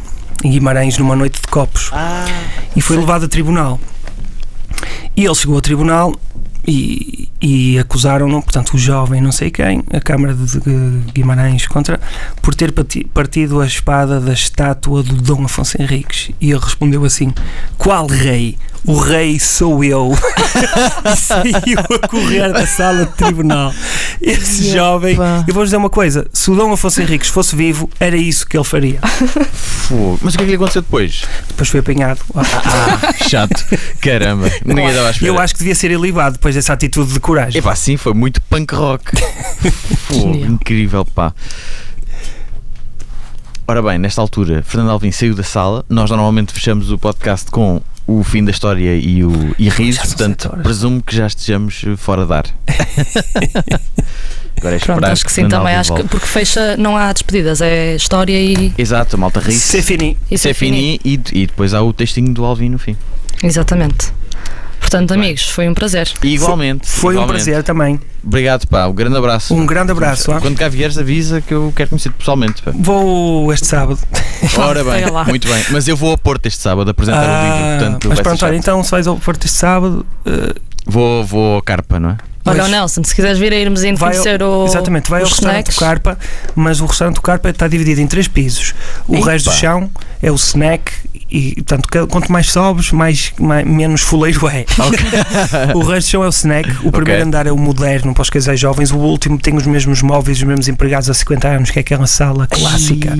em 0.45 0.51
Guimarães, 0.51 0.99
numa 0.99 1.17
noite 1.17 1.41
de 1.41 1.49
copos. 1.49 1.91
e 2.77 2.81
foi 2.81 2.97
levado 2.97 3.25
a 3.27 3.29
tribunal. 3.29 3.81
E 5.17 5.25
ele 5.25 5.35
chegou 5.35 5.57
ao 5.57 5.61
tribunal 5.61 6.15
e, 6.67 7.29
e 7.41 7.79
acusaram-no, 7.79 8.43
portanto, 8.43 8.75
o 8.75 8.79
jovem 8.79 9.21
não 9.21 9.33
sei 9.33 9.51
quem, 9.51 9.83
a 9.93 10.01
Câmara 10.01 10.35
de 10.35 10.61
Guimarães, 11.13 11.67
contra, 11.67 12.01
por 12.41 12.55
ter 12.55 12.73
parti- 12.73 13.05
partido 13.05 13.61
a 13.61 13.67
espada 13.67 14.21
da 14.21 14.33
estátua 14.33 15.03
do 15.03 15.15
Dom 15.17 15.45
Afonso 15.45 15.81
Henriques. 15.81 16.31
E 16.41 16.51
ele 16.51 16.61
respondeu 16.61 17.05
assim: 17.05 17.33
Qual 17.77 18.07
rei? 18.07 18.57
O 18.85 18.99
rei 18.99 19.39
sou 19.39 19.85
eu. 19.85 20.13
e 21.13 21.17
saiu 21.17 21.79
a 22.03 22.09
correr 22.09 22.53
da 22.53 22.67
sala 22.67 23.07
de 23.07 23.13
tribunal. 23.13 23.73
Esse 24.21 24.73
jovem, 24.73 25.17
eu 25.47 25.55
vou-vos 25.55 25.69
dizer 25.69 25.77
uma 25.77 25.91
coisa: 25.91 26.27
se 26.33 26.51
o 26.51 26.57
Dom 26.57 26.73
Afonso 26.73 27.01
Henriques 27.01 27.29
fosse 27.29 27.55
vivo, 27.55 27.89
era 28.01 28.17
isso 28.17 28.47
que 28.47 28.57
ele 28.57 28.65
faria. 28.65 28.99
Fogo. 29.53 30.19
Mas 30.23 30.35
o 30.35 30.37
que 30.37 30.43
é 30.43 30.47
que 30.47 30.51
lhe 30.51 30.57
aconteceu 30.57 30.83
depois? 30.83 31.23
Depois 31.49 31.69
foi 31.69 31.81
apanhado. 31.81 32.21
Ah, 32.35 33.13
chato. 33.29 33.65
Caramba. 34.01 34.51
Ninguém 34.65 34.89
estava 34.89 35.09
à 35.09 35.11
espera. 35.13 35.31
Eu 35.31 35.39
acho 35.39 35.55
que 35.55 35.61
devia 35.61 35.75
ser 35.75 35.91
ilibado 35.93 36.33
depois 36.33 36.55
dessa 36.55 36.73
atitude 36.73 37.13
de 37.13 37.21
coragem. 37.21 37.61
Epá, 37.61 37.77
sim, 37.77 37.97
foi 37.97 38.15
muito 38.15 38.41
punk 38.43 38.75
rock. 38.75 39.05
Fogo, 40.09 40.35
incrível, 40.35 41.05
pá. 41.05 41.33
Ora 43.67 43.81
bem, 43.81 43.97
nesta 43.97 44.21
altura, 44.21 44.63
Fernando 44.67 44.91
Alvim 44.91 45.13
saiu 45.13 45.35
da 45.35 45.45
sala. 45.45 45.85
Nós 45.89 46.11
normalmente 46.11 46.53
fechamos 46.53 46.91
o 46.91 46.99
podcast 46.99 47.49
com 47.51 47.81
o 48.19 48.25
fim 48.25 48.45
da 48.45 48.51
história 48.51 48.97
e 48.97 49.25
o 49.25 49.55
e 49.59 49.69
rir, 49.69 49.97
portanto, 49.97 50.51
presumo 50.63 51.03
que 51.03 51.17
já 51.17 51.27
estejamos 51.27 51.85
fora 51.97 52.27
de 52.27 52.33
ar. 52.33 52.47
Agora 54.59 54.77
é 54.77 54.79
Pronto, 54.79 55.05
acho 55.05 55.25
que 55.25 55.33
sim 55.33 55.49
também. 55.49 55.75
Acho 55.75 55.93
que, 55.95 56.05
porque 56.05 56.27
fecha, 56.27 56.77
não 56.77 56.97
há 56.97 57.13
despedidas, 57.13 57.61
é 57.61 57.97
história 57.97 58.41
e. 58.41 58.73
Exato, 58.79 59.17
a 59.17 59.19
malta 59.19 59.41
ri. 59.41 59.53
C'est 59.53 59.83
fini. 59.83 60.17
E 60.31 60.39
c'est 60.39 60.55
fini. 60.55 61.01
E, 61.05 61.15
e 61.33 61.47
depois 61.47 61.75
há 61.75 61.83
o 61.83 61.93
textinho 61.93 62.33
do 62.33 62.45
Alvin 62.45 62.69
no 62.69 62.79
fim. 62.79 62.97
Exatamente. 63.43 64.13
Portanto, 64.93 65.15
amigos, 65.15 65.49
foi 65.49 65.69
um 65.69 65.75
prazer. 65.75 66.11
E 66.23 66.35
igualmente. 66.35 66.87
Foi 66.87 67.15
um 67.15 67.19
igualmente. 67.19 67.45
prazer 67.45 67.63
também. 67.63 67.99
Obrigado, 68.23 68.67
pá. 68.69 68.87
Um 68.87 68.93
grande 68.93 69.17
abraço. 69.17 69.55
Um 69.55 69.65
grande 69.65 69.91
abraço. 69.91 70.31
ah. 70.31 70.41
Quando 70.41 70.57
cá 70.57 70.69
vieres, 70.69 70.99
avisa 70.99 71.41
que 71.41 71.53
eu 71.55 71.73
quero 71.75 71.89
conhecer-te 71.91 72.15
pessoalmente. 72.17 72.61
Pá. 72.63 72.73
Vou 72.75 73.51
este 73.53 73.67
sábado. 73.67 73.99
Ora 74.59 74.85
bem, 74.85 75.05
muito 75.29 75.49
bem. 75.49 75.65
Mas 75.71 75.89
eu 75.89 75.97
vou 75.97 76.11
ao 76.11 76.19
Porto 76.19 76.45
este 76.47 76.61
sábado 76.61 76.91
apresentar 76.91 77.21
o 77.21 77.23
livro. 77.23 77.59
Ah, 77.59 77.79
Portanto, 77.79 78.09
mas 78.09 78.19
vai 78.19 78.23
pronto, 78.25 78.45
olha, 78.45 78.57
então 78.57 78.85
se 78.85 78.91
vais 78.91 79.07
ao 79.07 79.17
Porto 79.17 79.45
este 79.47 79.57
sábado. 79.57 80.05
eh, 80.27 80.55
Vou, 80.87 81.25
vou 81.25 81.55
ao 81.55 81.63
Carpa, 81.63 81.99
não 82.01 82.11
é? 82.11 82.17
Olha, 82.45 82.65
o 82.65 82.69
Nelson, 82.69 83.05
se 83.05 83.15
quiseres 83.15 83.39
vir 83.39 83.53
a 83.53 83.57
irmos 83.57 83.85
indo 83.85 83.97
vai 83.99 84.09
ao- 84.09 84.15
conhecer 84.23 84.43
o. 84.43 84.65
exatamente, 84.67 85.09
vai 85.09 85.23
ao 85.23 85.29
restaurante 85.29 85.71
snacks. 85.71 85.77
do 85.77 85.79
Carpa, 85.79 86.19
mas 86.57 86.81
o 86.81 86.87
restaurante 86.87 87.15
do 87.15 87.23
Carpa 87.23 87.51
está 87.51 87.69
dividido 87.69 88.01
em 88.01 88.07
três 88.09 88.27
pisos. 88.27 88.75
O 89.07 89.21
resto 89.21 89.49
do 89.49 89.55
chão 89.57 89.89
é 90.23 90.31
o 90.31 90.35
snack 90.37 90.93
e, 91.31 91.55
portanto, 91.65 91.89
quanto 92.09 92.31
mais 92.31 92.51
sobes, 92.51 92.93
mais, 92.93 93.33
mais- 93.41 93.67
menos 93.67 94.03
fuleiro 94.03 94.47
é. 94.49 94.65
o 95.75 95.81
resto 95.83 96.07
do 96.09 96.11
chão 96.11 96.23
é 96.25 96.27
o 96.27 96.31
snack. 96.31 96.69
O 96.87 96.93
primeiro 96.93 97.25
andar 97.25 97.47
é 97.47 97.53
o 97.53 97.57
moderno 97.59 98.13
para 98.15 98.23
os 98.23 98.31
casais 98.31 98.61
jovens. 98.61 98.91
O 98.93 98.99
último 98.99 99.39
tem 99.39 99.57
os 99.57 99.67
mesmos 99.67 100.03
móveis, 100.03 100.39
os 100.39 100.45
mesmos 100.45 100.69
empregados 100.69 101.09
há 101.11 101.15
50 101.15 101.49
anos, 101.49 101.71
que 101.71 101.79
é 101.79 101.81
aquela 101.81 102.07
sala 102.07 102.47
clássica. 102.47 103.17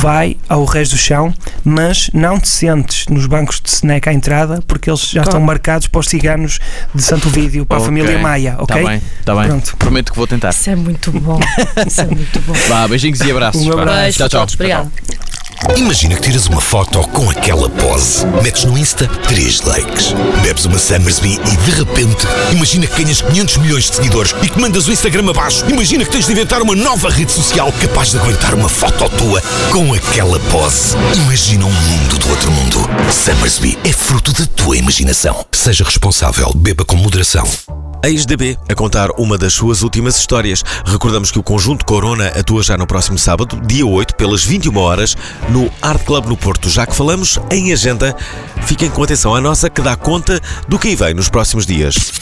Vai 0.00 0.36
ao 0.48 0.64
resto 0.64 0.96
do 0.96 0.98
chão, 0.98 1.32
mas 1.64 2.10
não 2.12 2.38
te 2.38 2.48
sentes 2.48 3.06
nos 3.06 3.26
bancos 3.26 3.60
de 3.60 3.70
snack 3.70 4.08
à 4.08 4.12
entrada, 4.12 4.60
porque 4.66 4.90
eles 4.90 5.08
já 5.08 5.22
estão 5.22 5.40
marcados 5.40 5.86
para 5.86 6.00
os 6.00 6.08
ciganos 6.08 6.58
de 6.94 7.02
Santo 7.02 7.28
Vídeo, 7.28 7.64
para 7.64 7.76
a 7.76 7.80
Ok. 7.80 7.86
família 7.86 8.18
Maia, 8.18 8.56
ok? 8.58 8.82
Tá 8.82 8.88
bem, 8.90 9.02
tá 9.24 9.34
bem. 9.36 9.46
Pronto. 9.46 9.76
Prometo 9.78 10.10
que 10.12 10.18
vou 10.18 10.26
tentar. 10.26 10.50
Isso 10.50 10.68
é 10.68 10.76
muito 10.76 11.12
bom. 11.12 11.38
Isso 11.86 12.00
é 12.00 12.06
muito 12.06 12.40
bom. 12.40 12.52
Vá, 12.68 12.88
beijinhos 12.88 13.20
e 13.20 13.30
abraços. 13.30 13.62
Um 13.64 13.70
pá. 13.70 13.84
Beijo 13.84 14.18
Tchau, 14.18 14.28
tchau. 14.28 14.46
todos. 14.46 14.56
Imagina 15.76 16.16
que 16.16 16.22
tiras 16.22 16.46
uma 16.46 16.60
foto 16.60 17.00
com 17.08 17.30
aquela 17.30 17.68
pose. 17.68 18.26
Metes 18.42 18.64
no 18.64 18.76
Insta 18.76 19.06
3 19.06 19.60
likes. 19.62 20.14
Bebes 20.42 20.64
uma 20.64 20.78
Summersby 20.78 21.40
e 21.40 21.56
de 21.56 21.70
repente, 21.70 22.26
imagina 22.52 22.86
que 22.86 23.02
ganhas 23.02 23.22
500 23.22 23.56
milhões 23.58 23.84
de 23.84 23.96
seguidores 23.96 24.34
e 24.42 24.48
que 24.48 24.60
mandas 24.60 24.86
o 24.86 24.92
Instagram 24.92 25.30
abaixo. 25.30 25.64
Imagina 25.68 26.04
que 26.04 26.10
tens 26.10 26.26
de 26.26 26.32
inventar 26.32 26.62
uma 26.62 26.74
nova 26.74 27.08
rede 27.10 27.32
social 27.32 27.72
capaz 27.72 28.10
de 28.10 28.18
aguentar 28.18 28.54
uma 28.54 28.68
foto 28.68 29.08
tua 29.16 29.42
com 29.70 29.92
aquela 29.94 30.38
pose. 30.50 30.96
Imagina 31.14 31.66
um 31.66 31.72
mundo 31.72 32.18
do 32.18 32.30
outro 32.30 32.50
mundo. 32.50 32.78
Summersby 33.12 33.78
é 33.84 33.92
fruto 33.92 34.32
da 34.32 34.46
tua 34.46 34.76
imaginação. 34.76 35.44
Seja 35.52 35.84
responsável, 35.84 36.52
beba 36.54 36.84
com 36.84 36.96
moderação. 36.96 37.46
Ex-DB 38.04 38.58
a 38.68 38.74
contar 38.74 39.10
uma 39.16 39.38
das 39.38 39.54
suas 39.54 39.82
últimas 39.82 40.18
histórias. 40.18 40.64
Recordamos 40.84 41.30
que 41.30 41.38
o 41.38 41.42
Conjunto 41.42 41.84
Corona 41.84 42.28
atua 42.28 42.62
já 42.62 42.76
no 42.76 42.86
próximo 42.86 43.16
sábado, 43.16 43.60
dia 43.64 43.86
8, 43.86 44.16
pelas 44.16 44.44
21 44.44 44.76
horas, 44.76 45.16
no 45.50 45.70
Art 45.80 46.02
Club 46.04 46.26
no 46.26 46.36
Porto. 46.36 46.68
Já 46.68 46.84
que 46.84 46.96
falamos 46.96 47.38
em 47.50 47.72
agenda, 47.72 48.16
fiquem 48.62 48.90
com 48.90 49.04
atenção 49.04 49.34
à 49.34 49.40
nossa 49.40 49.70
que 49.70 49.80
dá 49.80 49.94
conta 49.94 50.40
do 50.66 50.78
que 50.78 50.88
aí 50.88 50.96
vem 50.96 51.14
nos 51.14 51.28
próximos 51.28 51.64
dias. 51.64 52.12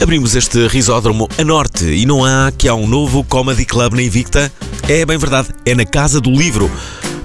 Abrimos 0.00 0.34
este 0.34 0.66
risódromo 0.66 1.26
a 1.38 1.44
norte 1.44 1.86
e 1.86 2.04
não 2.04 2.24
há 2.24 2.52
que 2.52 2.68
há 2.68 2.74
um 2.74 2.86
novo 2.86 3.24
Comedy 3.24 3.64
Club 3.64 3.94
na 3.94 4.02
Invicta? 4.02 4.52
É 4.86 5.06
bem 5.06 5.16
verdade, 5.16 5.48
é 5.64 5.74
na 5.74 5.86
Casa 5.86 6.20
do 6.20 6.30
Livro. 6.30 6.70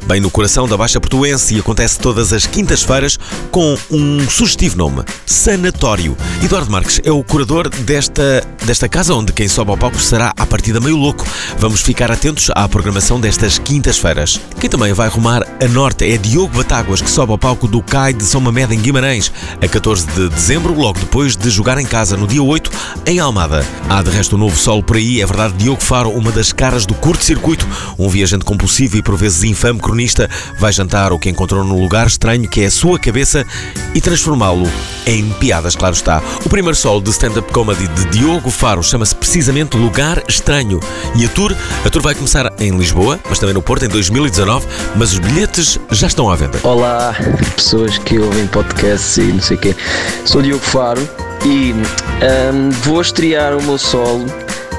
Bem 0.10 0.20
no 0.20 0.32
coração 0.32 0.68
da 0.68 0.76
Baixa 0.76 1.00
Portuense 1.00 1.54
e 1.54 1.60
acontece 1.60 2.00
todas 2.00 2.34
as 2.34 2.48
quintas-feiras 2.48 3.20
com 3.52 3.78
um 3.92 4.28
sugestivo 4.28 4.76
nome, 4.76 5.04
Sanatório. 5.24 6.18
Eduardo 6.44 6.72
Marques 6.72 7.00
é 7.04 7.12
o 7.12 7.24
curador 7.24 7.70
desta, 7.70 8.44
desta 8.66 8.90
casa 8.90 9.14
onde 9.14 9.32
quem 9.32 9.48
sobe 9.48 9.70
ao 9.70 9.78
palco 9.78 10.00
será 10.00 10.34
à 10.36 10.48
partida 10.48 10.80
meio 10.80 10.98
louco. 10.98 11.24
Vamos 11.60 11.82
ficar 11.82 12.12
atentos 12.12 12.50
à 12.56 12.68
programação 12.68 13.22
destas 13.22 13.60
quintas-feiras. 13.60 14.42
Quem 14.60 14.68
também 14.68 14.94
vai 14.94 15.10
rumar 15.10 15.44
a 15.44 15.68
norte 15.68 16.12
é 16.12 16.18
Diogo 16.18 16.58
Batáguas, 16.58 17.04
que 17.04 17.12
sobe 17.12 17.32
ao 17.32 17.38
palco 17.38 17.68
do 17.68 17.80
CAI 17.80 18.12
de 18.12 18.24
São 18.24 18.42
Mamed 18.42 18.74
em 18.74 18.80
Guimarães, 18.80 19.32
a 19.62 19.68
14 19.68 20.08
de 20.08 20.30
dezembro, 20.30 20.74
logo 20.74 20.98
depois 20.98 21.38
de 21.38 21.52
jogar 21.52 21.78
em 21.78 21.86
casa 21.86 22.18
no 22.18 22.26
dia 22.26 22.42
8 22.42 22.72
em 23.06 23.20
Almada. 23.20 23.64
Há 23.88 24.02
de 24.02 24.10
resto 24.10 24.38
um 24.38 24.40
novo 24.40 24.58
solo 24.58 24.82
por 24.82 24.96
aí, 24.96 25.22
é 25.22 25.26
verdade, 25.28 25.54
Diogo 25.54 25.84
Faro, 25.84 26.10
uma 26.10 26.32
das 26.32 26.52
caras 26.52 26.88
do 26.88 26.96
curto-circuito, 26.96 27.68
um 28.00 28.10
viajante 28.10 28.44
compulsivo 28.44 28.98
e 28.98 29.04
por 29.04 29.16
vezes 29.16 29.44
infame 29.44 29.80
cronista 29.80 29.99
cronista 30.00 30.30
vai 30.58 30.72
jantar 30.72 31.12
o 31.12 31.20
que 31.20 31.30
encontrou 31.30 31.62
no 31.64 31.78
lugar 31.78 32.08
estranho 32.08 32.48
que 32.48 32.62
é 32.62 32.68
a 32.68 32.72
sua 32.72 32.98
cabeça 32.98 33.46
e 33.94 34.00
transformá-lo 34.00 34.66
em 35.06 35.30
piadas, 35.34 35.76
claro 35.76 35.94
está. 35.94 36.22
O 36.46 36.50
primeiro 36.50 36.76
solo 36.76 37.02
de 37.02 37.10
stand-up 37.10 37.52
comedy 37.52 37.86
de 37.90 38.06
Diogo 38.06 38.50
Faro 38.50 38.82
chama-se 38.82 39.14
precisamente 39.14 39.76
Lugar 39.76 40.24
Estranho. 40.28 40.80
E 41.16 41.26
a 41.26 41.30
tour, 41.30 41.54
a 41.84 41.90
tour 41.90 42.02
vai 42.02 42.16
começar 42.16 42.54
em 42.60 42.78
Lisboa, 42.78 43.20
mas 43.28 43.40
também 43.40 43.54
no 43.54 43.62
Porto 43.62 43.84
em 43.84 43.90
2019, 43.90 44.68
mas 44.96 45.12
os 45.12 45.20
bilhetes 45.20 45.78
já 45.92 46.08
estão 46.08 46.30
à 46.30 46.36
venda. 46.36 46.60
Olá, 46.64 47.14
pessoas 47.56 47.98
que 47.98 48.20
ouvem 48.20 48.48
podcasts 48.48 49.18
e 49.18 49.24
não 49.24 49.42
sei 49.42 49.58
o 49.58 49.60
quê. 49.60 49.76
Sou 50.24 50.42
Diogo 50.42 50.64
Faro 50.64 51.02
e 51.46 51.74
ahm, 52.22 52.70
vou 52.84 53.02
estrear 53.02 53.58
o 53.58 53.62
meu 53.64 53.78
solo 53.78 54.26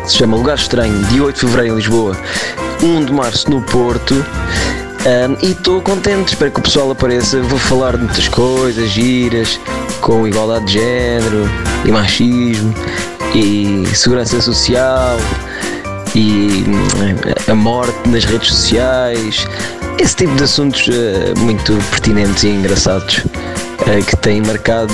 se 0.06 0.16
chama 0.16 0.36
Lugar 0.36 0.56
Estranho, 0.56 1.04
dia 1.04 1.22
8 1.22 1.34
de 1.34 1.40
Fevereiro 1.40 1.74
em 1.74 1.76
Lisboa, 1.76 2.16
1 2.82 3.04
de 3.04 3.12
Março 3.12 3.50
no 3.50 3.60
Porto. 3.62 4.24
Ahm, 5.06 5.36
e 5.42 5.52
estou 5.52 5.80
contente, 5.80 6.28
espero 6.28 6.50
que 6.50 6.60
o 6.60 6.62
pessoal 6.62 6.90
apareça. 6.90 7.40
Vou 7.42 7.58
falar 7.58 7.96
de 7.96 8.04
muitas 8.04 8.28
coisas, 8.28 8.90
giras, 8.90 9.58
com 10.00 10.26
igualdade 10.26 10.66
de 10.66 10.72
género 10.74 11.50
e 11.84 11.90
machismo 11.90 12.74
e 13.34 13.86
segurança 13.94 14.40
social 14.40 15.16
e 16.14 16.64
hum, 16.66 17.50
a 17.50 17.54
morte 17.54 18.08
nas 18.08 18.24
redes 18.24 18.48
sociais, 18.48 19.46
esse 19.98 20.16
tipo 20.16 20.34
de 20.34 20.44
assuntos 20.44 20.88
eh, 20.88 21.32
muito 21.38 21.74
pertinentes 21.90 22.42
e 22.42 22.48
engraçados 22.48 23.18
eh, 23.18 23.69
que 24.06 24.16
têm 24.16 24.40
marcado 24.42 24.92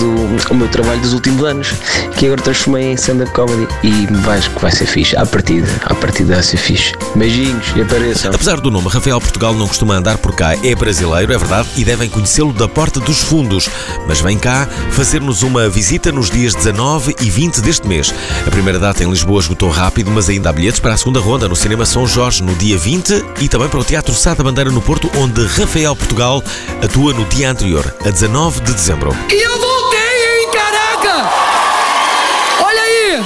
o 0.50 0.54
meu 0.54 0.68
trabalho 0.68 1.00
dos 1.00 1.12
últimos 1.12 1.44
anos, 1.44 1.74
que 2.16 2.26
agora 2.26 2.40
transformei 2.40 2.92
em 2.92 2.94
stand-up 2.94 3.30
comedy 3.32 3.66
e 3.82 4.06
vais 4.22 4.48
que 4.48 4.60
vai 4.60 4.70
ser 4.70 4.86
fixe, 4.86 5.16
à 5.16 5.26
partida, 5.26 5.68
à 5.84 5.94
partida 5.94 6.34
vai 6.34 6.42
ser 6.42 6.56
fixe. 6.56 6.92
Beijinhos 7.14 7.72
e 7.76 7.82
apareçam. 7.82 8.32
Apesar 8.32 8.60
do 8.60 8.70
nome, 8.70 8.88
Rafael 8.88 9.20
Portugal 9.20 9.54
não 9.54 9.66
costuma 9.66 9.94
andar 9.94 10.18
por 10.18 10.34
cá. 10.34 10.54
É 10.64 10.74
brasileiro, 10.74 11.32
é 11.32 11.38
verdade, 11.38 11.68
e 11.76 11.84
devem 11.84 12.08
conhecê-lo 12.08 12.52
da 12.52 12.68
Porta 12.68 13.00
dos 13.00 13.20
Fundos. 13.20 13.68
Mas 14.06 14.20
vem 14.20 14.38
cá 14.38 14.68
fazer-nos 14.90 15.42
uma 15.42 15.68
visita 15.68 16.12
nos 16.12 16.30
dias 16.30 16.54
19 16.54 17.16
e 17.20 17.30
20 17.30 17.60
deste 17.60 17.86
mês. 17.86 18.14
A 18.46 18.50
primeira 18.50 18.78
data 18.78 19.02
em 19.02 19.10
Lisboa 19.10 19.40
esgotou 19.40 19.70
rápido, 19.70 20.10
mas 20.10 20.28
ainda 20.28 20.50
há 20.50 20.52
bilhetes 20.52 20.80
para 20.80 20.94
a 20.94 20.96
segunda 20.96 21.20
ronda 21.20 21.48
no 21.48 21.56
Cinema 21.56 21.84
São 21.84 22.06
Jorge 22.06 22.42
no 22.42 22.54
dia 22.54 22.78
20 22.78 23.24
e 23.40 23.48
também 23.48 23.68
para 23.68 23.80
o 23.80 23.84
Teatro 23.84 24.14
Sá 24.14 24.34
da 24.34 24.44
Bandeira 24.44 24.70
no 24.70 24.80
Porto, 24.80 25.10
onde 25.18 25.44
Rafael 25.44 25.94
Portugal 25.96 26.42
atua 26.82 27.12
no 27.12 27.24
dia 27.26 27.50
anterior, 27.50 27.94
a 28.04 28.10
19 28.10 28.60
de 28.60 28.75
dezembro. 28.76 29.10
E 29.32 29.42
eu 29.42 29.58
voltei, 29.58 30.42
hein, 30.42 30.50
caraca! 30.52 31.30
Olha 32.60 32.82
aí! 32.82 33.24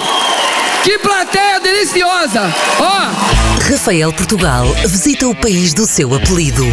Que 0.84 0.96
plateia 0.98 1.58
deliciosa! 1.58 2.54
Ó! 2.78 3.39
Rafael 3.70 4.12
Portugal 4.12 4.66
visita 4.84 5.28
o 5.28 5.34
país 5.34 5.72
do 5.72 5.86
seu 5.86 6.12
apelido. 6.12 6.64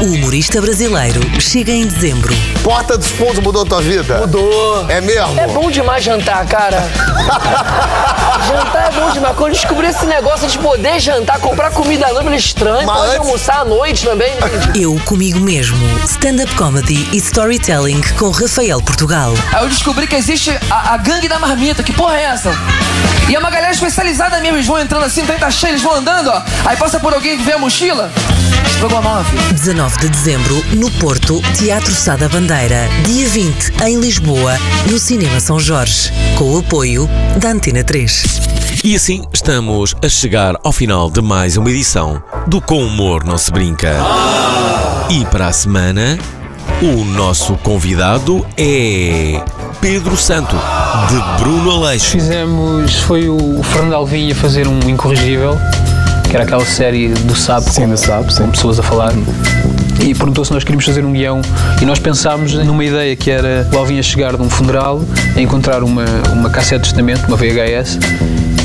O 0.00 0.14
humorista 0.14 0.62
brasileiro 0.62 1.20
chega 1.38 1.72
em 1.72 1.86
dezembro. 1.86 2.34
Porta 2.62 2.96
dos 2.96 3.08
Fundos 3.08 3.38
mudou 3.40 3.66
tua 3.66 3.82
vida? 3.82 4.20
Mudou. 4.20 4.90
É 4.90 4.98
mesmo? 5.00 5.38
É 5.38 5.46
bom 5.48 5.70
demais 5.70 6.02
jantar, 6.02 6.46
cara. 6.46 6.78
jantar 8.48 8.86
é 8.86 8.90
bom 8.98 9.10
demais. 9.10 9.36
Quando 9.36 9.48
eu 9.48 9.60
descobri 9.60 9.88
esse 9.88 10.06
negócio 10.06 10.48
de 10.48 10.58
poder 10.58 10.98
jantar, 11.00 11.38
comprar 11.38 11.70
comida 11.70 12.06
à 12.06 12.12
noite, 12.14 12.28
é 12.28 12.36
estranho. 12.36 12.86
Mas 12.86 12.96
Pode 12.96 13.08
antes- 13.16 13.26
almoçar 13.26 13.60
à 13.60 13.64
noite 13.66 14.06
também. 14.06 14.32
Eu 14.74 14.98
comigo 15.04 15.38
mesmo. 15.40 15.76
Stand-up 16.04 16.54
comedy 16.54 17.06
e 17.12 17.18
storytelling 17.18 18.00
com 18.18 18.30
Rafael 18.30 18.80
Portugal. 18.80 19.34
Aí 19.52 19.64
eu 19.64 19.68
descobri 19.68 20.06
que 20.06 20.16
existe 20.16 20.50
a, 20.70 20.94
a 20.94 20.96
gangue 20.96 21.28
da 21.28 21.38
marmita. 21.38 21.82
Que 21.82 21.92
porra 21.92 22.16
é 22.16 22.22
essa? 22.22 22.50
E 23.28 23.34
é 23.34 23.38
uma 23.38 23.50
galera 23.50 23.72
especializada 23.72 24.40
mesmo. 24.40 24.56
Eles 24.56 24.66
vão 24.66 24.78
entrando 24.78 25.04
assim, 25.04 25.22
o 25.22 25.26
trem 25.26 25.38
tá 25.38 25.50
cheio, 25.50 25.72
eles 25.72 25.82
vão 25.82 25.94
andando, 25.96 26.28
ó. 26.30 26.37
Aí 26.64 26.76
passa 26.76 26.98
por 27.00 27.14
alguém 27.14 27.36
que 27.36 27.44
vê 27.44 27.52
a 27.52 27.58
mochila. 27.58 28.10
Estrogonofe. 28.66 29.36
19 29.52 29.98
de 29.98 30.08
dezembro, 30.08 30.64
no 30.74 30.90
Porto, 30.92 31.40
Teatro 31.56 31.92
Sá 31.92 32.16
da 32.16 32.28
Bandeira. 32.28 32.88
Dia 33.04 33.28
20, 33.28 33.72
em 33.86 34.00
Lisboa, 34.00 34.56
no 34.90 34.98
Cinema 34.98 35.40
São 35.40 35.58
Jorge. 35.58 36.12
Com 36.36 36.54
o 36.54 36.58
apoio 36.58 37.08
da 37.38 37.50
Antena 37.50 37.82
3. 37.82 38.24
E 38.84 38.94
assim 38.94 39.24
estamos 39.32 39.94
a 40.02 40.08
chegar 40.08 40.54
ao 40.62 40.72
final 40.72 41.10
de 41.10 41.20
mais 41.20 41.56
uma 41.56 41.70
edição 41.70 42.22
do 42.46 42.60
Com 42.60 42.84
Humor 42.84 43.24
Não 43.24 43.36
Se 43.36 43.50
Brinca. 43.50 43.96
E 45.10 45.24
para 45.26 45.48
a 45.48 45.52
semana, 45.52 46.18
o 46.80 47.04
nosso 47.04 47.54
convidado 47.56 48.46
é 48.56 49.42
Pedro 49.80 50.16
Santo, 50.16 50.54
de 51.08 51.42
Bruno 51.42 51.70
Aleixo. 51.72 52.12
Fizemos, 52.12 53.00
foi 53.00 53.28
o 53.28 53.62
Fernando 53.62 53.94
Alvim 53.94 54.30
a 54.30 54.34
fazer 54.34 54.68
um 54.68 54.78
Incorrigível, 54.88 55.58
que 56.28 56.36
era 56.36 56.44
aquela 56.44 56.64
série 56.64 57.08
do 57.08 57.34
SAP, 57.34 57.64
com, 57.74 58.44
com 58.44 58.50
pessoas 58.50 58.78
a 58.78 58.82
falar. 58.82 59.12
E 60.00 60.14
perguntou 60.14 60.44
se 60.44 60.52
nós 60.52 60.62
queríamos 60.62 60.84
fazer 60.84 61.04
um 61.04 61.12
guião. 61.12 61.40
E 61.80 61.84
nós 61.84 61.98
pensámos 61.98 62.52
numa 62.54 62.84
ideia 62.84 63.16
que 63.16 63.30
era 63.30 63.68
o 63.72 63.78
Alvin 63.78 63.98
a 63.98 64.02
chegar 64.02 64.36
de 64.36 64.42
um 64.42 64.50
funeral, 64.50 65.00
a 65.36 65.40
encontrar 65.40 65.82
uma, 65.82 66.04
uma 66.32 66.50
cassete 66.50 66.84
de 66.84 66.90
testamento, 66.90 67.26
uma 67.26 67.36
VHS, 67.36 67.98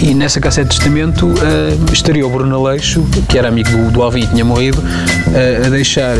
e 0.01 0.13
nessa 0.13 0.39
cassete 0.39 0.69
de 0.71 0.77
testamento 0.77 1.33
eh, 1.41 1.93
estaria 1.93 2.27
o 2.27 2.29
Bruno 2.29 2.55
Aleixo, 2.55 3.03
que 3.29 3.37
era 3.37 3.47
amigo 3.47 3.69
do, 3.69 3.91
do 3.91 4.01
Alvin 4.01 4.23
e 4.23 4.27
tinha 4.27 4.43
morrido, 4.43 4.83
eh, 5.33 5.63
a 5.65 5.69
deixar 5.69 6.17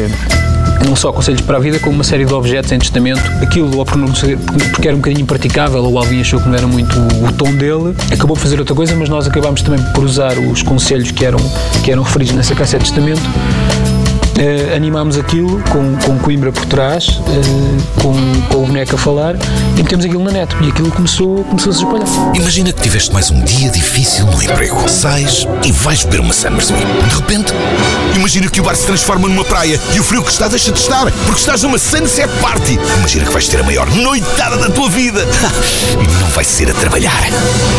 não 0.86 0.95
só 0.95 1.12
conselhos 1.12 1.41
para 1.41 1.58
a 1.58 1.60
vida, 1.60 1.80
como 1.80 1.95
uma 1.95 2.04
série 2.04 2.26
de 2.26 2.34
objetos 2.34 2.72
em 2.72 2.80
testamento. 2.80 3.22
Aquilo, 3.41 3.78
ou 3.78 3.86
porque 3.86 4.88
era 4.88 4.95
um 4.95 5.00
bocadinho 5.00 5.22
impraticável, 5.22 5.84
ou 5.84 5.98
Alvin 5.98 6.22
achou 6.22 6.40
que 6.40 6.48
não 6.48 6.56
era 6.56 6.68
muito 6.68 6.95
o 7.00 7.32
tom 7.34 7.54
dele, 7.56 7.95
acabou 8.12 8.36
por 8.36 8.41
fazer 8.41 8.60
outra 8.60 8.76
coisa, 8.76 8.95
mas 8.95 9.10
nós 9.10 9.28
acabámos 9.28 9.62
também 9.62 9.84
por 9.94 10.04
usar 10.04 10.38
os 10.38 10.62
conselhos 10.62 11.12
que 11.12 11.26
eram, 11.26 11.40
que 11.84 11.91
eram 11.91 12.04
referidos 12.04 12.36
nessa 12.36 12.56
cassete 12.56 12.86
de 12.86 12.94
testamento. 12.94 13.22
Eh, 14.38 14.76
animámos 14.76 15.18
aquilo 15.18 15.61
com, 15.69 15.95
com 15.97 16.18
Coimbra 16.18 16.51
por 16.51 16.65
trás, 16.65 17.22
eh, 17.27 18.01
com, 18.01 18.14
com 18.49 18.64
o 18.64 18.68
boneco 18.68 18.95
a 18.95 18.97
falar 18.97 19.35
e 19.77 19.84
metemos 19.84 20.05
aquilo 20.05 20.23
na 20.23 20.31
net. 20.31 20.55
E 20.61 20.69
aquilo 20.69 20.91
começou, 20.91 21.43
começou 21.43 21.72
a 21.72 21.76
se 21.76 21.84
espalhar. 21.84 22.35
Imagina 22.35 22.73
que 22.73 22.81
tiveste 22.81 23.14
mais 23.14 23.30
um 23.30 23.43
dia 23.43 23.69
difícil 23.69 24.26
no 24.26 24.41
emprego. 24.41 24.89
Sais 24.89 25.47
e 25.64 25.72
vais 25.72 26.03
beber 26.03 26.22
uma 26.22 26.34
Summersby. 26.34 26.80
De 26.80 27.15
repente, 27.15 27.53
imagina 28.15 28.49
que 28.49 28.60
o 28.60 28.64
bar 28.64 28.76
se 28.76 28.85
transforma 28.85 29.27
numa 29.27 29.45
praia 29.45 29.80
e 29.93 29.99
o 29.99 30.03
frio 30.03 30.23
que 30.23 30.31
está 30.31 30.47
deixa 30.47 30.72
de 30.72 30.80
estar, 30.80 31.11
porque 31.26 31.39
estás 31.39 31.61
numa 31.61 31.77
sunset 31.77 32.27
party. 32.41 32.80
Imagina 32.97 33.26
que 33.26 33.31
vais 33.31 33.47
ter 33.47 33.60
a 33.60 33.64
maior 33.64 33.89
noitada 33.95 34.57
da 34.57 34.69
tua 34.69 34.89
vida. 34.89 35.27
E 36.01 36.07
não 36.22 36.30
vai 36.30 36.43
ser 36.43 36.72
a 36.72 36.73
trabalhar. 36.73 37.23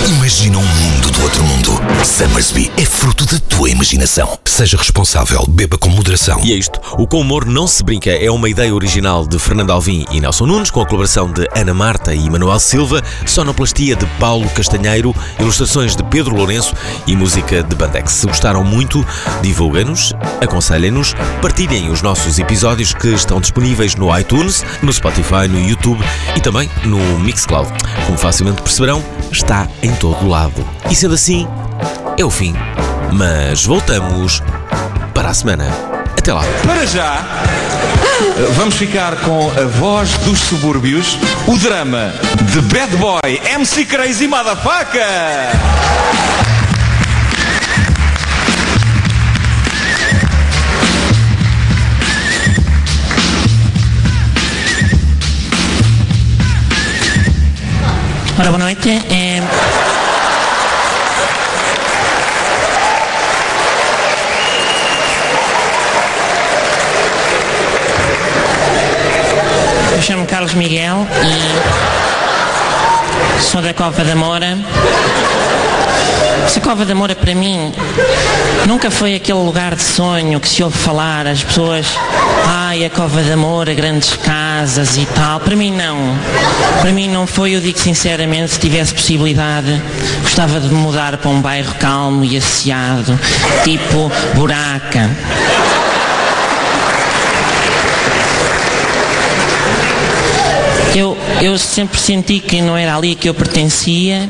Imagina 0.06 0.58
um 0.58 0.62
mundo 0.62 1.10
do 1.10 1.22
outro 1.22 1.42
mundo. 1.42 1.82
Summersby 2.04 2.70
é 2.76 2.84
fruto 2.84 3.26
da 3.26 3.38
tua 3.48 3.70
imaginação. 3.70 4.38
Seja 4.44 4.76
responsável, 4.76 5.44
beba 5.48 5.76
com 5.76 5.88
moderação. 5.88 6.43
E 6.44 6.52
é 6.52 6.56
isto. 6.56 6.78
O 6.98 7.06
Com 7.06 7.22
Humor 7.22 7.46
Não 7.46 7.66
Se 7.66 7.82
Brinca 7.82 8.10
é 8.10 8.30
uma 8.30 8.50
ideia 8.50 8.74
original 8.74 9.26
de 9.26 9.38
Fernando 9.38 9.70
Alvim 9.70 10.04
e 10.10 10.20
Nelson 10.20 10.44
Nunes, 10.44 10.70
com 10.70 10.82
a 10.82 10.84
colaboração 10.84 11.32
de 11.32 11.48
Ana 11.56 11.72
Marta 11.72 12.14
e 12.14 12.28
Manuel 12.28 12.60
Silva, 12.60 13.02
sonoplastia 13.24 13.96
de 13.96 14.04
Paulo 14.20 14.46
Castanheiro, 14.50 15.16
ilustrações 15.40 15.96
de 15.96 16.04
Pedro 16.04 16.36
Lourenço 16.36 16.74
e 17.06 17.16
música 17.16 17.62
de 17.62 17.74
Bandex. 17.74 18.12
Se 18.12 18.26
gostaram 18.26 18.62
muito, 18.62 19.06
divulguem-nos, 19.40 20.12
aconselhem-nos, 20.42 21.14
partilhem 21.40 21.88
os 21.88 22.02
nossos 22.02 22.38
episódios 22.38 22.92
que 22.92 23.08
estão 23.08 23.40
disponíveis 23.40 23.94
no 23.94 24.14
iTunes, 24.14 24.62
no 24.82 24.92
Spotify, 24.92 25.48
no 25.48 25.58
YouTube 25.58 26.04
e 26.36 26.40
também 26.42 26.68
no 26.84 26.98
Mixcloud. 27.20 27.70
Como 28.04 28.18
facilmente 28.18 28.60
perceberão, 28.60 29.02
está 29.32 29.66
em 29.82 29.94
todo 29.94 30.28
lado. 30.28 30.62
E 30.90 30.94
sendo 30.94 31.14
assim, 31.14 31.48
é 32.18 32.24
o 32.24 32.28
fim. 32.28 32.54
Mas 33.14 33.64
voltamos 33.64 34.42
para 35.14 35.30
a 35.30 35.34
semana. 35.34 35.93
Até 36.24 36.32
lá. 36.32 36.42
Para 36.62 36.86
já, 36.86 37.22
vamos 38.56 38.76
ficar 38.76 39.14
com 39.16 39.50
a 39.50 39.66
voz 39.66 40.16
dos 40.24 40.38
subúrbios, 40.38 41.18
o 41.46 41.58
drama 41.58 42.14
de 42.50 42.62
Bad 42.62 42.96
Boy 42.96 43.42
MC 43.44 43.84
Crazy 43.84 44.26
Motherfucker. 44.26 45.02
Ora, 58.38 58.48
boa 58.48 58.58
noite. 58.58 58.88
É... 59.10 59.73
Eu 70.04 70.08
chamo-me 70.08 70.26
Carlos 70.26 70.52
Miguel 70.52 71.06
e 73.38 73.40
sou 73.40 73.62
da 73.62 73.72
Cova 73.72 74.04
da 74.04 74.14
Moura. 74.14 74.58
Essa 76.44 76.60
Cova 76.60 76.84
da 76.84 76.94
Moura 76.94 77.16
para 77.16 77.34
mim 77.34 77.72
nunca 78.66 78.90
foi 78.90 79.14
aquele 79.14 79.38
lugar 79.38 79.74
de 79.74 79.82
sonho 79.82 80.38
que 80.40 80.46
se 80.46 80.62
ouve 80.62 80.76
falar, 80.76 81.26
as 81.26 81.42
pessoas, 81.42 81.86
ai 82.46 82.84
a 82.84 82.90
Cova 82.90 83.22
da 83.22 83.34
Moura, 83.34 83.72
grandes 83.72 84.14
casas 84.16 84.98
e 84.98 85.06
tal. 85.06 85.40
Para 85.40 85.56
mim 85.56 85.72
não. 85.72 85.96
Para 86.82 86.92
mim 86.92 87.08
não 87.08 87.26
foi, 87.26 87.56
eu 87.56 87.62
digo 87.62 87.78
sinceramente, 87.78 88.52
se 88.52 88.58
tivesse 88.58 88.92
possibilidade, 88.92 89.80
gostava 90.20 90.60
de 90.60 90.68
mudar 90.68 91.16
para 91.16 91.30
um 91.30 91.40
bairro 91.40 91.74
calmo 91.76 92.22
e 92.26 92.36
asseado, 92.36 93.18
tipo 93.64 94.12
Buraca. 94.34 95.08
Eu 101.40 101.58
sempre 101.58 101.98
senti 101.98 102.40
que 102.40 102.60
não 102.60 102.76
era 102.76 102.96
ali 102.96 103.14
que 103.14 103.28
eu 103.28 103.34
pertencia. 103.34 104.28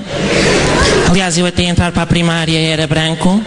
Aliás, 1.08 1.38
eu 1.38 1.46
até 1.46 1.64
entrar 1.64 1.92
para 1.92 2.02
a 2.02 2.06
primária 2.06 2.58
era 2.58 2.86
branco. 2.86 3.42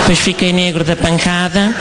Depois 0.00 0.18
fiquei 0.18 0.52
negro 0.52 0.84
da 0.84 0.96
pancada. 0.96 1.74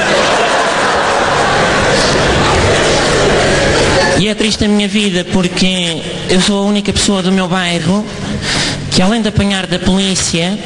E 4.19 4.27
é 4.27 4.35
triste 4.35 4.65
a 4.65 4.67
minha 4.67 4.87
vida 4.87 5.25
porque 5.31 6.01
eu 6.29 6.41
sou 6.41 6.63
a 6.63 6.65
única 6.65 6.91
pessoa 6.91 7.21
do 7.21 7.31
meu 7.31 7.47
bairro 7.47 8.05
que 8.97 9.01
além 9.03 9.21
de 9.21 9.29
apanhar 9.29 9.67
da 9.67 9.77
polícia, 9.77 10.57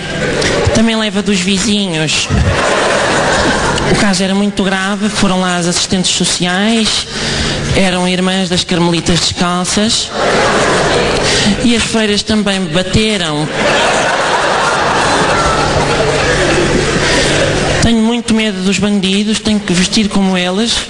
também 0.73 0.95
leva 0.95 1.21
dos 1.21 1.41
vizinhos. 1.41 2.29
O 3.91 3.95
caso 3.99 4.23
era 4.23 4.33
muito 4.33 4.63
grave, 4.63 5.09
foram 5.09 5.41
lá 5.41 5.57
as 5.57 5.67
assistentes 5.67 6.11
sociais, 6.11 7.05
eram 7.75 8.07
irmãs 8.07 8.49
das 8.49 8.63
carmelitas 8.63 9.19
descalças 9.19 10.09
e 11.63 11.75
as 11.75 11.83
freiras 11.83 12.23
também 12.23 12.59
bateram. 12.65 13.47
Tenho 17.83 17.99
muito 17.99 18.33
medo 18.33 18.61
dos 18.63 18.77
bandidos, 18.77 19.39
tenho 19.39 19.59
que 19.59 19.73
vestir 19.73 20.09
como 20.09 20.37
eles. 20.37 20.85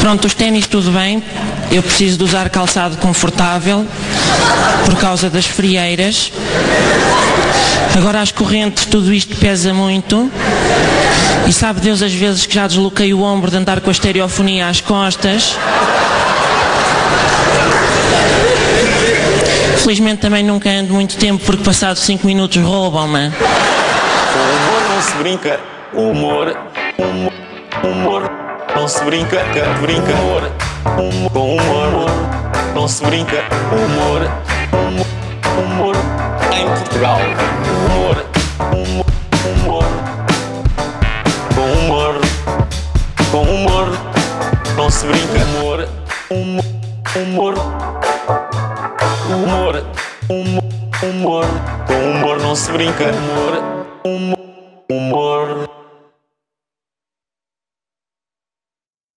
Pronto, 0.00 0.26
os 0.26 0.34
ténis 0.34 0.66
tudo 0.66 0.90
bem, 0.90 1.22
eu 1.70 1.82
preciso 1.82 2.18
de 2.18 2.24
usar 2.24 2.48
calçado 2.50 2.96
confortável 2.96 3.86
por 4.84 4.96
causa 4.96 5.30
das 5.30 5.46
frieiras. 5.46 6.32
Agora 7.96 8.20
as 8.20 8.32
correntes, 8.32 8.86
tudo 8.86 9.12
isto 9.12 9.36
pesa 9.36 9.74
muito. 9.74 10.30
E 11.50 11.52
sabe 11.52 11.80
Deus 11.80 12.00
as 12.00 12.12
vezes 12.12 12.46
que 12.46 12.54
já 12.54 12.68
desloquei 12.68 13.12
o 13.12 13.22
ombro 13.22 13.50
de 13.50 13.56
andar 13.56 13.80
com 13.80 13.90
a 13.90 13.92
estereofonia 13.92 14.68
às 14.68 14.80
costas. 14.80 15.58
Felizmente 19.82 20.20
também 20.20 20.44
nunca 20.44 20.70
ando 20.70 20.94
muito 20.94 21.16
tempo 21.16 21.44
porque 21.44 21.64
passado 21.64 21.96
5 21.96 22.24
minutos 22.24 22.62
roubam-me. 22.62 23.32
Com 23.32 24.38
humor 24.38 24.94
não 24.94 25.02
se 25.02 25.16
brinca. 25.16 25.60
Humor, 25.92 26.56
humor, 26.96 27.32
humor. 27.82 28.30
Não 28.76 28.86
se 28.86 29.02
brinca, 29.02 29.44
brinca. 29.80 30.12
Humor, 30.12 30.52
humor, 30.96 31.30
com 31.32 31.56
humor. 31.56 32.10
Não 32.76 32.86
se 32.86 33.04
brinca. 33.04 33.44
Humor, 33.72 34.30
humor, 34.72 35.06
humor. 35.58 35.96
Em 36.52 36.64
Portugal. 36.68 37.18
Se 45.00 45.06
brinca. 45.06 45.44
Humor, 45.44 45.88
humor, 46.30 46.64
humor. 47.16 47.54
Humor, 49.30 49.84
humor. 51.02 51.44
Com 51.86 52.10
humor 52.10 52.38
não 52.40 52.54
se 52.54 52.70
brinca. 52.70 53.04
Humor, 53.04 53.86
humor, 54.04 54.38
humor. 54.90 55.79